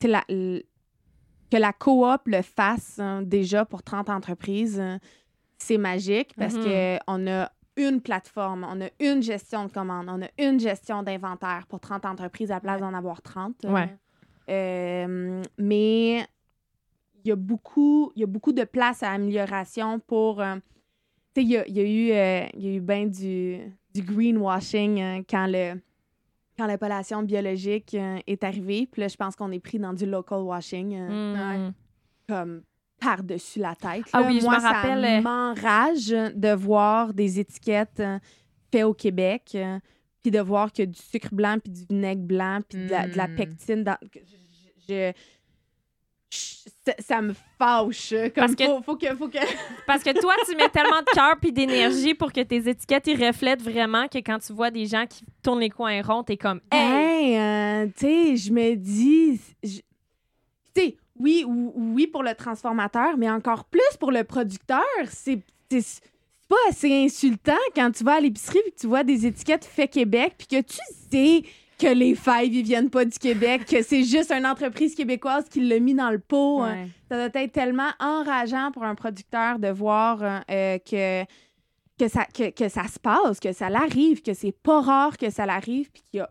que 0.00 0.08
la, 0.08 0.22
que 0.28 1.56
la 1.56 1.72
coop 1.72 2.22
le 2.26 2.42
fasse 2.42 2.98
hein, 2.98 3.22
déjà 3.22 3.64
pour 3.64 3.82
30 3.82 4.10
entreprises. 4.10 4.80
hein, 4.80 4.98
c'est 5.58 5.78
magique 5.78 6.34
parce 6.36 6.54
que 6.54 6.98
on 7.06 7.26
a 7.28 7.48
une 7.76 8.00
plateforme, 8.00 8.66
on 8.68 8.80
a 8.82 8.88
une 9.00 9.22
gestion 9.22 9.66
de 9.66 9.70
commande, 9.72 10.06
on 10.08 10.20
a 10.22 10.26
une 10.38 10.58
gestion 10.58 11.02
d'inventaire 11.04 11.66
pour 11.68 11.78
30 11.80 12.04
entreprises 12.04 12.50
à 12.50 12.54
la 12.54 12.60
place 12.60 12.80
d'en 12.80 12.92
avoir 12.92 13.22
30. 13.22 13.54
Ouais. 13.64 13.88
Euh, 14.50 15.40
mais 15.58 16.26
il 17.24 17.28
y 17.28 17.32
a 17.32 17.36
beaucoup, 17.36 18.12
il 18.16 18.20
y 18.20 18.22
a 18.24 18.26
beaucoup 18.26 18.52
de 18.52 18.64
place 18.64 19.02
à 19.02 19.10
amélioration 19.12 19.98
pour. 20.00 20.40
euh, 20.40 20.56
tu 21.34 21.40
sais, 21.40 21.44
il 21.44 21.50
y 21.50 21.56
a, 21.56 21.66
il 21.66 21.74
y 21.76 21.80
a 21.80 21.84
eu, 21.84 22.12
euh, 22.12 22.46
il 22.54 22.64
y 22.64 22.68
a 22.68 22.72
eu 22.74 22.80
bien 22.80 23.06
du, 23.06 23.58
du 23.94 24.02
greenwashing 24.02 25.00
euh, 25.00 25.22
quand 25.28 25.46
le 25.46 25.80
quand 26.58 26.66
l'appellation 26.66 27.22
biologique 27.22 27.96
est 28.26 28.44
arrivée. 28.44 28.86
Puis 28.90 29.00
là, 29.00 29.08
je 29.08 29.16
pense 29.16 29.34
qu'on 29.34 29.50
est 29.52 29.58
pris 29.58 29.78
dans 29.78 29.94
du 29.94 30.04
local 30.04 30.40
washing 30.40 30.94
Mm. 30.98 31.72
comme 32.28 32.62
par-dessus 33.00 33.58
la 33.58 33.74
tête. 33.74 34.04
Ah 34.12 34.20
là. 34.20 34.26
oui, 34.26 34.38
je 34.38 34.44
Moi, 34.44 34.58
me 34.58 34.62
rappelle, 34.62 35.02
ça 35.02 35.20
m'enrage 35.22 36.08
de 36.08 36.52
voir 36.54 37.14
des 37.14 37.40
étiquettes 37.40 38.02
faites 38.70 38.84
au 38.84 38.92
Québec, 38.94 39.56
puis 40.22 40.30
de 40.30 40.38
voir 40.40 40.70
qu'il 40.70 40.84
y 40.84 40.88
a 40.88 40.90
du 40.90 41.00
sucre 41.00 41.34
blanc, 41.34 41.56
puis 41.58 41.72
du 41.72 41.84
vinaigre 41.86 42.22
blanc, 42.22 42.60
puis 42.68 42.84
de, 42.84 42.90
la, 42.90 43.08
de 43.08 43.16
la 43.16 43.28
Mm. 43.28 43.34
pectine. 43.34 43.82
Dans... 43.84 43.96
je- 44.14 44.20
je- 44.20 44.84
je- 44.88 45.12
ça, 46.34 46.92
ça 46.98 47.20
me 47.22 47.34
fâche. 47.58 48.10
Comme 48.10 48.30
Parce 48.34 48.54
que- 48.54 48.64
faut, 48.64 48.82
faut 48.82 48.96
que, 48.96 49.14
faut 49.16 49.28
que... 49.28 49.38
Parce 49.86 50.02
que 50.02 50.18
toi, 50.20 50.34
tu 50.48 50.56
mets 50.56 50.68
tellement 50.68 51.00
de 51.00 51.14
cœur 51.14 51.36
puis 51.40 51.52
d'énergie 51.52 52.14
pour 52.14 52.32
que 52.32 52.40
tes 52.40 52.68
étiquettes 52.68 53.06
ils 53.06 53.24
reflètent 53.26 53.62
vraiment 53.62 54.08
que 54.08 54.18
quand 54.18 54.38
tu 54.38 54.52
vois 54.52 54.70
des 54.70 54.86
gens 54.86 55.06
qui 55.06 55.24
tournent 55.42 55.60
les 55.60 55.70
coins 55.70 56.00
ronds, 56.02 56.22
t'es 56.24 56.36
comme 56.36 56.60
Hey! 56.70 57.02
Hey, 57.34 57.38
euh, 57.38 57.86
tu 57.96 58.06
sais, 58.06 58.36
je 58.36 58.52
me 58.52 58.74
dis, 58.74 59.40
tu 59.62 59.70
sais, 60.76 60.96
oui, 61.18 61.44
ou- 61.46 61.72
oui 61.76 62.06
pour 62.06 62.22
le 62.22 62.34
transformateur, 62.34 63.16
mais 63.16 63.30
encore 63.30 63.64
plus 63.66 63.80
pour 64.00 64.10
le 64.10 64.24
producteur. 64.24 64.82
C'est 65.08 65.40
pas 66.48 66.56
assez 66.68 66.92
insultant 67.04 67.52
quand 67.74 67.90
tu 67.92 68.02
vas 68.04 68.14
à 68.14 68.20
l'épicerie 68.20 68.58
et 68.66 68.70
que 68.72 68.76
tu 68.80 68.86
vois 68.86 69.04
des 69.04 69.24
étiquettes 69.26 69.64
fait 69.64 69.88
Québec 69.88 70.34
puis 70.36 70.46
que 70.48 70.60
tu 70.62 70.78
sais 71.10 71.42
que 71.82 71.92
les 71.92 72.14
fèves 72.14 72.52
ils 72.54 72.62
viennent 72.62 72.90
pas 72.90 73.04
du 73.04 73.18
Québec, 73.18 73.64
que 73.66 73.82
c'est 73.82 74.04
juste 74.04 74.30
une 74.30 74.46
entreprise 74.46 74.94
québécoise 74.94 75.48
qui 75.48 75.60
l'a 75.60 75.78
mis 75.80 75.94
dans 75.94 76.10
le 76.10 76.18
pot. 76.20 76.62
hein. 76.62 76.74
Ouais. 76.84 76.88
Ça 77.10 77.16
doit 77.28 77.42
être 77.42 77.52
tellement 77.52 77.90
enrageant 78.00 78.70
pour 78.72 78.84
un 78.84 78.94
producteur 78.94 79.58
de 79.58 79.68
voir 79.68 80.22
euh, 80.22 80.38
euh, 80.50 80.78
que, 80.78 81.24
que, 81.98 82.08
ça, 82.08 82.24
que, 82.26 82.50
que 82.50 82.68
ça 82.68 82.86
se 82.88 82.98
passe, 82.98 83.40
que 83.40 83.52
ça 83.52 83.68
l'arrive, 83.68 84.22
que 84.22 84.32
c'est 84.32 84.52
pas 84.52 84.80
rare 84.80 85.16
que 85.18 85.28
ça 85.30 85.44
l'arrive, 85.44 85.90
puis 85.90 86.02
qu'il 86.10 86.18
y 86.18 86.20
a 86.20 86.30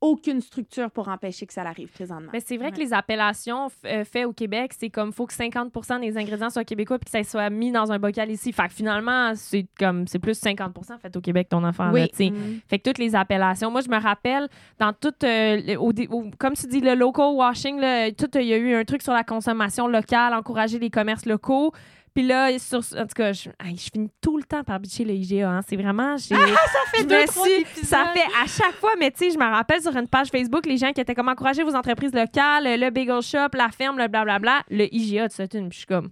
aucune 0.00 0.40
structure 0.40 0.90
pour 0.90 1.08
empêcher 1.08 1.46
que 1.46 1.52
ça 1.52 1.62
l'arrive 1.62 1.88
présentement. 1.92 2.30
Mais 2.32 2.40
c'est 2.40 2.56
vrai 2.56 2.66
Ouais. 2.66 2.72
que 2.72 2.78
les 2.78 2.92
appellations 2.94 3.68
euh, 3.84 4.04
faites 4.04 4.24
au 4.24 4.32
Québec, 4.32 4.72
c'est 4.78 4.88
comme 4.88 5.12
faut 5.12 5.26
que 5.26 5.32
50 5.34 6.00
des 6.00 6.16
ingrédients 6.16 6.48
soient 6.50 6.64
québécois 6.64 6.98
puis 6.98 7.04
que 7.04 7.10
ça 7.10 7.22
soit 7.22 7.50
mis 7.50 7.70
dans 7.72 7.92
un 7.92 7.98
bocal 7.98 8.30
ici. 8.30 8.52
Fait 8.52 8.68
que 8.68 8.74
finalement, 8.74 9.32
c'est 9.34 9.66
comme 9.78 10.06
c'est 10.06 10.18
plus 10.18 10.38
50 10.38 10.74
fait 11.02 11.16
au 11.16 11.20
Québec 11.20 11.48
ton 11.50 11.62
affaire. 11.64 11.92
là, 11.92 12.08
tu 12.08 12.16
sais. 12.16 12.30
Mm. 12.30 12.60
Fait 12.68 12.78
que 12.78 12.88
toutes 12.88 12.98
les 12.98 13.14
appellations. 13.14 13.70
Moi, 13.70 13.80
je 13.82 13.88
me 13.90 14.00
rappelle, 14.00 14.48
dans 14.78 14.92
tout, 14.92 15.12
euh, 15.24 15.76
au 15.76 15.92
comme 16.38 16.54
tu 16.54 16.66
dis, 16.66 16.80
le 16.80 16.94
local 16.94 17.34
washing, 17.34 17.78
là, 17.78 18.10
tout, 18.12 18.30
euh, 18.36 18.40
il 18.42 18.48
y 18.48 18.54
a 18.54 18.56
eu 18.56 18.74
un 18.74 18.84
truc 18.84 19.02
sur 19.02 19.12
la 19.12 19.24
consommation 19.24 19.86
locale, 19.86 20.32
encourager 20.34 20.78
les 20.78 20.90
commerces 20.90 21.26
locaux. 21.26 21.72
Puis 22.14 22.26
là, 22.26 22.50
sur, 22.58 22.78
en 22.78 23.02
tout 23.02 23.14
cas, 23.14 23.32
je, 23.32 23.50
je 23.64 23.90
finis 23.92 24.10
tout 24.20 24.36
le 24.36 24.42
temps 24.42 24.64
par 24.64 24.80
bitcher 24.80 25.04
le 25.04 25.12
IGA. 25.14 25.48
hein. 25.50 25.60
C'est 25.68 25.76
vraiment... 25.76 26.16
j'ai- 26.16 26.34
Ça 26.34 26.80
fait 26.92 27.04
deux, 27.04 27.24
trois 27.26 27.46
suis- 27.46 27.64
ça 27.86 28.06
fait 28.14 28.26
à 28.42 28.46
chaque 28.46 28.74
fois, 28.76 28.92
mais 28.98 29.10
tu 29.10 29.18
sais, 29.24 29.30
je 29.30 29.38
me 29.38 29.44
rappelle 29.48 29.80
sur 29.80 29.96
une 29.96 30.08
page 30.08 30.28
Facebook, 30.28 30.66
les 30.66 30.76
gens 30.76 30.92
qui 30.92 31.00
étaient 31.00 31.14
comme 31.14 31.28
encourager 31.28 31.62
vos 31.62 31.74
entreprises 31.74 32.12
locales, 32.12 32.64
le 32.80 32.90
bagel 32.90 33.22
shop, 33.22 33.48
la 33.54 33.68
ferme, 33.70 33.98
le 33.98 34.08
blablabla, 34.08 34.62
le 34.70 34.92
IGA 34.94 35.28
de 35.28 35.32
Sutton. 35.32 35.68
Puis 35.68 35.72
je 35.72 35.76
suis 35.78 35.86
comme, 35.86 36.10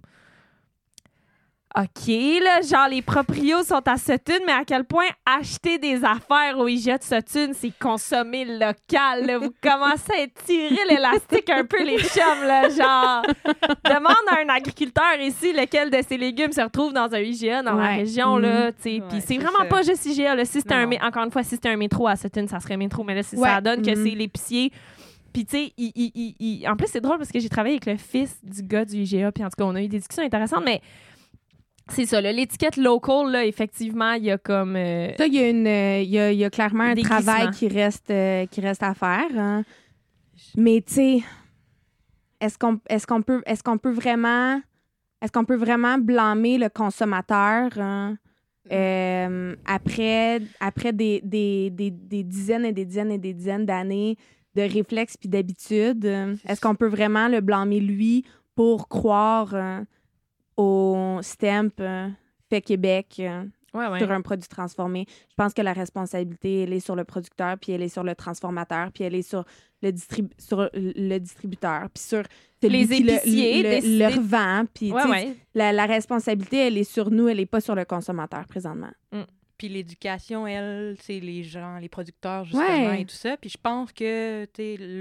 OK, 1.77 2.07
là, 2.43 2.61
genre 2.61 2.87
les 2.89 3.03
proprios 3.03 3.61
sont 3.63 3.87
à 3.87 3.95
Sutton, 3.97 4.39
mais 4.45 4.53
à 4.53 4.65
quel 4.65 4.85
point 4.85 5.05
acheter 5.23 5.77
des 5.77 6.03
affaires 6.03 6.57
au 6.57 6.67
IGA 6.67 6.97
de 6.97 7.03
Sutton, 7.03 7.51
c'est 7.53 7.71
consommer 7.79 8.43
local. 8.43 9.25
là. 9.27 9.37
Vous 9.37 9.53
commencez 9.61 10.11
à 10.13 10.21
étirer 10.23 10.79
l'élastique 10.89 11.47
un 11.51 11.63
peu, 11.65 11.83
les 11.83 11.99
chums, 11.99 12.43
là, 12.47 12.69
genre. 12.69 13.21
Demande 13.85 14.25
à 14.31 14.39
un 14.43 14.49
agriculteur 14.49 15.19
ici 15.21 15.53
lequel 15.53 15.91
de 15.91 15.99
ses 16.07 16.17
légumes 16.17 16.51
se 16.51 16.61
retrouve 16.61 16.91
dans 16.91 17.13
un 17.13 17.19
IGA 17.19 17.61
dans 17.61 17.75
la 17.75 17.89
région, 17.97 18.37
là, 18.37 18.71
tu 18.71 18.77
sais. 18.81 19.01
Puis 19.07 19.21
c'est 19.21 19.27
c'est 19.27 19.37
vraiment 19.37 19.59
ça. 19.59 19.65
pas 19.65 19.83
juste 19.83 20.05
IGA, 20.07 20.33
là. 20.35 20.45
Si 20.45 20.61
c'était 20.61 20.73
un, 20.73 20.89
encore 21.03 21.23
une 21.23 21.31
fois, 21.31 21.43
si 21.43 21.51
c'était 21.51 21.69
un 21.69 21.77
métro 21.77 22.07
à 22.07 22.15
Sutton, 22.15 22.47
ça 22.47 22.59
serait 22.59 22.77
métro, 22.77 23.03
mais 23.03 23.13
là, 23.13 23.21
Ouais. 23.37 23.47
ça 23.47 23.61
donne 23.61 23.83
que 23.83 23.91
Mhm. 23.91 24.03
c'est 24.03 24.15
l'épicier. 24.15 24.71
Puis, 25.31 25.45
tu 25.45 25.57
sais, 25.57 25.73
il- 25.77 25.91
il- 25.93 26.11
il- 26.15 26.35
il- 26.39 26.67
en 26.67 26.75
plus, 26.75 26.87
c'est 26.87 27.01
drôle 27.01 27.19
parce 27.19 27.31
que 27.31 27.39
j'ai 27.39 27.49
travaillé 27.49 27.75
avec 27.75 27.85
le 27.85 27.97
fils 27.97 28.39
du 28.43 28.63
gars 28.63 28.83
du 28.83 28.95
IGA, 28.97 29.31
puis 29.31 29.43
en 29.45 29.49
tout 29.49 29.55
cas, 29.59 29.63
on 29.65 29.75
a 29.75 29.81
eu 29.83 29.87
des 29.87 29.99
discussions 29.99 30.23
intéressantes, 30.23 30.63
mais 30.65 30.81
c'est 31.91 32.05
ça, 32.05 32.21
l'étiquette 32.21 32.77
local, 32.77 33.31
là, 33.31 33.45
effectivement, 33.45 34.13
il 34.13 34.25
y 34.25 34.31
a 34.31 34.37
comme. 34.37 34.75
euh, 34.75 35.09
Ça, 35.17 35.27
il 35.27 35.33
y, 35.33 35.39
a 35.39 35.49
une, 35.49 35.67
euh, 35.67 36.01
il 36.01 36.09
y, 36.09 36.19
a, 36.19 36.31
il 36.31 36.37
y 36.39 36.43
a 36.45 36.49
clairement 36.49 36.83
un 36.85 36.95
travail 36.95 37.45
qui 37.51 37.67
reste, 37.67 38.09
euh, 38.11 38.45
qui 38.47 38.61
reste 38.61 38.83
à 38.83 38.93
faire. 38.93 39.27
hein. 39.37 39.63
Mais 40.55 40.81
tu 40.85 40.93
sais, 40.93 41.19
est-ce 42.39 42.57
qu'on 42.57 42.79
est 42.89 43.05
qu'on 43.05 43.21
peut, 43.21 43.41
est 43.45 43.61
qu'on 43.61 43.77
peut 43.77 43.91
vraiment 43.91 44.61
est-ce 45.21 45.31
qu'on 45.33 45.43
peut 45.45 45.57
vraiment 45.57 45.97
blâmer 45.97 46.57
le 46.57 46.69
consommateur 46.69 47.69
hein, 47.77 48.17
euh, 48.71 49.55
après, 49.65 50.41
après 50.61 50.93
des, 50.93 51.19
des, 51.25 51.69
des, 51.71 51.91
des 51.91 52.23
dizaines 52.23 52.63
et 52.63 52.71
des 52.71 52.85
dizaines 52.85 53.11
et 53.11 53.17
des 53.17 53.33
dizaines 53.33 53.65
d'années 53.65 54.15
de 54.55 54.61
réflexes 54.61 55.17
puis 55.17 55.27
d'habitudes? 55.27 56.05
Est-ce 56.47 56.61
qu'on 56.61 56.75
peut 56.75 56.87
vraiment 56.87 57.27
le 57.27 57.41
blâmer 57.41 57.81
lui 57.81 58.23
pour 58.55 58.87
croire 58.87 59.53
euh, 59.53 59.81
au 60.59 61.19
stamp 61.21 61.79
euh, 61.79 62.07
fait 62.49 62.61
Québec? 62.61 63.15
euh, 63.19 63.43
Ouais, 63.71 63.85
ouais. 63.85 63.99
sur 63.99 64.09
un 64.11 64.21
produit 64.21 64.47
transformé. 64.49 65.05
Je 65.29 65.35
pense 65.35 65.53
que 65.53 65.61
la 65.61 65.73
responsabilité, 65.73 66.63
elle 66.63 66.73
est 66.73 66.79
sur 66.79 66.95
le 66.95 67.03
producteur, 67.03 67.55
puis 67.59 67.71
elle 67.71 67.83
est 67.83 67.87
sur 67.89 68.01
le 68.03 68.15
transformateur, 68.15 68.91
puis 68.91 69.03
elle 69.03 69.13
est 69.13 69.21
sur 69.21 69.45
le, 69.83 69.91
distrib- 69.91 70.31
sur 70.39 70.67
le 70.73 71.17
distributeur, 71.19 71.87
puis 71.93 72.01
sur 72.03 72.23
Les 72.63 72.69
le- 72.69 72.93
épiciers, 72.95 73.61
le, 73.61 73.99
le 73.99 74.05
revend. 74.07 74.65
Puis, 74.73 74.91
Ouais, 74.91 75.35
la, 75.53 75.71
la 75.71 75.85
responsabilité, 75.85 76.57
elle 76.65 76.79
est 76.79 76.83
sur 76.83 77.11
nous, 77.11 77.27
elle 77.27 77.37
n'est 77.37 77.45
pas 77.45 77.61
sur 77.61 77.75
le 77.75 77.85
consommateur 77.85 78.43
présentement. 78.47 78.89
Puis 79.59 79.69
l'éducation, 79.69 80.47
elle, 80.47 80.95
c'est 80.99 81.19
les 81.19 81.43
gens, 81.43 81.77
les 81.77 81.89
producteurs, 81.89 82.45
justement, 82.45 82.93
et 82.93 83.05
tout 83.05 83.13
ça. 83.15 83.37
Puis 83.37 83.51
je 83.51 83.57
pense 83.61 83.91
que, 83.93 84.47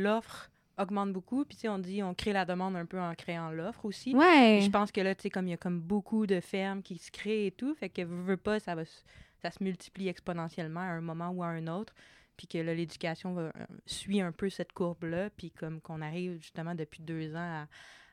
l'offre 0.03 0.51
augmente 0.79 1.13
beaucoup. 1.13 1.45
Puis, 1.45 1.57
tu 1.57 1.63
sais, 1.63 1.69
on 1.69 1.79
dit, 1.79 2.03
on 2.03 2.15
crée 2.15 2.33
la 2.33 2.45
demande 2.45 2.77
un 2.77 2.87
peu 2.87 3.01
en 3.01 3.15
créant 3.15 3.51
l'offre 3.51 3.85
aussi. 3.85 4.15
Ouais. 4.15 4.61
Je 4.63 4.71
pense 4.71 4.93
que 4.93 5.01
là, 5.01 5.15
tu 5.15 5.23
sais, 5.23 5.31
comme 5.31 5.47
il 5.47 5.51
y 5.51 5.55
a 5.55 5.59
comme 5.59 5.81
beaucoup 5.81 6.27
de 6.27 6.41
fermes 6.41 6.83
qui 6.83 6.99
se 6.99 7.11
créent 7.11 7.47
et 7.47 7.51
tout, 7.53 7.75
fait 7.75 7.89
que 7.89 8.03
veux, 8.03 8.23
veux 8.23 8.37
pas, 8.37 8.61
ça 8.61 8.75
va 8.75 8.83
ça 9.41 9.51
se 9.53 9.63
multiplie 9.63 10.09
exponentiellement 10.09 10.81
à 10.81 10.85
un 10.85 11.01
moment 11.01 11.31
ou 11.31 11.43
à 11.43 11.47
un 11.49 11.67
autre. 11.69 11.95
Puis 12.37 12.47
que 12.47 12.59
là, 12.59 12.75
l'éducation 12.75 13.33
va, 13.35 13.43
euh, 13.43 13.53
suit 13.87 14.21
un 14.21 14.33
peu 14.33 14.49
cette 14.51 14.73
courbe-là. 14.73 15.31
Puis 15.31 15.51
comme 15.53 15.81
qu'on 15.81 16.01
arrive 16.03 16.41
justement 16.41 16.75
depuis 16.75 17.03
deux 17.03 17.35
ans 17.37 17.67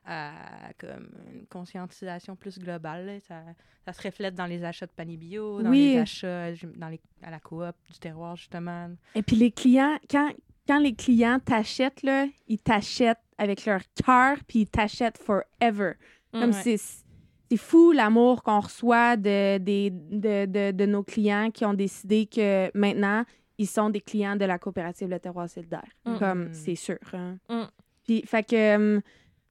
à, 0.06 0.30
à 0.70 0.74
comme 0.78 1.10
une 1.34 1.46
conscientisation 1.48 2.36
plus 2.36 2.60
globale. 2.60 3.06
là. 3.06 3.20
Ça, 3.22 3.42
ça 3.86 3.94
se 3.94 4.02
reflète 4.02 4.36
dans 4.36 4.46
les 4.46 4.64
achats 4.64 4.86
de 4.86 4.92
panier 4.92 5.18
bio, 5.18 5.62
dans 5.62 5.70
Oui. 5.70 5.94
les 5.94 6.00
achats 6.00 6.52
dans 6.76 6.90
les, 6.90 7.00
à 7.24 7.32
la 7.32 7.40
coop 7.40 7.76
du 7.92 8.00
terroir, 8.00 8.36
justement. 8.36 8.90
Et 9.16 9.22
puis 9.24 9.36
les 9.36 9.52
clients, 9.52 9.98
quand, 10.10 10.32
quand 10.68 10.80
les 10.80 10.94
clients 10.96 11.40
t'achètent, 11.44 12.04
là, 12.04 12.26
ils 12.48 12.58
t'achètent 12.60 13.20
avec 13.38 13.66
leur 13.66 13.82
cœur, 14.04 14.38
puis 14.48 14.60
ils 14.62 14.68
t'achètent 14.68 15.18
forever. 15.18 15.94
Comme 16.32 16.52
Ouais. 16.52 16.78
c'est, 16.78 17.58
fou 17.58 17.92
l'amour 17.92 18.44
qu'on 18.44 18.60
reçoit 18.60 19.16
de, 19.16 19.58
des- 19.60 19.90
de, 19.92 20.46
de, 20.46 20.72
de 20.72 20.86
nos 20.86 21.04
clients 21.04 21.52
qui 21.52 21.64
ont 21.66 21.74
décidé 21.74 22.26
que 22.26 22.70
maintenant, 22.78 23.24
ils 23.58 23.68
sont 23.68 23.90
des 23.90 24.02
clients 24.02 24.36
de 24.36 24.44
la 24.46 24.58
coopérative 24.60 25.08
Le 25.10 25.20
Terroir 25.20 25.50
Solidaire. 25.50 25.88
Mm. 26.06 26.18
Comme, 26.18 26.44
Mm. 26.50 26.54
c'est 26.54 26.76
sûr. 26.76 26.98
hein. 27.14 27.38
Mm. 27.50 27.64
Puis, 28.04 28.24
fait 28.26 28.44
que... 28.44 29.02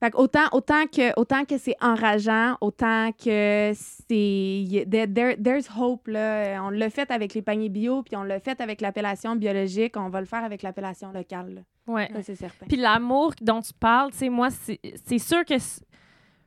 fait 0.06 0.14
autant, 0.16 0.46
autant 0.52 0.86
que, 0.86 1.18
autant 1.18 1.44
que 1.44 1.58
c'est 1.58 1.76
enrageant, 1.80 2.56
autant 2.60 3.10
que 3.12 3.72
c'est... 3.74 4.86
there- 4.90 5.12
there- 5.12 5.36
there's 5.42 5.68
hope, 5.76 6.08
là. 6.08 6.62
On 6.64 6.70
l'a 6.70 6.90
fait 6.90 7.10
avec 7.10 7.34
les 7.34 7.42
paniers 7.42 7.68
bio, 7.68 8.02
puis 8.02 8.16
on 8.16 8.22
l'a 8.22 8.40
fait 8.40 8.60
avec 8.60 8.80
l'appellation 8.80 9.36
biologique. 9.36 9.96
On 9.96 10.08
va 10.08 10.20
le 10.20 10.26
faire 10.26 10.44
avec 10.44 10.62
l'appellation 10.62 11.12
locale. 11.12 11.54
là. 11.54 11.60
Ouais. 11.86 12.10
C'est 12.22 12.34
certain. 12.36 12.66
Puis 12.66 12.76
l'amour 12.76 13.32
dont 13.40 13.60
tu 13.60 13.72
parles, 13.78 14.10
tu 14.12 14.18
sais, 14.18 14.28
moi, 14.28 14.48
c'est 14.50 15.18
sûr 15.18 15.44
que 15.44 15.54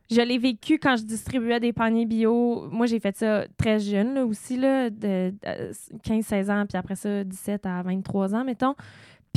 je 0.10 0.22
l'ai 0.22 0.38
vécu 0.38 0.80
quand 0.80 0.96
je 0.96 1.04
distribuais 1.04 1.60
des 1.60 1.74
paniers 1.74 2.06
bio. 2.06 2.68
Moi, 2.72 2.86
j'ai 2.86 3.00
fait 3.00 3.16
ça 3.18 3.46
très 3.58 3.78
jeune, 3.80 4.14
là, 4.14 4.26
aussi, 4.26 4.58
là, 4.58 4.90
de, 4.90 5.34
15-16 6.04 6.50
ans, 6.50 6.66
puis 6.68 6.78
après 6.78 6.96
ça, 6.96 7.24
17 7.24 7.66
à 7.66 7.82
23 7.84 8.34
ans, 8.34 8.44
mettons. 8.44 8.74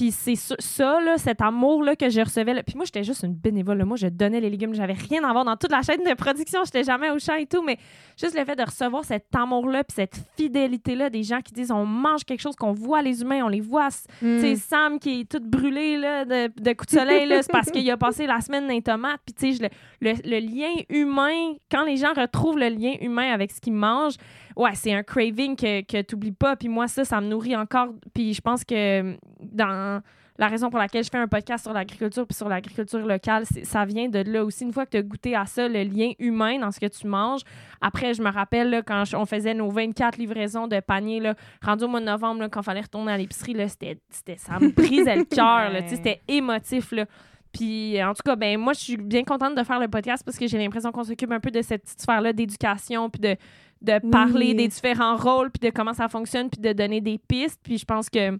Puis 0.00 0.12
c'est 0.12 0.34
ça, 0.34 0.54
ça, 0.58 0.98
là, 1.02 1.18
cet 1.18 1.42
amour-là 1.42 1.94
que 1.94 2.08
je 2.08 2.22
recevais. 2.22 2.54
là. 2.54 2.62
Puis 2.62 2.74
moi, 2.74 2.86
j'étais 2.86 3.04
juste 3.04 3.22
une 3.22 3.34
bénévole. 3.34 3.76
là. 3.76 3.84
Moi, 3.84 3.98
je 3.98 4.06
donnais 4.06 4.40
les 4.40 4.48
légumes. 4.48 4.72
J'avais 4.72 4.94
rien 4.94 5.22
à 5.24 5.32
voir 5.32 5.44
dans 5.44 5.56
toute 5.58 5.70
la 5.70 5.82
chaîne 5.82 6.02
de 6.02 6.14
production. 6.14 6.60
J'étais 6.64 6.84
jamais 6.84 7.10
au 7.10 7.18
champ 7.18 7.34
et 7.34 7.44
tout. 7.44 7.62
Mais 7.62 7.76
juste 8.18 8.34
le 8.38 8.42
fait 8.46 8.56
de 8.56 8.62
recevoir 8.62 9.04
cet 9.04 9.26
amour-là, 9.34 9.84
puis 9.84 9.94
cette 9.96 10.16
fidélité-là 10.38 11.10
des 11.10 11.22
gens 11.22 11.40
qui 11.42 11.52
disent 11.52 11.70
on 11.70 11.84
mange 11.84 12.24
quelque 12.24 12.40
chose, 12.40 12.56
qu'on 12.56 12.72
voit 12.72 13.02
les 13.02 13.20
humains, 13.20 13.44
on 13.44 13.48
les 13.48 13.60
voit 13.60 13.88
Mm. 14.22 14.36
tu 14.36 14.40
sais, 14.40 14.56
Sam 14.56 14.98
qui 14.98 15.20
est 15.20 15.30
tout 15.30 15.40
brûlé 15.42 15.96
là, 15.98 16.24
de, 16.24 16.48
de 16.60 16.72
coups 16.72 16.94
de 16.94 16.98
soleil, 16.98 17.28
c'est 17.42 17.50
parce 17.52 17.70
qu'il 17.70 17.90
a 17.90 17.96
passé 17.96 18.26
la 18.26 18.40
semaine 18.40 18.66
dans 18.66 18.72
les 18.72 18.80
tomates. 18.82 19.20
Puis, 19.26 19.34
tu 19.34 19.54
sais, 19.58 19.70
le, 20.00 20.12
le 20.24 20.38
lien 20.38 20.72
humain, 20.88 21.54
quand 21.70 21.84
les 21.84 21.96
gens 21.96 22.12
retrouvent 22.16 22.58
le 22.58 22.68
lien 22.68 22.94
humain 23.02 23.32
avec 23.32 23.50
ce 23.50 23.60
qu'ils 23.60 23.72
mangent, 23.74 24.16
ouais, 24.60 24.74
c'est 24.74 24.92
un 24.92 25.02
craving 25.02 25.56
que, 25.56 25.80
que 25.82 26.02
tu 26.02 26.14
n'oublies 26.14 26.32
pas. 26.32 26.56
Puis 26.56 26.68
moi, 26.68 26.86
ça, 26.88 27.04
ça 27.04 27.20
me 27.20 27.26
nourrit 27.26 27.56
encore. 27.56 27.88
Puis 28.14 28.34
je 28.34 28.40
pense 28.40 28.62
que 28.64 29.16
dans 29.42 30.00
la 30.38 30.48
raison 30.48 30.70
pour 30.70 30.78
laquelle 30.78 31.04
je 31.04 31.10
fais 31.10 31.18
un 31.18 31.28
podcast 31.28 31.64
sur 31.64 31.72
l'agriculture 31.74 32.26
puis 32.26 32.34
sur 32.34 32.48
l'agriculture 32.48 33.00
locale, 33.06 33.44
ça 33.62 33.84
vient 33.84 34.08
de 34.08 34.20
là 34.20 34.42
aussi. 34.42 34.64
Une 34.64 34.72
fois 34.72 34.86
que 34.86 34.92
tu 34.92 34.96
as 34.96 35.02
goûté 35.02 35.34
à 35.36 35.44
ça, 35.44 35.68
le 35.68 35.82
lien 35.82 36.12
humain 36.18 36.58
dans 36.58 36.70
ce 36.70 36.80
que 36.80 36.86
tu 36.86 37.06
manges. 37.06 37.42
Après, 37.82 38.14
je 38.14 38.22
me 38.22 38.30
rappelle 38.30 38.70
là, 38.70 38.80
quand 38.82 39.04
je- 39.04 39.16
on 39.16 39.26
faisait 39.26 39.52
nos 39.52 39.70
24 39.70 40.16
livraisons 40.16 40.66
de 40.66 40.80
paniers, 40.80 41.20
là, 41.20 41.34
rendu 41.62 41.84
au 41.84 41.88
mois 41.88 42.00
de 42.00 42.06
novembre, 42.06 42.40
là, 42.40 42.48
quand 42.48 42.60
il 42.62 42.64
fallait 42.64 42.80
retourner 42.80 43.12
à 43.12 43.18
l'épicerie, 43.18 43.54
c'était, 43.68 43.98
c'était- 44.08 44.38
ça 44.38 44.58
me 44.58 44.70
brisait 44.70 45.16
le 45.16 45.24
cœur. 45.24 45.70
C'était 45.88 46.22
émotif. 46.26 46.92
Là. 46.92 47.04
Puis, 47.52 48.02
en 48.02 48.14
tout 48.14 48.22
cas, 48.24 48.36
ben 48.36 48.58
moi, 48.58 48.72
je 48.72 48.78
suis 48.80 48.96
bien 48.96 49.24
contente 49.24 49.54
de 49.56 49.62
faire 49.64 49.80
le 49.80 49.88
podcast 49.88 50.22
parce 50.24 50.38
que 50.38 50.46
j'ai 50.46 50.56
l'impression 50.56 50.90
qu'on 50.92 51.04
s'occupe 51.04 51.32
un 51.32 51.40
peu 51.40 51.50
de 51.50 51.60
cette 51.60 51.82
petite 51.82 52.00
sphère-là 52.00 52.32
d'éducation, 52.32 53.10
puis 53.10 53.20
de, 53.20 53.36
de 53.82 54.00
Oui. 54.02 54.10
parler 54.10 54.54
des 54.54 54.68
différents 54.68 55.16
rôles, 55.16 55.50
puis 55.50 55.68
de 55.68 55.74
comment 55.74 55.94
ça 55.94 56.08
fonctionne, 56.08 56.50
puis 56.50 56.60
de 56.60 56.72
donner 56.72 57.00
des 57.00 57.18
pistes. 57.18 57.58
Puis 57.62 57.78
je 57.78 57.84
pense 57.84 58.10
que 58.10 58.38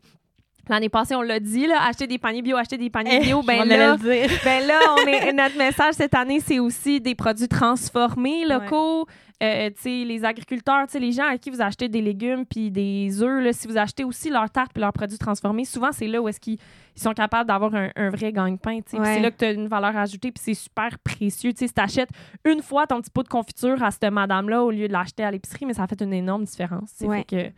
l'année 0.70 0.88
passée, 0.88 1.14
on 1.14 1.22
l'a 1.22 1.40
dit, 1.40 1.66
là, 1.66 1.82
acheter 1.86 2.06
des 2.06 2.18
paniers 2.18 2.42
bio, 2.42 2.56
acheter 2.56 2.78
des 2.78 2.90
paniers 2.90 3.20
bio, 3.20 3.42
ben 3.42 3.64
là, 3.64 3.96
dire. 3.96 4.30
ben 4.44 4.66
là, 4.66 4.78
on 4.96 5.06
est, 5.06 5.32
notre 5.32 5.58
message 5.58 5.94
cette 5.94 6.14
année, 6.14 6.40
c'est 6.40 6.58
aussi 6.58 7.00
des 7.00 7.14
produits 7.14 7.48
transformés 7.48 8.46
locaux. 8.46 9.06
Euh, 9.42 9.70
sais, 9.76 10.04
les 10.04 10.22
agriculteurs, 10.22 10.86
les 10.92 11.12
gens 11.12 11.24
à 11.24 11.38
qui 11.38 11.48
vous 11.48 11.62
achetez 11.62 11.88
des 11.88 12.02
légumes 12.02 12.44
puis 12.44 12.70
des 12.70 13.22
œufs, 13.22 13.42
là, 13.42 13.54
si 13.54 13.66
vous 13.66 13.78
achetez 13.78 14.04
aussi 14.04 14.28
leurs 14.28 14.50
tartes 14.50 14.70
puis 14.74 14.82
leurs 14.82 14.92
produits 14.92 15.16
transformés, 15.16 15.64
souvent, 15.64 15.92
c'est 15.92 16.08
là 16.08 16.20
où 16.20 16.28
est-ce 16.28 16.38
qu'ils 16.38 16.58
ils 16.94 17.02
sont 17.02 17.14
capables 17.14 17.48
d'avoir 17.48 17.74
un, 17.74 17.88
un 17.96 18.10
vrai 18.10 18.32
gagne-pain. 18.32 18.80
Ouais. 18.92 19.04
C'est 19.04 19.20
là 19.20 19.30
que 19.30 19.38
tu 19.38 19.44
as 19.46 19.52
une 19.52 19.68
valeur 19.68 19.96
ajoutée 19.96 20.30
puis 20.30 20.42
c'est 20.44 20.54
super 20.54 20.98
précieux. 20.98 21.52
Si 21.56 21.72
tu 21.72 21.80
achètes 21.80 22.10
une 22.44 22.60
fois 22.60 22.86
ton 22.86 23.00
petit 23.00 23.10
pot 23.10 23.22
de 23.22 23.28
confiture 23.28 23.82
à 23.82 23.90
cette 23.90 24.04
madame-là 24.04 24.62
au 24.62 24.70
lieu 24.70 24.88
de 24.88 24.92
l'acheter 24.92 25.24
à 25.24 25.30
l'épicerie, 25.30 25.64
mais 25.64 25.72
ça 25.72 25.86
fait 25.86 26.02
une 26.02 26.12
énorme 26.12 26.44
différence. 26.44 26.90
Ouais. 27.00 27.18
Fait 27.18 27.24
que, 27.24 27.52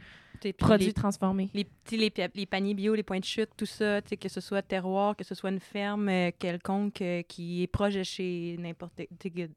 Puis 0.50 0.52
produits 0.54 0.86
les- 0.88 0.92
transformés. 0.92 1.50
les, 1.54 1.64
petits- 1.64 1.96
les, 1.96 2.10
pa- 2.10 2.28
les 2.34 2.46
paniers 2.46 2.74
bio, 2.74 2.94
les 2.94 3.02
points 3.02 3.20
de 3.20 3.24
chute, 3.24 3.50
tout 3.56 3.66
ça, 3.66 4.00
que 4.02 4.28
ce 4.28 4.40
soit 4.40 4.62
terroir, 4.62 5.14
que 5.16 5.24
ce 5.24 5.34
soit 5.34 5.50
une 5.50 5.60
ferme 5.60 6.08
euh, 6.08 6.30
quelconque 6.38 7.00
euh, 7.02 7.22
qui 7.22 7.62
est 7.62 7.66
proche 7.66 7.94
de 7.94 8.02
chez 8.02 8.56
n'importe 8.58 9.00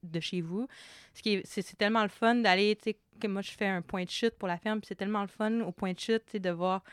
de 0.03 0.19
chez 0.19 0.41
vous. 0.41 0.67
C'est, 1.13 1.77
tellement 1.77 2.03
le 2.03 2.09
fun 2.09 2.35
d'aller, 2.35 2.75
tu 2.75 2.91
sais, 2.91 2.97
que 3.19 3.27
moi 3.27 3.41
je 3.41 3.51
fais 3.51 3.67
un 3.67 3.81
point 3.81 4.03
de 4.03 4.09
chute 4.09 4.35
pour 4.37 4.47
la 4.47 4.57
ferme, 4.57 4.79
puis 4.79 4.87
c'est 4.87 4.95
tellement 4.95 5.21
le 5.21 5.27
fun 5.27 5.61
au 5.61 5.71
point 5.71 5.93
de 5.93 5.99
chute, 5.99 6.23
tu 6.25 6.33
sais, 6.33 6.39
de 6.39 6.49
voir 6.49 6.83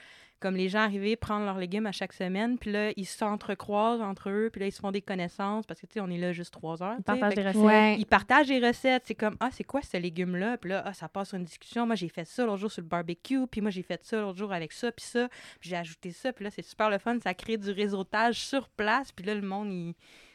comme 0.42 0.56
les 0.56 0.68
gens 0.68 0.80
arriver 0.80 1.16
prendre 1.16 1.46
leurs 1.46 1.58
légumes 1.58 1.86
à 1.86 1.92
chaque 1.92 2.12
semaine, 2.12 2.58
puis 2.58 2.72
là 2.72 2.90
ils 2.96 3.06
s'entrecroisent 3.06 4.02
entre 4.02 4.28
eux, 4.28 4.50
puis 4.52 4.60
là 4.60 4.66
ils 4.66 4.72
se 4.72 4.80
font 4.80 4.90
des 4.90 5.00
connaissances 5.00 5.64
parce 5.64 5.80
que 5.80 5.86
tu 5.86 5.94
sais 5.94 6.00
on 6.00 6.10
est 6.10 6.18
là 6.18 6.32
juste 6.32 6.52
trois 6.52 6.82
heures. 6.82 6.96
Ils 6.98 7.04
partagent 7.04 7.34
des 7.34 7.46
recettes. 7.46 7.62
Ouais. 7.62 7.96
ils 7.98 8.06
partagent 8.06 8.48
des 8.48 8.58
recettes. 8.58 9.04
C'est 9.06 9.14
comme, 9.14 9.36
ah, 9.40 9.48
c'est 9.52 9.64
quoi 9.64 9.80
ce 9.82 9.96
légume-là? 9.96 10.58
Puis 10.58 10.70
là, 10.70 10.82
ah, 10.84 10.92
ça 10.92 11.08
passe 11.08 11.28
sur 11.28 11.38
une 11.38 11.44
discussion. 11.44 11.86
Moi, 11.86 11.94
j'ai 11.94 12.08
fait 12.08 12.24
ça 12.24 12.44
l'autre 12.44 12.58
jour 12.58 12.70
sur 12.70 12.82
le 12.82 12.88
barbecue. 12.88 13.46
Puis 13.46 13.60
moi, 13.60 13.70
j'ai 13.70 13.82
fait 13.82 14.04
ça 14.04 14.20
l'autre 14.20 14.38
jour 14.38 14.52
avec 14.52 14.72
ça, 14.72 14.90
puis 14.92 15.04
ça. 15.04 15.28
Puis 15.60 15.70
j'ai 15.70 15.76
ajouté 15.76 16.10
ça. 16.10 16.32
Puis 16.32 16.44
là, 16.44 16.50
c'est 16.50 16.64
super 16.64 16.90
le 16.90 16.98
fun. 16.98 17.18
Ça 17.22 17.34
crée 17.34 17.56
du 17.56 17.70
réseautage 17.70 18.40
sur 18.40 18.68
place. 18.68 19.12
Puis 19.12 19.24
là, 19.24 19.34
le 19.34 19.42
monde, 19.42 19.72
il... 19.72 19.94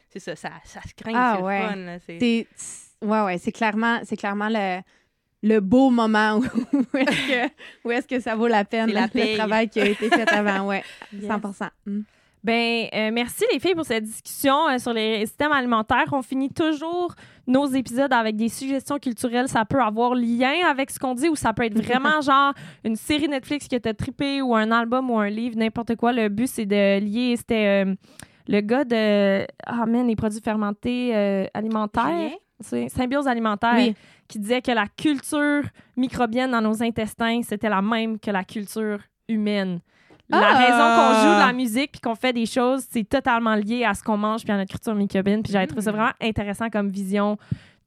c'est 0.10 0.20
ça, 0.20 0.36
ça, 0.36 0.52
ça 0.64 0.82
se 0.82 0.94
craint. 0.94 1.14
Ah, 1.16 1.36
c'est 1.38 1.44
ouais. 1.44 1.62
le 1.62 1.68
fun. 1.68 1.76
Là. 1.76 2.00
C'est- 2.00 2.48
ouais, 3.02 3.22
ouais, 3.22 3.38
c'est 3.38 3.52
clairement, 3.52 4.00
c'est 4.04 4.18
clairement 4.18 4.50
le, 4.50 4.82
le 5.44 5.60
beau 5.60 5.90
moment 5.90 6.38
où, 6.38 6.44
où 6.94 6.98
est-ce 6.98 7.28
que, 7.28 7.52
où 7.86 7.92
est-ce 7.92 8.08
que 8.08 8.20
ça 8.20 8.36
vaut 8.36 8.48
la 8.48 8.66
peine, 8.66 8.92
la 8.92 9.08
le 9.14 9.38
travail 9.38 9.70
qui 9.70 9.80
a 9.80 9.86
été 9.86 10.10
fait 10.10 10.30
avant, 10.30 10.68
ouais, 10.68 10.84
Yes. 11.14 11.30
100%. 11.30 11.70
Mm. 11.86 12.02
Ben, 12.44 12.88
euh, 12.94 13.12
merci 13.12 13.44
les 13.52 13.60
filles 13.60 13.76
pour 13.76 13.84
cette 13.84 14.06
discussion 14.06 14.70
euh, 14.70 14.78
sur 14.78 14.94
les 14.94 15.26
systèmes 15.26 15.52
alimentaires. 15.52 16.06
On 16.12 16.22
finit 16.22 16.50
toujours 16.50 17.14
nos 17.46 17.66
épisodes 17.66 18.14
avec 18.14 18.36
des 18.36 18.48
suggestions 18.48 19.00
culturelles. 19.00 19.50
Ça 19.50 19.66
peut 19.66 19.82
avoir 19.82 20.14
lien 20.14 20.66
avec 20.70 20.92
ce 20.92 21.00
qu'on 21.00 21.14
dit 21.14 21.28
ou 21.28 21.36
ça 21.36 21.52
peut 21.52 21.64
être 21.64 21.82
vraiment 21.82 22.22
genre 22.22 22.54
une 22.86 22.96
série 22.96 23.28
Netflix 23.28 23.68
qui 23.68 23.80
t'a 23.82 23.94
trippé 23.94 24.42
ou 24.42 24.56
un 24.56 24.72
album 24.72 25.10
ou 25.10 25.18
un 25.18 25.30
livre, 25.30 25.58
n'importe 25.58 25.96
quoi. 25.96 26.14
Le 26.14 26.30
but, 26.30 26.48
c'est 26.48 26.66
de 26.66 27.00
lier. 27.00 27.36
C'était 27.36 27.86
euh, 27.86 27.96
le 28.48 28.62
gars 28.62 28.86
de. 28.86 29.46
Ah, 29.66 29.86
man, 29.86 30.08
les 30.08 30.16
produits 30.16 30.42
fermentés 30.42 31.16
euh, 31.16 31.46
alimentaires. 31.54 32.08
Julien? 32.08 32.36
C'est 32.60 32.90
Symbiose 32.90 33.28
alimentaire 33.28 33.76
Oui. 33.76 33.96
qui 34.28 34.40
disait 34.40 34.62
que 34.62 34.72
la 34.72 34.88
culture 34.88 35.64
microbienne 35.96 36.52
dans 36.52 36.62
nos 36.62 36.82
intestins, 36.84 37.42
c'était 37.44 37.70
la 37.70 37.82
même 37.82 38.20
que 38.20 38.32
la 38.32 38.44
culture 38.44 39.00
humaine. 39.28 39.80
La 40.30 40.40
Ah! 40.40 40.58
raison 40.58 40.78
qu'on 40.96 41.20
joue 41.30 41.36
de 41.36 41.46
la 41.48 41.54
musique 41.54 41.92
puis 41.94 42.02
qu'on 42.02 42.16
fait 42.16 42.34
des 42.34 42.46
choses, 42.46 42.84
c'est 42.90 43.08
totalement 43.08 43.56
lié 43.56 43.86
à 43.86 43.94
ce 43.94 44.04
qu'on 44.04 44.18
mange 44.18 44.44
puis 44.44 44.52
à 44.52 44.58
notre 44.58 44.72
culture 44.72 44.94
microbienne. 44.96 45.42
Puis 45.44 45.54
j'avais 45.54 45.68
trouvé 45.68 45.82
ça 45.84 45.92
Mm. 45.92 45.96
vraiment 45.96 46.12
intéressant 46.22 46.70
comme 46.70 46.90
vision 46.90 47.38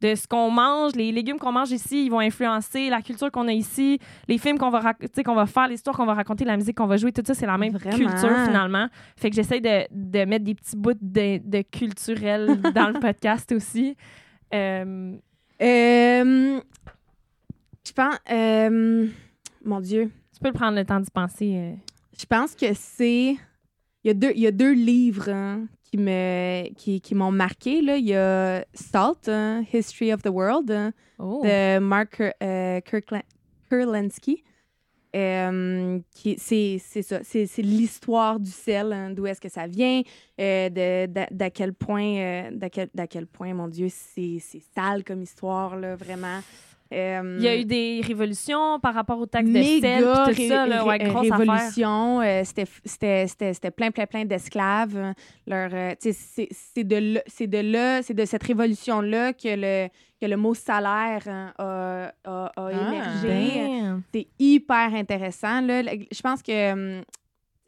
de 0.00 0.14
ce 0.14 0.26
qu'on 0.26 0.50
mange. 0.50 0.94
Les 0.94 1.12
légumes 1.12 1.38
qu'on 1.38 1.52
mange 1.52 1.70
ici, 1.72 2.06
ils 2.06 2.08
vont 2.10 2.20
influencer 2.20 2.88
la 2.88 3.02
culture 3.02 3.30
qu'on 3.30 3.46
a 3.48 3.52
ici, 3.52 3.98
les 4.28 4.38
films 4.38 4.56
qu'on 4.56 4.70
va, 4.70 4.94
qu'on 5.22 5.34
va 5.34 5.44
faire, 5.44 5.68
l'histoire 5.68 5.94
qu'on 5.94 6.06
va 6.06 6.14
raconter, 6.14 6.46
la 6.46 6.56
musique 6.56 6.78
qu'on 6.78 6.86
va 6.86 6.96
jouer, 6.96 7.12
tout 7.12 7.20
ça, 7.26 7.34
c'est 7.34 7.44
la 7.44 7.58
même 7.58 7.74
Vraiment. 7.74 7.98
culture 7.98 8.34
finalement. 8.46 8.86
Fait 9.18 9.28
que 9.28 9.36
j'essaie 9.36 9.60
de, 9.60 9.84
de 9.90 10.24
mettre 10.24 10.46
des 10.46 10.54
petits 10.54 10.76
bouts 10.78 10.94
de, 10.98 11.38
de 11.46 11.62
culturel 11.70 12.58
dans 12.74 12.88
le 12.88 12.98
podcast 13.00 13.52
aussi. 13.52 13.94
Euh, 14.54 15.16
Euh, 15.62 16.60
je 17.86 17.92
pense, 17.92 18.16
euh, 18.30 19.06
mon 19.64 19.80
Dieu, 19.80 20.10
tu 20.32 20.40
peux 20.40 20.52
prendre 20.52 20.76
le 20.78 20.84
temps 20.84 21.00
d'y 21.00 21.10
penser. 21.10 21.74
je 22.18 22.24
pense 22.26 22.54
que 22.54 22.72
c'est, 22.74 23.32
il 23.32 23.38
y 24.04 24.10
a 24.10 24.14
deux, 24.14 24.32
il 24.34 24.40
y 24.40 24.46
a 24.46 24.50
deux 24.52 24.72
livres 24.72 25.28
hein, 25.28 25.66
qui 25.84 25.98
me, 25.98 26.72
qui, 26.74 27.00
qui 27.02 27.14
m'ont 27.14 27.30
marqué 27.32 27.82
là. 27.82 27.96
Il 27.98 28.06
y 28.06 28.14
a 28.14 28.64
Salt, 28.72 29.28
hein, 29.28 29.62
History 29.72 30.12
of 30.14 30.22
the 30.22 30.28
World. 30.30 30.70
hein, 30.70 30.92
Oh. 31.18 31.42
de 31.44 31.78
Mark 31.78 32.16
Kur- 32.16 32.32
euh, 32.42 32.80
Kirkla- 32.80 33.24
Kurlansky. 33.68 34.42
Euh, 35.16 35.98
c'est 36.36 36.78
ça. 36.78 37.20
C'est 37.24 37.48
l'histoire 37.58 38.38
du 38.38 38.50
sel 38.50 38.92
hein, 38.92 39.10
d'où 39.10 39.26
est-ce 39.26 39.40
que 39.40 39.48
ça 39.48 39.66
vient 39.66 40.02
euh, 40.40 40.68
de 40.68 41.06
d'à 41.06 41.26
d'à 41.30 41.50
quel 41.50 41.74
point 41.74 42.16
euh, 42.16 42.68
quel, 42.70 42.88
quel 43.08 43.26
point 43.26 43.52
mon 43.52 43.66
dieu 43.66 43.88
c'est 43.90 44.38
c'est 44.40 44.62
sale 44.72 45.02
comme 45.02 45.22
histoire 45.22 45.76
là 45.76 45.96
vraiment 45.96 46.40
Euh, 46.92 47.36
Il 47.38 47.44
y 47.44 47.48
a 47.48 47.56
eu 47.56 47.64
des 47.64 48.00
révolutions 48.04 48.80
par 48.80 48.94
rapport 48.94 49.18
aux 49.20 49.26
taxes 49.26 49.48
de 49.48 49.62
sel 49.80 50.02
tout 50.02 50.48
ça, 50.48 50.66
là, 50.66 50.84
ouais, 50.84 50.98
grosse 50.98 51.30
révolution. 51.30 52.20
euh, 52.20 52.42
c'était, 52.44 53.70
plein, 53.70 53.90
plein, 53.92 54.06
plein 54.06 54.24
d'esclaves. 54.24 54.96
euh, 54.96 55.12
euh, 55.50 55.94
c'est, 56.00 56.82
de 56.84 57.46
de 57.46 57.58
là, 57.72 58.02
c'est 58.02 58.14
de 58.14 58.24
cette 58.24 58.42
révolution-là 58.42 59.32
que 59.34 59.48
le, 59.56 59.88
que 60.20 60.26
le 60.26 60.36
mot 60.36 60.52
salaire 60.54 61.22
hein, 61.28 61.52
a, 61.58 62.12
a, 62.24 62.46
a 62.46 62.52
Ah. 62.56 62.70
émergé. 62.88 63.82
C'est 64.12 64.26
hyper 64.38 64.92
intéressant. 64.94 65.60
Là. 65.60 65.82
Je 66.10 66.20
pense 66.20 66.42
que 66.42 66.72
hum, 66.72 67.02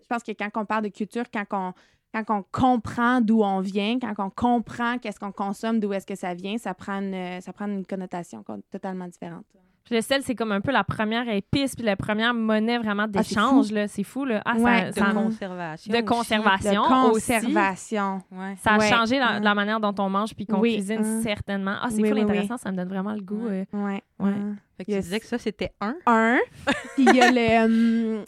je 0.02 0.06
pense 0.08 0.22
que 0.24 0.32
quand 0.32 0.50
on 0.56 0.64
parle 0.66 0.82
de 0.84 0.88
culture, 0.88 1.24
quand 1.32 1.44
on 1.52 1.72
quand 2.12 2.24
on 2.28 2.44
comprend 2.52 3.20
d'où 3.20 3.42
on 3.42 3.60
vient, 3.60 3.98
quand 3.98 4.14
on 4.18 4.30
comprend 4.30 4.98
qu'est-ce 4.98 5.18
qu'on 5.18 5.32
consomme, 5.32 5.80
d'où 5.80 5.92
est-ce 5.92 6.06
que 6.06 6.14
ça 6.14 6.34
vient, 6.34 6.58
ça 6.58 6.74
prend 6.74 7.00
une, 7.00 7.40
ça 7.40 7.52
prend 7.52 7.66
une 7.66 7.84
connotation 7.86 8.42
con- 8.42 8.62
totalement 8.70 9.06
différente. 9.08 9.44
Puis 9.84 9.96
le 9.96 10.00
sel, 10.00 10.22
c'est 10.22 10.36
comme 10.36 10.52
un 10.52 10.60
peu 10.60 10.70
la 10.70 10.84
première 10.84 11.28
épice, 11.28 11.74
puis 11.74 11.84
la 11.84 11.96
première 11.96 12.32
monnaie 12.34 12.78
vraiment 12.78 13.02
Ah, 13.02 13.08
d'échange, 13.08 13.72
là. 13.72 13.88
C'est 13.88 14.04
fou, 14.04 14.24
là. 14.24 14.40
Ah, 14.44 14.56
ça- 14.56 14.90
De 14.90 14.92
ça, 14.94 15.12
conservation. 15.12 15.92
de 15.92 16.00
conservation. 16.02 16.82
De 16.82 17.10
aussi. 17.10 17.32
conservation. 17.32 18.18
Ouais. 18.30 18.54
Ça 18.62 18.74
a 18.74 18.78
Ouais. 18.78 18.88
changé 18.88 19.18
la, 19.18 19.40
la 19.40 19.54
manière 19.56 19.80
dont 19.80 19.94
on 19.98 20.08
mange 20.08 20.36
puis 20.36 20.46
qu'on 20.46 20.60
Oui. 20.60 20.74
cuisine, 20.74 21.00
Mm. 21.00 21.22
certainement. 21.22 21.74
Ah, 21.82 21.88
c'est 21.90 22.00
Oui, 22.00 22.10
fou, 22.10 22.14
oui, 22.14 22.20
intéressant. 22.22 22.56
Ça 22.58 22.70
me 22.70 22.76
donne 22.76 22.88
vraiment 22.90 23.12
le 23.12 23.22
goût. 23.22 23.48
Ouais. 23.48 23.66
euh. 23.74 23.84
Ouais. 23.84 24.02
Ouais. 24.20 24.30
ouais. 24.30 24.34
Fait 24.76 24.84
que 24.84 24.92
tu 24.92 24.98
disais 25.00 25.18
que 25.18 25.26
ça, 25.26 25.38
c'était 25.38 25.72
un? 25.80 25.96
un. 26.06 26.38
Puis 26.94 27.04
il 27.08 27.16
y 27.16 27.20
a 27.20 27.32
le. 27.32 28.18
hum, 28.18 28.24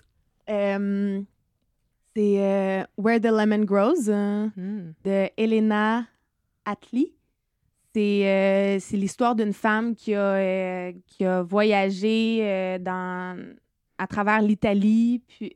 hum, 0.49 1.25
c'est 2.15 2.37
euh, 2.41 2.83
Where 2.97 3.21
the 3.21 3.25
Lemon 3.27 3.65
Grows 3.65 4.09
euh, 4.09 4.49
Hmm. 4.57 4.93
de 5.05 5.29
Elena. 5.37 6.07
C'est 7.95 8.27
euh, 8.27 8.79
c'est 8.81 8.97
l'histoire 8.97 9.35
d'une 9.37 9.53
femme 9.53 9.95
qui 9.95 10.15
a, 10.15 10.21
euh, 10.35 10.93
qui 11.07 11.25
a 11.25 11.43
voyagé 11.43 12.79
dans, 12.81 13.39
à 13.99 14.07
travers 14.07 14.41
l'Italie. 14.43 15.23
Puis, 15.29 15.55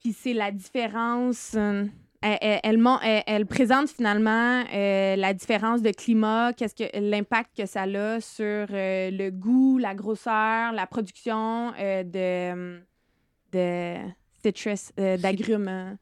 puis 0.00 0.12
c'est 0.12 0.34
la 0.34 0.50
différence. 0.52 1.54
elle, 1.54 2.60
elle- 3.26 3.46
présente 3.46 3.88
finalement 3.88 4.62
euh, 4.72 5.16
la 5.16 5.32
différence 5.34 5.82
de 5.82 5.90
climat, 5.90 6.52
qu'est-ce 6.52 6.74
que 6.74 6.98
l'impact 6.98 7.56
que 7.56 7.66
ça 7.66 7.82
a 7.82 8.20
sur 8.20 8.66
euh, 8.70 9.10
le 9.10 9.30
goût, 9.30 9.78
la 9.78 9.94
grosseur, 9.94 10.72
la 10.72 10.86
production 10.86 11.72
euh, 11.78 12.02
de, 12.04 12.80
de 13.52 13.96
citrus, 14.52 14.92
euh, 15.00 15.16
d'agrumes. 15.16 15.96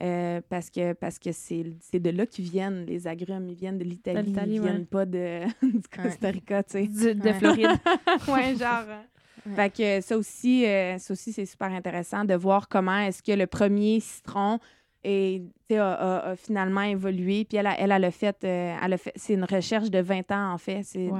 Euh, 0.00 0.40
parce 0.48 0.70
que 0.70 0.92
parce 0.92 1.18
que 1.18 1.32
c'est 1.32 1.72
c'est 1.80 1.98
de 1.98 2.10
là 2.10 2.24
qu'ils 2.24 2.44
viennent 2.48 2.84
les 2.86 3.08
agrumes 3.08 3.48
ils 3.48 3.56
viennent 3.56 3.78
de 3.78 3.82
l'Italie 3.82 4.32
ils 4.46 4.60
ouais. 4.60 4.70
viennent 4.70 4.86
pas 4.86 5.04
de 5.04 5.40
du 5.62 5.82
Costa 5.92 6.30
Rica 6.30 6.62
tu 6.62 6.70
sais 6.70 6.86
Du- 6.86 7.14
de 7.16 7.20
Ouais. 7.26 7.34
Floride. 7.34 7.66
ouais, 8.28 8.54
genre. 8.56 8.84
Ouais. 9.46 9.54
Fait 9.54 9.70
que 9.74 10.00
ça 10.02 10.18
aussi, 10.18 10.66
euh, 10.66 10.98
ça 10.98 11.12
aussi 11.12 11.32
c'est 11.32 11.46
super 11.46 11.68
intéressant 11.72 12.24
de 12.24 12.34
voir 12.34 12.68
comment 12.68 12.98
est-ce 12.98 13.22
que 13.22 13.32
le 13.32 13.46
premier 13.46 13.98
citron 14.00 14.58
sais, 15.02 15.42
a, 15.76 15.92
a- 15.94 16.30
a 16.30 16.36
finalement 16.36 16.82
évolué. 16.82 17.44
Puis 17.44 17.56
elle, 17.56 17.66
a- 17.68 17.78
elle, 17.80 17.92
elle 17.92 18.04
a 18.04 18.10
fait, 18.10 18.36
euh, 18.44 18.76
elle 18.82 18.92
a 18.92 18.98
fait 18.98 19.12
c'est 19.16 19.34
une 19.34 19.44
recherche 19.44 19.90
de 19.90 20.00
20 20.00 20.30
ans, 20.32 20.52
en 20.52 20.58
fait, 20.58 20.82
c'est 20.84 21.08
Wow. 21.08 21.18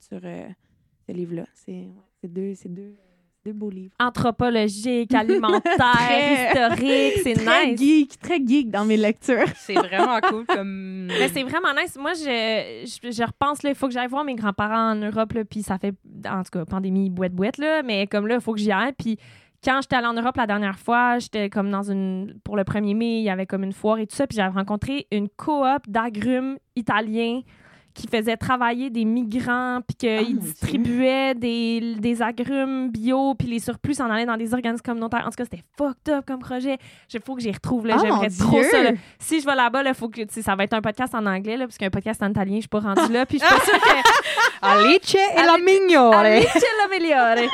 sur 0.00 0.20
ce 0.20 1.12
livre-là. 1.12 1.44
C'est 1.54 1.72
ouais, 1.72 1.88
c'est 2.20 2.32
deux, 2.32 2.54
c'est 2.54 2.72
deux, 2.72 2.94
deux 3.46 3.52
beaux 3.52 3.70
livres. 3.70 3.94
Anthropologique, 4.00 5.14
alimentaire, 5.14 5.62
Très- 5.78 6.46
historique, 6.48 7.12
c'est 7.22 7.34
Très 7.34 7.66
nice. 7.70 7.78
geek, 7.80 8.18
très 8.18 8.38
geek 8.44 8.70
dans 8.70 8.84
mes 8.84 8.96
lectures. 8.96 9.46
C'est 9.56 9.74
vraiment 9.74 10.18
cool 10.28 10.44
comme. 10.46 11.06
Mais 11.06 11.28
c'est 11.28 11.42
vraiment 11.44 11.72
nice. 11.80 11.96
Moi, 11.98 12.12
je, 12.14 12.84
je, 12.84 13.10
je 13.10 13.22
repense, 13.22 13.62
là, 13.62 13.70
il 13.70 13.76
faut 13.76 13.86
que 13.86 13.92
j'aille 13.94 14.08
voir 14.08 14.24
mes 14.24 14.34
grands-parents 14.34 14.92
en 14.92 14.94
Europe, 14.96 15.32
là, 15.32 15.44
puis 15.44 15.62
ça 15.62 15.78
fait, 15.78 15.94
en 16.28 16.42
tout 16.42 16.50
cas, 16.58 16.64
pandémie, 16.64 17.08
boîte-boîte, 17.10 17.58
là, 17.58 17.82
mais 17.82 18.06
comme 18.06 18.26
là, 18.26 18.34
il 18.36 18.40
faut 18.40 18.52
que 18.52 18.60
j'y 18.60 18.72
aille. 18.72 18.92
Puis 18.98 19.16
quand 19.64 19.80
j'étais 19.82 19.96
allée 19.96 20.06
en 20.06 20.14
Europe 20.14 20.36
la 20.36 20.46
dernière 20.46 20.78
fois, 20.78 21.18
j'étais 21.18 21.48
comme 21.50 21.70
dans 21.70 21.82
une, 21.90 22.34
pour 22.44 22.56
le 22.56 22.62
1er 22.64 22.94
mai, 22.96 23.18
il 23.18 23.24
y 23.24 23.30
avait 23.30 23.46
comme 23.46 23.64
une 23.64 23.72
foire 23.72 23.98
et 23.98 24.06
tout 24.06 24.14
ça, 24.16 24.26
puis 24.26 24.36
j'avais 24.36 24.54
rencontré 24.54 25.06
une 25.12 25.28
coop 25.28 25.82
d'agrumes 25.88 26.56
italiens 26.76 27.40
qui 27.96 28.06
faisait 28.08 28.36
travailler 28.36 28.90
des 28.90 29.04
migrants, 29.04 29.80
puis 29.86 29.96
qu'ils 29.96 30.10
Ah, 30.10 30.22
mon 30.22 30.28
Dieu. 30.28 30.38
distribuaient 30.38 31.34
des, 31.34 31.94
des 31.98 32.22
agrumes 32.22 32.90
bio, 32.90 33.34
puis 33.34 33.48
les 33.48 33.58
surplus 33.58 33.94
s'en 33.94 34.10
allaient 34.10 34.26
dans 34.26 34.36
des 34.36 34.52
organismes 34.54 34.82
communautaires. 34.84 35.22
En 35.26 35.30
tout 35.30 35.36
cas, 35.36 35.44
c'était 35.44 35.62
fucked 35.76 36.08
up 36.14 36.24
comme 36.26 36.40
projet. 36.40 36.78
Il 37.12 37.20
faut 37.20 37.34
que 37.34 37.40
j'y 37.42 37.50
retrouve. 37.52 37.86
Là. 37.86 37.94
Ah, 37.98 38.02
J'aimerais 38.02 38.28
trop 38.30 38.62
ça. 38.62 38.82
là. 38.82 38.90
Si 39.18 39.40
je 39.40 39.46
vais 39.46 39.54
là-bas, 39.54 39.94
faut 39.94 40.08
que 40.08 40.20
sais, 40.28 40.42
ça 40.42 40.54
va 40.54 40.64
être 40.64 40.74
un 40.74 40.82
podcast 40.82 41.14
en 41.14 41.24
anglais, 41.26 41.56
là, 41.56 41.66
parce 41.66 41.78
qu'un 41.78 41.90
podcast 41.90 42.22
en 42.22 42.30
italien, 42.30 42.56
je 42.56 42.60
suis 42.60 42.68
pas 42.68 42.80
rendue 42.80 43.12
là. 43.12 43.24
Puis 43.26 43.38
je 43.38 43.44
suis 43.44 43.54
pas 43.54 43.64
sûre 43.64 43.80
que. 43.80 44.08
Alice 44.62 45.14
e 45.14 45.36
la 45.46 45.52
Alice- 45.54 45.64
mignore. 45.64 46.14
Alice 46.14 46.54
la 46.54 46.88
migliore. 46.98 47.50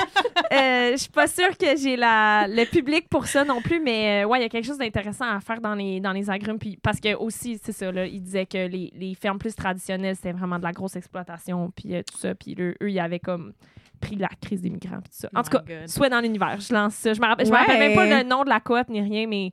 Euh, 0.52 0.90
Je 0.92 0.96
suis 0.96 1.10
pas 1.10 1.26
sûre 1.26 1.56
que 1.58 1.76
j'ai 1.76 1.96
la, 1.96 2.46
le 2.48 2.64
public 2.64 3.08
pour 3.08 3.26
ça 3.26 3.44
non 3.44 3.60
plus, 3.60 3.80
mais 3.80 4.22
euh, 4.24 4.28
ouais, 4.28 4.38
il 4.40 4.42
y 4.42 4.44
a 4.44 4.48
quelque 4.48 4.64
chose 4.66 4.78
d'intéressant 4.78 5.24
à 5.24 5.40
faire 5.40 5.60
dans 5.60 5.74
les, 5.74 6.00
dans 6.00 6.12
les 6.12 6.28
agrumes. 6.30 6.58
Puis, 6.58 6.78
parce 6.82 7.00
que 7.00 7.14
aussi, 7.16 7.58
c'est 7.62 7.72
ça, 7.72 7.90
là, 7.92 8.06
il 8.06 8.22
disait 8.22 8.46
que 8.46 8.66
les, 8.66 8.90
les 8.94 9.14
fermes 9.14 9.38
plus 9.38 9.54
traditionnelles, 9.54 10.16
c'était 10.16 10.31
vraiment 10.32 10.58
de 10.58 10.64
la 10.64 10.72
grosse 10.72 10.96
exploitation, 10.96 11.70
puis 11.74 11.94
euh, 11.94 12.02
tout 12.02 12.18
ça. 12.18 12.34
Puis 12.34 12.54
eux, 12.58 12.74
eux, 12.82 12.90
ils 12.90 13.00
avaient 13.00 13.20
comme 13.20 13.52
pris 14.00 14.16
la 14.16 14.28
crise 14.40 14.60
des 14.62 14.70
migrants, 14.70 15.00
puis 15.00 15.10
tout 15.10 15.18
ça. 15.20 15.28
En 15.34 15.40
My 15.40 15.44
tout 15.44 15.50
cas, 15.58 15.62
God. 15.80 15.88
soit 15.88 16.08
dans 16.08 16.20
l'univers. 16.20 16.58
Je 16.60 16.72
lance 16.74 16.94
ça. 16.94 17.12
Je 17.14 17.20
me 17.20 17.26
rappelle, 17.26 17.46
je 17.46 17.52
me 17.52 17.56
rappelle 17.56 17.78
même 17.78 17.94
pas 17.94 18.02
Ouais. 18.06 18.22
le 18.22 18.28
nom 18.28 18.42
de 18.44 18.48
la 18.48 18.58
coop 18.60 18.88
ni 18.88 19.00
rien, 19.00 19.26
mais 19.28 19.52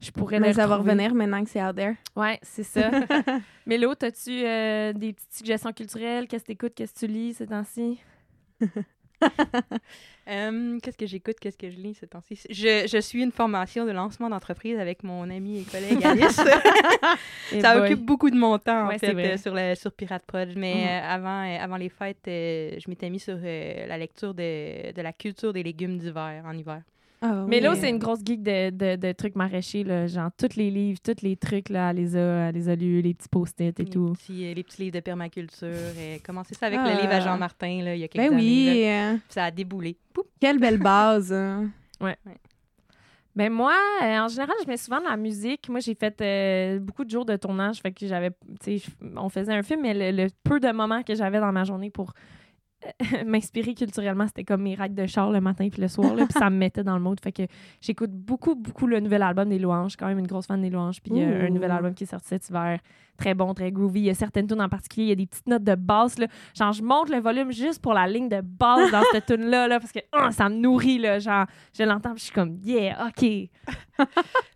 je 0.00 0.10
pourrais 0.10 0.40
Mais 0.40 0.52
le 0.52 0.62
retrouver. 0.64 0.90
revenir 0.92 1.14
maintenant 1.14 1.42
que 1.44 1.48
c'est 1.50 1.62
out 1.62 1.76
there. 1.76 1.94
Ouais, 2.16 2.38
c'est 2.42 2.64
ça. 2.64 2.90
Mélo, 3.66 3.92
as-tu 4.02 4.44
euh, 4.44 4.92
des 4.92 5.12
petites 5.12 5.32
suggestions 5.34 5.72
culturelles? 5.72 6.26
Qu'est-ce 6.26 6.42
que 6.44 6.48
t'écoutes? 6.48 6.74
Qu'est-ce 6.74 6.94
que 6.94 6.98
tu 6.98 7.06
lis 7.06 7.34
ces 7.34 7.46
temps-ci? 7.46 8.00
Euh, 10.28 10.78
qu'est-ce 10.82 10.98
que 10.98 11.06
j'écoute, 11.06 11.36
qu'est-ce 11.40 11.56
que 11.56 11.70
je 11.70 11.76
lis 11.76 11.94
ce 11.94 12.04
temps-ci? 12.06 12.40
Je, 12.50 12.86
je 12.90 13.00
suis 13.00 13.22
une 13.22 13.30
formation 13.30 13.84
de 13.86 13.92
lancement 13.92 14.28
d'entreprise 14.28 14.78
avec 14.78 15.04
mon 15.04 15.30
ami 15.30 15.60
et 15.60 15.62
collègue 15.64 16.00
Alice. 16.04 16.40
Eh 17.52 17.60
ça 17.60 17.78
boy. 17.78 17.86
occupe 17.92 18.04
beaucoup 18.04 18.30
de 18.30 18.36
mon 18.36 18.58
temps, 18.58 18.86
en 18.86 18.88
Ouais, 18.88 18.98
fait, 18.98 19.14
euh, 19.14 19.36
sur, 19.36 19.54
la, 19.54 19.74
sur 19.76 19.92
Pirate 19.92 20.24
Prod. 20.26 20.48
Mais 20.56 20.74
Mhm. 20.74 20.88
euh, 20.88 21.00
avant, 21.14 21.42
euh, 21.48 21.58
avant 21.60 21.76
les 21.76 21.88
fêtes, 21.88 22.18
je 22.26 22.88
m'étais 22.90 23.08
mis 23.08 23.20
sur 23.20 23.36
la 23.36 23.98
lecture 23.98 24.34
de, 24.34 24.92
de 24.92 25.02
la 25.02 25.12
culture 25.12 25.52
des 25.52 25.62
légumes 25.62 25.98
d'hiver, 25.98 26.42
en 26.44 26.52
hiver. 26.52 26.82
Mais 27.22 27.60
là, 27.60 27.74
c'est 27.74 27.88
une 27.90 27.98
grosse 27.98 28.20
geek 28.24 28.42
de, 28.42 28.70
de, 28.70 28.96
de 28.96 29.12
trucs 29.12 29.34
maraîchers, 29.36 29.84
là. 29.84 30.06
genre 30.06 30.30
tous 30.36 30.56
les 30.56 30.70
livres, 30.70 30.98
tous 31.02 31.22
les 31.22 31.36
trucs, 31.36 31.68
là, 31.70 31.90
elle 31.90 31.96
les 31.96 32.16
a, 32.16 32.48
elle 32.48 32.54
les 32.54 32.68
a 32.68 32.74
lus, 32.76 33.00
les 33.02 33.14
petits 33.14 33.28
post-it 33.28 33.78
et 33.80 33.84
les, 33.84 33.90
tout. 33.90 34.12
petits, 34.12 34.46
euh, 34.46 34.54
les 34.54 34.62
petits 34.62 34.82
livres 34.82 34.94
de 34.94 35.00
permaculture. 35.00 35.68
Et 36.00 36.20
commencé 36.20 36.54
ça 36.54 36.66
avec 36.66 36.78
Ah. 36.82 36.94
le 36.94 37.00
livre 37.00 37.12
à 37.12 37.20
Jean-Martin, 37.20 37.82
là, 37.82 37.94
il 37.94 38.00
y 38.00 38.04
a 38.04 38.08
quelques 38.08 38.28
Ben 38.28 38.34
années. 38.34 38.42
oui, 38.42 38.84
euh, 38.86 39.16
Ça 39.28 39.44
a 39.44 39.50
déboulé. 39.50 39.96
Poup! 40.12 40.26
quelle 40.40 40.58
belle 40.58 40.78
base. 40.78 41.32
hein. 41.32 41.70
Ben 43.34 43.52
moi, 43.52 43.74
euh, 44.02 44.18
en 44.20 44.28
général, 44.28 44.54
je 44.64 44.66
mets 44.66 44.78
souvent 44.78 44.98
de 44.98 45.04
la 45.04 45.16
musique. 45.18 45.68
Moi, 45.68 45.80
j'ai 45.80 45.94
fait 45.94 46.18
euh, 46.22 46.78
beaucoup 46.78 47.04
de 47.04 47.10
jours 47.10 47.26
de 47.26 47.36
tournage, 47.36 47.80
fait 47.82 47.92
que 47.92 48.06
j'avais, 48.06 48.30
on 49.16 49.28
faisait 49.28 49.52
un 49.52 49.62
film, 49.62 49.82
mais 49.82 49.92
le, 50.12 50.24
le 50.24 50.30
peu 50.42 50.58
de 50.58 50.70
moments 50.72 51.02
que 51.02 51.14
j'avais 51.14 51.38
dans 51.38 51.52
ma 51.52 51.64
journée 51.64 51.90
pour 51.90 52.10
euh, 52.10 52.12
m'inspirer 53.26 53.74
culturellement, 53.74 54.26
c'était 54.26 54.44
comme 54.44 54.62
mes 54.62 54.74
règles 54.74 54.94
de 54.94 55.06
char 55.06 55.30
le 55.30 55.40
matin 55.40 55.68
puis 55.70 55.80
le 55.80 55.88
soir, 55.88 56.14
là, 56.14 56.24
puis 56.26 56.38
ça 56.38 56.50
me 56.50 56.56
mettait 56.56 56.84
dans 56.84 56.96
le 56.96 57.02
mode. 57.02 57.20
Fait 57.20 57.32
que 57.32 57.42
j'écoute 57.80 58.10
beaucoup, 58.10 58.54
beaucoup 58.54 58.86
le 58.86 59.00
nouvel 59.00 59.22
album 59.22 59.48
des 59.48 59.58
Louanges. 59.58 59.84
Je 59.84 59.90
suis 59.90 59.98
quand 59.98 60.08
même 60.08 60.18
une 60.18 60.26
grosse 60.26 60.46
fan 60.46 60.60
des 60.60 60.70
Louanges. 60.70 61.00
Puis 61.02 61.12
il 61.14 61.18
y 61.20 61.24
a 61.24 61.28
un 61.28 61.50
nouvel 61.50 61.70
album 61.70 61.94
qui 61.94 62.04
est 62.04 62.08
sorti 62.08 62.28
cet 62.28 62.48
hiver, 62.48 62.80
très 63.16 63.34
bon, 63.34 63.52
très 63.54 63.70
groovy. 63.72 64.00
Il 64.00 64.06
y 64.06 64.10
a 64.10 64.14
certaines 64.14 64.46
tunes 64.46 64.60
en 64.62 64.68
particulier, 64.68 65.06
il 65.06 65.08
y 65.08 65.12
a 65.12 65.16
des 65.16 65.26
petites 65.26 65.46
notes 65.46 65.64
de 65.64 65.74
basse. 65.74 66.18
Là. 66.18 66.26
Genre, 66.54 66.72
je 66.72 66.82
monte 66.82 67.08
le 67.10 67.18
volume 67.18 67.52
juste 67.52 67.80
pour 67.82 67.94
la 67.94 68.06
ligne 68.06 68.28
de 68.28 68.40
basse 68.42 68.90
dans 68.90 69.02
cette 69.12 69.26
tune-là, 69.26 69.68
là, 69.68 69.80
parce 69.80 69.92
que 69.92 70.00
ah, 70.12 70.30
ça 70.32 70.48
me 70.48 70.56
nourrit. 70.56 70.98
Là, 70.98 71.18
genre, 71.18 71.46
je 71.76 71.82
l'entends, 71.84 72.14
je 72.16 72.22
suis 72.24 72.32
comme, 72.32 72.58
yeah, 72.64 73.06
OK. 73.08 73.26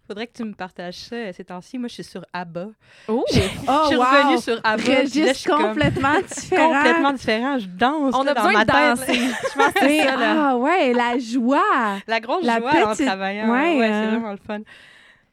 Faudrait 0.07 0.27
que 0.27 0.33
tu 0.33 0.45
me 0.45 0.55
partages 0.55 0.95
ça 0.97 1.15
euh, 1.17 1.33
ces 1.33 1.45
temps-ci. 1.45 1.79
Moi, 1.79 1.87
je 1.89 1.95
suis 1.95 2.05
sur 2.05 2.25
ABBA. 2.33 2.67
Oh, 3.07 3.23
Oh! 3.23 3.25
je 3.33 3.87
suis 3.89 3.97
wow! 3.97 4.03
revenue 4.05 4.39
sur 4.39 4.61
ABBA. 4.65 4.77
puis 4.83 4.93
là, 4.93 5.05
je 5.05 5.09
suis 5.09 5.21
Registre 5.23 5.51
comme 5.51 5.63
complètement 5.69 6.21
différent. 6.29 6.73
complètement 6.75 7.13
différent. 7.13 7.59
Je 7.61 7.67
danse 7.69 8.15
On 8.17 8.23
là, 8.25 8.33
a 8.33 8.35
dans 8.35 8.43
besoin 8.47 8.53
ma 8.53 8.65
de 8.65 8.71
tête. 8.99 9.17
Je 9.17 9.59
pense 9.59 9.73
que 9.73 9.81
c'est 9.81 10.03
ça, 10.03 10.17
là. 10.17 10.49
ah 10.51 10.57
ouais, 10.57 10.93
la 10.93 11.19
joie. 11.19 11.99
La 12.09 12.19
grosse 12.21 12.45
La 12.45 12.59
joie 12.59 12.91
en 12.91 12.95
travaillant. 12.97 13.51
ouais, 13.53 13.79
Ouais, 13.79 13.87
hein. 13.87 14.03
c'est 14.05 14.11
vraiment 14.17 14.33
le 14.33 14.39
fun. 14.45 14.59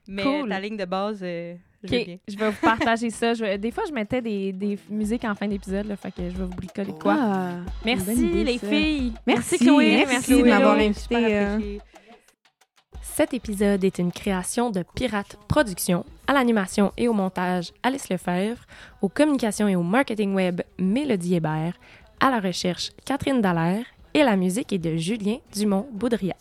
Mais 0.07 0.23
Cool. 0.23 0.47
ta 0.49 0.59
ligne 0.59 0.77
de 0.77 0.85
base, 0.85 1.19
euh, 1.23 1.55
OK, 1.83 2.19
je 2.27 2.37
vais 2.37 2.49
vous 2.49 2.57
partager 2.61 3.09
ça. 3.09 3.33
Je 3.33 3.43
vais- 3.43 3.57
Des 3.57 3.71
fois, 3.71 3.83
je 3.87 3.93
mettais 3.93 4.21
des, 4.21 4.51
des 4.51 4.77
musiques 4.89 5.23
en 5.25 5.35
fin 5.35 5.47
d'épisode, 5.47 5.95
fait 6.01 6.11
que 6.11 6.23
je 6.29 6.35
vais 6.35 6.43
vous 6.45 6.55
bricoler 6.55 6.91
de 6.91 6.97
quoi. 6.99 7.15
Ah, 7.17 7.51
merci, 7.85 8.13
idée, 8.13 8.43
les 8.43 8.57
ça. 8.57 8.67
filles. 8.67 9.13
Merci, 9.27 9.57
Chloé. 9.59 10.05
merci 10.07 10.41
de 10.41 10.47
m'avoir 10.49 10.75
Super 10.95 11.17
invité, 11.17 11.35
euh. 11.35 11.77
Cet 13.01 13.33
épisode 13.33 13.83
est 13.83 13.97
une 13.99 14.11
création 14.11 14.69
de 14.69 14.83
Pirate 14.95 15.37
Productions, 15.47 16.05
à 16.27 16.33
l'animation 16.33 16.91
et 16.97 17.07
au 17.07 17.13
montage 17.13 17.71
Alice 17.81 18.09
Lefebvre, 18.09 18.61
aux 19.01 19.09
communications 19.09 19.67
et 19.67 19.75
au 19.75 19.81
marketing 19.83 20.33
web 20.35 20.61
Mélodie 20.77 21.35
Hébert, 21.35 21.73
à 22.19 22.29
la 22.29 22.39
recherche 22.39 22.91
Catherine 23.05 23.41
Dallaire 23.41 23.85
et 24.13 24.23
la 24.23 24.35
musique 24.35 24.71
est 24.73 24.77
de 24.79 24.97
Julien 24.97 25.37
Dumont-Baudriac. 25.53 26.37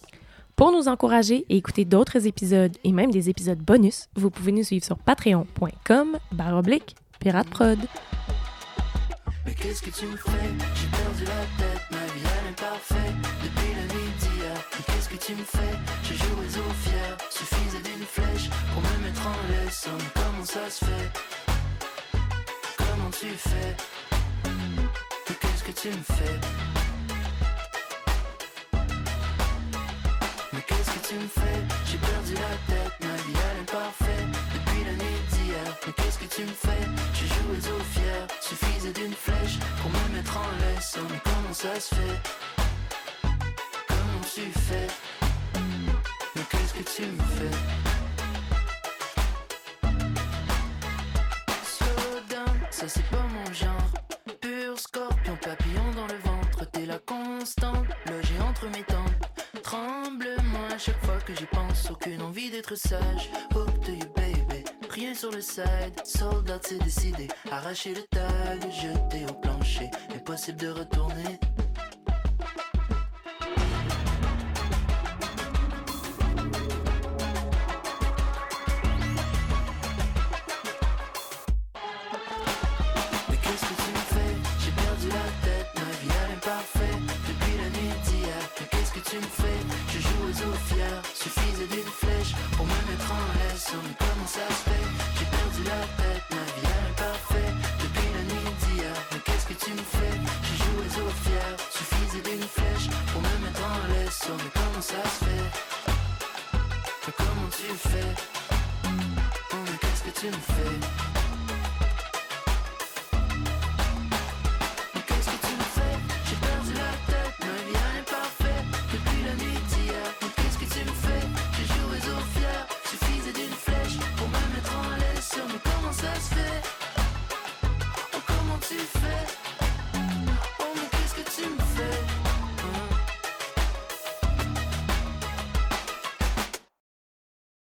Pour 0.56 0.72
nous 0.72 0.88
encourager 0.88 1.44
et 1.50 1.58
écouter 1.58 1.84
d'autres 1.84 2.26
épisodes 2.26 2.74
et 2.82 2.90
même 2.90 3.10
des 3.10 3.28
épisodes 3.28 3.58
bonus, 3.58 4.06
vous 4.16 4.30
pouvez 4.30 4.52
nous 4.52 4.62
suivre 4.64 4.86
sur 4.86 4.96
patreon.com 4.96 6.16
baroblique 6.32 6.96
Pirate 7.20 7.50
Prod. 7.50 7.78
Mais 9.44 9.52
qu'est-ce 9.52 9.82
que 9.82 9.90
tu 9.90 10.06
me 10.06 10.16
fais? 10.16 10.30
J'ai 10.74 10.88
perdu 10.88 11.24
la 11.24 11.44
tête, 11.62 11.82
ma 11.90 11.98
vie 11.98 12.24
elle 12.24 12.52
est 12.52 12.58
parfaite. 12.58 13.14
Depuis 13.44 13.74
la 13.74 13.82
nuit 13.82 14.10
d'hier 14.18 14.56
Mais 14.72 14.84
qu'est-ce 14.86 15.08
que 15.10 15.22
tu 15.22 15.32
me 15.32 15.44
fais? 15.44 15.76
Je 16.04 16.14
joue 16.14 16.34
aux 16.34 16.72
fier 16.88 17.16
Suffisait 17.28 17.82
d'une 17.82 18.06
flèche 18.06 18.48
pour 18.72 18.80
me 18.80 19.06
mettre 19.06 19.26
en 19.26 19.36
laisse. 19.50 19.86
Oh, 19.86 19.98
mais 19.98 20.22
comment 20.22 20.44
ça 20.46 20.70
se 20.70 20.84
fait? 20.86 21.12
Comment 22.78 23.10
tu 23.10 23.26
fais? 23.26 23.76
Mais 25.28 25.34
qu'est-ce 25.38 25.64
que 25.64 25.72
tu 25.82 25.88
me 25.88 26.02
fais? 26.02 26.75
Tu 31.08 31.14
me 31.14 31.28
fais 31.28 31.60
J'ai 31.86 31.98
perdu 31.98 32.34
la 32.34 32.74
tête, 32.74 32.92
ma 33.00 33.16
vie 33.16 33.38
elle 33.50 33.62
est 33.62 33.70
parfaite 33.70 34.06
Mais 35.86 35.92
qu'est-ce 35.92 36.18
que 36.18 36.34
tu 36.34 36.42
me 36.42 36.48
fais 36.48 36.84
J'ai 37.14 37.26
joué 37.26 37.72
au 37.72 37.80
fier, 37.80 38.26
suffisait 38.40 38.92
d'une 38.92 39.12
flèche 39.12 39.58
pour 39.80 39.90
me 39.90 40.16
mettre 40.16 40.36
en 40.36 40.50
laisse. 40.60 40.98
Oh, 40.98 41.06
mais 41.08 41.20
comment 41.22 41.52
ça 41.52 41.78
se 41.78 41.94
fait 41.94 42.20
Comment 43.86 44.20
tu 44.34 44.50
fais 44.50 44.88
Mais 46.34 46.42
qu'est-ce 46.50 46.74
que 46.74 46.82
tu 46.82 47.02
me 47.06 47.22
fais 47.36 47.56
Slow 51.64 52.20
down, 52.28 52.58
ça 52.70 52.88
c'est 52.88 53.08
pas 53.10 53.26
mon 53.32 53.52
genre. 53.52 53.92
Pur 54.40 54.78
scorpion, 54.78 55.36
papillon 55.36 55.92
dans 55.94 56.08
le 56.08 56.18
ventre. 56.18 56.68
T'es 56.72 56.86
la 56.86 56.98
constante, 56.98 57.86
logée 58.06 58.40
entre 58.40 58.66
mes 58.66 58.82
tempes. 58.82 59.15
À 60.76 60.78
chaque 60.78 61.02
fois 61.06 61.16
que 61.24 61.34
j'y 61.34 61.46
pense. 61.46 61.90
Aucune 61.90 62.20
envie 62.20 62.50
d'être 62.50 62.74
sage. 62.74 63.30
Hope 63.54 63.82
to 63.82 63.92
you, 63.92 64.04
baby? 64.14 64.62
Rien 64.90 65.14
sur 65.14 65.30
le 65.30 65.40
side. 65.40 65.64
Soldat, 66.04 66.60
c'est 66.62 66.76
décidé. 66.84 67.28
Arracher 67.50 67.94
le 67.94 68.02
tag, 68.02 68.70
jeter 68.70 69.24
au 69.26 69.32
plancher. 69.40 69.90
Impossible 70.14 70.58
de 70.58 70.68
retourner. 70.68 71.40